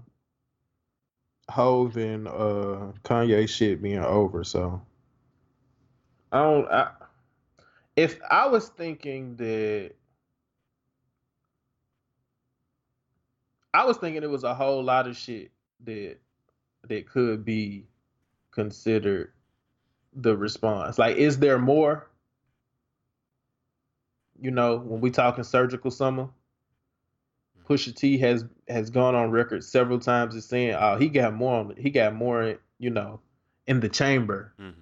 Hove 1.48 1.96
and 1.96 2.26
uh 2.26 2.92
Kanye 3.04 3.48
shit 3.48 3.80
being 3.80 3.98
over, 4.00 4.42
so 4.42 4.82
I 6.32 6.42
don't. 6.42 6.68
I, 6.68 6.90
if 7.96 8.18
I 8.28 8.48
was 8.48 8.68
thinking 8.68 9.36
that, 9.36 9.92
I 13.72 13.84
was 13.84 13.96
thinking 13.98 14.22
it 14.22 14.30
was 14.30 14.44
a 14.44 14.54
whole 14.54 14.82
lot 14.82 15.06
of 15.06 15.16
shit 15.16 15.52
that 15.84 16.16
that 16.88 17.08
could 17.08 17.44
be 17.44 17.86
considered 18.50 19.32
the 20.12 20.36
response. 20.36 20.98
Like, 20.98 21.16
is 21.16 21.38
there 21.38 21.58
more? 21.58 22.08
You 24.40 24.50
know, 24.50 24.76
when 24.76 25.00
we 25.00 25.10
talking 25.10 25.44
surgical 25.44 25.90
summer, 25.90 26.28
Pusha 27.68 27.94
T 27.94 28.18
has 28.18 28.44
has 28.68 28.90
gone 28.90 29.14
on 29.14 29.30
record 29.30 29.64
several 29.64 29.98
times 29.98 30.34
as 30.34 30.44
saying, 30.46 30.74
"Oh, 30.78 30.96
he 30.96 31.08
got 31.08 31.34
more. 31.34 31.60
on, 31.60 31.74
He 31.76 31.90
got 31.90 32.14
more. 32.14 32.58
You 32.78 32.90
know, 32.90 33.20
in 33.66 33.80
the 33.80 33.88
chamber." 33.88 34.52
Mm-hmm. 34.60 34.80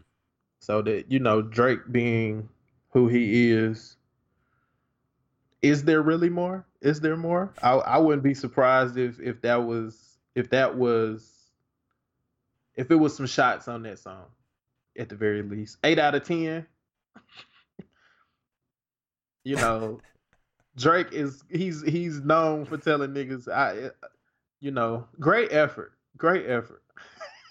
So 0.60 0.82
that 0.82 1.10
you 1.10 1.18
know, 1.18 1.42
Drake 1.42 1.80
being 1.90 2.48
who 2.90 3.08
he 3.08 3.50
is, 3.50 3.96
is 5.62 5.84
there 5.84 6.02
really 6.02 6.30
more? 6.30 6.66
Is 6.80 7.00
there 7.00 7.16
more? 7.16 7.52
I 7.62 7.72
I 7.72 7.98
wouldn't 7.98 8.22
be 8.22 8.34
surprised 8.34 8.96
if 8.96 9.18
if 9.20 9.42
that 9.42 9.64
was 9.64 10.18
if 10.34 10.50
that 10.50 10.76
was 10.76 11.32
if 12.76 12.90
it 12.90 12.96
was 12.96 13.16
some 13.16 13.26
shots 13.26 13.68
on 13.68 13.82
that 13.82 13.98
song, 13.98 14.26
at 14.98 15.08
the 15.08 15.16
very 15.16 15.42
least, 15.42 15.78
eight 15.82 15.98
out 15.98 16.14
of 16.14 16.24
ten. 16.24 16.66
You 19.46 19.54
know, 19.54 20.00
Drake 20.76 21.12
is 21.12 21.44
he's 21.48 21.80
he's 21.84 22.20
known 22.20 22.64
for 22.64 22.76
telling 22.76 23.10
niggas 23.10 23.48
I, 23.48 23.90
you 24.58 24.72
know, 24.72 25.06
great 25.20 25.52
effort, 25.52 25.92
great 26.16 26.46
effort. 26.50 26.82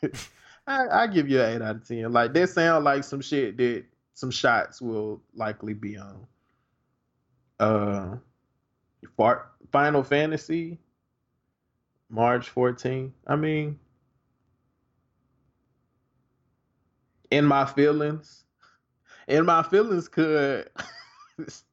I, 0.68 0.88
I 0.90 1.08
give 1.08 1.30
you 1.30 1.42
an 1.42 1.56
eight 1.56 1.66
out 1.66 1.78
of 1.78 1.88
ten. 1.88 2.12
Like 2.12 2.34
that 2.34 2.50
sound 2.50 2.84
like 2.84 3.06
some 3.06 3.22
shit 3.22 3.56
that 3.58 3.86
some 4.14 4.30
shots 4.30 4.82
will 4.82 5.22
likely 5.34 5.74
be 5.74 5.98
on. 5.98 6.28
Uh, 7.62 8.18
Final 9.72 10.04
Fantasy, 10.04 10.78
March 12.10 12.50
14. 12.50 13.14
I 13.26 13.38
mean, 13.38 13.80
in 17.32 17.46
my 17.46 17.66
feelings, 17.66 18.44
in 19.30 19.46
my 19.46 19.64
feelings 19.64 20.10
could. 20.10 20.70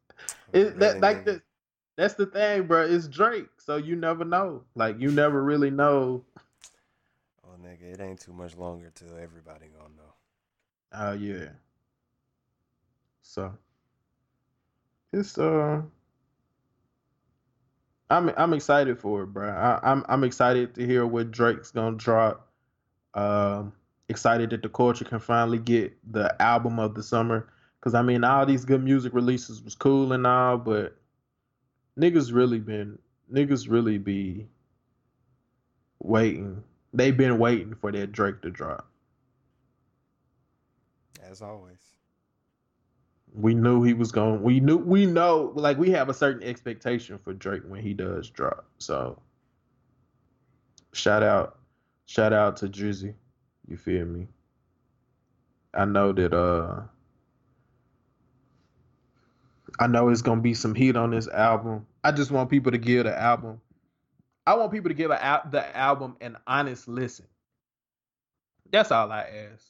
it, 0.53 0.79
that 0.79 1.01
like 1.01 1.25
the, 1.25 1.43
that's 1.97 2.15
the 2.15 2.27
thing, 2.27 2.67
bro. 2.67 2.83
It's 2.83 3.09
Drake, 3.09 3.49
so 3.59 3.77
you 3.77 3.97
never 3.97 4.25
know. 4.25 4.63
Like 4.75 5.01
you 5.01 5.11
never 5.11 5.43
really 5.43 5.71
know. 5.71 6.25
Oh, 7.45 7.57
nigga, 7.63 7.95
it 7.95 8.01
ain't 8.01 8.21
too 8.21 8.33
much 8.33 8.57
longer 8.57 8.91
till 8.95 9.17
everybody 9.17 9.67
gonna 9.77 9.95
know. 9.97 10.15
Oh 10.93 11.13
yeah. 11.13 11.51
So 13.23 13.53
it's 15.13 15.39
uh. 15.39 15.83
I'm 18.11 18.31
I'm 18.37 18.53
excited 18.53 18.99
for 18.99 19.23
it, 19.23 19.27
bro. 19.29 19.49
I, 19.49 19.81
I'm 19.83 20.05
I'm 20.07 20.23
excited 20.23 20.75
to 20.75 20.87
hear 20.87 21.07
what 21.07 21.31
Drake's 21.31 21.71
gonna 21.71 21.97
drop. 21.97 22.47
Um, 23.15 23.73
excited 24.09 24.51
that 24.51 24.63
the 24.63 24.69
culture 24.69 25.07
can 25.07 25.19
finally 25.19 25.59
get 25.59 25.97
the 26.13 26.41
album 26.41 26.79
of 26.79 26.95
the 26.95 27.03
summer. 27.03 27.49
Cause 27.83 27.95
I 27.95 28.03
mean, 28.03 28.23
all 28.23 28.47
these 28.47 28.65
good 28.65 28.83
music 28.83 29.13
releases 29.13 29.61
was 29.61 29.75
cool 29.75 30.13
and 30.13 30.25
all, 30.25 30.57
but 30.57 30.97
niggas 31.99 32.33
really 32.33 32.61
been 32.61 32.97
niggas 33.31 33.69
really 33.69 33.99
be 33.99 34.47
waiting. 35.99 36.63
They've 36.95 37.17
been 37.17 37.39
waiting 37.39 37.75
for 37.75 37.91
that 37.91 38.13
Drake 38.13 38.41
to 38.43 38.51
drop. 38.51 38.89
As 41.29 41.43
always. 41.43 41.97
We 43.35 43.55
knew 43.55 43.83
he 43.83 43.95
was 43.95 44.13
going. 44.13 44.43
We 44.43 44.61
knew. 44.61 44.77
We 44.77 45.07
know. 45.07 45.53
Like 45.55 45.79
we 45.79 45.91
have 45.91 46.09
a 46.09 46.15
certain 46.15 46.47
expectation 46.47 47.19
for 47.19 47.33
Drake 47.33 47.63
when 47.67 47.83
he 47.83 47.95
does 47.95 48.29
drop. 48.29 48.67
So, 48.79 49.21
shout 50.93 51.23
out, 51.23 51.59
shout 52.05 52.33
out 52.33 52.59
to 52.59 52.69
Drizzy. 52.69 53.15
You 53.67 53.77
feel 53.77 54.05
me? 54.05 54.29
I 55.75 55.87
know 55.87 56.13
that. 56.13 56.35
Uh, 56.35 56.83
I 59.79 59.87
know 59.87 60.09
it's 60.09 60.23
gonna 60.23 60.41
be 60.41 60.55
some 60.55 60.75
heat 60.75 60.97
on 60.97 61.11
this 61.11 61.29
album. 61.29 61.87
I 62.05 62.13
just 62.13 62.31
want 62.31 62.51
people 62.51 62.73
to 62.73 62.79
give 62.79 63.05
the 63.05 63.19
album. 63.19 63.61
I 64.47 64.55
want 64.55 64.73
people 64.73 64.91
to 64.91 64.95
give 64.95 65.11
a, 65.11 65.43
the 65.51 65.77
album 65.77 66.17
an 66.21 66.37
honest 66.47 66.89
listen. 66.89 67.27
That's 68.71 68.91
all 68.91 69.11
I 69.13 69.23
ask. 69.53 69.65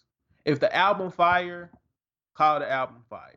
If 0.44 0.60
the 0.60 0.74
album 0.74 1.10
fire, 1.10 1.70
call 2.34 2.60
the 2.60 2.70
album 2.70 3.02
fire 3.08 3.36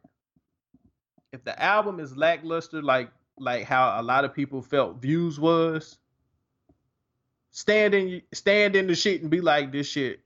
if 1.35 1.43
the 1.43 1.61
album 1.61 1.99
is 1.99 2.15
lackluster, 2.15 2.81
like 2.81 3.09
like 3.37 3.65
how 3.65 3.99
a 3.99 4.03
lot 4.03 4.23
of 4.23 4.33
people 4.33 4.61
felt 4.61 5.01
views 5.01 5.37
was, 5.37 5.97
stand 7.51 7.93
in 7.93 8.21
stand 8.33 8.75
in 8.75 8.87
the 8.87 8.95
shit 8.95 9.21
and 9.21 9.29
be 9.29 9.41
like, 9.41 9.71
this 9.73 9.85
shit 9.87 10.21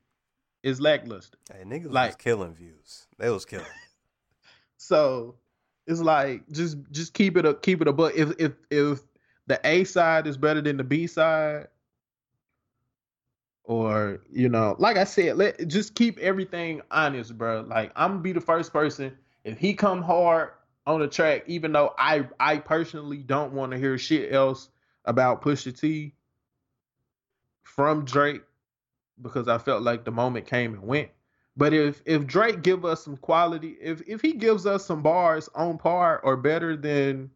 is 0.61 0.79
lackluster. 0.79 1.37
Hey, 1.51 1.63
niggas 1.63 1.85
was 1.85 1.93
Like- 1.93 2.17
killing 2.19 2.53
views. 2.53 3.07
They 3.17 3.29
was 3.29 3.43
killing. 3.45 3.65
So 4.81 5.35
it's 5.89 6.01
like 6.01 6.47
just 6.51 6.77
just 6.91 7.15
keep 7.15 7.35
it 7.35 7.45
up, 7.45 7.63
keep 7.63 7.81
it 7.81 7.87
up. 7.87 7.97
But 7.97 8.15
if 8.15 8.31
if 8.39 8.53
if 8.69 8.99
the 9.47 9.59
A 9.63 9.83
side 9.83 10.27
is 10.27 10.37
better 10.37 10.61
than 10.61 10.77
the 10.77 10.83
B 10.83 11.07
side, 11.07 11.67
or 13.63 14.21
you 14.31 14.49
know, 14.49 14.75
like 14.77 14.97
I 14.97 15.03
said, 15.03 15.37
let 15.37 15.67
just 15.67 15.95
keep 15.95 16.19
everything 16.19 16.81
honest, 16.91 17.35
bro. 17.35 17.65
Like 17.67 17.91
I'm 17.95 18.11
gonna 18.11 18.21
be 18.21 18.33
the 18.33 18.41
first 18.41 18.71
person 18.71 19.17
if 19.43 19.57
he 19.57 19.73
come 19.73 20.03
hard 20.03 20.51
on 20.85 20.99
the 20.99 21.07
track, 21.07 21.43
even 21.47 21.71
though 21.71 21.95
I 21.97 22.27
I 22.39 22.59
personally 22.59 23.17
don't 23.17 23.53
want 23.53 23.71
to 23.71 23.79
hear 23.79 23.97
shit 23.97 24.31
else 24.31 24.69
about 25.05 25.41
Pusha 25.41 25.77
T 25.77 26.13
from 27.63 28.05
Drake 28.05 28.43
because 29.19 29.47
I 29.47 29.57
felt 29.57 29.81
like 29.81 30.05
the 30.05 30.11
moment 30.11 30.45
came 30.45 30.75
and 30.75 30.83
went. 30.83 31.09
But 31.59 31.73
if 31.73 32.01
if 32.05 32.25
Drake 32.25 32.61
give 32.61 32.85
us 32.85 33.03
some 33.03 33.17
quality, 33.17 33.75
if 33.81 34.01
if 34.07 34.21
he 34.21 34.31
gives 34.31 34.65
us 34.65 34.85
some 34.85 35.01
bars 35.01 35.49
on 35.53 35.77
par 35.77 36.21
or 36.23 36.37
better 36.37 36.77
than 36.77 37.29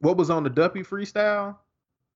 what 0.00 0.16
was 0.16 0.30
on 0.30 0.42
the 0.42 0.50
Duppy 0.50 0.82
freestyle, 0.82 1.56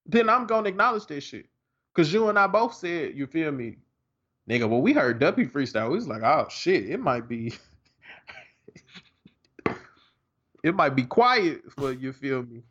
then 0.06 0.28
I'm 0.28 0.44
gonna 0.48 0.70
acknowledge 0.70 1.06
that 1.06 1.20
shit. 1.20 1.46
Cause 1.94 2.12
you 2.12 2.30
and 2.30 2.36
I 2.36 2.48
both 2.48 2.74
said, 2.74 3.16
you 3.16 3.28
feel 3.28 3.52
me, 3.52 3.76
nigga. 4.50 4.68
Well, 4.68 4.82
we 4.82 4.92
heard 4.92 5.20
Duppy 5.20 5.46
freestyle, 5.46 5.90
we 5.90 5.94
was 5.94 6.08
like, 6.08 6.24
oh 6.24 6.48
shit, 6.50 6.90
it 6.90 6.98
might 6.98 7.28
be, 7.28 7.54
it 10.64 10.74
might 10.74 10.96
be 10.96 11.04
quiet 11.04 11.62
for 11.70 11.92
you. 11.92 12.12
Feel 12.12 12.42
me? 12.42 12.64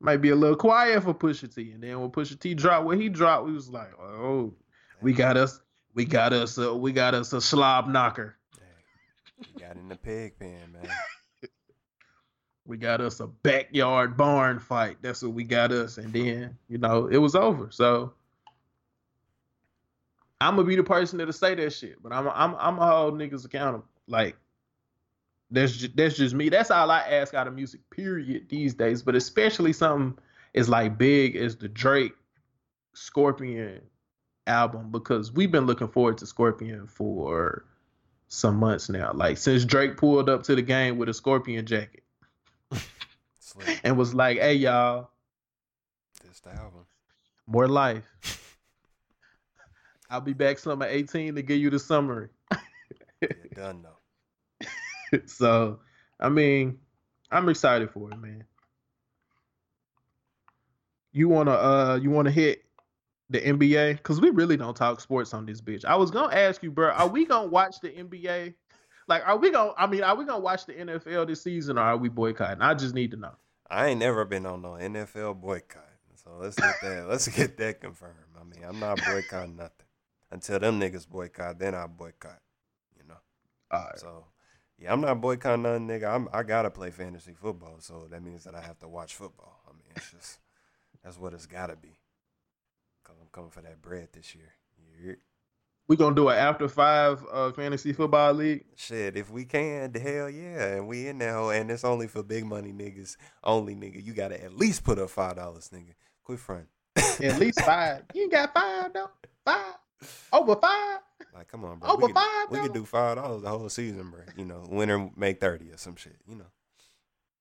Might 0.00 0.18
be 0.18 0.28
a 0.28 0.36
little 0.36 0.54
quiet 0.54 1.02
for 1.02 1.14
Pusha 1.14 1.54
T. 1.54 1.72
And 1.72 1.82
then 1.82 1.98
when 1.98 2.10
Pusha 2.10 2.38
T 2.38 2.52
dropped 2.52 2.84
what 2.84 3.00
he 3.00 3.08
dropped, 3.08 3.46
we 3.46 3.54
was 3.54 3.70
like, 3.70 3.98
oh, 3.98 4.52
we 5.00 5.14
got 5.14 5.38
us, 5.38 5.61
we 5.94 6.04
got 6.04 6.32
us, 6.32 6.58
a, 6.58 6.74
we 6.74 6.92
got 6.92 7.14
us 7.14 7.32
a 7.32 7.40
slob 7.40 7.88
knocker. 7.88 8.36
Got 9.58 9.76
in 9.76 9.88
the 9.88 9.96
pig 9.96 10.38
pen, 10.38 10.72
man. 10.72 10.88
We 12.64 12.76
got 12.76 13.00
us 13.00 13.18
a 13.18 13.26
backyard 13.26 14.16
barn 14.16 14.60
fight. 14.60 14.98
That's 15.02 15.20
what 15.22 15.32
we 15.32 15.42
got 15.42 15.72
us. 15.72 15.98
And 15.98 16.12
then, 16.12 16.56
you 16.68 16.78
know, 16.78 17.08
it 17.08 17.16
was 17.16 17.34
over. 17.34 17.72
So 17.72 18.12
I'm 20.40 20.56
gonna 20.56 20.68
be 20.68 20.76
the 20.76 20.84
person 20.84 21.18
that'll 21.18 21.32
say 21.32 21.56
that 21.56 21.72
shit. 21.72 22.00
But 22.02 22.12
I'm 22.12 22.28
I'm 22.28 22.54
I'm 22.58 22.76
gonna 22.76 22.90
hold 22.90 23.14
niggas 23.14 23.44
accountable. 23.44 23.86
Like 24.06 24.36
that's 25.50 25.76
just, 25.76 25.96
that's 25.96 26.16
just 26.16 26.34
me. 26.34 26.48
That's 26.48 26.70
all 26.70 26.90
I 26.90 27.00
ask 27.00 27.34
out 27.34 27.48
of 27.48 27.54
music, 27.54 27.80
period, 27.90 28.48
these 28.48 28.74
days. 28.74 29.02
But 29.02 29.16
especially 29.16 29.72
something 29.72 30.16
as 30.54 30.68
like 30.68 30.96
big 30.96 31.36
as 31.36 31.56
the 31.56 31.68
Drake 31.68 32.14
Scorpion 32.94 33.80
album, 34.46 34.90
because 34.90 35.32
we've 35.32 35.50
been 35.50 35.66
looking 35.66 35.88
forward 35.88 36.18
to 36.18 36.26
Scorpion 36.26 36.86
for 36.86 37.64
some 38.28 38.56
months 38.56 38.88
now. 38.88 39.12
Like 39.12 39.38
since 39.38 39.64
Drake 39.64 39.96
pulled 39.96 40.28
up 40.28 40.42
to 40.44 40.54
the 40.54 40.62
game 40.62 40.98
with 40.98 41.08
a 41.08 41.14
Scorpion 41.14 41.66
jacket 41.66 42.02
and 43.84 43.96
was 43.96 44.14
like, 44.14 44.38
"Hey 44.38 44.54
y'all, 44.54 45.10
This 46.24 46.40
the 46.40 46.50
album. 46.50 46.86
more 47.46 47.68
life." 47.68 48.04
I'll 50.10 50.20
be 50.20 50.34
back 50.34 50.58
summer 50.58 50.86
18 50.86 51.36
to 51.36 51.42
give 51.42 51.58
you 51.58 51.70
the 51.70 51.78
summary. 51.78 52.28
Done 53.54 53.82
though. 53.82 54.68
so, 55.26 55.80
I 56.20 56.28
mean, 56.28 56.78
I'm 57.30 57.48
excited 57.48 57.90
for 57.90 58.10
it, 58.10 58.18
man. 58.18 58.44
You 61.12 61.28
wanna 61.28 61.52
uh 61.52 61.98
you 62.02 62.10
wanna 62.10 62.30
hit 62.30 62.64
the 63.32 63.40
NBA? 63.40 64.02
Cause 64.02 64.20
we 64.20 64.30
really 64.30 64.56
don't 64.56 64.76
talk 64.76 65.00
sports 65.00 65.34
on 65.34 65.46
this 65.46 65.60
bitch. 65.60 65.84
I 65.84 65.96
was 65.96 66.10
gonna 66.10 66.34
ask 66.34 66.62
you, 66.62 66.70
bro, 66.70 66.90
are 66.90 67.08
we 67.08 67.24
gonna 67.24 67.48
watch 67.48 67.80
the 67.80 67.88
NBA? 67.90 68.54
Like, 69.08 69.26
are 69.26 69.36
we 69.36 69.50
gonna 69.50 69.72
I 69.76 69.86
mean, 69.86 70.02
are 70.02 70.14
we 70.14 70.24
gonna 70.24 70.40
watch 70.40 70.66
the 70.66 70.74
NFL 70.74 71.26
this 71.26 71.42
season 71.42 71.78
or 71.78 71.82
are 71.82 71.96
we 71.96 72.08
boycotting? 72.08 72.62
I 72.62 72.74
just 72.74 72.94
need 72.94 73.10
to 73.12 73.16
know. 73.16 73.32
I 73.68 73.88
ain't 73.88 74.00
never 74.00 74.24
been 74.24 74.46
on 74.46 74.62
no 74.62 74.72
NFL 74.72 75.40
boycott. 75.40 75.88
So 76.14 76.30
let's 76.38 76.56
get 76.56 76.74
that. 76.82 77.06
let's 77.08 77.28
get 77.28 77.56
that 77.56 77.80
confirmed. 77.80 78.14
I 78.40 78.44
mean, 78.44 78.64
I'm 78.68 78.78
not 78.78 79.00
boycotting 79.04 79.56
nothing 79.56 79.86
until 80.30 80.58
them 80.58 80.78
niggas 80.78 81.08
boycott. 81.08 81.58
Then 81.58 81.74
I 81.74 81.86
boycott. 81.86 82.40
You 82.96 83.08
know. 83.08 83.16
All 83.70 83.84
right. 83.84 83.98
So 83.98 84.26
yeah, 84.78 84.92
I'm 84.92 85.00
not 85.00 85.20
boycotting 85.20 85.62
nothing, 85.62 85.88
nigga. 85.88 86.14
I'm 86.14 86.28
I 86.32 86.42
gotta 86.42 86.70
play 86.70 86.90
fantasy 86.90 87.34
football, 87.34 87.76
so 87.78 88.08
that 88.10 88.22
means 88.22 88.44
that 88.44 88.54
I 88.54 88.60
have 88.60 88.78
to 88.80 88.88
watch 88.88 89.14
football. 89.14 89.60
I 89.68 89.72
mean, 89.72 89.92
it's 89.96 90.10
just 90.10 90.38
that's 91.02 91.18
what 91.18 91.32
it's 91.32 91.46
gotta 91.46 91.76
be. 91.76 91.96
Coming 93.32 93.50
for 93.50 93.62
that 93.62 93.80
bread 93.80 94.08
this 94.12 94.34
year. 94.34 94.52
Yeah. 95.04 95.14
We 95.88 95.96
gonna 95.96 96.14
do 96.14 96.28
an 96.28 96.38
after 96.38 96.68
five 96.68 97.24
uh 97.30 97.50
fantasy 97.52 97.92
football 97.92 98.32
league. 98.34 98.64
Shit, 98.76 99.16
if 99.16 99.30
we 99.30 99.44
can, 99.44 99.92
the 99.92 99.98
hell 100.00 100.30
yeah, 100.30 100.74
and 100.76 100.86
we 100.86 101.08
in 101.08 101.18
there, 101.18 101.34
hoe, 101.34 101.50
and 101.50 101.70
it's 101.70 101.84
only 101.84 102.06
for 102.06 102.22
big 102.22 102.46
money 102.46 102.72
niggas 102.72 103.16
only, 103.42 103.74
nigga. 103.74 104.02
You 104.02 104.12
gotta 104.12 104.42
at 104.42 104.54
least 104.56 104.84
put 104.84 104.98
up 104.98 105.10
five 105.10 105.36
dollars, 105.36 105.70
nigga. 105.74 105.94
Quit 106.24 106.38
front. 106.38 106.66
At 106.96 107.38
least 107.40 107.60
five. 107.62 108.02
You 108.14 108.22
ain't 108.22 108.32
got 108.32 108.54
five 108.54 108.92
though. 108.92 109.10
Five 109.44 109.74
over 110.32 110.56
five. 110.56 111.00
Like, 111.34 111.48
come 111.48 111.64
on, 111.64 111.78
bro. 111.78 111.90
Over 111.90 112.06
we 112.06 112.12
could, 112.12 112.14
five, 112.14 112.50
we 112.50 112.58
could 112.58 112.72
do 112.74 112.84
five 112.84 113.16
dollars 113.16 113.42
the 113.42 113.48
whole 113.48 113.68
season, 113.68 114.10
bro. 114.10 114.20
You 114.36 114.44
know, 114.44 114.66
winner 114.70 115.10
make 115.16 115.40
thirty 115.40 115.70
or 115.72 115.76
some 115.78 115.96
shit. 115.96 116.16
You 116.28 116.36
know, 116.36 116.50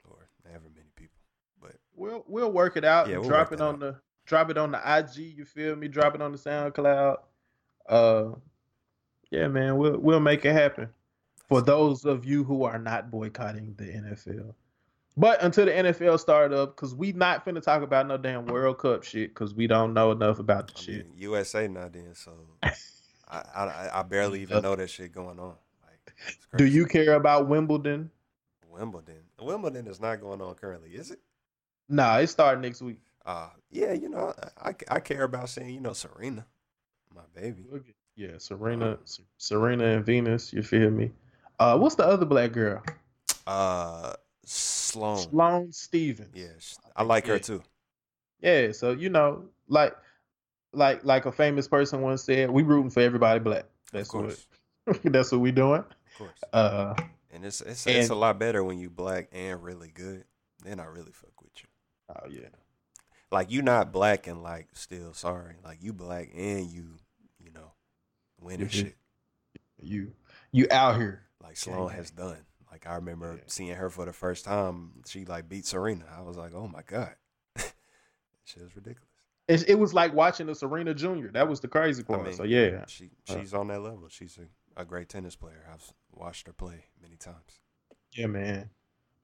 or 0.10 0.18
however 0.46 0.66
many 0.74 0.88
people. 0.96 1.20
But 1.62 1.76
We'll 1.96 2.24
we'll 2.28 2.52
work 2.52 2.76
it 2.76 2.86
out. 2.86 3.08
Yeah, 3.08 3.14
and 3.16 3.22
we'll 3.22 3.30
drop 3.30 3.52
work 3.52 3.60
it 3.60 3.64
on 3.64 3.76
out. 3.76 3.80
the 3.80 3.96
drop 4.26 4.50
it 4.50 4.58
on 4.58 4.72
the 4.72 4.80
IG. 5.00 5.38
You 5.38 5.46
feel 5.46 5.76
me? 5.76 5.88
Drop 5.88 6.16
it 6.16 6.22
on 6.22 6.32
the 6.32 6.38
SoundCloud. 6.38 7.18
Uh, 7.88 8.32
yeah, 9.30 9.48
man. 9.48 9.78
We'll 9.78 9.98
we'll 10.00 10.20
make 10.20 10.46
it 10.46 10.54
happen 10.54 10.90
for 11.48 11.62
those 11.62 12.06
of 12.06 12.26
you 12.26 12.44
who 12.44 12.64
are 12.64 12.80
not 12.80 13.12
boycotting 13.12 13.76
the 13.78 13.86
NFL. 13.86 14.54
But 15.18 15.44
until 15.44 15.66
the 15.66 15.72
NFL 15.72 16.20
start 16.20 16.54
up, 16.54 16.76
because 16.76 16.96
we 16.96 17.12
not 17.12 17.46
finna 17.46 17.62
talk 17.62 17.84
about 17.84 18.08
no 18.08 18.18
damn 18.18 18.46
World 18.46 18.80
Cup 18.80 19.04
shit, 19.04 19.32
because 19.34 19.54
we 19.54 19.68
don't 19.68 19.94
know 19.94 20.12
enough 20.12 20.40
about 20.40 20.68
the 20.68 20.74
I 20.78 20.82
shit. 20.82 21.10
mean, 21.10 21.18
USA 21.18 21.68
not 21.68 21.94
in, 21.96 22.16
so 22.16 22.32
I, 22.64 22.72
I 23.54 23.90
I 24.00 24.04
barely 24.04 24.42
even 24.42 24.64
know 24.64 24.76
that 24.76 24.90
shit 24.90 25.12
going 25.14 25.38
on. 25.40 25.56
Like, 25.84 26.14
Do 26.56 26.66
you 26.66 26.86
care 26.86 27.16
about 27.16 27.50
Wimbledon? 27.50 28.10
Wimbledon? 28.70 29.18
Wimbledon 29.40 29.88
is 29.88 30.00
not 30.00 30.22
going 30.22 30.42
on 30.42 30.56
currently, 30.56 30.92
is 30.92 31.12
it? 31.12 31.20
Nah, 31.90 32.18
it 32.20 32.28
start 32.28 32.62
next 32.62 32.82
week. 32.82 33.00
Uh 33.26 33.50
yeah, 33.70 33.94
you 33.94 34.10
know, 34.10 34.34
I, 34.62 34.70
I, 34.70 34.76
I 34.90 35.00
care 35.00 35.24
about 35.24 35.50
seeing, 35.50 35.70
you 35.70 35.80
know, 35.80 35.94
Serena, 35.94 36.46
my 37.16 37.22
baby. 37.34 37.66
Yeah, 38.16 38.38
Serena, 38.38 38.98
Serena 39.38 39.86
and 39.86 40.06
Venus. 40.06 40.52
You 40.52 40.64
feel 40.64 40.90
me? 40.92 41.12
Uh, 41.60 41.78
what's 41.78 41.96
the 41.96 42.06
other 42.06 42.26
black 42.26 42.52
girl? 42.52 42.84
Uh, 43.48 44.14
Sloan. 44.46 45.18
Sloane 45.18 45.72
Stevens. 45.72 46.30
Yeah, 46.34 46.48
I 46.96 47.04
like 47.04 47.28
her 47.28 47.40
too. 47.40 47.64
Yeah, 48.42 48.72
so 48.72 48.92
you 48.92 49.10
know, 49.10 49.46
like, 49.68 49.96
like, 50.74 51.06
like 51.06 51.26
a 51.26 51.32
famous 51.32 51.68
person 51.68 52.02
once 52.02 52.24
said, 52.24 52.50
"We 52.50 52.64
rooting 52.64 52.90
for 52.90 53.02
everybody 53.02 53.40
black." 53.40 53.66
That's 53.92 54.14
what. 54.14 54.38
that's 55.04 55.32
what 55.32 55.42
we 55.42 55.52
doing. 55.52 55.82
of 55.84 56.18
course. 56.18 56.32
Uh, 56.52 56.96
And 57.32 57.46
it's 57.46 57.62
it's 57.62 57.86
it's 57.88 58.10
a 58.10 58.16
lot 58.16 58.40
better 58.40 58.64
when 58.64 58.80
you 58.80 58.90
black 58.90 59.30
and 59.32 59.62
really 59.64 59.90
good. 59.94 60.26
Then 60.64 60.80
I 60.80 60.86
really 60.86 61.12
fuck 61.12 61.40
with 61.42 61.52
you. 61.58 61.70
oh 62.10 62.28
yeah, 62.30 62.50
Like 63.32 63.52
you're 63.52 63.64
not 63.64 63.92
black 63.94 64.28
and 64.28 64.44
like 64.44 64.68
still 64.74 65.14
sorry. 65.14 65.56
Like 65.64 65.82
you 65.82 65.94
black 65.94 66.30
and 66.36 66.66
you, 66.70 66.98
you 67.40 67.52
know, 67.52 67.72
winning 68.40 68.68
Mhm. 68.68 68.72
shit. 68.72 68.98
you 69.82 70.14
you 70.52 70.68
out 70.70 70.98
here. 70.98 71.24
Like 71.42 71.58
Sloane 71.58 71.88
Gang 71.88 71.98
has 71.98 72.12
done. 72.12 72.46
Like 72.72 72.86
I 72.88 72.96
remember 72.96 73.36
Yeah. 73.38 73.44
seeing 73.48 73.76
her 73.76 73.90
for 73.90 74.06
the 74.06 74.14
first 74.14 74.46
time. 74.46 75.02
She 75.08 75.26
like 75.26 75.48
beat 75.50 75.66
Serena. 75.66 76.06
I 76.18 76.22
was 76.22 76.38
like, 76.38 76.54
oh 76.54 76.68
my 76.68 76.82
god, 76.84 77.16
shit 78.44 78.64
is 78.64 78.76
ridiculous. 78.76 79.08
It, 79.48 79.70
it 79.70 79.76
was 79.80 79.94
like 79.94 80.14
watching 80.14 80.48
a 80.50 80.56
Serena 80.56 80.94
Junior. 80.94 81.32
That 81.32 81.48
was 81.50 81.60
the 81.60 81.68
crazy 81.68 82.04
part. 82.04 82.24
mean, 82.24 82.34
so 82.34 82.44
yeah, 82.44 82.86
She 82.88 83.10
Uh, 83.28 83.40
she's 83.40 83.54
on 83.54 83.68
that 83.68 83.82
level. 83.82 84.08
She's 84.10 84.38
a, 84.38 84.82
a 84.82 84.86
great 84.86 85.10
tennis 85.10 85.36
player. 85.36 85.66
I've 85.74 85.94
watched 86.12 86.48
her 86.48 86.54
play 86.54 86.86
many 87.02 87.16
times. 87.18 87.60
yeah, 88.14 88.28
man. 88.28 88.70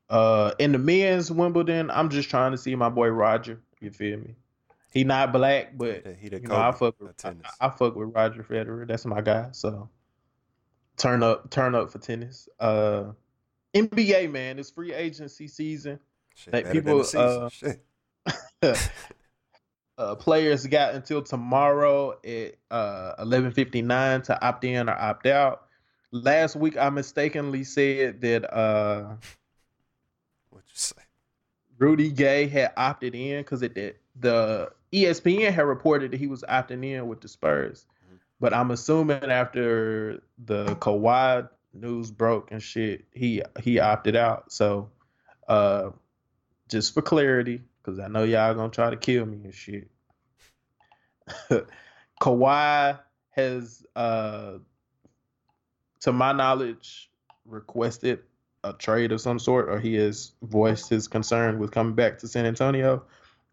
Uh, 0.10 0.54
in 0.60 0.72
the 0.72 0.78
men's 0.78 1.30
Wimbledon, 1.32 1.92
I'm 1.92 2.10
just 2.10 2.30
trying 2.30 2.52
to 2.54 2.58
see 2.58 2.76
my 2.76 2.88
boy 2.90 3.10
Roger. 3.10 3.60
You 3.80 3.92
feel 3.92 4.18
me? 4.18 4.36
He 4.92 5.04
not 5.04 5.32
black, 5.32 5.78
but 5.78 6.04
Yeah, 6.06 6.14
he 6.20 6.30
the 6.30 6.40
you 6.42 6.48
know, 6.48 6.58
I 6.58 6.72
fuck 6.72 6.96
with 7.00 7.24
I. 7.24 7.36
I 7.60 7.70
fuck 7.70 7.96
with 7.96 8.10
Roger 8.16 8.44
Federer. 8.44 8.88
That's 8.88 9.06
my 9.06 9.22
guy. 9.22 9.50
So 9.52 9.90
turn 10.98 11.24
up, 11.24 11.50
turn 11.50 11.76
up 11.76 11.92
for 11.92 12.00
tennis. 12.00 12.50
Uh, 12.60 13.12
NBA 13.74 14.32
man, 14.32 14.60
it's 14.60 14.72
free 14.72 14.94
agency 14.94 15.48
season. 15.48 16.00
Shit, 16.36 16.54
like, 16.54 16.72
people, 16.72 17.06
uh, 17.16 17.50
uh, 19.98 20.16
players 20.16 20.66
got 20.68 20.96
until 20.96 21.22
tomorrow 21.22 22.12
at 22.24 22.56
uh 22.72 23.24
11:59 23.24 24.24
to 24.24 24.46
opt 24.46 24.64
in 24.64 24.90
or 24.90 24.94
opt 24.94 25.28
out. 25.28 25.64
Last 26.12 26.56
week, 26.56 26.78
I 26.78 26.90
mistakenly 26.90 27.64
said 27.64 28.22
that 28.22 28.52
uh 28.54 29.16
What 30.50 30.64
you 30.68 30.74
say? 30.74 30.96
Rudy 31.78 32.10
Gay 32.12 32.48
had 32.48 32.74
opted 32.78 33.16
in 33.16 33.42
because 33.42 33.62
it 33.62 33.74
did 33.76 33.96
the 34.20 34.72
ESPN 34.92 35.52
had 35.52 35.66
reported 35.66 36.12
that 36.12 36.18
he 36.18 36.28
was 36.28 36.44
opting 36.44 36.84
in 36.86 37.08
with 37.08 37.22
the 37.22 37.28
Spurs, 37.28 37.86
Mhm. 38.12 38.20
but 38.40 38.54
I'm 38.54 38.72
assuming 38.72 39.24
after 39.32 40.22
the 40.44 40.76
Kawhi 40.78 41.50
news 41.74 42.12
broke 42.12 42.52
and 42.52 42.62
shit, 42.62 43.06
he 43.14 43.44
he 43.62 43.80
opted 43.80 44.16
out. 44.16 44.52
So, 44.52 44.90
uh, 45.48 45.92
just 46.70 46.94
for 46.94 47.02
clarity, 47.02 47.64
because 47.82 48.00
I 48.00 48.08
know 48.08 48.24
y'all 48.24 48.54
gonna 48.54 48.70
try 48.70 48.90
to 48.90 48.98
kill 48.98 49.26
me 49.26 49.44
and 49.44 49.54
shit. 49.54 49.90
Kawhi 52.22 53.00
has, 53.32 53.86
uh, 53.96 54.58
to 56.02 56.12
my 56.12 56.32
knowledge, 56.32 57.12
requested 57.46 58.24
a 58.70 58.74
trade 58.74 59.12
of 59.12 59.22
some 59.22 59.40
sort, 59.40 59.70
or 59.70 59.80
he 59.80 59.96
has 59.96 60.32
voiced 60.42 60.90
his 60.90 61.08
concern 61.08 61.60
with 61.60 61.72
coming 61.72 61.94
back 61.94 62.20
to 62.20 62.28
San 62.28 62.46
Antonio. 62.46 63.04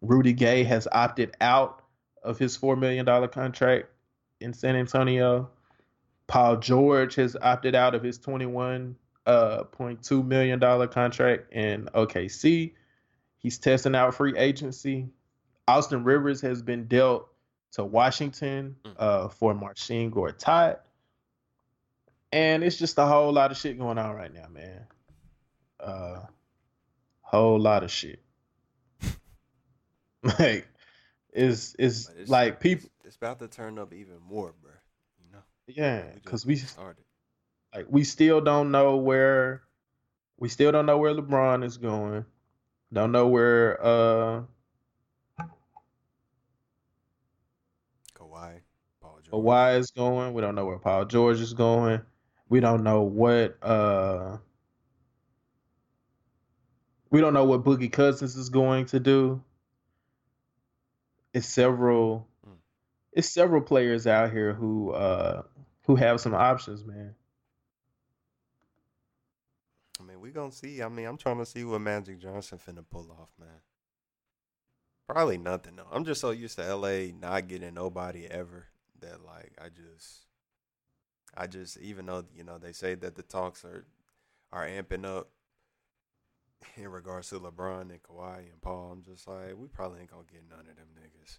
Rudy 0.00 0.32
Gay 0.32 0.64
has 0.64 0.86
opted 0.90 1.34
out 1.40 1.82
of 2.22 2.38
his 2.38 2.56
$4 2.56 2.78
million 2.78 3.06
contract 3.28 3.86
in 4.40 4.52
San 4.52 4.76
Antonio. 4.76 5.50
Paul 6.26 6.56
George 6.56 7.14
has 7.16 7.36
opted 7.40 7.74
out 7.74 7.94
of 7.94 8.02
his 8.02 8.18
$21.2 8.18 8.94
uh, 9.26 10.22
million 10.22 10.88
contract 10.88 11.52
in 11.52 11.88
OKC. 11.94 12.72
He's 13.38 13.58
testing 13.58 13.94
out 13.94 14.14
free 14.14 14.36
agency. 14.36 15.08
Austin 15.68 16.04
Rivers 16.04 16.40
has 16.40 16.62
been 16.62 16.86
dealt 16.86 17.28
to 17.72 17.84
Washington 17.84 18.76
uh, 18.96 19.28
for 19.28 19.54
Marcin 19.54 20.10
Gortat. 20.10 20.78
And 22.32 22.64
it's 22.64 22.76
just 22.76 22.98
a 22.98 23.06
whole 23.06 23.32
lot 23.32 23.50
of 23.50 23.56
shit 23.56 23.78
going 23.78 23.98
on 23.98 24.14
right 24.14 24.32
now, 24.32 24.48
man. 24.48 24.86
Uh, 25.84 26.20
whole 27.20 27.60
lot 27.60 27.84
of 27.84 27.90
shit. 27.90 28.22
like, 30.22 30.66
it's 31.30 31.74
it's, 31.78 32.10
like 32.26 32.60
people, 32.60 32.88
It's, 33.00 33.08
it's 33.08 33.16
about 33.16 33.38
to 33.40 33.48
turn 33.48 33.78
up 33.78 33.92
even 33.92 34.16
more, 34.26 34.54
bro. 34.62 34.72
You 35.18 35.32
know. 35.32 35.42
yeah, 35.66 36.04
because 36.14 36.46
we 36.46 36.56
started. 36.56 37.04
like 37.74 37.86
we 37.90 38.04
still 38.04 38.40
don't 38.40 38.70
know 38.70 38.96
where 38.96 39.62
we 40.38 40.48
still 40.48 40.72
don't 40.72 40.86
know 40.86 40.98
where 40.98 41.14
LeBron 41.14 41.64
is 41.64 41.76
going. 41.76 42.24
Don't 42.92 43.12
know 43.12 43.26
where 43.28 43.84
uh 43.84 44.42
Kawhi, 48.14 48.60
Paul 49.02 49.18
George. 49.22 49.44
Kawhi 49.44 49.78
is 49.78 49.90
going. 49.90 50.32
We 50.32 50.40
don't 50.40 50.54
know 50.54 50.64
where 50.66 50.78
Paul 50.78 51.04
George 51.04 51.40
is 51.40 51.52
going. 51.52 52.00
We 52.48 52.60
don't 52.60 52.84
know 52.84 53.02
what 53.02 53.58
uh 53.62 54.38
we 57.14 57.20
don't 57.20 57.32
know 57.32 57.44
what 57.44 57.62
Boogie 57.62 57.92
Cousins 57.92 58.34
is 58.34 58.48
going 58.48 58.86
to 58.86 58.98
do. 58.98 59.40
It's 61.32 61.46
several 61.46 62.26
Mm. 62.44 62.56
it's 63.12 63.28
several 63.28 63.60
players 63.60 64.08
out 64.08 64.32
here 64.32 64.52
who 64.52 64.90
uh 64.90 65.44
who 65.86 65.94
have 65.94 66.20
some 66.20 66.34
options, 66.34 66.84
man. 66.84 67.14
I 70.00 70.02
mean, 70.02 70.20
we 70.20 70.32
gonna 70.32 70.50
see. 70.50 70.82
I 70.82 70.88
mean, 70.88 71.06
I'm 71.06 71.16
trying 71.16 71.38
to 71.38 71.46
see 71.46 71.62
what 71.62 71.82
Magic 71.82 72.18
Johnson 72.18 72.58
finna 72.58 72.84
pull 72.90 73.08
off, 73.12 73.28
man. 73.38 73.60
Probably 75.06 75.38
nothing 75.38 75.76
though. 75.76 75.86
I'm 75.92 76.04
just 76.04 76.20
so 76.20 76.32
used 76.32 76.58
to 76.58 76.74
LA 76.74 77.12
not 77.16 77.46
getting 77.46 77.74
nobody 77.74 78.26
ever 78.26 78.66
that 78.98 79.24
like 79.24 79.52
I 79.64 79.68
just, 79.68 80.26
I 81.36 81.46
just 81.46 81.78
even 81.78 82.06
though 82.06 82.24
you 82.34 82.42
know 82.42 82.58
they 82.58 82.72
say 82.72 82.96
that 82.96 83.14
the 83.14 83.22
talks 83.22 83.64
are 83.64 83.86
are 84.50 84.66
amping 84.66 85.04
up 85.04 85.30
in 86.76 86.88
regards 86.88 87.28
to 87.30 87.40
LeBron 87.40 87.90
and 87.90 88.02
Kawhi 88.02 88.38
and 88.38 88.60
Paul. 88.62 88.90
I'm 88.92 89.02
just 89.02 89.26
like 89.28 89.56
we 89.56 89.68
probably 89.68 90.00
ain't 90.00 90.10
gonna 90.10 90.24
get 90.30 90.42
none 90.48 90.60
of 90.60 90.76
them 90.76 90.88
niggas, 90.98 91.38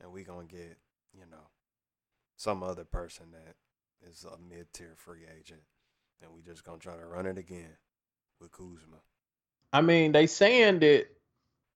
and 0.00 0.12
we 0.12 0.24
gonna 0.24 0.46
get 0.46 0.78
you 1.12 1.26
know 1.30 1.48
some 2.36 2.62
other 2.62 2.84
person 2.84 3.26
that 3.32 3.56
is 4.08 4.24
a 4.24 4.38
mid 4.38 4.72
tier 4.72 4.94
free 4.96 5.24
agent 5.38 5.60
and 6.22 6.30
we 6.34 6.42
just 6.42 6.64
gonna 6.64 6.78
try 6.78 6.96
to 6.96 7.06
run 7.06 7.26
it 7.26 7.38
again 7.38 7.76
with 8.40 8.52
Kuzma. 8.52 8.98
I 9.72 9.80
mean, 9.80 10.12
they 10.12 10.26
saying 10.26 10.80
that 10.80 11.06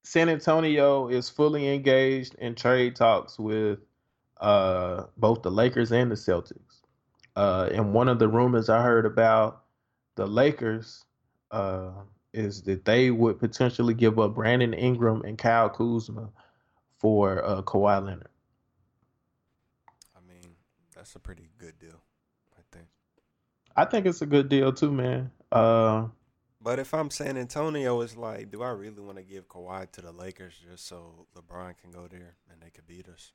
San 0.03 0.29
Antonio 0.29 1.07
is 1.07 1.29
fully 1.29 1.73
engaged 1.73 2.35
in 2.35 2.55
trade 2.55 2.95
talks 2.95 3.39
with 3.39 3.79
uh, 4.39 5.05
both 5.17 5.41
the 5.41 5.51
Lakers 5.51 5.91
and 5.91 6.11
the 6.11 6.15
Celtics. 6.15 6.81
Uh, 7.35 7.69
and 7.71 7.93
one 7.93 8.07
of 8.07 8.19
the 8.19 8.27
rumors 8.27 8.69
I 8.69 8.81
heard 8.81 9.05
about 9.05 9.63
the 10.15 10.27
Lakers 10.27 11.03
uh, 11.51 11.91
is 12.33 12.63
that 12.63 12.85
they 12.85 13.11
would 13.11 13.39
potentially 13.39 13.93
give 13.93 14.19
up 14.19 14.35
Brandon 14.35 14.73
Ingram 14.73 15.23
and 15.23 15.37
Kyle 15.37 15.69
Kuzma 15.69 16.29
for 16.99 17.43
uh, 17.45 17.61
Kawhi 17.63 18.05
Leonard. 18.05 18.29
I 20.15 20.19
mean, 20.21 20.55
that's 20.95 21.15
a 21.15 21.19
pretty 21.19 21.49
good 21.57 21.77
deal, 21.79 22.01
I 22.57 22.61
think. 22.71 22.87
I 23.75 23.85
think 23.85 24.05
it's 24.05 24.21
a 24.21 24.25
good 24.25 24.49
deal 24.49 24.71
too, 24.73 24.91
man. 24.91 25.31
Uh, 25.51 26.07
But 26.59 26.79
if 26.79 26.93
I'm 26.93 27.11
San 27.11 27.37
Antonio, 27.37 28.01
it's 28.01 28.17
like, 28.17 28.51
do 28.51 28.61
I 28.61 28.69
really 28.71 29.01
want 29.01 29.17
to 29.17 29.23
give 29.23 29.47
Kawhi 29.47 29.89
to 29.93 30.01
the 30.01 30.11
Lakers 30.11 30.55
just 30.57 30.85
so 30.87 31.27
LeBron 31.35 31.77
can 31.77 31.91
go 31.91 32.07
there 32.09 32.35
and 32.51 32.61
they 32.61 32.69
could 32.71 32.87
beat 32.87 33.07
us? 33.07 33.31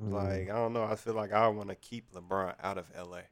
mm, 0.00 0.10
Like, 0.10 0.50
I 0.50 0.54
don't 0.54 0.72
know. 0.72 0.84
I 0.84 0.96
feel 0.96 1.14
like 1.14 1.32
I 1.32 1.48
want 1.48 1.68
to 1.70 1.74
keep 1.74 2.12
LeBron 2.12 2.54
out 2.62 2.78
of 2.78 2.90
LA. 2.94 3.22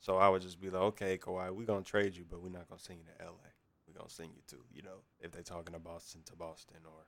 So 0.00 0.16
I 0.18 0.28
would 0.28 0.42
just 0.42 0.60
be 0.60 0.70
like, 0.70 0.82
okay, 0.82 1.18
Kawhi, 1.18 1.50
we're 1.54 1.66
going 1.66 1.82
to 1.82 1.90
trade 1.90 2.16
you, 2.16 2.24
but 2.28 2.42
we're 2.42 2.50
not 2.50 2.68
going 2.68 2.78
to 2.78 2.84
send 2.84 2.98
you 3.00 3.04
to 3.18 3.24
LA. 3.24 3.32
We're 3.86 3.94
going 3.94 4.08
to 4.08 4.14
send 4.14 4.30
you 4.34 4.42
to, 4.48 4.56
you 4.72 4.82
know, 4.82 4.98
if 5.20 5.32
they're 5.32 5.42
talking 5.42 5.74
to 5.74 5.80
Boston, 5.80 6.20
to 6.26 6.36
Boston 6.36 6.78
or 6.84 7.06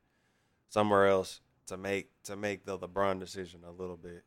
somewhere 0.69 1.07
else 1.07 1.41
to 1.67 1.77
make 1.77 2.11
to 2.25 2.37
make 2.37 2.65
the 2.65 2.79
LeBron 2.79 3.21
decision 3.21 3.61
a 3.67 3.71
little 3.71 3.97
bit 3.97 4.25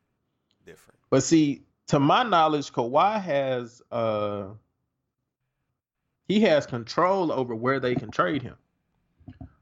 different. 0.66 1.00
But 1.10 1.24
see, 1.24 1.64
to 1.88 2.00
my 2.00 2.24
knowledge, 2.24 2.72
Kawhi 2.72 3.22
has 3.22 3.82
uh 3.92 4.50
he 6.28 6.42
has 6.42 6.66
control 6.66 7.32
over 7.32 7.54
where 7.54 7.80
they 7.80 7.96
can 7.96 8.12
trade 8.12 8.42
him. 8.42 8.56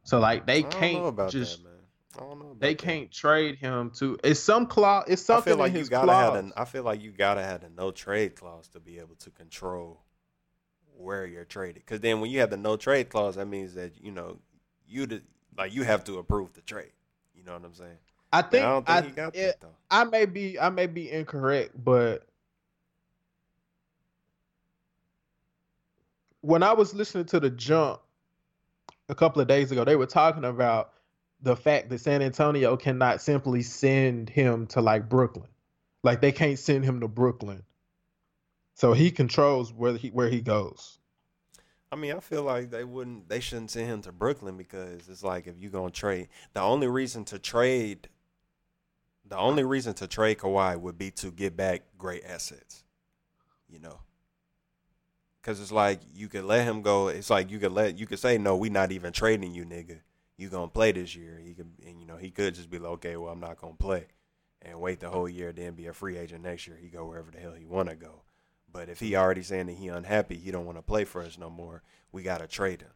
So 0.04 0.20
like 0.20 0.46
they 0.46 0.64
can't 0.64 1.18
just 1.30 1.64
that. 1.64 1.70
I 2.18 2.22
don't 2.22 2.40
know. 2.40 2.56
They 2.58 2.76
can't 2.76 3.12
trade 3.12 3.56
him 3.58 3.92
to 3.92 4.18
it's 4.24 4.40
some 4.40 4.66
clause 4.66 5.06
it's 5.08 5.24
I 5.32 5.36
something 5.36 5.54
feel 5.54 5.58
like 5.58 5.72
in 5.72 5.76
you 5.76 5.80
his 5.80 5.90
gotta 5.90 6.06
clause. 6.08 6.36
have 6.36 6.36
an. 6.36 6.54
I 6.58 6.66
feel 6.66 6.84
like 6.84 7.02
you 7.02 7.12
gotta 7.12 7.44
have 7.44 7.64
a 7.64 7.70
no 7.70 7.92
trade 7.92 8.36
clause 8.36 8.68
to 8.70 8.80
be 8.80 9.00
able 9.00 9.16
to 9.18 9.30
control 9.32 10.02
where 10.98 11.26
you're 11.26 11.46
traded. 11.46 11.76
Because 11.86 12.00
then 12.02 12.20
when 12.20 12.32
you 12.32 12.40
have 12.40 12.50
the 12.50 12.58
no 12.58 12.78
trade 12.78 13.10
clause, 13.10 13.36
that 13.36 13.46
means 13.48 13.76
that 13.76 13.94
you 14.04 14.12
know 14.12 14.40
you 14.88 15.06
the, 15.06 15.22
like 15.58 15.74
you 15.74 15.84
have 15.84 16.04
to 16.06 16.18
approve 16.18 16.54
the 16.54 16.62
trade. 16.62 16.92
You 17.36 17.44
know 17.44 17.54
what 17.54 17.64
I'm 17.64 17.74
saying? 17.74 17.98
I 18.34 18.42
And 18.42 18.52
think 18.52 18.66
I 18.66 18.70
don't 18.70 18.90
I, 18.90 19.02
think 19.02 19.06
he 19.06 19.12
got 19.12 19.36
it- 19.36 19.42
that 19.42 19.62
though. 19.62 19.76
I 19.92 20.04
may 20.04 20.26
be 20.26 20.60
I 20.60 20.70
may 20.70 20.88
be 20.88 21.12
incorrect, 21.12 21.74
but 21.84 22.26
when 26.42 26.64
I 26.64 26.74
was 26.74 26.94
listening 26.94 27.26
to 27.26 27.40
the 27.40 27.50
jump 27.50 28.02
a 29.10 29.16
couple 29.16 29.42
of 29.42 29.48
days 29.48 29.72
ago, 29.72 29.84
they 29.84 29.96
were 29.96 30.06
talking 30.06 30.46
about 30.46 30.94
the 31.42 31.56
fact 31.56 31.90
that 31.90 32.00
San 32.00 32.22
Antonio 32.22 32.76
cannot 32.78 33.22
simply 33.22 33.62
send 33.62 34.30
him 34.30 34.68
to 34.68 34.82
like 34.82 35.08
Brooklyn. 35.08 35.50
Like 36.04 36.22
they 36.22 36.32
can't 36.32 36.60
send 36.60 36.86
him 36.86 37.02
to 37.02 37.08
Brooklyn. 37.08 37.64
So 38.76 38.94
he 38.94 39.12
controls 39.12 39.74
where 39.74 39.98
he 39.98 40.10
where 40.10 40.30
he 40.30 40.42
goes. 40.42 41.00
I 41.92 41.96
mean, 41.96 42.14
I 42.14 42.20
feel 42.20 42.44
like 42.44 42.70
they 42.70 42.84
wouldn't. 42.84 43.30
They 43.30 43.40
shouldn't 43.40 43.72
send 43.72 43.88
him 43.88 44.02
to 44.04 44.12
Brooklyn 44.12 44.58
because 44.58 45.10
it's 45.10 45.24
like 45.24 45.48
if 45.48 45.58
you're 45.58 45.72
gonna 45.72 45.90
trade, 45.90 46.30
the 46.54 46.62
only 46.62 46.88
reason 46.88 47.26
to 47.26 47.40
trade, 47.40 48.10
the 49.26 49.38
only 49.38 49.64
reason 49.64 49.94
to 49.96 50.08
trade 50.08 50.38
Kawhi 50.38 50.80
would 50.80 50.98
be 50.98 51.12
to 51.12 51.32
get 51.32 51.58
back 51.58 51.82
great 51.98 52.24
assets. 52.26 52.84
You 53.68 53.80
know, 53.80 54.00
because 55.42 55.60
it's 55.60 55.72
like 55.72 56.00
you 56.14 56.28
could 56.28 56.46
let 56.46 56.66
him 56.66 56.82
go. 56.82 57.08
It's 57.08 57.30
like 57.30 57.50
you 57.50 57.60
could 57.60 57.74
let 57.74 57.98
you 57.98 58.06
could 58.06 58.20
say 58.20 58.38
no, 58.38 58.56
we 58.56 58.70
not 58.70 58.92
even 58.92 59.12
trading 59.12 59.54
you, 59.54 59.66
nigga. 59.66 60.00
You 60.40 60.48
gonna 60.48 60.70
play 60.70 60.94
this 60.94 61.16
year? 61.16 61.38
He 61.44 61.54
could, 61.54 61.70
and 61.86 62.00
you 62.00 62.08
know, 62.08 62.16
he 62.16 62.32
could 62.32 62.56
just 62.56 62.70
be 62.70 62.80
like, 62.80 62.92
okay, 62.94 63.18
well, 63.18 63.32
I'm 63.32 63.42
not 63.42 63.60
gonna 63.60 63.74
play, 63.74 64.06
and 64.62 64.80
wait 64.80 65.02
the 65.02 65.10
whole 65.10 65.28
year, 65.28 65.52
then 65.52 65.74
be 65.74 65.88
a 65.88 65.94
free 65.94 66.18
agent 66.18 66.44
next 66.44 66.66
year. 66.66 66.78
He 66.82 66.88
go 66.88 67.06
wherever 67.06 67.30
the 67.30 67.40
hell 67.40 67.52
he 67.54 67.66
wanna 67.66 67.96
go. 67.96 68.22
But 68.72 68.88
if 68.88 69.02
he 69.02 69.16
already 69.16 69.44
saying 69.44 69.66
that 69.66 69.76
he 69.76 69.90
unhappy, 69.90 70.38
he 70.38 70.52
don't 70.52 70.66
want 70.66 70.78
to 70.78 70.82
play 70.82 71.04
for 71.04 71.22
us 71.22 71.38
no 71.38 71.50
more, 71.50 71.84
we 72.12 72.24
gotta 72.24 72.48
trade 72.48 72.82
him. 72.82 72.92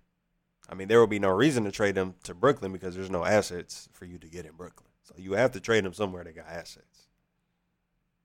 I 0.69 0.75
mean, 0.75 0.87
there 0.87 0.99
will 0.99 1.07
be 1.07 1.19
no 1.19 1.31
reason 1.31 1.65
to 1.65 1.71
trade 1.71 1.97
him 1.97 2.15
to 2.23 2.33
Brooklyn 2.33 2.71
because 2.71 2.95
there's 2.95 3.09
no 3.09 3.25
assets 3.25 3.89
for 3.91 4.05
you 4.05 4.17
to 4.19 4.27
get 4.27 4.45
in 4.45 4.53
Brooklyn. 4.53 4.89
So 5.01 5.15
you 5.17 5.33
have 5.33 5.51
to 5.51 5.59
trade 5.59 5.83
him 5.83 5.93
somewhere 5.93 6.23
that 6.23 6.35
got 6.35 6.47
assets. 6.47 7.07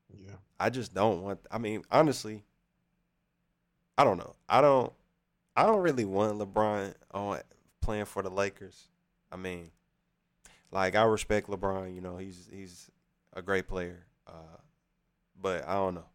Yeah. 0.08 0.36
I 0.60 0.70
just 0.70 0.94
don't 0.94 1.22
want. 1.22 1.40
I 1.50 1.58
mean, 1.58 1.82
honestly, 1.90 2.44
I 3.96 4.04
don't 4.04 4.18
know. 4.18 4.36
I 4.48 4.60
don't. 4.60 4.92
I 5.56 5.64
don't 5.64 5.80
really 5.80 6.04
want 6.04 6.38
LeBron 6.38 6.94
on 7.12 7.40
playing 7.80 8.04
for 8.04 8.22
the 8.22 8.30
Lakers. 8.30 8.86
I 9.30 9.36
mean, 9.36 9.70
like 10.70 10.94
I 10.94 11.04
respect 11.04 11.48
LeBron. 11.48 11.94
You 11.94 12.00
know, 12.00 12.16
he's 12.16 12.48
he's 12.52 12.90
a 13.34 13.42
great 13.42 13.68
player. 13.68 14.06
Uh, 14.26 14.58
but 15.40 15.66
I 15.66 15.74
don't 15.74 15.94
know. 15.94 16.06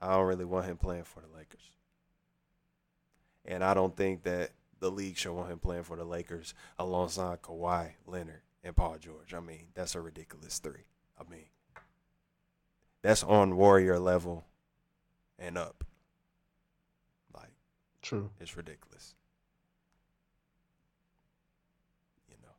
I 0.00 0.14
don't 0.14 0.26
really 0.26 0.44
want 0.44 0.66
him 0.66 0.76
playing 0.76 1.04
for 1.04 1.20
the 1.20 1.36
Lakers. 1.36 1.70
And 3.44 3.62
I 3.62 3.74
don't 3.74 3.96
think 3.96 4.24
that 4.24 4.50
the 4.80 4.90
league 4.90 5.16
should 5.16 5.32
want 5.32 5.50
him 5.50 5.58
playing 5.58 5.84
for 5.84 5.96
the 5.96 6.04
Lakers 6.04 6.54
alongside 6.78 7.42
Kawhi 7.42 7.92
Leonard 8.06 8.42
and 8.62 8.74
Paul 8.74 8.96
George. 8.98 9.32
I 9.32 9.40
mean, 9.40 9.68
that's 9.74 9.94
a 9.94 10.00
ridiculous 10.00 10.58
three. 10.58 10.86
I 11.18 11.30
mean, 11.30 11.46
that's 13.02 13.22
on 13.22 13.56
Warrior 13.56 13.98
level 13.98 14.44
and 15.38 15.56
up. 15.56 15.84
Like, 17.32 17.54
True. 18.02 18.30
it's 18.40 18.56
ridiculous. 18.56 19.14
You 22.28 22.36
know, 22.42 22.52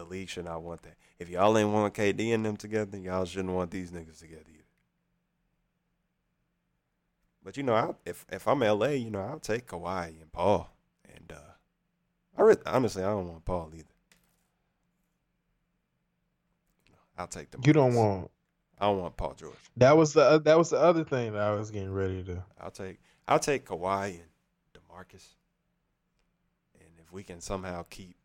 the 0.00 0.06
league 0.06 0.30
should 0.30 0.46
not 0.46 0.62
want 0.62 0.82
that. 0.82 0.96
If 1.18 1.28
y'all 1.28 1.56
ain't 1.58 1.68
want 1.68 1.94
KD 1.94 2.34
and 2.34 2.44
them 2.44 2.56
together, 2.56 2.96
y'all 2.96 3.26
shouldn't 3.26 3.52
want 3.52 3.70
these 3.70 3.90
niggas 3.90 4.18
together 4.18 4.44
either. 4.48 4.64
But 7.44 7.56
you 7.56 7.62
know, 7.62 7.74
I, 7.74 7.90
if 8.06 8.24
if 8.30 8.48
I'm 8.48 8.60
LA, 8.60 8.88
you 8.88 9.10
know, 9.10 9.20
I'll 9.20 9.38
take 9.38 9.66
Kawhi 9.66 10.08
and 10.20 10.32
Paul, 10.32 10.70
and 11.14 11.32
uh, 11.32 11.52
I 12.38 12.42
re- 12.42 12.56
honestly 12.66 13.02
I 13.02 13.10
don't 13.10 13.28
want 13.28 13.44
Paul 13.44 13.70
either. 13.74 13.84
I'll 17.18 17.26
take 17.26 17.50
them. 17.50 17.60
You 17.64 17.74
don't 17.74 17.94
want. 17.94 18.30
I 18.78 18.86
don't 18.86 19.00
want 19.00 19.16
Paul 19.18 19.34
George. 19.34 19.54
That 19.76 19.96
was 19.96 20.14
the 20.14 20.40
that 20.40 20.56
was 20.56 20.70
the 20.70 20.78
other 20.78 21.04
thing 21.04 21.34
that 21.34 21.42
I 21.42 21.52
was 21.52 21.70
getting 21.70 21.92
ready 21.92 22.22
to. 22.24 22.42
I'll 22.58 22.70
take 22.70 22.98
I'll 23.28 23.38
take 23.38 23.66
Kawhi 23.66 24.12
and 24.12 24.22
DeMarcus, 24.74 25.26
and 26.80 26.88
if 26.98 27.12
we 27.12 27.22
can 27.22 27.42
somehow 27.42 27.84
keep 27.90 28.16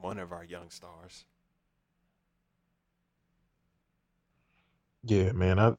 one 0.00 0.18
of 0.18 0.32
our 0.32 0.44
young 0.44 0.70
stars, 0.70 1.26
Yeah, 5.04 5.32
man. 5.32 5.58
I 5.58 5.74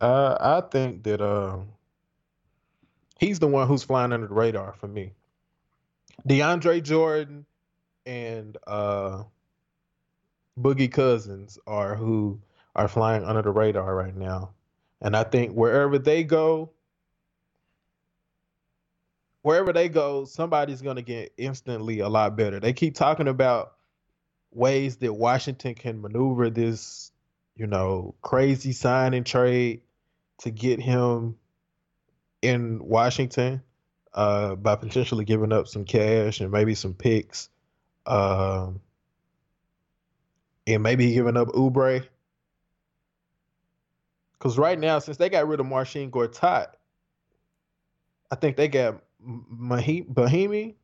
I 0.00 0.58
I 0.58 0.60
think 0.70 1.04
that 1.04 1.20
um 1.20 1.72
he's 3.18 3.38
the 3.38 3.46
one 3.48 3.66
who's 3.68 3.82
flying 3.84 4.12
under 4.12 4.26
the 4.26 4.34
radar 4.34 4.72
for 4.72 4.88
me. 4.88 5.12
DeAndre 6.28 6.82
Jordan 6.82 7.46
and 8.06 8.56
uh 8.66 9.24
Boogie 10.58 10.90
Cousins 10.92 11.58
are 11.66 11.94
who 11.96 12.40
are 12.74 12.88
flying 12.88 13.24
under 13.24 13.42
the 13.42 13.50
radar 13.50 13.94
right 13.94 14.14
now. 14.14 14.54
And 15.00 15.16
I 15.16 15.24
think 15.24 15.52
wherever 15.52 15.98
they 15.98 16.24
go, 16.24 16.70
wherever 19.44 19.74
they 19.74 19.90
go, 19.90 20.24
somebody's 20.24 20.80
going 20.80 20.96
to 20.96 21.02
get 21.02 21.34
instantly 21.36 21.98
a 22.00 22.08
lot 22.08 22.34
better. 22.34 22.58
They 22.58 22.72
keep 22.72 22.94
talking 22.94 23.28
about 23.28 23.74
ways 24.50 24.96
that 24.96 25.12
Washington 25.12 25.74
can 25.74 26.00
maneuver 26.00 26.48
this, 26.48 27.12
you 27.54 27.66
know, 27.66 28.14
crazy 28.22 28.72
sign 28.72 29.12
and 29.12 29.26
trade 29.26 29.82
to 30.38 30.50
get 30.50 30.80
him 30.80 31.36
in 32.40 32.82
Washington 32.82 33.62
uh, 34.14 34.54
by 34.54 34.76
potentially 34.76 35.26
giving 35.26 35.52
up 35.52 35.68
some 35.68 35.84
cash 35.84 36.40
and 36.40 36.50
maybe 36.50 36.74
some 36.74 36.94
picks. 36.94 37.50
Um, 38.06 38.80
and 40.66 40.82
maybe 40.82 41.12
giving 41.12 41.36
up 41.36 41.48
Oubre. 41.48 42.06
Because 44.32 44.56
right 44.56 44.78
now, 44.78 45.00
since 45.00 45.18
they 45.18 45.28
got 45.28 45.46
rid 45.46 45.60
of 45.60 45.66
Marcin 45.66 46.10
Gortat, 46.10 46.68
I 48.30 48.36
think 48.36 48.56
they 48.56 48.68
got 48.68 49.03
Mahi- 49.24 50.06
Bahimi. 50.10 50.74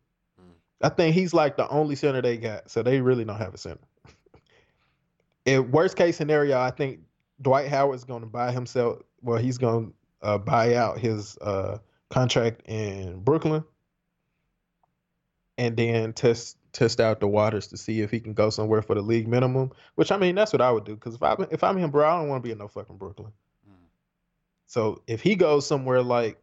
Mm. 0.40 0.54
I 0.82 0.88
think 0.88 1.14
he's 1.14 1.34
like 1.34 1.56
the 1.56 1.68
only 1.68 1.96
center 1.96 2.22
they 2.22 2.36
got, 2.36 2.70
so 2.70 2.82
they 2.82 3.00
really 3.00 3.24
don't 3.24 3.38
have 3.38 3.54
a 3.54 3.58
center. 3.58 3.80
In 5.46 5.70
worst 5.70 5.96
case 5.96 6.16
scenario, 6.16 6.58
I 6.58 6.70
think 6.70 7.00
Dwight 7.40 7.68
Howard's 7.68 8.04
going 8.04 8.20
to 8.20 8.26
buy 8.26 8.52
himself. 8.52 9.00
Well, 9.22 9.38
he's 9.38 9.58
going 9.58 9.88
to 9.88 9.94
uh, 10.22 10.38
buy 10.38 10.74
out 10.74 10.98
his 10.98 11.38
uh, 11.38 11.78
contract 12.10 12.62
in 12.66 13.20
Brooklyn, 13.20 13.64
and 15.56 15.76
then 15.76 16.12
test 16.12 16.56
test 16.72 17.00
out 17.00 17.20
the 17.20 17.26
waters 17.26 17.66
to 17.68 17.76
see 17.76 18.00
if 18.00 18.10
he 18.10 18.20
can 18.20 18.32
go 18.32 18.50
somewhere 18.50 18.82
for 18.82 18.94
the 18.94 19.02
league 19.02 19.28
minimum. 19.28 19.72
Which 19.94 20.12
I 20.12 20.16
mean, 20.18 20.34
that's 20.34 20.52
what 20.52 20.62
I 20.62 20.70
would 20.70 20.84
do. 20.84 20.94
Because 20.94 21.14
if 21.14 21.22
I 21.22 21.36
if 21.50 21.64
I'm 21.64 21.78
him, 21.78 21.90
bro, 21.90 22.08
I 22.08 22.18
don't 22.18 22.28
want 22.28 22.42
to 22.42 22.46
be 22.46 22.52
in 22.52 22.58
no 22.58 22.68
fucking 22.68 22.96
Brooklyn. 22.96 23.32
Mm. 23.68 23.74
So 24.66 25.02
if 25.06 25.22
he 25.22 25.36
goes 25.36 25.66
somewhere 25.66 26.02
like, 26.02 26.40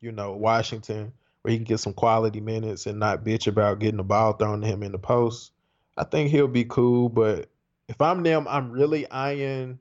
you 0.00 0.12
know, 0.12 0.32
Washington, 0.32 1.12
where 1.42 1.52
he 1.52 1.58
can 1.58 1.64
get 1.64 1.78
some 1.78 1.92
quality 1.92 2.40
minutes 2.40 2.86
and 2.86 2.98
not 2.98 3.24
bitch 3.24 3.46
about 3.46 3.78
getting 3.78 3.98
the 3.98 4.04
ball 4.04 4.32
thrown 4.32 4.60
to 4.60 4.66
him 4.66 4.82
in 4.82 4.92
the 4.92 4.98
post, 4.98 5.52
I 5.96 6.04
think 6.04 6.30
he'll 6.30 6.48
be 6.48 6.64
cool. 6.64 7.08
But 7.08 7.48
if 7.88 8.00
I'm 8.00 8.22
them, 8.22 8.46
I'm 8.48 8.70
really 8.70 9.10
eyeing 9.10 9.78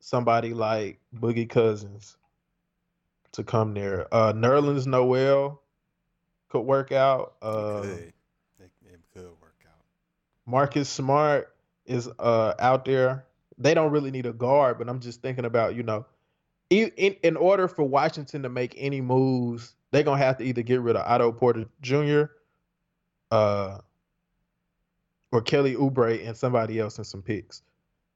somebody 0.00 0.54
like 0.54 1.00
Boogie 1.14 1.48
Cousins 1.48 2.16
to 3.32 3.44
come 3.44 3.74
there. 3.74 4.06
Uh 4.12 4.32
Nerlens 4.32 4.86
Noel 4.86 5.60
could 6.48 6.62
work 6.62 6.92
out. 6.92 7.34
it 7.42 7.46
Uh 7.46 7.80
could 7.82 8.14
it, 8.60 8.70
it 8.86 9.00
could 9.12 9.24
work 9.40 9.56
out. 9.66 9.84
Marcus 10.46 10.88
Smart 10.88 11.54
is 11.84 12.08
uh 12.18 12.54
out 12.58 12.84
there. 12.84 13.26
They 13.58 13.74
don't 13.74 13.90
really 13.90 14.10
need 14.10 14.26
a 14.26 14.32
guard, 14.32 14.78
but 14.78 14.88
I'm 14.88 15.00
just 15.00 15.20
thinking 15.20 15.44
about 15.44 15.74
you 15.74 15.82
know, 15.82 16.06
in 16.70 16.90
in, 17.22 17.36
order 17.36 17.68
for 17.68 17.84
Washington 17.84 18.42
to 18.42 18.48
make 18.48 18.74
any 18.76 19.00
moves, 19.00 19.74
they're 19.90 20.02
gonna 20.02 20.18
have 20.18 20.38
to 20.38 20.44
either 20.44 20.62
get 20.62 20.80
rid 20.80 20.96
of 20.96 21.02
Otto 21.06 21.32
Porter 21.32 21.66
Jr. 21.80 22.24
uh 23.30 23.78
or 25.30 25.42
Kelly 25.42 25.74
Oubre 25.74 26.26
and 26.26 26.36
somebody 26.36 26.78
else 26.78 26.96
and 26.98 27.06
some 27.06 27.22
picks. 27.22 27.62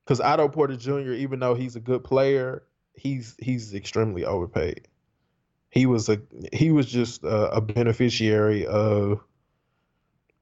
Because 0.05 0.21
Otto 0.21 0.49
Porter 0.49 0.77
Jr., 0.77 1.13
even 1.13 1.41
though 1.41 1.55
he's 1.55 1.77
a 1.77 1.81
good 1.81 2.05
player, 2.05 2.63
he's 2.95 3.37
he's 3.39 3.75
extremely 3.75 4.25
overpaid. 4.25 4.89
He 5.71 5.87
was 5.87 6.09
a 6.09 6.21
he 6.53 6.71
was 6.71 6.87
just 6.87 7.25
a, 7.25 7.51
a 7.53 7.61
beneficiary 7.61 8.67
of 8.67 9.23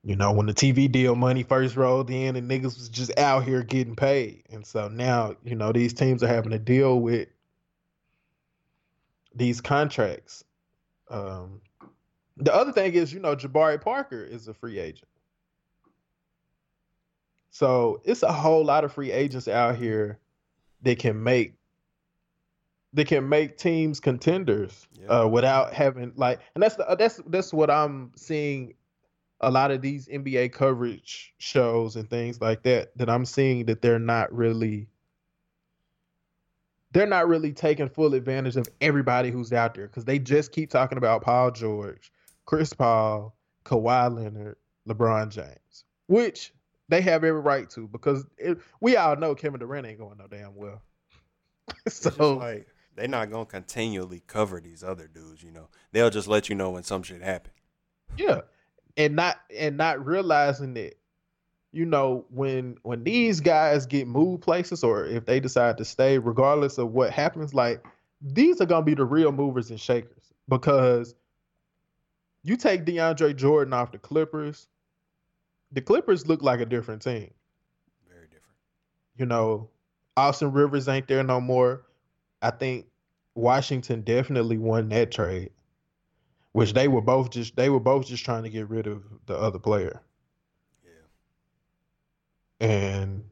you 0.02 0.16
know, 0.16 0.32
when 0.32 0.46
the 0.46 0.54
TV 0.54 0.90
deal 0.90 1.14
money 1.14 1.42
first 1.42 1.76
rolled 1.76 2.10
in 2.10 2.36
and 2.36 2.50
niggas 2.50 2.78
was 2.78 2.88
just 2.88 3.16
out 3.18 3.44
here 3.44 3.62
getting 3.62 3.96
paid. 3.96 4.44
And 4.50 4.66
so 4.66 4.88
now, 4.88 5.36
you 5.44 5.54
know, 5.54 5.72
these 5.72 5.92
teams 5.92 6.22
are 6.22 6.28
having 6.28 6.52
to 6.52 6.58
deal 6.58 7.00
with 7.00 7.28
these 9.34 9.60
contracts. 9.60 10.44
Um, 11.08 11.60
the 12.36 12.54
other 12.54 12.72
thing 12.72 12.94
is, 12.94 13.12
you 13.12 13.20
know, 13.20 13.36
Jabari 13.36 13.80
Parker 13.80 14.22
is 14.22 14.48
a 14.48 14.54
free 14.54 14.78
agent. 14.78 15.08
So 17.50 18.00
it's 18.04 18.22
a 18.22 18.32
whole 18.32 18.64
lot 18.64 18.84
of 18.84 18.92
free 18.92 19.10
agents 19.12 19.48
out 19.48 19.76
here 19.76 20.18
that 20.82 20.98
can 20.98 21.22
make 21.22 21.54
that 22.92 23.06
can 23.06 23.28
make 23.28 23.56
teams 23.56 24.00
contenders 24.00 24.88
Yeah. 25.00 25.22
uh, 25.22 25.26
without 25.28 25.72
having 25.72 26.12
like, 26.16 26.40
and 26.54 26.62
that's 26.62 26.74
the, 26.76 26.96
that's 26.98 27.20
that's 27.26 27.52
what 27.52 27.70
I'm 27.70 28.12
seeing 28.16 28.74
a 29.40 29.50
lot 29.50 29.70
of 29.70 29.80
these 29.80 30.06
NBA 30.08 30.52
coverage 30.52 31.32
shows 31.38 31.96
and 31.96 32.08
things 32.10 32.40
like 32.40 32.62
that 32.64 32.96
that 32.98 33.08
I'm 33.08 33.24
seeing 33.24 33.66
that 33.66 33.80
they're 33.82 33.98
not 33.98 34.32
really 34.32 34.88
they're 36.92 37.06
not 37.06 37.28
really 37.28 37.52
taking 37.52 37.88
full 37.88 38.14
advantage 38.14 38.56
of 38.56 38.68
everybody 38.80 39.30
who's 39.30 39.52
out 39.52 39.74
there 39.74 39.86
because 39.86 40.04
they 40.04 40.18
just 40.18 40.52
keep 40.52 40.70
talking 40.70 40.98
about 40.98 41.22
Paul 41.22 41.50
George, 41.50 42.12
Chris 42.46 42.72
Paul, 42.72 43.36
Kawhi 43.64 44.14
Leonard, 44.14 44.56
LeBron 44.88 45.30
James, 45.30 45.84
which 46.06 46.52
they 46.88 47.00
have 47.00 47.22
every 47.22 47.40
right 47.40 47.70
to 47.70 47.86
because 47.88 48.26
it, 48.36 48.58
we 48.80 48.96
all 48.96 49.16
know 49.16 49.34
Kevin 49.34 49.60
Durant 49.60 49.86
ain't 49.86 49.98
going 49.98 50.18
no 50.18 50.26
damn 50.26 50.54
well. 50.54 50.82
So 51.88 52.34
like 52.34 52.66
they're 52.96 53.06
not 53.06 53.30
gonna 53.30 53.46
continually 53.46 54.22
cover 54.26 54.60
these 54.60 54.82
other 54.82 55.06
dudes. 55.06 55.42
You 55.42 55.52
know, 55.52 55.68
they'll 55.92 56.10
just 56.10 56.26
let 56.26 56.48
you 56.48 56.56
know 56.56 56.70
when 56.70 56.82
some 56.82 57.04
shit 57.04 57.22
happen. 57.22 57.52
Yeah. 58.16 58.40
And 58.96 59.14
not 59.14 59.40
and 59.56 59.76
not 59.76 60.04
realizing 60.04 60.74
that, 60.74 60.98
you 61.72 61.84
know, 61.84 62.24
when 62.30 62.76
when 62.82 63.04
these 63.04 63.40
guys 63.40 63.86
get 63.86 64.08
moved 64.08 64.42
places 64.42 64.82
or 64.82 65.04
if 65.04 65.24
they 65.26 65.40
decide 65.40 65.78
to 65.78 65.84
stay, 65.84 66.18
regardless 66.18 66.78
of 66.78 66.92
what 66.92 67.12
happens, 67.12 67.54
like 67.54 67.84
these 68.20 68.60
are 68.60 68.66
gonna 68.66 68.84
be 68.84 68.94
the 68.94 69.04
real 69.04 69.32
movers 69.32 69.70
and 69.70 69.80
shakers. 69.80 70.32
Because 70.48 71.14
you 72.42 72.56
take 72.56 72.84
DeAndre 72.84 73.36
Jordan 73.36 73.72
off 73.72 73.92
the 73.92 73.98
Clippers, 73.98 74.66
the 75.70 75.80
Clippers 75.80 76.26
look 76.26 76.42
like 76.42 76.60
a 76.60 76.66
different 76.66 77.02
team. 77.02 77.30
Very 78.08 78.26
different. 78.26 78.56
You 79.16 79.26
know, 79.26 79.68
Austin 80.16 80.52
Rivers 80.52 80.88
ain't 80.88 81.06
there 81.06 81.22
no 81.22 81.40
more. 81.40 81.86
I 82.42 82.50
think 82.50 82.86
Washington 83.36 84.02
definitely 84.02 84.58
won 84.58 84.88
that 84.88 85.12
trade. 85.12 85.50
Which 86.52 86.72
they 86.72 86.88
were 86.88 87.00
both 87.00 87.30
just 87.30 87.54
they 87.54 87.70
were 87.70 87.78
both 87.78 88.06
just 88.06 88.24
trying 88.24 88.42
to 88.42 88.50
get 88.50 88.68
rid 88.68 88.88
of 88.88 89.04
the 89.26 89.38
other 89.38 89.60
player. 89.60 90.02
And 92.60 93.24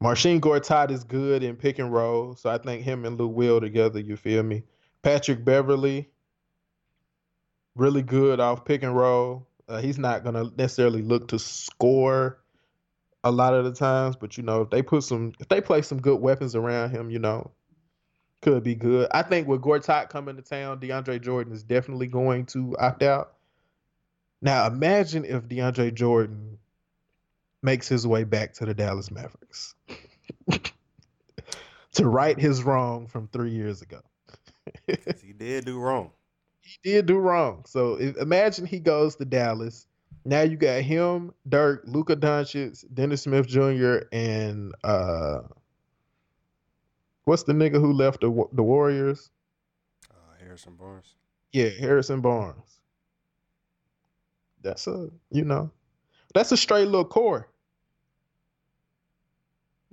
Marcin 0.00 0.40
Gortat 0.40 0.90
is 0.90 1.04
good 1.04 1.42
in 1.42 1.56
pick 1.56 1.78
and 1.78 1.92
roll. 1.92 2.34
So 2.34 2.50
I 2.50 2.58
think 2.58 2.82
him 2.82 3.04
and 3.04 3.18
Lou 3.18 3.28
Will 3.28 3.60
together, 3.60 4.00
you 4.00 4.16
feel 4.16 4.42
me? 4.42 4.64
Patrick 5.02 5.44
Beverley, 5.44 6.10
really 7.74 8.02
good 8.02 8.40
off 8.40 8.64
pick 8.64 8.82
and 8.82 8.96
roll. 8.96 9.48
Uh, 9.68 9.80
he's 9.80 9.98
not 9.98 10.24
gonna 10.24 10.50
necessarily 10.56 11.02
look 11.02 11.28
to 11.28 11.38
score 11.38 12.38
a 13.24 13.30
lot 13.30 13.54
of 13.54 13.64
the 13.64 13.72
times, 13.72 14.16
but 14.16 14.36
you 14.36 14.42
know, 14.42 14.62
if 14.62 14.70
they 14.70 14.82
put 14.82 15.04
some 15.04 15.32
if 15.40 15.48
they 15.48 15.60
play 15.60 15.82
some 15.82 16.00
good 16.00 16.20
weapons 16.20 16.54
around 16.54 16.90
him, 16.90 17.10
you 17.10 17.18
know, 17.18 17.52
could 18.42 18.64
be 18.64 18.74
good. 18.74 19.08
I 19.12 19.22
think 19.22 19.46
with 19.46 19.62
Gortat 19.62 20.10
coming 20.10 20.36
to 20.36 20.42
town, 20.42 20.80
DeAndre 20.80 21.22
Jordan 21.22 21.52
is 21.52 21.62
definitely 21.62 22.08
going 22.08 22.46
to 22.46 22.76
opt 22.78 23.02
out. 23.02 23.34
Now 24.40 24.66
imagine 24.66 25.24
if 25.24 25.44
DeAndre 25.44 25.94
Jordan 25.94 26.58
makes 27.62 27.88
his 27.88 28.06
way 28.06 28.24
back 28.24 28.52
to 28.54 28.66
the 28.66 28.74
Dallas 28.74 29.10
Mavericks 29.10 29.74
to 31.92 32.06
right 32.06 32.38
his 32.38 32.62
wrong 32.62 33.06
from 33.06 33.28
three 33.28 33.50
years 33.50 33.82
ago. 33.82 34.00
he 34.86 35.32
did 35.32 35.64
do 35.64 35.78
wrong. 35.78 36.10
he 36.60 36.78
did 36.82 37.06
do 37.06 37.18
wrong. 37.18 37.64
So 37.66 37.96
imagine 37.96 38.66
he 38.66 38.80
goes 38.80 39.16
to 39.16 39.24
Dallas. 39.24 39.86
Now 40.24 40.42
you 40.42 40.56
got 40.56 40.82
him, 40.82 41.32
Dirk, 41.48 41.82
Luka 41.86 42.16
Doncic, 42.16 42.84
Dennis 42.92 43.22
Smith 43.22 43.48
Jr., 43.48 44.06
and 44.12 44.72
uh, 44.84 45.40
what's 47.24 47.42
the 47.42 47.52
nigga 47.52 47.80
who 47.80 47.92
left 47.92 48.20
the 48.20 48.46
the 48.52 48.62
Warriors? 48.62 49.30
Uh, 50.10 50.14
Harrison 50.40 50.76
Barnes. 50.76 51.14
Yeah, 51.52 51.70
Harrison 51.70 52.20
Barnes. 52.20 52.78
That's 54.62 54.86
a 54.86 55.08
you 55.30 55.44
know, 55.44 55.72
that's 56.34 56.52
a 56.52 56.56
straight 56.56 56.86
little 56.86 57.04
core. 57.04 57.48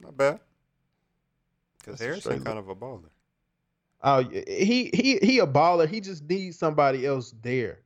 Not 0.01 0.17
bad. 0.17 0.39
Because 1.79 1.99
That's 1.99 2.01
a 2.01 2.05
Harrison 2.05 2.31
straight 2.31 2.45
kind 2.45 2.59
of 2.59 2.69
a 2.69 2.75
baller. 2.75 3.09
Oh, 4.01 4.21
y- 4.21 4.43
he 4.47 4.89
he 4.93 5.17
he 5.21 5.39
a 5.39 5.47
baller. 5.47 5.87
He 5.87 5.99
just 5.99 6.23
needs 6.23 6.57
somebody 6.57 7.05
else 7.05 7.33
there. 7.41 7.79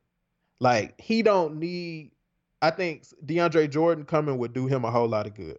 Like 0.60 1.00
he 1.00 1.22
don't 1.22 1.56
need. 1.56 2.12
I 2.62 2.70
think 2.70 3.04
DeAndre 3.26 3.68
Jordan 3.68 4.04
coming 4.04 4.38
would 4.38 4.52
do 4.52 4.66
him 4.66 4.84
a 4.84 4.90
whole 4.90 5.08
lot 5.08 5.26
of 5.26 5.34
good. 5.34 5.58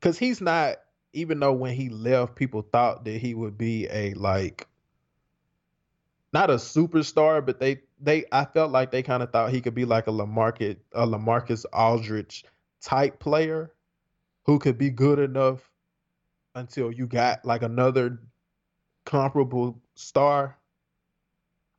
Cause 0.00 0.18
he's 0.18 0.40
not. 0.40 0.76
Even 1.14 1.40
though 1.40 1.52
when 1.52 1.74
he 1.74 1.90
left, 1.90 2.36
people 2.36 2.62
thought 2.62 3.04
that 3.04 3.20
he 3.20 3.34
would 3.34 3.58
be 3.58 3.86
a 3.90 4.14
like. 4.14 4.66
Not 6.32 6.48
a 6.48 6.54
superstar, 6.54 7.44
but 7.44 7.60
they 7.60 7.82
they 8.00 8.24
I 8.32 8.46
felt 8.46 8.72
like 8.72 8.90
they 8.90 9.02
kind 9.02 9.22
of 9.22 9.30
thought 9.30 9.50
he 9.50 9.60
could 9.60 9.74
be 9.74 9.84
like 9.84 10.06
a 10.06 10.10
LaMarcus 10.10 10.76
a 10.92 11.06
LaMarcus 11.06 11.66
Aldridge 11.72 12.44
type 12.80 13.18
player, 13.20 13.72
who 14.44 14.58
could 14.58 14.78
be 14.78 14.90
good 14.90 15.18
enough 15.18 15.70
until 16.54 16.92
you 16.92 17.06
got 17.06 17.44
like 17.44 17.62
another 17.62 18.20
comparable 19.04 19.80
star, 19.94 20.58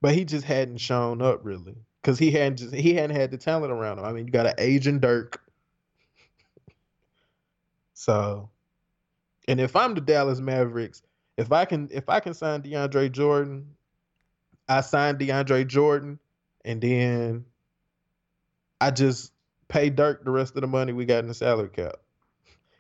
but 0.02 0.14
he 0.14 0.26
just 0.26 0.46
hadn't 0.46 0.78
shown 0.78 1.22
up 1.22 1.42
really 1.44 1.76
because 2.02 2.20
he 2.20 2.32
hadn't 2.32 2.58
just 2.58 2.74
he 2.74 2.94
hadn't 2.94 3.16
had 3.16 3.32
the 3.32 3.38
talent 3.38 3.72
around 3.72 4.00
him. 4.00 4.06
I 4.06 4.12
mean, 4.12 4.26
you 4.26 4.32
got 4.32 4.46
an 4.46 4.56
aging 4.58 5.00
Dirk, 5.00 5.42
so, 7.94 8.50
and 9.48 9.60
if 9.60 9.76
I'm 9.76 9.94
the 9.94 10.02
Dallas 10.02 10.40
Mavericks, 10.40 11.02
if 11.38 11.52
I 11.52 11.66
can 11.66 11.90
if 11.92 12.10
I 12.10 12.20
can 12.20 12.34
sign 12.34 12.62
DeAndre 12.62 13.12
Jordan, 13.12 13.76
I 14.68 14.82
sign 14.82 15.18
DeAndre 15.18 15.68
Jordan, 15.68 16.20
and 16.66 16.82
then 16.82 17.46
I 18.82 18.92
just 18.92 19.32
pay 19.68 19.90
Dirk 19.90 20.26
the 20.26 20.32
rest 20.32 20.56
of 20.56 20.62
the 20.62 20.68
money 20.68 20.94
we 20.94 21.06
got 21.06 21.20
in 21.20 21.28
the 21.28 21.34
salary 21.34 21.70
cap. 21.70 21.96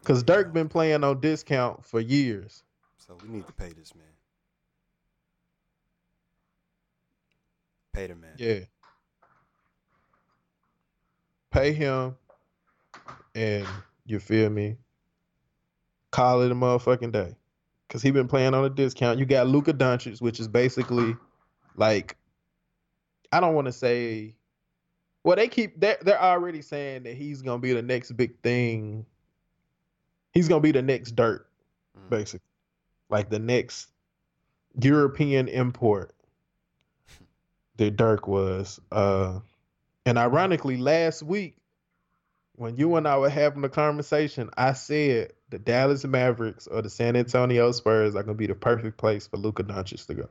Cause 0.03 0.21
Dirk 0.21 0.53
been 0.53 0.67
playing 0.67 1.03
on 1.03 1.21
discount 1.21 1.85
for 1.85 1.99
years. 1.99 2.63
So 2.97 3.17
we 3.23 3.29
need 3.29 3.47
to 3.47 3.53
pay 3.53 3.69
this 3.69 3.95
man. 3.95 4.05
Pay 7.93 8.07
the 8.07 8.15
man. 8.15 8.33
Yeah. 8.37 8.59
Pay 11.51 11.71
him 11.73 12.15
and 13.35 13.65
you 14.05 14.19
feel 14.19 14.49
me? 14.49 14.77
Call 16.11 16.41
it 16.41 16.51
a 16.51 16.55
motherfucking 16.55 17.11
day. 17.11 17.35
Cause 17.89 18.01
he 18.01 18.11
been 18.11 18.27
playing 18.27 18.53
on 18.53 18.65
a 18.65 18.69
discount. 18.69 19.19
You 19.19 19.25
got 19.25 19.47
Luka 19.47 19.71
Doncic, 19.71 20.19
which 20.19 20.39
is 20.39 20.47
basically 20.47 21.15
like 21.75 22.17
I 23.31 23.39
don't 23.39 23.53
want 23.53 23.67
to 23.67 23.71
say 23.71 24.35
well 25.23 25.35
they 25.35 25.47
keep 25.47 25.79
they're, 25.79 25.97
they're 26.01 26.21
already 26.21 26.61
saying 26.61 27.03
that 27.03 27.15
he's 27.15 27.41
gonna 27.41 27.59
be 27.59 27.73
the 27.73 27.81
next 27.81 28.11
big 28.13 28.39
thing. 28.41 29.05
He's 30.33 30.47
gonna 30.47 30.61
be 30.61 30.71
the 30.71 30.81
next 30.81 31.15
Dirk, 31.15 31.47
Mm. 31.97 32.09
basically. 32.09 32.47
Like 33.09 33.29
the 33.29 33.39
next 33.39 33.87
European 34.81 35.47
import 35.47 36.13
that 37.77 37.95
Dirk 37.95 38.27
was. 38.27 38.79
Uh, 38.91 39.39
and 40.05 40.17
ironically, 40.17 40.77
last 40.77 41.23
week, 41.23 41.55
when 42.55 42.75
you 42.75 42.95
and 42.95 43.07
I 43.07 43.17
were 43.17 43.29
having 43.29 43.63
a 43.63 43.69
conversation, 43.69 44.49
I 44.57 44.73
said 44.73 45.33
the 45.49 45.59
Dallas 45.59 46.03
Mavericks 46.03 46.67
or 46.67 46.81
the 46.81 46.89
San 46.89 47.15
Antonio 47.15 47.71
Spurs 47.71 48.15
are 48.15 48.23
going 48.23 48.35
to 48.35 48.39
be 48.39 48.47
the 48.47 48.55
perfect 48.55 48.97
place 48.97 49.27
for 49.27 49.37
Luka 49.37 49.63
Doncic 49.63 50.05
to 50.07 50.13
go. 50.13 50.29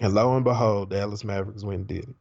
And 0.00 0.14
lo 0.14 0.34
and 0.36 0.44
behold, 0.44 0.90
Dallas 0.90 1.24
Mavericks 1.24 1.64
went 1.64 1.78
and 1.80 1.86
did 1.86 2.04
it. 2.04 2.14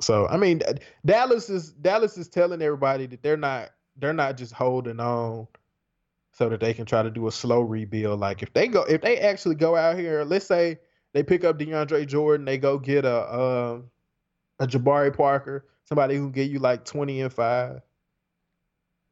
So 0.00 0.26
I 0.28 0.36
mean, 0.36 0.62
Dallas 1.04 1.48
is 1.48 1.72
Dallas 1.72 2.18
is 2.18 2.28
telling 2.28 2.62
everybody 2.62 3.06
that 3.06 3.22
they're 3.22 3.36
not 3.36 3.70
they're 3.96 4.12
not 4.12 4.36
just 4.36 4.52
holding 4.52 5.00
on 5.00 5.46
so 6.32 6.50
that 6.50 6.60
they 6.60 6.74
can 6.74 6.84
try 6.84 7.02
to 7.02 7.10
do 7.10 7.26
a 7.28 7.32
slow 7.32 7.60
rebuild. 7.60 8.20
Like 8.20 8.42
if 8.42 8.52
they 8.52 8.68
go, 8.68 8.82
if 8.82 9.00
they 9.00 9.18
actually 9.18 9.54
go 9.54 9.74
out 9.74 9.98
here, 9.98 10.22
let's 10.22 10.46
say 10.46 10.78
they 11.14 11.22
pick 11.22 11.44
up 11.44 11.58
DeAndre 11.58 12.06
Jordan, 12.06 12.44
they 12.44 12.58
go 12.58 12.78
get 12.78 13.06
a 13.06 13.16
uh, 13.16 13.80
a 14.58 14.66
Jabari 14.66 15.16
Parker, 15.16 15.66
somebody 15.84 16.16
who 16.16 16.24
can 16.24 16.32
give 16.32 16.52
you 16.52 16.58
like 16.58 16.84
twenty 16.84 17.22
and 17.22 17.32
five. 17.32 17.80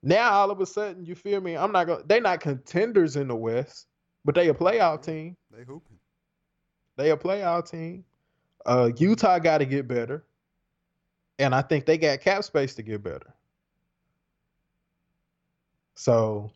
Now 0.03 0.33
all 0.33 0.51
of 0.51 0.61
a 0.61 0.67
sudden, 0.67 1.07
you 1.07 1.15
feel 1.15 1.41
me? 1.41 1.57
I'm 1.57 1.73
not 1.73 1.87
gonna. 1.87 2.03
They're 2.07 2.21
not 2.21 2.41
contenders 2.41 3.17
in 3.17 3.29
the 3.29 3.37
West, 3.37 3.87
but 4.23 4.35
they 4.35 4.49
a 4.51 4.55
playoff 4.55 5.03
team. 5.03 5.35
They 5.51 5.65
hooping. 5.65 5.99
They 6.99 7.11
a 7.11 7.17
playoff 7.17 7.71
team. 7.71 8.05
Uh, 8.67 8.91
Utah 8.99 9.39
got 9.39 9.59
to 9.59 9.65
get 9.65 9.89
better, 9.89 10.25
and 11.39 11.55
I 11.55 11.63
think 11.63 11.87
they 11.87 11.99
got 11.99 12.21
cap 12.21 12.45
space 12.45 12.75
to 12.77 12.83
get 12.83 13.03
better. 13.03 13.35
So 15.97 16.53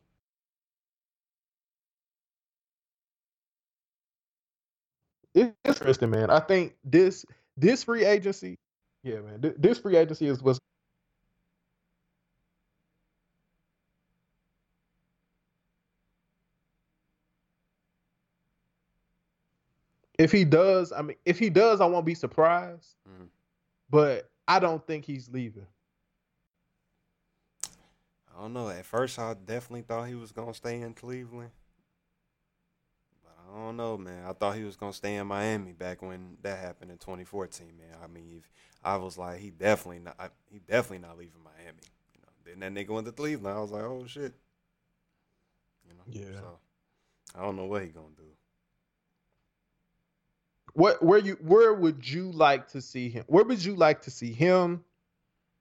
it's 5.34 5.54
interesting, 5.64 6.10
man. 6.10 6.30
I 6.30 6.40
think 6.40 6.76
this 6.84 7.26
this 7.56 7.84
free 7.84 8.04
agency, 8.04 8.58
yeah, 9.04 9.20
man. 9.20 9.42
th- 9.42 9.54
This 9.58 9.78
free 9.78 9.96
agency 9.96 10.26
is 10.28 10.42
was 10.42 10.58
if 20.18 20.32
he 20.32 20.44
does. 20.44 20.92
I 20.92 21.02
mean, 21.02 21.16
if 21.26 21.38
he 21.38 21.50
does, 21.50 21.80
I 21.80 21.86
won't 21.86 22.06
be 22.06 22.14
surprised. 22.14 22.96
Mhm. 23.08 23.28
But 23.90 24.30
I 24.48 24.58
don't 24.58 24.84
think 24.86 25.04
he's 25.04 25.28
leaving. 25.28 25.66
I 28.34 28.40
don't 28.40 28.54
know. 28.54 28.70
At 28.70 28.86
first, 28.86 29.18
I 29.18 29.34
definitely 29.34 29.82
thought 29.82 30.08
he 30.08 30.14
was 30.14 30.32
gonna 30.32 30.54
stay 30.54 30.80
in 30.80 30.94
Cleveland, 30.94 31.50
but 33.22 33.34
I 33.38 33.54
don't 33.54 33.76
know, 33.76 33.98
man. 33.98 34.24
I 34.26 34.32
thought 34.32 34.56
he 34.56 34.64
was 34.64 34.76
gonna 34.76 34.94
stay 34.94 35.16
in 35.16 35.26
Miami 35.26 35.72
back 35.72 36.00
when 36.00 36.38
that 36.42 36.58
happened 36.60 36.90
in 36.90 36.96
2014, 36.96 37.66
man. 37.76 37.98
I 38.02 38.06
mean, 38.06 38.38
if 38.38 38.50
I 38.82 38.96
was 38.96 39.18
like, 39.18 39.38
he 39.38 39.50
definitely 39.50 39.98
not, 39.98 40.16
I, 40.18 40.28
he 40.50 40.60
definitely 40.60 41.06
not 41.06 41.18
leaving 41.18 41.42
Miami. 41.44 41.82
You 42.14 42.20
know, 42.22 42.28
then 42.46 42.60
that 42.60 42.72
nigga 42.72 42.94
went 42.94 43.06
to 43.06 43.12
Cleveland. 43.12 43.54
I 43.54 43.60
was 43.60 43.70
like, 43.70 43.82
oh 43.82 44.06
shit. 44.06 44.32
You 45.86 45.94
know. 45.94 46.04
Yeah. 46.06 46.40
So 46.40 46.58
I 47.34 47.42
don't 47.42 47.56
know 47.56 47.66
what 47.66 47.82
he 47.82 47.88
gonna 47.88 48.06
do. 48.16 48.22
What 50.74 51.02
where 51.02 51.18
you 51.18 51.34
where 51.40 51.74
would 51.74 52.08
you 52.08 52.30
like 52.30 52.68
to 52.68 52.80
see 52.80 53.08
him? 53.08 53.24
Where 53.26 53.44
would 53.44 53.64
you 53.64 53.74
like 53.74 54.02
to 54.02 54.10
see 54.10 54.32
him? 54.32 54.84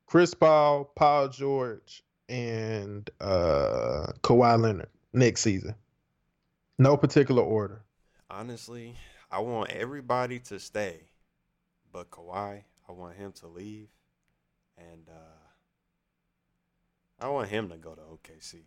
Chris 0.06 0.34
Paul, 0.34 0.86
Paul 0.96 1.30
George, 1.30 2.04
and 2.30 3.10
uh 3.20 4.12
Kawhi 4.22 4.62
Leonard 4.62 4.90
next 5.14 5.42
season. 5.42 5.76
No 6.78 6.96
particular 6.96 7.42
order. 7.42 7.82
Honestly, 8.30 8.94
I 9.32 9.40
want 9.40 9.72
everybody 9.72 10.40
to 10.40 10.60
stay, 10.60 11.00
but 11.92 12.12
Kawhi, 12.12 12.64
I 12.88 12.92
want 12.92 13.16
him 13.16 13.32
to 13.34 13.48
leave, 13.48 13.90
and 14.78 15.10
uh, 15.10 15.38
I 17.20 17.30
want 17.30 17.50
him 17.50 17.70
to 17.70 17.78
go 17.78 17.96
to 17.96 18.02
OKC. 18.02 18.60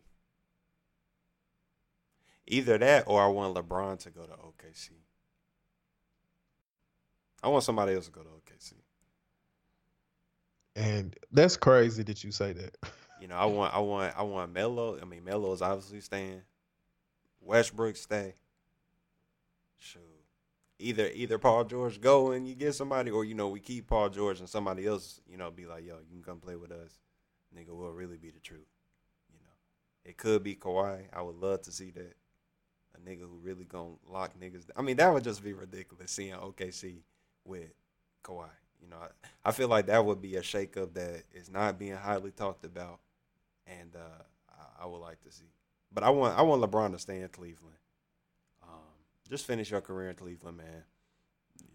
Either 2.47 2.79
that, 2.79 3.05
or 3.07 3.23
I 3.23 3.29
want 3.29 3.55
LeBron 3.55 4.01
to 4.01 4.11
go 4.11 4.27
to 4.27 4.33
OKC. 4.33 4.91
I 7.43 7.49
want 7.49 7.65
somebody 7.65 7.95
else 7.95 8.07
to 8.07 8.13
go 8.13 8.23
to 8.23 8.29
OKC. 8.29 8.75
And 10.77 11.17
that's 11.33 11.57
crazy 11.57 12.03
that 12.05 12.23
you 12.23 12.31
say 12.31 12.53
that. 12.53 12.77
You 13.21 13.29
know, 13.29 13.37
I 13.37 13.45
want, 13.45 13.75
I 13.75 13.81
want, 13.81 14.15
I 14.17 14.23
want 14.23 14.53
Melo. 14.53 14.99
I 15.01 15.05
mean, 15.05 15.25
Melo 15.25 15.53
is 15.53 15.61
obviously 15.61 16.01
staying. 16.01 16.43
Westbrook 17.41 17.97
stay. 17.97 18.35
Shoot, 19.79 20.03
either 20.79 21.11
either 21.15 21.39
Paul 21.39 21.65
George 21.65 22.01
go 22.01 22.33
and 22.33 22.47
you 22.47 22.55
get 22.55 22.75
somebody, 22.75 23.11
or 23.11 23.25
you 23.25 23.35
know 23.35 23.49
we 23.49 23.61
keep 23.61 23.87
Paul 23.87 24.11
George 24.11 24.41
and 24.41 24.49
somebody 24.49 24.87
else. 24.87 25.21
You 25.27 25.39
know, 25.39 25.51
be 25.51 25.67
like, 25.67 25.87
yo, 25.87 25.97
you 26.07 26.17
can 26.17 26.23
come 26.23 26.41
play 26.41 26.57
with 26.57 26.71
us. 26.71 26.99
Nigga, 27.57 27.75
will 27.75 27.93
really 27.93 28.19
be 28.19 28.31
the 28.31 28.41
truth. 28.41 28.69
You 29.33 29.39
know, 29.41 29.53
it 30.05 30.19
could 30.19 30.43
be 30.43 30.55
Kawhi. 30.55 31.05
I 31.13 31.23
would 31.23 31.37
love 31.37 31.63
to 31.63 31.73
see 31.73 31.91
that. 31.93 32.15
A 32.95 33.01
nigga 33.09 33.21
who 33.21 33.39
really 33.43 33.65
gonna 33.65 33.95
lock 34.11 34.39
niggas. 34.39 34.65
I 34.77 34.83
mean, 34.83 34.97
that 34.97 35.13
would 35.13 35.25
just 35.25 35.43
be 35.43 35.55
ridiculous 35.55 36.11
seeing 36.11 36.35
OKC 36.35 37.03
with 37.45 37.73
Kawhi. 38.25 38.49
You 38.81 38.89
know, 38.89 38.97
I, 38.97 39.49
I 39.49 39.53
feel 39.53 39.69
like 39.69 39.87
that 39.87 40.05
would 40.05 40.23
be 40.23 40.37
a 40.37 40.43
shakeup 40.43 40.95
that 40.95 41.25
is 41.35 41.51
not 41.51 41.79
being 41.79 41.97
highly 41.97 42.31
talked 42.31 42.65
about, 42.65 43.01
and 43.67 43.95
uh, 43.95 44.23
I, 44.51 44.85
I 44.85 44.87
would 44.87 45.01
like 45.01 45.21
to 45.23 45.33
see. 45.33 45.53
But 45.93 46.05
I 46.05 46.11
want 46.11 46.39
I 46.39 46.43
want 46.43 46.63
LeBron 46.63 46.93
to 46.93 46.99
stay 46.99 47.21
in 47.21 47.29
Cleveland. 47.29 47.77
Um, 48.63 48.79
just 49.29 49.47
finish 49.47 49.71
your 49.71 49.81
career 49.81 50.11
in 50.11 50.17
Cleveland, 50.17 50.57
man. 50.57 50.85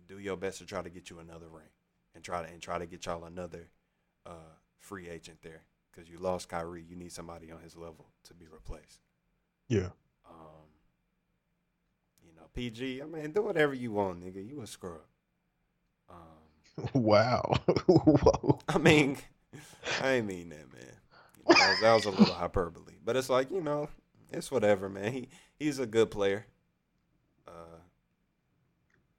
Do 0.07 0.19
your 0.19 0.37
best 0.37 0.59
to 0.59 0.65
try 0.65 0.81
to 0.81 0.89
get 0.89 1.09
you 1.09 1.19
another 1.19 1.47
ring, 1.47 1.69
and 2.15 2.23
try 2.23 2.41
to 2.41 2.47
and 2.47 2.61
try 2.61 2.79
to 2.79 2.85
get 2.85 3.05
y'all 3.05 3.25
another 3.25 3.69
uh, 4.25 4.55
free 4.79 5.09
agent 5.09 5.39
there 5.41 5.63
because 5.91 6.09
you 6.09 6.17
lost 6.17 6.49
Kyrie. 6.49 6.85
You 6.87 6.95
need 6.95 7.11
somebody 7.11 7.51
on 7.51 7.61
his 7.61 7.75
level 7.75 8.07
to 8.23 8.33
be 8.33 8.47
replaced. 8.47 9.01
Yeah. 9.67 9.89
Um, 10.29 10.65
you 12.25 12.33
know, 12.35 12.47
PG. 12.53 13.01
I 13.01 13.05
mean, 13.05 13.31
do 13.31 13.43
whatever 13.43 13.73
you 13.73 13.91
want, 13.91 14.23
nigga. 14.23 14.47
You 14.47 14.61
a 14.61 14.67
scrub. 14.67 15.01
Wow. 16.93 17.53
Whoa. 17.87 18.59
I 18.67 18.77
mean, 18.77 19.17
I 20.01 20.13
ain't 20.13 20.27
mean 20.27 20.49
that, 20.49 20.71
man. 20.73 20.93
You 21.47 21.55
know, 21.55 21.59
that, 21.59 21.69
was, 21.69 21.79
that 21.81 21.93
was 21.93 22.05
a 22.05 22.09
little 22.09 22.35
hyperbole, 22.35 22.93
but 23.03 23.15
it's 23.15 23.29
like 23.29 23.49
you 23.51 23.61
know, 23.61 23.89
it's 24.31 24.51
whatever, 24.51 24.89
man. 24.89 25.13
He 25.13 25.29
he's 25.57 25.79
a 25.79 25.85
good 25.85 26.11
player. 26.11 26.45
Uh, 27.47 27.79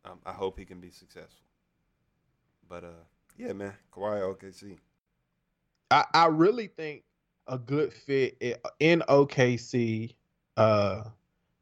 um, 0.05 0.19
I 0.27 0.33
hope 0.33 0.59
he 0.59 0.65
can 0.65 0.81
be 0.81 0.91
successful. 0.91 1.47
But 2.69 2.85
uh, 2.85 3.05
yeah, 3.37 3.53
man, 3.53 3.75
Kawhi 3.93 4.37
OKC. 4.37 4.79
I, 5.91 6.05
I 6.13 6.27
really 6.27 6.67
think 6.67 7.05
a 7.47 7.59
good 7.59 7.93
fit 7.93 8.37
in 8.81 9.03
OKC. 9.09 10.15
Uh, 10.57 11.05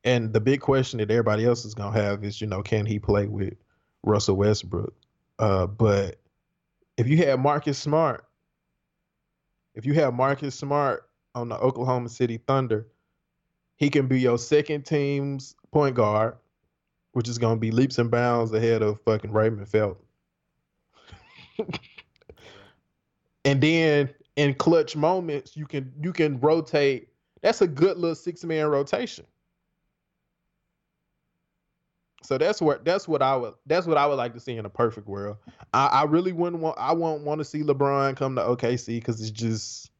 and 0.04 0.32
the 0.32 0.40
big 0.40 0.60
question 0.60 0.98
that 0.98 1.10
everybody 1.10 1.44
else 1.44 1.64
is 1.64 1.74
gonna 1.74 1.98
have 1.98 2.24
is, 2.24 2.40
you 2.40 2.46
know, 2.46 2.62
can 2.62 2.86
he 2.86 2.98
play 2.98 3.26
with 3.26 3.54
Russell 4.02 4.36
Westbrook? 4.36 4.94
Uh, 5.38 5.66
but 5.66 6.16
if 6.96 7.08
you 7.08 7.16
had 7.18 7.40
Marcus 7.40 7.78
Smart, 7.78 8.24
if 9.74 9.84
you 9.84 9.94
have 9.94 10.14
Marcus 10.14 10.54
Smart 10.54 11.08
on 11.34 11.48
the 11.48 11.56
Oklahoma 11.58 12.08
City 12.08 12.38
Thunder, 12.38 12.86
he 13.76 13.90
can 13.90 14.06
be 14.06 14.20
your 14.20 14.38
second 14.38 14.86
team's 14.86 15.56
point 15.72 15.96
guard, 15.96 16.36
which 17.12 17.28
is 17.28 17.38
gonna 17.38 17.58
be 17.58 17.70
leaps 17.70 17.98
and 17.98 18.10
bounds 18.10 18.52
ahead 18.52 18.82
of 18.82 19.00
fucking 19.00 19.32
Raymond 19.32 19.68
Felton. 19.68 20.04
and 23.44 23.60
then 23.60 24.08
in 24.36 24.54
clutch 24.54 24.96
moments 24.96 25.56
you 25.56 25.66
can 25.66 25.92
you 26.02 26.12
can 26.12 26.40
rotate 26.40 27.08
that's 27.42 27.60
a 27.60 27.66
good 27.66 27.96
little 27.96 28.14
six 28.14 28.44
man 28.44 28.66
rotation 28.66 29.24
so 32.24 32.38
that's 32.38 32.60
what 32.60 32.84
that's 32.84 33.06
what 33.06 33.22
i 33.22 33.36
would 33.36 33.54
that's 33.66 33.86
what 33.86 33.98
i 33.98 34.06
would 34.06 34.16
like 34.16 34.32
to 34.32 34.40
see 34.40 34.56
in 34.56 34.64
a 34.64 34.70
perfect 34.70 35.06
world 35.06 35.36
i, 35.72 35.86
I 35.86 36.04
really 36.04 36.32
wouldn't 36.32 36.62
want 36.62 36.78
i 36.78 36.92
won't 36.92 37.22
want 37.22 37.38
to 37.40 37.44
see 37.44 37.62
lebron 37.62 38.16
come 38.16 38.34
to 38.36 38.42
okc 38.42 38.86
because 38.86 39.20
it's 39.20 39.30
just 39.30 39.90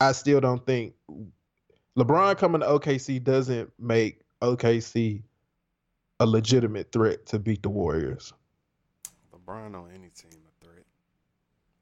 i 0.00 0.12
still 0.12 0.40
don't 0.40 0.64
think 0.64 0.94
lebron 1.96 2.36
coming 2.38 2.62
to 2.62 2.66
okc 2.66 3.22
doesn't 3.22 3.70
make 3.78 4.20
okc 4.40 5.22
a 6.20 6.26
legitimate 6.26 6.90
threat 6.90 7.26
to 7.26 7.38
beat 7.38 7.62
the 7.62 7.68
warriors 7.68 8.32
LeBron 9.34 9.74
on 9.74 9.90
any 9.90 10.08
team 10.10 10.40
a 10.46 10.64
threat. 10.64 10.84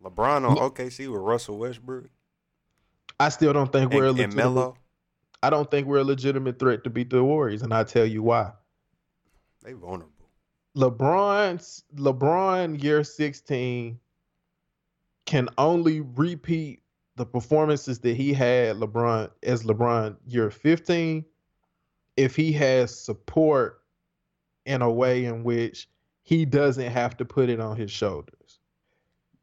LeBron 0.02 0.48
on 0.48 0.56
OKC 0.56 1.08
with 1.12 1.20
Russell 1.20 1.58
Westbrook 1.58 2.08
i 3.20 3.28
still 3.28 3.52
don't 3.52 3.70
think 3.70 3.92
we're 3.92 4.06
a 4.06 4.10
and, 4.10 4.18
and 4.18 4.34
legitimate 4.34 4.54
Melo. 4.54 4.76
I 5.42 5.50
don't 5.50 5.70
think 5.70 5.86
we're 5.86 5.98
a 5.98 6.04
legitimate 6.04 6.58
threat 6.58 6.84
to 6.84 6.90
beat 6.90 7.10
the 7.10 7.24
Warriors, 7.24 7.62
and 7.62 7.72
I 7.72 7.84
tell 7.84 8.04
you 8.04 8.22
why. 8.22 8.52
They 9.62 9.72
vulnerable. 9.72 10.12
LeBron's 10.76 11.84
LeBron 11.96 12.82
year 12.82 13.02
16 13.02 13.98
can 15.26 15.48
only 15.58 16.00
repeat 16.00 16.82
the 17.16 17.26
performances 17.26 17.98
that 18.00 18.16
he 18.16 18.32
had 18.32 18.76
LeBron 18.76 19.30
as 19.42 19.64
LeBron 19.64 20.16
year 20.26 20.50
15 20.50 21.24
if 22.16 22.36
he 22.36 22.52
has 22.52 22.98
support 22.98 23.82
in 24.66 24.82
a 24.82 24.90
way 24.90 25.24
in 25.24 25.42
which 25.42 25.88
he 26.22 26.44
doesn't 26.44 26.90
have 26.90 27.16
to 27.16 27.24
put 27.24 27.48
it 27.48 27.60
on 27.60 27.76
his 27.76 27.90
shoulders. 27.90 28.60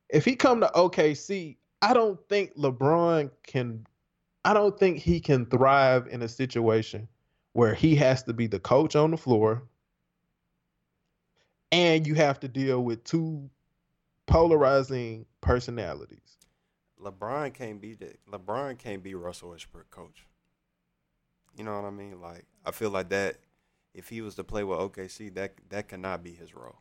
If 0.09 0.23
he 0.23 0.35
come 0.35 0.61
to 0.61 0.71
OKC, 0.73 1.57
I 1.81 1.93
don't 1.93 2.19
think 2.29 2.55
LeBron 2.55 3.29
can 3.43 3.85
I 4.47 4.53
don't 4.53 4.79
think 4.79 4.99
he 4.99 5.19
can 5.19 5.45
thrive 5.45 6.07
in 6.07 6.21
a 6.21 6.29
situation 6.29 7.09
where 7.51 7.73
he 7.73 7.95
has 7.95 8.23
to 8.23 8.33
be 8.33 8.47
the 8.47 8.61
coach 8.61 8.95
on 8.95 9.11
the 9.11 9.17
floor 9.17 9.63
and 11.69 12.07
you 12.07 12.15
have 12.15 12.39
to 12.39 12.47
deal 12.47 12.81
with 12.81 13.03
two 13.03 13.49
polarizing 14.25 15.25
personalities. 15.41 16.37
LeBron 17.03 17.53
can't 17.53 17.81
be 17.81 17.95
the 17.95 18.13
LeBron 18.31 18.77
can't 18.77 19.03
be 19.03 19.15
Russell 19.15 19.49
Westbrook 19.49 19.91
coach. 19.91 20.25
You 21.57 21.65
know 21.65 21.75
what 21.75 21.85
I 21.85 21.91
mean? 21.91 22.21
Like 22.21 22.45
I 22.65 22.71
feel 22.71 22.89
like 22.89 23.09
that 23.09 23.35
if 23.93 24.07
he 24.07 24.21
was 24.21 24.35
to 24.35 24.45
play 24.45 24.63
with 24.63 24.79
OKC, 24.79 25.35
that 25.35 25.55
that 25.71 25.89
cannot 25.89 26.23
be 26.23 26.31
his 26.31 26.55
role. 26.55 26.79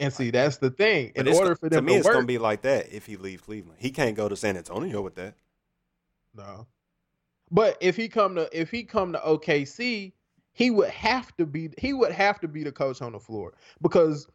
And 0.00 0.12
see, 0.12 0.32
that's 0.32 0.56
the 0.56 0.70
thing. 0.70 1.12
In 1.14 1.28
order 1.28 1.54
for 1.54 1.68
them 1.68 1.86
to 1.86 1.86
me, 1.86 1.92
to 1.92 1.98
it's 1.98 2.04
work, 2.04 2.14
gonna 2.14 2.26
be 2.26 2.38
like 2.38 2.62
that 2.62 2.92
if 2.92 3.06
he 3.06 3.16
leaves 3.16 3.42
Cleveland. 3.42 3.78
He 3.78 3.92
can't 3.92 4.16
go 4.16 4.28
to 4.28 4.34
San 4.34 4.56
Antonio 4.56 5.00
with 5.02 5.14
that. 5.14 5.36
No. 6.34 6.66
But 7.50 7.78
if 7.80 7.96
he 7.96 8.08
come 8.08 8.34
to 8.36 8.48
if 8.58 8.70
he 8.70 8.84
come 8.84 9.12
to 9.12 9.20
OKC, 9.20 10.12
he 10.52 10.70
would 10.70 10.90
have 10.90 11.36
to 11.36 11.46
be 11.46 11.70
he 11.78 11.92
would 11.92 12.12
have 12.12 12.40
to 12.40 12.48
be 12.48 12.64
the 12.64 12.72
coach 12.72 13.02
on 13.02 13.12
the 13.12 13.20
floor 13.20 13.54
because 13.82 14.28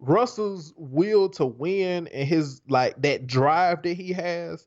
Russell's 0.00 0.74
will 0.76 1.28
to 1.30 1.46
win 1.46 2.08
and 2.08 2.28
his 2.28 2.62
like 2.68 3.00
that 3.02 3.26
drive 3.26 3.82
that 3.82 3.94
he 3.94 4.12
has 4.12 4.66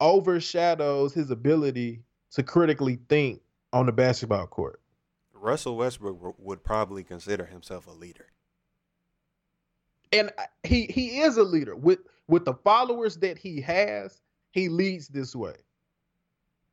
overshadows 0.00 1.14
his 1.14 1.30
ability 1.30 2.02
to 2.32 2.42
critically 2.42 2.98
think 3.08 3.42
on 3.72 3.86
the 3.86 3.92
basketball 3.92 4.46
court. 4.46 4.80
Russell 5.34 5.76
Westbrook 5.76 6.16
w- 6.18 6.34
would 6.38 6.64
probably 6.64 7.04
consider 7.04 7.46
himself 7.46 7.86
a 7.86 7.92
leader. 7.92 8.26
and 10.12 10.30
uh, 10.38 10.44
he 10.64 10.86
he 10.86 11.20
is 11.20 11.36
a 11.36 11.42
leader 11.42 11.76
with 11.76 12.00
with 12.28 12.44
the 12.44 12.54
followers 12.54 13.16
that 13.18 13.38
he 13.38 13.60
has 13.60 14.20
he 14.52 14.68
leads 14.68 15.08
this 15.08 15.34
way 15.36 15.54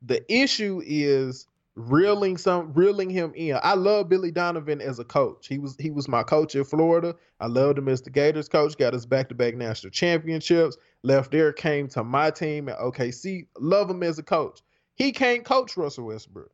the 0.01 0.23
issue 0.31 0.81
is 0.85 1.47
reeling 1.75 2.37
some 2.37 2.73
reeling 2.73 3.09
him 3.09 3.31
in. 3.35 3.59
I 3.61 3.75
love 3.75 4.09
billy 4.09 4.31
donovan 4.31 4.81
as 4.81 4.99
a 4.99 5.03
coach. 5.03 5.47
He 5.47 5.59
was 5.59 5.75
he 5.79 5.91
was 5.91 6.07
my 6.07 6.23
coach 6.23 6.55
in 6.55 6.63
florida. 6.63 7.15
I 7.39 7.47
loved 7.47 7.77
him 7.77 7.87
as 7.87 8.01
the 8.01 8.09
gators 8.09 8.49
coach 8.49 8.77
got 8.77 8.95
us 8.95 9.05
back-to-back 9.05 9.55
national 9.55 9.91
championships 9.91 10.77
left 11.03 11.31
there 11.31 11.53
came 11.53 11.87
to 11.89 12.03
my 12.03 12.31
team 12.31 12.67
at 12.69 12.79
okc 12.79 13.47
love 13.59 13.89
him 13.89 14.01
as 14.03 14.17
a 14.17 14.23
coach. 14.23 14.61
He 14.95 15.11
can't 15.11 15.45
coach 15.45 15.77
russell 15.77 16.05
westbrook. 16.05 16.51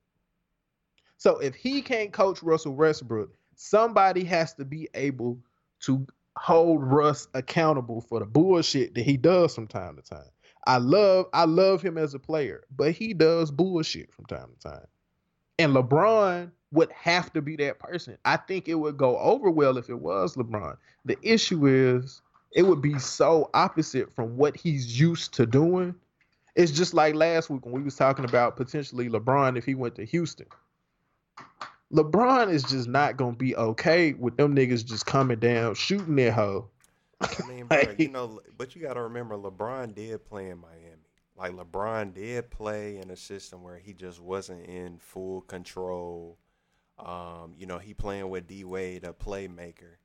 So 1.17 1.37
if 1.39 1.55
he 1.55 1.81
can't 1.81 2.11
coach 2.11 2.43
russell 2.43 2.75
westbrook 2.75 3.29
somebody 3.55 4.23
has 4.25 4.53
to 4.55 4.65
be 4.65 4.89
able 4.93 5.39
to 5.81 6.05
hold 6.37 6.83
Russ 6.83 7.27
accountable 7.33 8.01
for 8.01 8.19
the 8.19 8.25
bullshit 8.25 8.95
that 8.95 9.03
he 9.03 9.17
does 9.17 9.53
from 9.55 9.67
time 9.67 9.95
to 9.97 10.01
time. 10.01 10.32
I 10.65 10.77
love 10.77 11.27
I 11.33 11.45
love 11.45 11.81
him 11.81 11.97
as 11.97 12.13
a 12.13 12.19
player, 12.19 12.63
but 12.75 12.91
he 12.93 13.13
does 13.13 13.51
bullshit 13.51 14.11
from 14.13 14.25
time 14.25 14.49
to 14.59 14.69
time. 14.69 14.87
And 15.59 15.73
LeBron 15.75 16.51
would 16.71 16.91
have 16.91 17.31
to 17.33 17.41
be 17.41 17.55
that 17.57 17.79
person. 17.79 18.17
I 18.25 18.37
think 18.37 18.67
it 18.67 18.75
would 18.75 18.97
go 18.97 19.17
over 19.19 19.51
well 19.51 19.77
if 19.77 19.89
it 19.89 19.99
was 19.99 20.35
LeBron. 20.35 20.77
The 21.05 21.17
issue 21.21 21.67
is 21.67 22.21
it 22.51 22.63
would 22.63 22.81
be 22.81 22.97
so 22.99 23.49
opposite 23.53 24.13
from 24.13 24.37
what 24.37 24.55
he's 24.57 24.99
used 24.99 25.33
to 25.35 25.45
doing. 25.45 25.95
It's 26.55 26.71
just 26.71 26.93
like 26.93 27.15
last 27.15 27.49
week 27.49 27.65
when 27.65 27.73
we 27.73 27.83
was 27.83 27.95
talking 27.95 28.25
about 28.25 28.57
potentially 28.57 29.09
LeBron 29.09 29.57
if 29.57 29.65
he 29.65 29.75
went 29.75 29.95
to 29.95 30.05
Houston. 30.05 30.47
LeBron 31.91 32.51
is 32.51 32.63
just 32.63 32.87
not 32.87 33.17
gonna 33.17 33.35
be 33.35 33.55
okay 33.55 34.13
with 34.13 34.37
them 34.37 34.55
niggas 34.55 34.83
just 34.83 35.05
coming 35.05 35.39
down 35.39 35.75
shooting 35.75 36.15
that 36.15 36.33
hoe. 36.33 36.67
I 37.23 37.47
mean, 37.47 37.65
bro, 37.67 37.77
Like- 37.77 37.99
you 37.99 38.09
know, 38.11 38.41
but 38.57 38.75
you 38.75 38.81
got 38.81 38.93
to 38.93 39.01
remember, 39.03 39.35
LeBron 39.35 39.93
did 39.95 40.25
play 40.25 40.49
in 40.49 40.59
Miami. 40.59 40.97
Like 41.35 41.53
LeBron 41.53 42.13
did 42.13 42.51
play 42.51 42.97
in 42.97 43.09
a 43.09 43.15
system 43.15 43.63
where 43.63 43.77
he 43.77 43.93
just 43.93 44.19
wasn't 44.21 44.65
in 44.67 44.99
full 44.99 45.41
control. 45.41 46.37
Um, 46.99 47.53
you 47.57 47.65
know, 47.65 47.79
he 47.79 47.93
playing 47.95 48.29
with 48.29 48.45
D 48.47 48.63
Wade, 48.63 49.03
a 49.03 49.13
playmaker, 49.13 49.95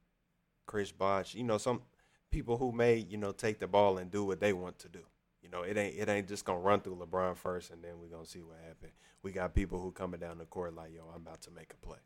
Chris 0.67 0.91
Bosh. 0.91 1.35
You 1.35 1.45
know, 1.45 1.59
some 1.59 1.83
people 2.31 2.57
who 2.57 2.73
may 2.73 2.97
you 2.97 3.19
know 3.19 3.33
take 3.33 3.59
the 3.59 3.67
ball 3.67 3.99
and 3.99 4.11
do 4.11 4.25
what 4.25 4.41
they 4.41 4.55
want 4.55 4.79
to 4.81 4.89
do. 4.89 5.01
You 5.43 5.51
know, 5.51 5.63
it 5.63 5.77
ain't 5.77 5.97
it 5.97 6.09
ain't 6.09 6.29
just 6.29 6.45
gonna 6.47 6.61
run 6.61 6.81
through 6.81 6.97
LeBron 6.97 7.37
first 7.37 7.71
and 7.71 7.85
then 7.85 7.93
we're 8.01 8.09
gonna 8.09 8.25
see 8.27 8.41
what 8.43 8.57
happens. 8.67 8.93
We 9.23 9.33
got 9.33 9.55
people 9.55 9.81
who 9.81 9.93
coming 9.93 10.21
down 10.21 10.39
the 10.39 10.47
court 10.47 10.75
like, 10.75 10.93
yo, 10.95 11.03
I'm 11.15 11.23
about 11.23 11.43
to 11.43 11.51
make 11.51 11.73
a 11.75 11.87
play. 11.87 11.99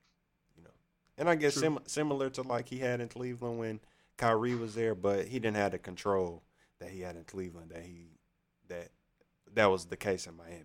You 0.56 0.64
know, 0.64 0.70
and 1.16 1.28
I 1.28 1.36
guess 1.36 1.54
sim- 1.54 1.78
similar 1.86 2.28
to 2.30 2.42
like 2.42 2.68
he 2.68 2.78
had 2.78 3.00
in 3.00 3.08
Cleveland 3.08 3.58
when 3.58 3.80
Kyrie 4.16 4.54
was 4.54 4.74
there, 4.74 4.94
but 4.94 5.26
he 5.26 5.38
didn't 5.38 5.56
have 5.56 5.72
the 5.72 5.78
control 5.78 6.42
that 6.78 6.90
he 6.90 7.00
had 7.00 7.16
in 7.16 7.24
Cleveland. 7.24 7.70
That 7.70 7.82
he 7.82 8.08
that 8.68 8.88
that 9.54 9.66
was 9.66 9.86
the 9.86 9.96
case 9.96 10.26
in 10.26 10.36
Miami. 10.36 10.64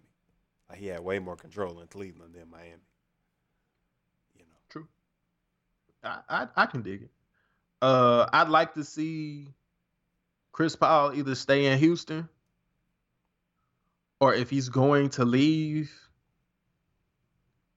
Like 0.69 0.79
he 0.79 0.87
had 0.87 0.99
way 0.99 1.19
more 1.19 1.35
control 1.35 1.79
in 1.79 1.87
Cleveland 1.87 2.35
than 2.35 2.49
Miami. 2.49 2.81
You 4.35 4.43
know, 4.45 4.87
I, 6.03 6.19
I 6.29 6.47
I 6.55 6.65
can 6.65 6.81
dig 6.81 7.03
it. 7.03 7.11
Uh, 7.81 8.27
I'd 8.33 8.49
like 8.49 8.73
to 8.73 8.83
see 8.83 9.53
Chris 10.51 10.75
Paul 10.75 11.13
either 11.13 11.35
stay 11.35 11.67
in 11.67 11.77
Houston 11.77 12.27
or 14.19 14.33
if 14.33 14.49
he's 14.49 14.69
going 14.69 15.09
to 15.11 15.25
leave. 15.25 15.91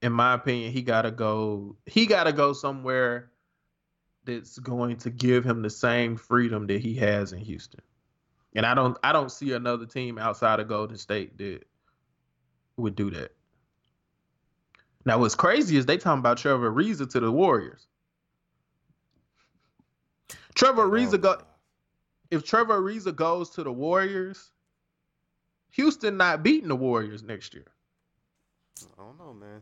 In 0.01 0.11
my 0.11 0.33
opinion, 0.33 0.71
he 0.71 0.81
gotta 0.81 1.11
go. 1.11 1.75
He 1.85 2.07
gotta 2.07 2.33
go 2.33 2.53
somewhere 2.53 3.30
that's 4.25 4.59
going 4.59 4.97
to 4.97 5.09
give 5.09 5.43
him 5.43 5.61
the 5.61 5.69
same 5.69 6.15
freedom 6.15 6.67
that 6.67 6.81
he 6.81 6.95
has 6.95 7.33
in 7.33 7.39
Houston. 7.39 7.81
And 8.55 8.65
I 8.65 8.73
don't 8.73 8.97
I 9.03 9.13
don't 9.13 9.31
see 9.31 9.53
another 9.53 9.85
team 9.85 10.17
outside 10.17 10.59
of 10.59 10.67
Golden 10.67 10.97
State 10.97 11.37
that 11.37 11.61
would 12.77 12.95
do 12.95 13.09
that. 13.11 13.31
Now 15.05 15.19
what's 15.19 15.35
crazy 15.35 15.77
is 15.77 15.85
they 15.85 15.97
talking 15.97 16.19
about 16.19 16.37
Trevor 16.37 16.71
Ariza 16.71 17.09
to 17.11 17.19
the 17.19 17.31
Warriors. 17.31 17.87
Trevor 20.53 20.87
Ariza 20.87 21.19
go 21.19 21.41
if 22.29 22.43
Trevor 22.43 22.81
Ariza 22.81 23.15
goes 23.15 23.49
to 23.51 23.63
the 23.63 23.71
Warriors, 23.71 24.51
Houston 25.71 26.17
not 26.17 26.43
beating 26.43 26.67
the 26.67 26.75
Warriors 26.75 27.23
next 27.23 27.53
year. 27.53 27.71
I 28.97 29.03
don't 29.03 29.17
know, 29.17 29.33
man. 29.33 29.61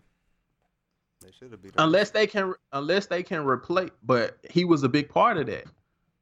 They 1.30 1.36
should 1.38 1.52
have 1.52 1.62
beat 1.62 1.74
unless 1.78 2.10
they 2.10 2.26
can 2.26 2.56
unless 2.74 3.06
they 3.06 3.22
can 3.22 3.46
replace. 3.46 3.92
But 4.04 4.40
he 4.50 4.66
was 4.66 4.82
a 4.82 4.90
big 4.90 5.10
part 5.10 5.38
of 5.38 5.46
that 5.46 5.66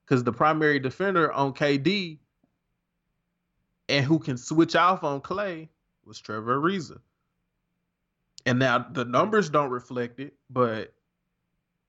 because 0.03 0.21
the 0.21 0.33
primary 0.33 0.79
defender 0.79 1.31
on 1.31 1.53
KD 1.53 2.17
and 3.87 4.05
who 4.05 4.19
can 4.19 4.35
switch 4.35 4.75
off 4.75 5.05
on 5.05 5.21
Clay 5.21 5.69
was 6.03 6.19
Trevor 6.19 6.59
Ariza. 6.59 6.99
And 8.45 8.59
now 8.59 8.79
the 8.79 9.05
numbers 9.05 9.49
don't 9.49 9.69
reflect 9.69 10.19
it, 10.19 10.33
but 10.49 10.93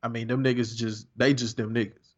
I 0.05 0.09
mean 0.09 0.29
them 0.29 0.45
niggas 0.45 0.77
just 0.77 1.09
they 1.17 1.35
just 1.35 1.57
them 1.57 1.75
niggas. 1.75 2.15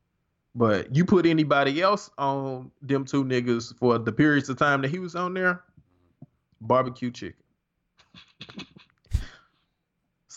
But 0.54 0.94
you 0.94 1.06
put 1.06 1.24
anybody 1.24 1.80
else 1.80 2.10
on 2.18 2.70
them 2.82 3.06
two 3.06 3.24
niggas 3.24 3.74
for 3.78 3.98
the 3.98 4.12
periods 4.12 4.50
of 4.50 4.58
time 4.58 4.82
that 4.82 4.90
he 4.90 4.98
was 4.98 5.16
on 5.16 5.32
there, 5.32 5.62
barbecue 6.60 7.10
chicken. 7.10 7.42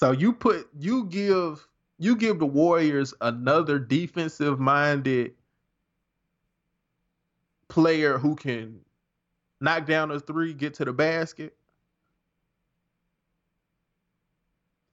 So 0.04 0.12
you 0.12 0.34
put 0.34 0.68
you 0.78 1.06
give 1.06 1.66
you 1.98 2.18
give 2.18 2.38
the 2.38 2.46
Warriors 2.46 3.14
another 3.22 3.80
defensive 3.80 4.60
minded 4.60 5.32
player 7.70 8.18
who 8.18 8.36
can 8.36 8.82
knock 9.62 9.86
down 9.86 10.12
a 10.12 10.20
three, 10.20 10.54
get 10.54 10.74
to 10.74 10.84
the 10.84 10.92
basket. 10.92 11.56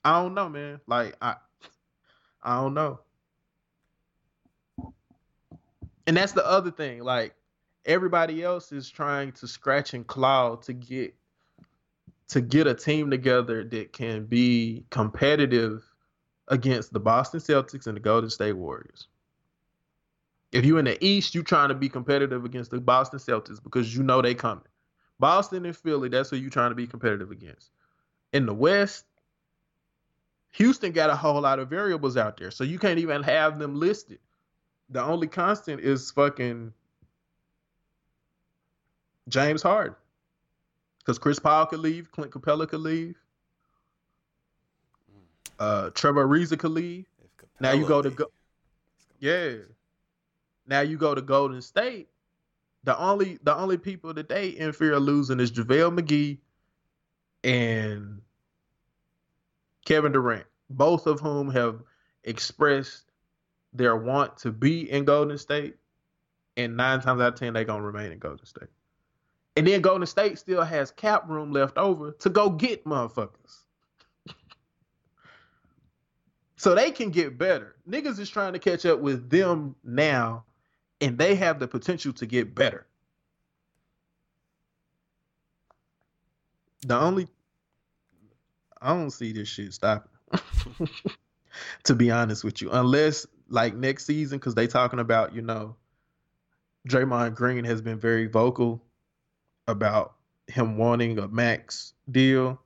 I 0.04 0.22
don't 0.22 0.32
know, 0.32 0.48
man. 0.48 0.80
Like 0.86 1.16
I 1.20 1.34
I 2.40 2.60
don't 2.60 2.74
know. 2.74 3.00
And 6.06 6.16
that's 6.16 6.34
the 6.34 6.46
other 6.46 6.70
thing. 6.70 7.02
Like 7.02 7.34
everybody 7.84 8.44
else 8.44 8.70
is 8.70 8.88
trying 8.88 9.32
to 9.32 9.48
scratch 9.48 9.92
and 9.92 10.06
claw 10.06 10.54
to 10.54 10.72
get 10.72 11.16
to 12.30 12.40
get 12.40 12.68
a 12.68 12.74
team 12.74 13.10
together 13.10 13.64
that 13.64 13.92
can 13.92 14.24
be 14.24 14.84
competitive 14.90 15.82
against 16.46 16.92
the 16.92 17.00
Boston 17.00 17.40
Celtics 17.40 17.88
and 17.88 17.96
the 17.96 18.00
Golden 18.00 18.30
State 18.30 18.52
Warriors. 18.52 19.08
If 20.52 20.64
you're 20.64 20.78
in 20.78 20.84
the 20.84 21.04
East, 21.04 21.34
you're 21.34 21.44
trying 21.44 21.68
to 21.68 21.74
be 21.74 21.88
competitive 21.88 22.44
against 22.44 22.70
the 22.70 22.80
Boston 22.80 23.18
Celtics 23.18 23.62
because 23.62 23.94
you 23.94 24.04
know 24.04 24.22
they 24.22 24.34
coming. 24.34 24.64
Boston 25.18 25.66
and 25.66 25.76
Philly, 25.76 26.08
that's 26.08 26.30
who 26.30 26.36
you're 26.36 26.50
trying 26.50 26.70
to 26.70 26.76
be 26.76 26.86
competitive 26.86 27.32
against. 27.32 27.70
In 28.32 28.46
the 28.46 28.54
West, 28.54 29.06
Houston 30.52 30.92
got 30.92 31.10
a 31.10 31.16
whole 31.16 31.40
lot 31.40 31.58
of 31.58 31.68
variables 31.68 32.16
out 32.16 32.36
there, 32.36 32.52
so 32.52 32.62
you 32.62 32.78
can't 32.78 32.98
even 33.00 33.24
have 33.24 33.58
them 33.58 33.74
listed. 33.74 34.18
The 34.88 35.02
only 35.02 35.26
constant 35.26 35.80
is 35.80 36.10
fucking 36.12 36.72
James 39.28 39.62
Harden 39.62 39.96
because 41.10 41.18
Chris 41.18 41.40
Paul 41.40 41.66
could 41.66 41.80
leave, 41.80 42.12
Clint 42.12 42.30
Capela 42.30 42.68
could 42.68 42.78
leave, 42.78 43.16
uh, 45.58 45.90
Trevor 45.90 46.24
Ariza 46.24 46.56
could 46.56 46.70
leave. 46.70 47.06
Now 47.58 47.72
you 47.72 47.84
go 47.84 48.00
to 48.00 48.10
go, 48.10 48.26
yeah. 49.18 49.54
Now 50.68 50.82
you 50.82 50.96
go 50.96 51.16
to 51.16 51.20
Golden 51.20 51.60
State. 51.62 52.08
The 52.84 52.96
only 52.96 53.40
the 53.42 53.56
only 53.56 53.76
people 53.76 54.14
that 54.14 54.28
they 54.28 54.50
in 54.50 54.72
fear 54.72 54.92
of 54.92 55.02
losing 55.02 55.40
is 55.40 55.50
JaVale 55.50 55.98
McGee 55.98 56.38
and 57.42 58.22
Kevin 59.84 60.12
Durant, 60.12 60.46
both 60.70 61.08
of 61.08 61.18
whom 61.18 61.50
have 61.50 61.82
expressed 62.22 63.10
their 63.72 63.96
want 63.96 64.36
to 64.38 64.52
be 64.52 64.88
in 64.88 65.04
Golden 65.04 65.38
State, 65.38 65.74
and 66.56 66.76
nine 66.76 67.00
times 67.00 67.20
out 67.20 67.32
of 67.32 67.38
ten 67.38 67.52
they're 67.52 67.64
gonna 67.64 67.82
remain 67.82 68.12
in 68.12 68.20
Golden 68.20 68.46
State. 68.46 68.68
And 69.56 69.66
then 69.66 69.80
Golden 69.80 70.06
State 70.06 70.38
still 70.38 70.62
has 70.62 70.90
cap 70.90 71.28
room 71.28 71.52
left 71.52 71.76
over 71.76 72.12
to 72.12 72.30
go 72.30 72.50
get 72.50 72.84
motherfuckers. 72.84 73.64
so 76.56 76.74
they 76.74 76.90
can 76.90 77.10
get 77.10 77.36
better. 77.36 77.76
Niggas 77.88 78.18
is 78.18 78.30
trying 78.30 78.52
to 78.52 78.58
catch 78.58 78.86
up 78.86 79.00
with 79.00 79.28
them 79.28 79.74
now, 79.82 80.44
and 81.00 81.18
they 81.18 81.34
have 81.34 81.58
the 81.58 81.66
potential 81.66 82.12
to 82.14 82.26
get 82.26 82.54
better. 82.54 82.86
The 86.86 86.98
only 86.98 87.28
I 88.80 88.94
don't 88.94 89.10
see 89.10 89.32
this 89.32 89.48
shit 89.48 89.74
stopping. 89.74 90.10
to 91.84 91.94
be 91.94 92.10
honest 92.10 92.44
with 92.44 92.62
you, 92.62 92.70
unless 92.70 93.26
like 93.48 93.74
next 93.74 94.06
season, 94.06 94.38
because 94.38 94.54
they 94.54 94.66
talking 94.66 95.00
about 95.00 95.34
you 95.34 95.42
know, 95.42 95.76
Draymond 96.88 97.34
Green 97.34 97.64
has 97.64 97.82
been 97.82 97.98
very 97.98 98.26
vocal 98.26 98.82
about 99.70 100.14
him 100.46 100.76
wanting 100.76 101.18
a 101.18 101.28
max 101.28 101.94
deal. 102.10 102.60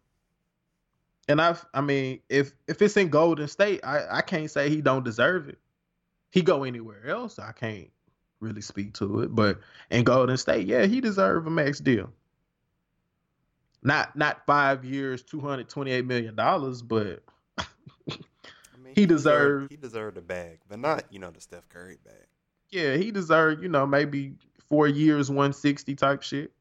And 1.28 1.40
I've 1.40 1.64
I 1.72 1.81
mean, 1.81 2.20
if 2.28 2.52
if 2.66 2.82
it's 2.82 2.97
in 2.97 3.09
Golden 3.09 3.48
State, 3.48 3.81
I, 3.85 4.18
I 4.18 4.20
can't 4.22 4.51
say 4.51 4.68
he 4.68 4.81
don't 4.81 5.05
deserve 5.05 5.48
it. 5.48 5.59
He 6.31 6.43
go 6.43 6.64
anywhere 6.64 7.06
else, 7.06 7.39
I 7.39 7.52
can't 7.52 7.90
really 8.40 8.60
speak 8.60 8.94
to 8.94 9.20
it. 9.20 9.35
But 9.35 9.60
in 9.90 10.05
Golden 10.05 10.36
State, 10.36 10.66
yeah, 10.66 10.86
he 10.86 11.01
deserve 11.01 11.47
a 11.47 11.51
max 11.51 11.81
deal. 11.81 12.10
Not 13.82 14.16
not 14.16 14.44
five 14.47 14.85
years, 14.85 15.22
two 15.22 15.40
hundred 15.40 15.68
twenty 15.68 15.93
eight 15.93 16.06
million 16.06 16.35
dollars, 16.35 16.82
but 16.82 17.22
I 17.59 17.64
mean, 18.82 18.94
he, 18.94 19.06
deserved 19.06 19.70
he 19.70 19.76
deserved 19.76 20.16
a 20.16 20.22
bag, 20.22 20.59
but 20.68 20.78
not 20.78 21.05
you 21.10 21.18
know 21.18 21.31
the 21.31 21.40
Steph 21.40 21.68
Curry 21.68 21.98
bag. 22.05 22.26
Yeah, 22.70 22.97
he 22.97 23.10
deserved 23.10 23.62
you 23.62 23.68
know 23.68 23.86
maybe 23.86 24.35
four 24.68 24.89
years, 24.89 25.31
one 25.31 25.52
sixty 25.52 25.94
type 25.94 26.22
shit. 26.22 26.52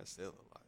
That's 0.00 0.12
still 0.12 0.28
a 0.28 0.44
lot. 0.54 0.62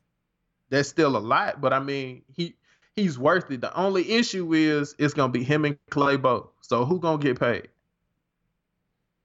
That's 0.69 0.89
still 0.91 1.17
a 1.17 1.19
lot, 1.19 1.63
but 1.63 1.73
I 1.73 1.79
mean, 1.79 2.21
he 2.35 2.55
he's 2.97 3.19
worth 3.19 3.51
it. 3.51 3.63
The 3.63 3.75
only 3.75 4.13
issue 4.13 4.53
is 4.53 4.95
it's 4.99 5.15
gonna 5.15 5.33
be 5.33 5.43
him 5.43 5.65
and 5.65 5.79
Clay 5.89 6.17
both. 6.17 6.51
So 6.61 6.85
who 6.85 7.01
gonna 7.01 7.17
get 7.17 7.41
paid? 7.41 7.69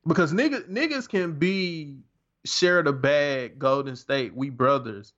Because 0.08 0.32
niggas 0.32 0.70
niggas 0.70 1.10
can 1.10 1.34
be 1.34 1.98
share 2.46 2.82
the 2.84 2.94
bag, 2.94 3.60
Golden 3.60 3.98
State, 3.98 4.34
we 4.34 4.50
brothers. 4.50 5.14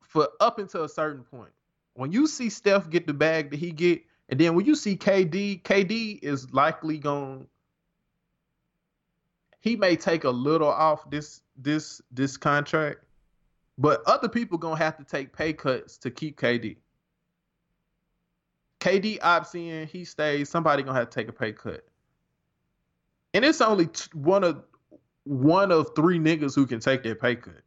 For 0.00 0.28
up 0.38 0.60
until 0.60 0.84
a 0.84 0.88
certain 0.88 1.24
point. 1.24 1.50
When 1.94 2.12
you 2.12 2.28
see 2.28 2.48
Steph 2.48 2.90
get 2.90 3.08
the 3.08 3.12
bag 3.12 3.50
that 3.50 3.58
he 3.58 3.72
get, 3.72 4.02
and 4.28 4.38
then 4.38 4.54
when 4.54 4.66
you 4.66 4.76
see 4.76 4.96
KD, 4.96 5.62
KD 5.62 6.20
is 6.22 6.52
likely 6.52 6.98
going 6.98 7.48
he 9.64 9.76
may 9.76 9.96
take 9.96 10.24
a 10.24 10.30
little 10.30 10.68
off 10.68 11.08
this 11.10 11.40
this 11.56 12.02
this 12.12 12.36
contract, 12.36 12.98
but 13.78 14.02
other 14.04 14.28
people 14.28 14.58
gonna 14.58 14.76
have 14.76 14.98
to 14.98 15.04
take 15.04 15.34
pay 15.34 15.54
cuts 15.54 15.96
to 15.98 16.10
keep 16.10 16.38
KD. 16.38 16.76
KD 18.80 19.18
opts 19.20 19.54
in, 19.54 19.86
he 19.86 20.04
stays. 20.04 20.50
Somebody 20.50 20.82
gonna 20.82 20.98
have 20.98 21.08
to 21.08 21.14
take 21.18 21.28
a 21.28 21.32
pay 21.32 21.52
cut, 21.52 21.82
and 23.32 23.42
it's 23.42 23.62
only 23.62 23.86
t- 23.86 24.10
one 24.12 24.44
of 24.44 24.64
one 25.22 25.72
of 25.72 25.92
three 25.96 26.18
niggas 26.18 26.54
who 26.54 26.66
can 26.66 26.78
take 26.78 27.02
that 27.04 27.18
pay 27.18 27.34
cut. 27.34 27.62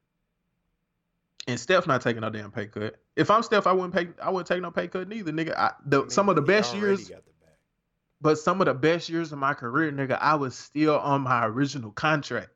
And 1.47 1.59
Steph 1.59 1.87
not 1.87 2.03
taking 2.03 2.21
no 2.21 2.29
damn 2.29 2.51
pay 2.51 2.67
cut. 2.67 2.97
If 3.15 3.31
I'm 3.31 3.41
Steph, 3.41 3.65
I 3.65 3.71
wouldn't 3.71 3.95
pay. 3.95 4.09
I 4.21 4.29
wouldn't 4.29 4.45
take 4.45 4.61
no 4.61 4.69
pay 4.69 4.87
cut 4.87 5.07
neither, 5.07 5.31
nigga. 5.31 5.57
I, 5.57 5.71
the, 5.83 5.97
I 5.97 6.01
mean, 6.01 6.09
some 6.11 6.29
of 6.29 6.35
the 6.35 6.43
best 6.43 6.75
years. 6.75 7.09
But 8.19 8.39
some 8.39 8.61
of 8.61 8.65
the 8.65 8.73
best 8.73 9.09
years 9.09 9.31
of 9.31 9.37
my 9.37 9.53
career, 9.53 9.91
nigga, 9.91 10.17
I 10.19 10.35
was 10.35 10.55
still 10.55 10.97
on 10.97 11.21
my 11.21 11.45
original 11.45 11.91
contract. 11.91 12.49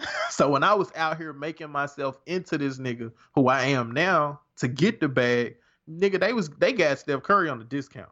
so 0.30 0.50
when 0.50 0.62
I 0.62 0.74
was 0.74 0.90
out 0.96 1.18
here 1.18 1.32
making 1.32 1.70
myself 1.70 2.18
into 2.26 2.56
this 2.56 2.78
nigga 2.78 3.12
who 3.34 3.48
I 3.48 3.64
am 3.64 3.92
now 3.92 4.40
to 4.56 4.68
get 4.68 5.00
the 5.00 5.08
bag, 5.08 5.56
nigga, 5.88 6.18
they 6.18 6.32
was 6.32 6.48
they 6.48 6.72
got 6.72 6.98
Steph 6.98 7.22
Curry 7.22 7.48
on 7.48 7.58
the 7.58 7.64
discount. 7.64 8.10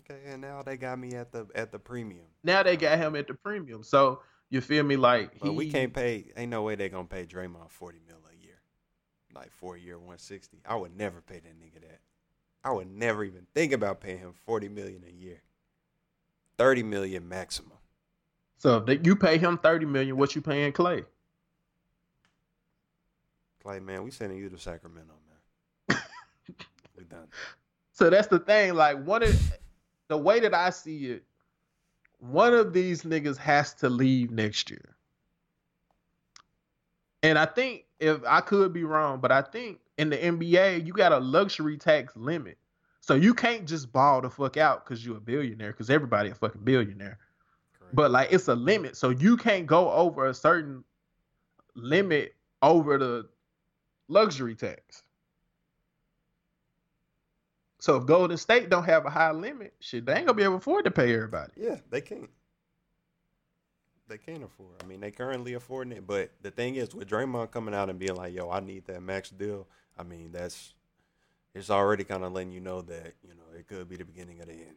Okay, 0.00 0.20
and 0.26 0.40
now 0.40 0.62
they 0.62 0.76
got 0.76 0.98
me 0.98 1.12
at 1.12 1.32
the 1.32 1.46
at 1.54 1.70
the 1.70 1.78
premium. 1.78 2.24
Now 2.42 2.62
they 2.62 2.76
got 2.76 2.98
him 2.98 3.14
at 3.14 3.26
the 3.26 3.34
premium. 3.34 3.82
So 3.82 4.20
you 4.50 4.60
feel 4.60 4.82
me? 4.82 4.96
Like 4.96 5.38
but 5.38 5.50
he, 5.50 5.56
we 5.56 5.70
can't 5.70 5.92
pay. 5.92 6.32
Ain't 6.36 6.50
no 6.50 6.62
way 6.62 6.74
they 6.74 6.88
gonna 6.88 7.04
pay 7.04 7.26
Draymond 7.26 7.70
forty 7.70 8.00
mil 8.06 8.16
a 8.30 8.42
year, 8.42 8.58
like 9.34 9.52
four 9.52 9.76
year 9.76 9.98
one 9.98 10.18
sixty. 10.18 10.58
I 10.66 10.76
would 10.76 10.96
never 10.96 11.20
pay 11.20 11.40
that 11.40 11.60
nigga 11.60 11.82
that. 11.82 12.00
I 12.64 12.72
would 12.72 12.90
never 12.90 13.24
even 13.24 13.46
think 13.54 13.72
about 13.72 14.00
paying 14.00 14.18
him 14.18 14.32
forty 14.44 14.68
million 14.68 15.02
a 15.06 15.12
year. 15.12 15.42
thirty 16.56 16.82
million 16.82 17.28
maximum. 17.28 17.72
So 18.58 18.84
if 18.86 19.06
you 19.06 19.16
pay 19.16 19.38
him 19.38 19.58
thirty 19.58 19.86
million, 19.86 20.16
what 20.16 20.34
you 20.34 20.42
paying 20.42 20.72
Clay? 20.72 21.04
Clay, 23.62 23.80
man, 23.80 24.02
we 24.02 24.10
sending 24.10 24.38
you 24.38 24.48
to 24.48 24.58
Sacramento, 24.58 25.14
man. 25.88 25.98
we 26.96 27.04
done. 27.04 27.28
So 27.92 28.10
that's 28.10 28.28
the 28.28 28.38
thing. 28.38 28.74
Like 28.74 29.04
one 29.04 29.22
of 29.22 29.52
the 30.08 30.16
way 30.16 30.40
that 30.40 30.54
I 30.54 30.70
see 30.70 31.06
it, 31.06 31.24
one 32.18 32.54
of 32.54 32.72
these 32.72 33.02
niggas 33.02 33.36
has 33.36 33.74
to 33.74 33.88
leave 33.88 34.30
next 34.30 34.70
year. 34.70 34.96
And 37.22 37.38
I 37.38 37.46
think 37.46 37.84
if 38.00 38.20
I 38.26 38.40
could 38.40 38.72
be 38.72 38.84
wrong, 38.84 39.20
but 39.20 39.32
I 39.32 39.42
think 39.42 39.78
in 39.96 40.10
the 40.10 40.16
NBA 40.16 40.86
you 40.86 40.92
got 40.92 41.12
a 41.12 41.18
luxury 41.18 41.76
tax 41.76 42.16
limit. 42.16 42.58
So 43.00 43.14
you 43.14 43.32
can't 43.34 43.66
just 43.66 43.92
ball 43.92 44.20
the 44.20 44.30
fuck 44.30 44.56
out 44.56 44.84
because 44.84 45.04
you're 45.04 45.16
a 45.16 45.20
billionaire, 45.20 45.72
because 45.72 45.88
everybody 45.90 46.30
a 46.30 46.34
fucking 46.34 46.62
billionaire. 46.62 47.18
Correct. 47.78 47.94
But 47.94 48.10
like 48.10 48.32
it's 48.32 48.48
a 48.48 48.54
limit. 48.54 48.96
So 48.96 49.10
you 49.10 49.36
can't 49.36 49.66
go 49.66 49.90
over 49.90 50.26
a 50.26 50.34
certain 50.34 50.84
limit 51.74 52.34
over 52.60 52.98
the 52.98 53.28
luxury 54.08 54.54
tax. 54.54 55.02
So 57.80 57.96
if 57.96 58.06
Golden 58.06 58.36
State 58.36 58.70
don't 58.70 58.84
have 58.84 59.06
a 59.06 59.10
high 59.10 59.30
limit, 59.30 59.72
shit, 59.80 60.04
they 60.04 60.14
ain't 60.14 60.26
gonna 60.26 60.36
be 60.36 60.42
able 60.42 60.54
to 60.54 60.58
afford 60.58 60.84
to 60.84 60.90
pay 60.90 61.14
everybody. 61.14 61.52
Yeah, 61.56 61.76
they 61.90 62.00
can't. 62.00 62.28
They 64.08 64.18
can't 64.18 64.42
afford. 64.42 64.70
I 64.82 64.86
mean, 64.86 65.00
they 65.00 65.10
currently 65.10 65.52
affording 65.54 65.92
it, 65.92 66.06
but 66.06 66.30
the 66.42 66.50
thing 66.50 66.76
is, 66.76 66.94
with 66.94 67.08
Draymond 67.08 67.50
coming 67.50 67.74
out 67.74 67.90
and 67.90 67.98
being 67.98 68.14
like, 68.16 68.32
"Yo, 68.34 68.50
I 68.50 68.60
need 68.60 68.86
that 68.86 69.02
max 69.02 69.28
deal," 69.30 69.66
I 69.98 70.02
mean, 70.02 70.30
that's 70.32 70.74
it's 71.54 71.70
already 71.70 72.04
kind 72.04 72.24
of 72.24 72.32
letting 72.32 72.52
you 72.52 72.60
know 72.60 72.80
that 72.82 73.14
you 73.22 73.30
know 73.34 73.58
it 73.58 73.66
could 73.66 73.88
be 73.88 73.96
the 73.96 74.04
beginning 74.04 74.40
of 74.40 74.46
the 74.46 74.52
end 74.52 74.76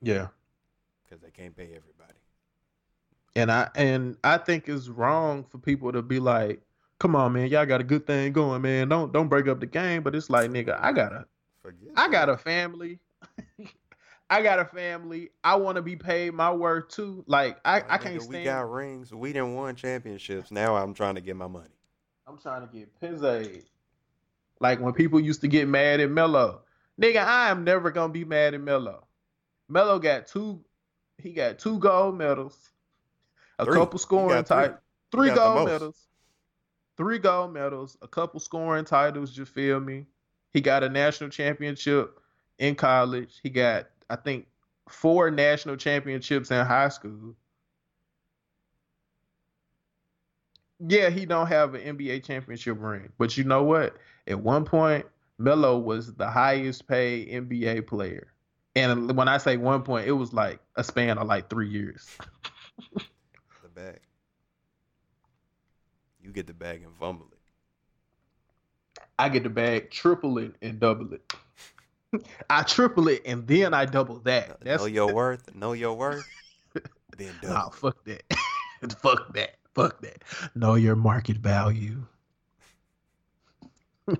Yeah. 0.00 0.28
because 1.04 1.20
they 1.22 1.30
can't 1.30 1.56
pay 1.56 1.64
everybody. 1.66 2.18
And 3.34 3.50
I 3.50 3.70
and 3.74 4.16
I 4.22 4.36
think 4.38 4.68
it's 4.68 4.88
wrong 4.88 5.44
for 5.44 5.56
people 5.58 5.90
to 5.92 6.02
be 6.02 6.18
like, 6.20 6.60
come 6.98 7.16
on, 7.16 7.32
man, 7.32 7.48
y'all 7.48 7.64
got 7.64 7.80
a 7.80 7.84
good 7.84 8.06
thing 8.06 8.32
going, 8.32 8.60
man. 8.60 8.88
Don't 8.88 9.12
don't 9.12 9.28
break 9.28 9.48
up 9.48 9.60
the 9.60 9.66
game. 9.66 10.02
But 10.02 10.14
it's 10.14 10.28
like, 10.28 10.50
nigga, 10.50 10.78
I 10.78 10.92
gotta 10.92 11.26
Forget. 11.62 11.90
I 11.96 12.08
got 12.10 12.28
a 12.28 12.36
family. 12.36 12.98
I 14.32 14.42
got 14.42 14.58
a 14.60 14.64
family. 14.64 15.28
I 15.44 15.56
want 15.56 15.76
to 15.76 15.82
be 15.82 15.94
paid 15.94 16.32
my 16.32 16.50
worth 16.50 16.88
too. 16.88 17.22
Like 17.26 17.58
I, 17.66 17.82
I 17.86 17.98
can't 17.98 18.14
We 18.14 18.20
stand. 18.20 18.44
got 18.46 18.70
rings. 18.70 19.12
We 19.12 19.32
didn't 19.32 19.54
won 19.54 19.74
championships. 19.76 20.50
Now 20.50 20.74
I'm 20.74 20.94
trying 20.94 21.16
to 21.16 21.20
get 21.20 21.36
my 21.36 21.48
money. 21.48 21.68
I'm 22.26 22.38
trying 22.38 22.66
to 22.66 22.74
get 22.74 22.98
pizza. 22.98 23.44
Like 24.58 24.80
when 24.80 24.94
people 24.94 25.20
used 25.20 25.42
to 25.42 25.48
get 25.48 25.68
mad 25.68 26.00
at 26.00 26.10
Melo. 26.10 26.62
Nigga, 27.00 27.22
I 27.24 27.50
am 27.50 27.62
never 27.64 27.90
gonna 27.90 28.12
be 28.12 28.24
mad 28.24 28.54
at 28.54 28.60
Melo. 28.62 29.06
Melo 29.68 29.98
got 29.98 30.26
two 30.28 30.64
he 31.18 31.32
got 31.34 31.58
two 31.58 31.78
gold 31.78 32.16
medals, 32.16 32.70
a 33.58 33.66
Three. 33.66 33.74
couple 33.74 33.98
scoring 33.98 34.42
got 34.44 34.48
three. 34.48 35.26
three 35.28 35.34
gold 35.34 35.68
medals. 35.68 36.06
Three 36.96 37.18
gold 37.18 37.52
medals, 37.52 37.98
a 38.00 38.08
couple 38.08 38.40
scoring 38.40 38.84
titles, 38.86 39.36
you 39.36 39.44
feel 39.44 39.78
me? 39.80 40.06
He 40.52 40.60
got 40.62 40.84
a 40.84 40.88
national 40.88 41.30
championship 41.30 42.18
in 42.58 42.74
college. 42.74 43.40
He 43.42 43.50
got, 43.50 43.88
I 44.10 44.16
think, 44.16 44.46
four 44.88 45.30
national 45.30 45.76
championships 45.76 46.50
in 46.50 46.64
high 46.66 46.88
school. 46.88 47.34
Yeah, 50.80 51.10
he 51.10 51.26
don't 51.26 51.46
have 51.46 51.74
an 51.74 51.80
NBA 51.82 52.20
championship 52.20 52.76
ring, 52.80 53.12
but 53.18 53.36
you 53.36 53.44
know 53.44 53.62
what? 53.62 53.96
At 54.26 54.40
one 54.40 54.64
point, 54.64 55.06
Melo 55.38 55.78
was 55.78 56.14
the 56.14 56.28
highest 56.28 56.88
paid 56.88 57.28
NBA 57.28 57.80
player, 57.82 58.32
and 58.74 59.16
when 59.16 59.28
I 59.28 59.38
say 59.38 59.56
one 59.56 59.82
point, 59.82 60.08
it 60.08 60.12
was 60.12 60.32
like 60.32 60.60
a 60.76 60.82
span 60.82 61.18
of 61.18 61.26
like 61.28 61.48
three 61.48 61.68
years. 61.68 62.08
The 63.62 63.68
bag. 63.68 64.00
You 66.22 66.30
get 66.32 66.46
the 66.46 66.54
bag 66.54 66.82
and 66.82 66.96
fumble 66.96 67.28
it. 67.32 67.38
I 69.18 69.28
get 69.28 69.42
the 69.44 69.48
bag, 69.50 69.90
triple 69.90 70.38
it, 70.38 70.54
and 70.60 70.78
double 70.80 71.12
it. 71.14 71.32
I 72.50 72.62
triple 72.62 73.08
it 73.08 73.22
and 73.24 73.46
then 73.46 73.74
I 73.74 73.86
double 73.86 74.18
that. 74.20 74.58
That's 74.60 74.82
know 74.82 74.86
your 74.86 75.12
worth. 75.14 75.54
Know 75.54 75.72
your 75.72 75.94
worth. 75.94 76.28
then 77.16 77.32
double. 77.40 77.54
nah, 77.54 77.70
fuck 77.70 78.04
that. 78.04 78.22
fuck 79.00 79.32
that. 79.34 79.56
Fuck 79.74 80.00
that. 80.02 80.22
Know 80.54 80.74
your 80.74 80.96
market 80.96 81.38
value. 81.38 82.04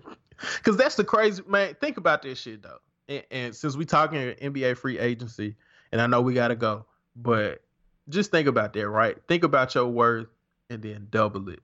Cause 0.62 0.76
that's 0.76 0.96
the 0.96 1.04
crazy 1.04 1.42
man. 1.46 1.74
Think 1.80 1.98
about 1.98 2.22
this 2.22 2.40
shit 2.40 2.62
though. 2.62 2.78
And, 3.08 3.24
and 3.30 3.54
since 3.54 3.76
we 3.76 3.84
talking 3.84 4.18
NBA 4.18 4.76
free 4.76 4.98
agency, 4.98 5.56
and 5.92 6.00
I 6.00 6.06
know 6.06 6.20
we 6.20 6.34
gotta 6.34 6.56
go, 6.56 6.86
but 7.14 7.62
just 8.08 8.30
think 8.30 8.48
about 8.48 8.72
that, 8.72 8.88
right? 8.88 9.16
Think 9.28 9.44
about 9.44 9.74
your 9.74 9.86
worth 9.86 10.28
and 10.70 10.82
then 10.82 11.06
double 11.10 11.48
it, 11.48 11.60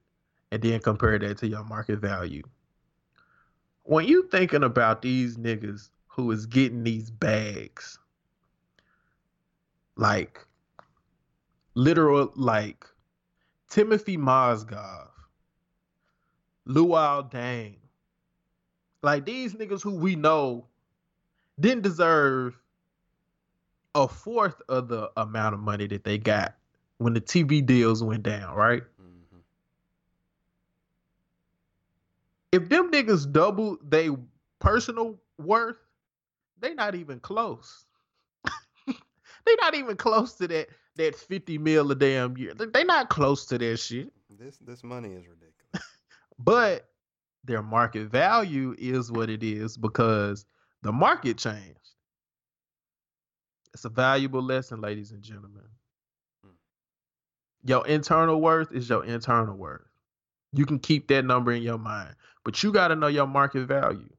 and 0.51 0.61
then 0.61 0.79
compare 0.79 1.17
that 1.19 1.39
to 1.39 1.47
your 1.47 1.63
market 1.63 1.99
value. 1.99 2.43
When 3.83 4.05
you 4.05 4.27
thinking 4.29 4.63
about 4.63 5.01
these 5.01 5.35
niggas 5.35 5.89
who 6.19 6.31
is 6.31 6.45
getting 6.45 6.83
these 6.83 7.09
bags, 7.09 7.97
like 9.95 10.45
literal, 11.75 12.33
like 12.35 12.85
Timothy 13.69 14.17
Mozgov, 14.17 15.07
Luol 16.67 17.31
Deng, 17.31 17.75
like 19.01 19.25
these 19.25 19.53
niggas 19.53 19.81
who 19.81 19.95
we 19.95 20.17
know 20.17 20.65
didn't 21.57 21.83
deserve 21.83 22.59
a 23.95 24.05
fourth 24.05 24.61
of 24.67 24.89
the 24.89 25.09
amount 25.15 25.53
of 25.53 25.61
money 25.61 25.87
that 25.87 26.03
they 26.03 26.17
got 26.17 26.55
when 26.97 27.13
the 27.13 27.21
TV 27.21 27.65
deals 27.65 28.03
went 28.03 28.23
down, 28.23 28.55
right? 28.55 28.83
Mhm. 29.01 29.41
If 32.51 32.67
them 32.67 32.91
niggas 32.91 33.31
double 33.31 33.77
they 33.81 34.09
personal 34.59 35.17
worth, 35.37 35.77
they 36.59 36.73
not 36.73 36.95
even 36.95 37.19
close. 37.19 37.85
they 38.87 39.55
not 39.61 39.75
even 39.75 39.95
close 39.97 40.33
to 40.35 40.47
that 40.47 40.69
that 40.95 41.15
50 41.15 41.57
mil 41.57 41.91
a 41.91 41.95
damn 41.95 42.35
year. 42.37 42.53
They- 42.53 42.65
They 42.65 42.83
not 42.83 43.09
close 43.09 43.45
to 43.47 43.57
that 43.57 43.77
shit. 43.77 44.11
This 44.37 44.57
this 44.59 44.83
money 44.83 45.09
is 45.13 45.25
ridiculous. 45.27 45.53
But 46.39 46.87
their 47.43 47.61
market 47.61 48.07
value 48.09 48.75
is 48.77 49.11
what 49.11 49.29
it 49.29 49.43
is 49.43 49.77
because 49.77 50.45
the 50.83 50.91
market 50.91 51.37
changed. 51.37 51.79
It's 53.73 53.85
a 53.85 53.89
valuable 53.89 54.41
lesson, 54.41 54.81
ladies 54.81 55.11
and 55.11 55.21
gentlemen. 55.21 55.63
Hmm. 56.43 56.51
Your 57.63 57.85
internal 57.87 58.41
worth 58.41 58.71
is 58.71 58.89
your 58.89 59.03
internal 59.05 59.55
worth. 59.55 59.85
You 60.53 60.65
can 60.65 60.79
keep 60.79 61.07
that 61.09 61.25
number 61.25 61.51
in 61.51 61.61
your 61.61 61.77
mind, 61.77 62.15
but 62.43 62.63
you 62.63 62.71
got 62.71 62.87
to 62.89 62.95
know 62.95 63.07
your 63.07 63.27
market 63.27 63.65
value. 63.65 64.09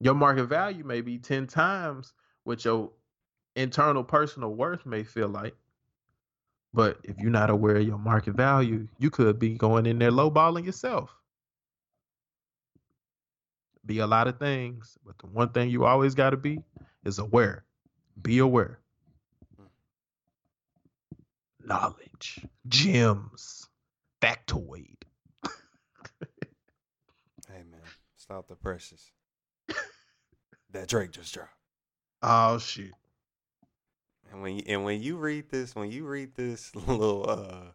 Your 0.00 0.14
market 0.14 0.46
value 0.46 0.84
may 0.84 1.00
be 1.00 1.18
10 1.18 1.46
times 1.46 2.12
what 2.44 2.64
your 2.64 2.90
internal 3.54 4.04
personal 4.04 4.54
worth 4.54 4.84
may 4.84 5.02
feel 5.02 5.28
like. 5.28 5.56
But 6.74 6.98
if 7.04 7.16
you're 7.18 7.30
not 7.30 7.48
aware 7.48 7.76
of 7.76 7.86
your 7.86 7.98
market 7.98 8.34
value, 8.34 8.86
you 8.98 9.10
could 9.10 9.38
be 9.38 9.54
going 9.54 9.86
in 9.86 9.98
there 9.98 10.10
lowballing 10.10 10.66
yourself. 10.66 11.10
Be 13.86 14.00
a 14.00 14.06
lot 14.06 14.26
of 14.26 14.38
things, 14.38 14.98
but 15.04 15.16
the 15.18 15.26
one 15.26 15.50
thing 15.50 15.70
you 15.70 15.84
always 15.84 16.14
got 16.14 16.30
to 16.30 16.36
be 16.36 16.60
is 17.04 17.18
aware. 17.18 17.64
Be 18.20 18.38
aware. 18.38 18.80
Mm. 19.60 19.68
Knowledge, 21.66 22.44
gems, 22.68 23.68
factoid. 24.20 24.96
Hey 27.48 27.62
man, 27.70 27.80
stop 28.16 28.48
the 28.48 28.56
presses. 28.56 29.12
That 30.70 30.88
Drake 30.88 31.12
just 31.12 31.32
dropped. 31.34 31.50
Oh 32.22 32.58
shit. 32.58 32.92
And 34.30 34.42
when 34.42 34.56
you, 34.56 34.62
and 34.66 34.84
when 34.84 35.02
you 35.02 35.16
read 35.16 35.50
this, 35.50 35.74
when 35.74 35.90
you 35.90 36.06
read 36.06 36.34
this 36.34 36.74
little, 36.86 37.28
uh, 37.28 37.70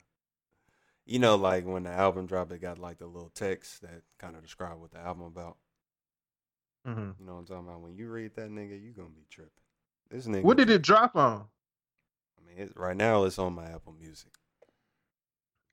you 1.06 1.20
know, 1.20 1.36
like 1.36 1.66
when 1.66 1.84
the 1.84 1.92
album 1.92 2.26
dropped, 2.26 2.52
it 2.52 2.62
got 2.62 2.78
like 2.78 2.98
the 2.98 3.08
little 3.08 3.32
text 3.34 3.82
that 3.82 4.02
kind 4.20 4.36
of 4.36 4.42
describe 4.42 4.80
what 4.80 4.92
the 4.92 5.00
album 5.00 5.26
about. 5.26 5.58
Mm-hmm. 6.88 7.12
You 7.20 7.26
know 7.26 7.34
what 7.34 7.40
I'm 7.40 7.46
talking 7.46 7.68
about? 7.68 7.82
When 7.82 7.96
you 7.96 8.10
read 8.10 8.36
that 8.36 8.50
nigga, 8.50 8.82
you 8.82 8.92
gonna 8.92 9.10
be 9.10 9.26
tripping. 9.30 9.52
This 10.10 10.26
nigga. 10.26 10.44
What 10.44 10.58
did 10.58 10.70
it 10.70 10.82
drop 10.82 11.16
on? 11.16 11.46
I 12.38 12.48
mean, 12.48 12.68
it, 12.68 12.74
right 12.76 12.98
now 12.98 13.24
it's 13.24 13.40
on 13.40 13.54
my 13.54 13.66
Apple 13.66 13.96
Music. 14.00 14.32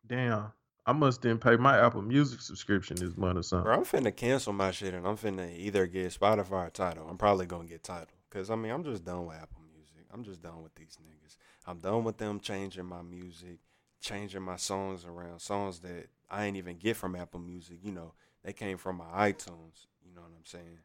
Damn. 0.07 0.53
I 0.89 0.93
must 0.93 1.21
didn't 1.21 1.43
pay 1.43 1.57
my 1.57 1.79
Apple 1.79 2.01
Music 2.01 2.41
subscription 2.41 2.97
this 2.97 3.15
month 3.15 3.39
or 3.39 3.43
something. 3.43 3.65
Bro, 3.65 3.75
I'm 3.75 3.85
finna 3.85 4.17
cancel 4.17 4.55
my 4.55 4.71
shit 4.71 4.95
and 4.95 5.07
I'm 5.07 5.19
finna 5.19 5.55
either 5.55 5.87
get 5.87 6.19
Spotify 6.19 6.69
or 6.69 6.71
Tidal. 6.71 7.07
I'm 7.07 7.19
probably 7.19 7.45
gonna 7.45 7.69
get 7.69 7.83
Tidal 7.83 8.07
because 8.31 8.49
I 8.49 8.57
mean 8.57 8.73
I'm 8.73 8.83
just 8.83 9.05
done 9.05 9.27
with 9.27 9.37
Apple 9.37 9.61
Music. 9.71 10.07
I'm 10.11 10.25
just 10.25 10.43
done 10.43 10.63
with 10.63 10.75
these 10.77 10.97
niggas. 11.05 11.37
I'm 11.67 11.79
done 11.79 12.05
with 12.05 12.17
them 12.17 12.41
changing 12.41 12.87
my 12.87 13.03
music, 13.03 13.59
changing 14.01 14.41
my 14.41 14.57
songs 14.57 15.05
around, 15.05 15.41
songs 15.41 15.81
that 15.81 16.09
I 16.31 16.47
ain't 16.47 16.57
even 16.57 16.79
get 16.79 16.97
from 16.97 17.15
Apple 17.17 17.41
Music. 17.41 17.81
You 17.83 17.93
know, 17.93 18.15
they 18.43 18.55
came 18.55 18.79
from 18.79 18.97
my 18.97 19.31
iTunes. 19.31 19.85
You 20.03 20.15
know 20.15 20.23
what 20.23 20.33
I'm 20.39 20.47
saying? 20.47 20.79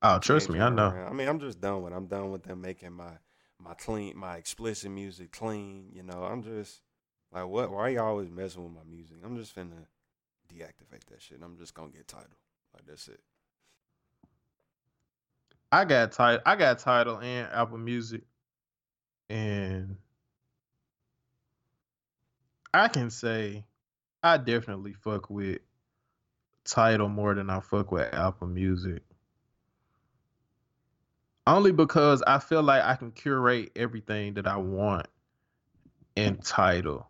Oh, 0.00 0.18
trust 0.20 0.48
me, 0.48 0.58
I 0.58 0.70
know. 0.70 0.88
around. 0.88 1.10
I 1.10 1.12
mean, 1.12 1.28
I'm 1.28 1.38
just 1.38 1.60
done 1.60 1.82
with. 1.82 1.92
I'm 1.92 2.06
done 2.06 2.30
with 2.30 2.44
them 2.44 2.62
making 2.62 2.94
my 2.94 3.18
my 3.62 3.74
clean, 3.74 4.16
my 4.16 4.36
explicit 4.36 4.90
music 4.90 5.32
clean. 5.32 5.90
You 5.92 6.02
know, 6.02 6.22
I'm 6.22 6.42
just 6.42 6.80
like, 7.32 7.46
what? 7.46 7.70
Why 7.70 7.90
y'all 7.90 8.06
always 8.06 8.30
messing 8.30 8.64
with 8.64 8.72
my 8.72 8.88
music? 8.88 9.18
I'm 9.24 9.36
just 9.36 9.54
finna 9.54 9.86
deactivate 10.52 11.04
that 11.10 11.20
shit. 11.20 11.40
I'm 11.42 11.58
just 11.58 11.74
gonna 11.74 11.90
get 11.90 12.08
Tidal. 12.08 12.26
Like 12.74 12.86
that's 12.86 13.08
it. 13.08 13.20
I 15.70 15.84
got 15.84 16.12
Tidal. 16.12 16.40
I 16.46 16.56
got 16.56 16.78
Tidal 16.78 17.18
and 17.18 17.48
Apple 17.52 17.78
Music, 17.78 18.22
and 19.28 19.96
I 22.72 22.88
can 22.88 23.10
say 23.10 23.64
I 24.22 24.38
definitely 24.38 24.94
fuck 24.94 25.28
with 25.28 25.58
Tidal 26.64 27.08
more 27.08 27.34
than 27.34 27.50
I 27.50 27.60
fuck 27.60 27.92
with 27.92 28.12
Apple 28.12 28.46
Music. 28.46 29.02
Only 31.46 31.72
because 31.72 32.22
I 32.26 32.38
feel 32.40 32.62
like 32.62 32.82
I 32.82 32.94
can 32.96 33.10
curate 33.10 33.72
everything 33.74 34.34
that 34.34 34.46
I 34.46 34.58
want 34.58 35.06
in 36.14 36.36
Tidal. 36.38 37.07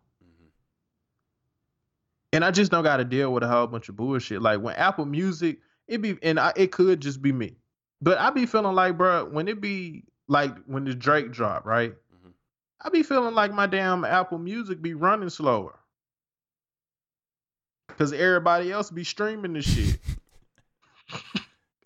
And 2.32 2.44
I 2.44 2.50
just 2.50 2.70
don't 2.70 2.84
got 2.84 2.98
to 2.98 3.04
deal 3.04 3.32
with 3.32 3.42
a 3.42 3.48
whole 3.48 3.66
bunch 3.66 3.88
of 3.88 3.96
bullshit. 3.96 4.42
Like 4.42 4.60
when 4.60 4.74
Apple 4.76 5.06
Music, 5.06 5.58
it 5.86 6.02
be 6.02 6.18
and 6.22 6.38
I, 6.38 6.52
it 6.56 6.72
could 6.72 7.00
just 7.00 7.22
be 7.22 7.32
me, 7.32 7.56
but 8.02 8.18
I 8.18 8.30
be 8.30 8.46
feeling 8.46 8.74
like, 8.74 8.96
bro, 8.98 9.24
when 9.26 9.48
it 9.48 9.60
be 9.60 10.04
like 10.28 10.54
when 10.66 10.84
the 10.84 10.94
Drake 10.94 11.32
drop, 11.32 11.64
right? 11.64 11.92
Mhm. 11.92 12.32
I 12.82 12.90
be 12.90 13.02
feeling 13.02 13.34
like 13.34 13.52
my 13.52 13.66
damn 13.66 14.04
Apple 14.04 14.38
Music 14.38 14.82
be 14.82 14.94
running 14.94 15.30
slower 15.30 15.78
because 17.88 18.12
everybody 18.12 18.70
else 18.70 18.90
be 18.90 19.04
streaming 19.04 19.54
the 19.54 19.62
shit. 19.62 19.98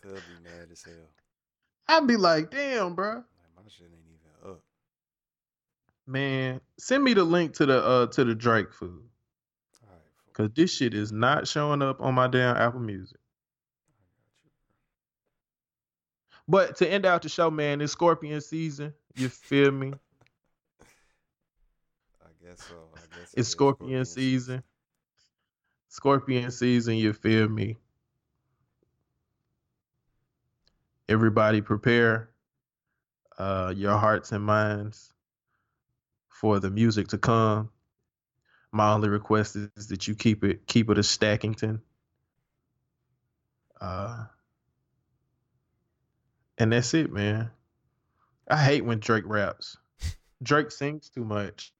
Could 0.03 0.15
be 0.15 0.43
mad 0.43 0.69
as 0.73 0.83
hell. 0.83 0.95
I'd 1.89 2.07
be 2.09 2.17
like, 2.17 2.51
damn, 2.51 2.95
bro, 2.95 3.15
Like 3.17 3.25
my 3.57 3.63
shit 3.69 3.87
ain't 3.87 3.95
even 4.09 4.51
up. 4.53 4.61
man, 6.07 6.61
send 6.79 7.05
me 7.05 7.15
the 7.15 7.23
link 7.25 7.55
to 7.55 7.67
the 7.67 7.85
uh 7.85 8.07
to 8.09 8.25
the 8.25 8.35
Drake 8.35 8.73
food 8.73 9.05
All 10.39 10.45
right, 10.45 10.57
fool. 10.65 10.83
because 10.85 10.89
this 10.93 10.93
shit 10.93 10.95
is 10.95 11.13
not 11.13 11.49
showing 11.49 11.83
up 11.83 12.01
on 12.01 12.15
my 12.15 12.29
damn 12.29 12.57
Apple 12.57 12.81
Music. 12.81 13.19
I 13.89 13.93
got 14.03 14.31
you. 14.45 14.51
But 16.49 16.77
to 16.79 16.89
end 16.91 17.07
out 17.07 17.23
the 17.23 17.29
show, 17.29 17.51
man, 17.51 17.81
it's 17.81 17.93
Scorpion 17.93 18.41
season. 18.41 18.95
You 19.15 19.29
feel 19.29 19.73
me? 19.73 19.95
I 22.23 22.29
guess 22.45 22.63
so. 22.63 22.77
I 22.97 23.01
guess 23.19 23.35
it 23.35 23.41
It's 23.41 23.49
is 23.49 23.53
Scorpion 23.53 24.05
season. 24.05 24.63
Scorpion 25.89 26.51
season, 26.51 26.97
you 26.97 27.13
feel 27.13 27.49
me? 27.49 27.79
Everybody 31.09 31.61
prepare 31.61 32.31
uh 33.39 33.73
your 33.77 33.99
hearts 33.99 34.33
and 34.33 34.45
minds 34.45 35.15
for 36.29 36.61
the 36.61 36.71
music 36.71 37.09
to 37.09 37.19
come. 37.19 37.71
My 38.73 38.93
only 38.93 39.09
request 39.11 39.57
is 39.77 39.89
that 39.89 40.09
you 40.09 40.15
keep 40.15 40.45
it 40.45 40.67
keep 40.67 40.89
it 40.91 40.99
a 40.99 41.03
Stackington. 41.03 41.81
Uh 43.81 44.25
and 46.59 46.73
that's 46.73 46.95
it, 46.95 47.13
man. 47.13 47.51
I 48.49 48.57
hate 48.57 48.85
when 48.85 49.01
Drake 49.01 49.25
raps. 49.27 49.77
Drake 50.43 50.71
sings 50.71 51.11
too 51.11 51.25
much. 51.25 51.73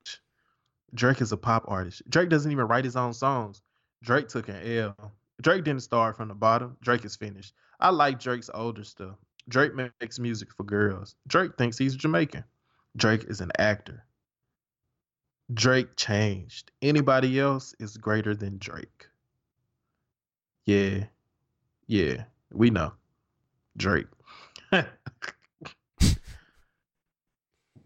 Drake 0.95 1.21
is 1.21 1.33
a 1.33 1.37
pop 1.37 1.65
artist. 1.69 2.03
Drake 2.09 2.29
doesn't 2.29 2.51
even 2.53 2.67
write 2.67 2.85
his 2.85 2.97
own 2.97 3.15
songs. 3.15 3.63
Drake 4.03 4.29
took 4.29 4.49
an 4.49 4.61
L. 4.63 5.13
Drake 5.41 5.65
didn't 5.65 5.83
start 5.83 6.17
from 6.17 6.29
the 6.29 6.35
bottom. 6.35 6.77
Drake 6.83 7.05
is 7.05 7.17
finished. 7.17 7.55
I 7.81 7.91
like 7.91 8.21
Drake's 8.21 8.51
older 8.53 8.85
stuff. 8.85 9.17
Drake 9.49 9.73
makes 9.75 10.19
music 10.19 10.53
for 10.53 10.65
girls. 10.65 11.17
Drake 11.27 11.57
thinks 11.57 11.79
he's 11.79 11.97
Jamaican. 11.97 12.45
Drake 12.97 13.25
is 13.29 13.41
an 13.41 13.51
actor. 13.59 14.05
Drake 15.53 15.97
changed. 15.97 16.71
Anybody 16.81 17.39
else 17.41 17.75
is 17.81 17.97
greater 17.97 18.35
than 18.35 18.59
Drake. 18.59 19.09
Yeah. 20.65 21.05
Yeah. 21.87 22.25
We 22.53 22.71
know. 22.71 22.93
Drake. 23.77 24.07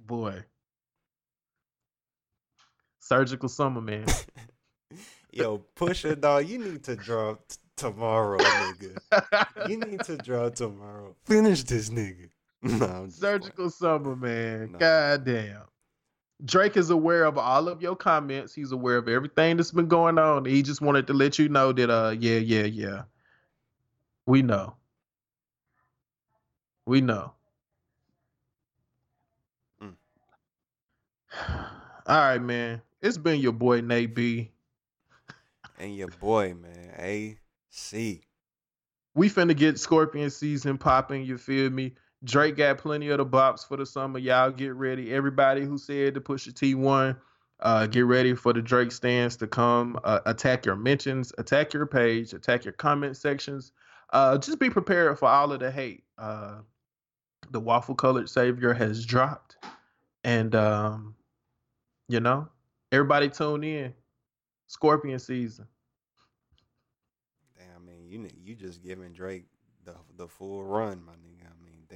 Boy. 0.07 0.45
Surgical 3.01 3.49
summer, 3.49 3.81
man. 3.81 4.07
Yo, 5.33 5.65
Pusha, 5.77 6.19
dog, 6.21 6.47
you 6.49 6.59
need 6.59 6.83
to 6.85 6.97
drop 6.97 7.47
t- 7.49 7.57
tomorrow, 7.77 8.39
nigga. 8.39 9.69
You 9.69 9.79
need 9.79 10.01
to 10.05 10.17
drop 10.17 10.55
tomorrow. 10.55 11.15
Finish 11.25 11.65
this 11.65 11.91
nigga. 11.91 12.29
No, 12.63 12.73
I'm 12.73 12.79
playing. 12.79 13.11
Surgical 13.11 13.71
summer, 13.71 14.17
man. 14.17 14.73
No. 14.73 14.79
God 14.79 15.25
damn. 15.25 15.63
Drake 16.45 16.77
is 16.77 16.91
aware 16.91 17.25
of 17.25 17.39
all 17.39 17.69
of 17.69 17.81
your 17.81 17.97
comments. 17.97 18.55
He's 18.55 18.73
aware 18.73 18.99
of 18.99 19.09
everything 19.09 19.57
that's 19.57 19.71
been 19.71 19.89
going 19.89 20.19
on. 20.19 20.45
He 20.45 20.63
just 20.63 20.81
wanted 20.81 21.07
to 21.07 21.15
let 21.15 21.39
you 21.39 21.49
know 21.49 21.73
that 21.73 21.91
uh 21.91 22.15
yeah, 22.19 22.39
yeah, 22.39 22.65
yeah. 22.65 23.03
We 24.27 24.43
know. 24.43 24.75
We 26.85 27.01
know. 27.01 27.33
Mm. 29.83 29.95
All 32.07 32.19
right, 32.19 32.43
man. 32.43 32.83
It's 33.01 33.19
been 33.19 33.41
your 33.41 33.53
boy 33.53 33.81
Nate 33.81 34.15
B. 34.15 34.51
And 35.79 35.95
your 35.97 36.09
boy, 36.09 36.55
man, 36.55 36.95
AC. 36.99 38.23
We 39.15 39.29
finna 39.29 39.57
get 39.57 39.79
Scorpion 39.79 40.31
season 40.31 40.79
popping, 40.79 41.25
you 41.25 41.39
feel 41.39 41.71
me? 41.71 41.95
Drake 42.27 42.57
got 42.57 42.79
plenty 42.79 43.09
of 43.11 43.19
the 43.19 43.27
bops 43.27 43.67
for 43.67 43.77
the 43.77 43.87
summer. 43.87 44.19
Y'all 44.19 44.51
get 44.51 44.75
ready. 44.75 45.15
Everybody 45.15 45.65
who 45.65 45.79
said 45.79 46.15
to 46.15 46.21
Pusha 46.21 46.53
T 46.53 46.75
won, 46.75 47.17
uh, 47.61 47.87
get 47.87 48.05
ready 48.05 48.35
for 48.35 48.53
the 48.53 48.61
Drake 48.61 48.91
stans 48.91 49.37
to 49.37 49.47
come. 49.47 49.99
Uh, 50.03 50.21
attack 50.27 50.67
your 50.67 50.77
mentions, 50.77 51.33
attack 51.39 51.73
your 51.73 51.87
page, 51.87 52.33
attack 52.33 52.65
your 52.65 52.73
comment 52.73 53.17
sections. 53.17 53.73
Uh, 54.13 54.37
just 54.39 54.59
be 54.59 54.69
prepared 54.71 55.19
for 55.19 55.29
all 55.29 55.53
of 55.53 55.61
the 55.61 55.71
hate. 55.71 56.03
Uh, 56.19 56.57
the 57.51 57.61
waffle 57.61 57.95
colored 57.95 58.29
savior 58.29 58.75
has 58.75 59.07
dropped. 59.07 59.57
And 60.25 60.55
um, 60.57 61.15
you 62.09 62.19
know, 62.19 62.49
everybody 62.91 63.29
tune 63.29 63.63
in. 63.63 63.95
Scorpion 64.69 65.21
season. 65.21 65.67
Damn, 67.57 67.67
I 67.77 67.87
mean, 67.87 68.09
you 68.09 68.29
you 68.43 68.57
just 68.57 68.83
giving 68.83 69.13
Drake 69.13 69.45
the 69.85 69.95
the 70.17 70.27
full 70.27 70.65
run, 70.65 71.05
my 71.05 71.13
nigga. 71.13 71.36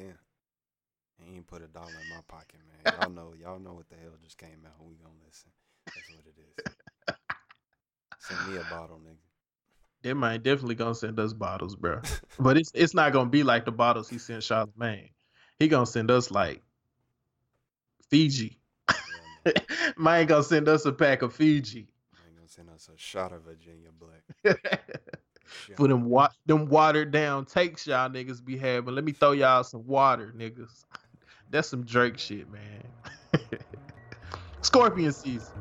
I 0.00 0.06
mean. 0.06 0.14
He 1.22 1.36
ain't 1.36 1.46
put 1.46 1.62
a 1.62 1.66
dollar 1.66 1.86
in 1.86 2.08
my 2.08 2.22
pocket, 2.28 2.60
man. 2.66 2.94
Y'all 2.98 3.10
know, 3.14 3.34
y'all 3.38 3.58
know 3.58 3.74
what 3.74 3.88
the 3.88 3.96
hell 3.96 4.12
just 4.22 4.38
came 4.38 4.64
out. 4.64 4.82
We 4.84 4.94
gonna 4.94 5.14
listen. 5.26 5.50
That's 5.86 6.10
what 6.10 6.24
it 6.26 6.34
is. 6.38 7.16
Send 8.18 8.52
me 8.52 8.56
a 8.56 8.64
bottle, 8.64 8.98
nigga. 8.98 9.16
They 10.02 10.14
might 10.14 10.42
definitely 10.42 10.76
gonna 10.76 10.94
send 10.94 11.18
us 11.20 11.32
bottles, 11.32 11.76
bro. 11.76 12.00
But 12.38 12.56
it's 12.56 12.70
it's 12.74 12.94
not 12.94 13.12
gonna 13.12 13.28
be 13.28 13.42
like 13.42 13.64
the 13.66 13.72
bottles 13.72 14.08
he 14.08 14.18
sent 14.18 14.42
Charlemagne. 14.42 15.10
He 15.58 15.68
gonna 15.68 15.86
send 15.86 16.10
us 16.10 16.30
like 16.30 16.62
Fiji. 18.08 18.58
Yeah, 19.44 19.52
Man 19.98 20.26
gonna 20.26 20.42
send 20.42 20.68
us 20.68 20.86
a 20.86 20.92
pack 20.92 21.22
of 21.22 21.34
Fiji. 21.34 21.88
man 22.14 22.34
gonna 22.36 22.48
send 22.48 22.70
us 22.70 22.88
a 22.88 22.96
shot 22.96 23.32
of 23.32 23.42
Virginia 23.42 23.90
Black 23.92 24.56
yeah. 25.68 25.76
for 25.76 25.88
them 25.88 26.04
wa- 26.04 26.30
them 26.46 26.68
watered 26.68 27.10
down 27.10 27.44
takes 27.44 27.86
y'all 27.86 28.08
niggas 28.08 28.44
be 28.44 28.56
having. 28.56 28.94
Let 28.94 29.04
me 29.04 29.12
throw 29.12 29.32
y'all 29.32 29.64
some 29.64 29.86
water, 29.86 30.32
niggas. 30.36 30.84
That's 31.50 31.68
some 31.68 31.84
Drake 31.84 32.18
shit, 32.18 32.46
man. 32.50 32.84
Scorpion 34.62 35.12
season. 35.12 35.54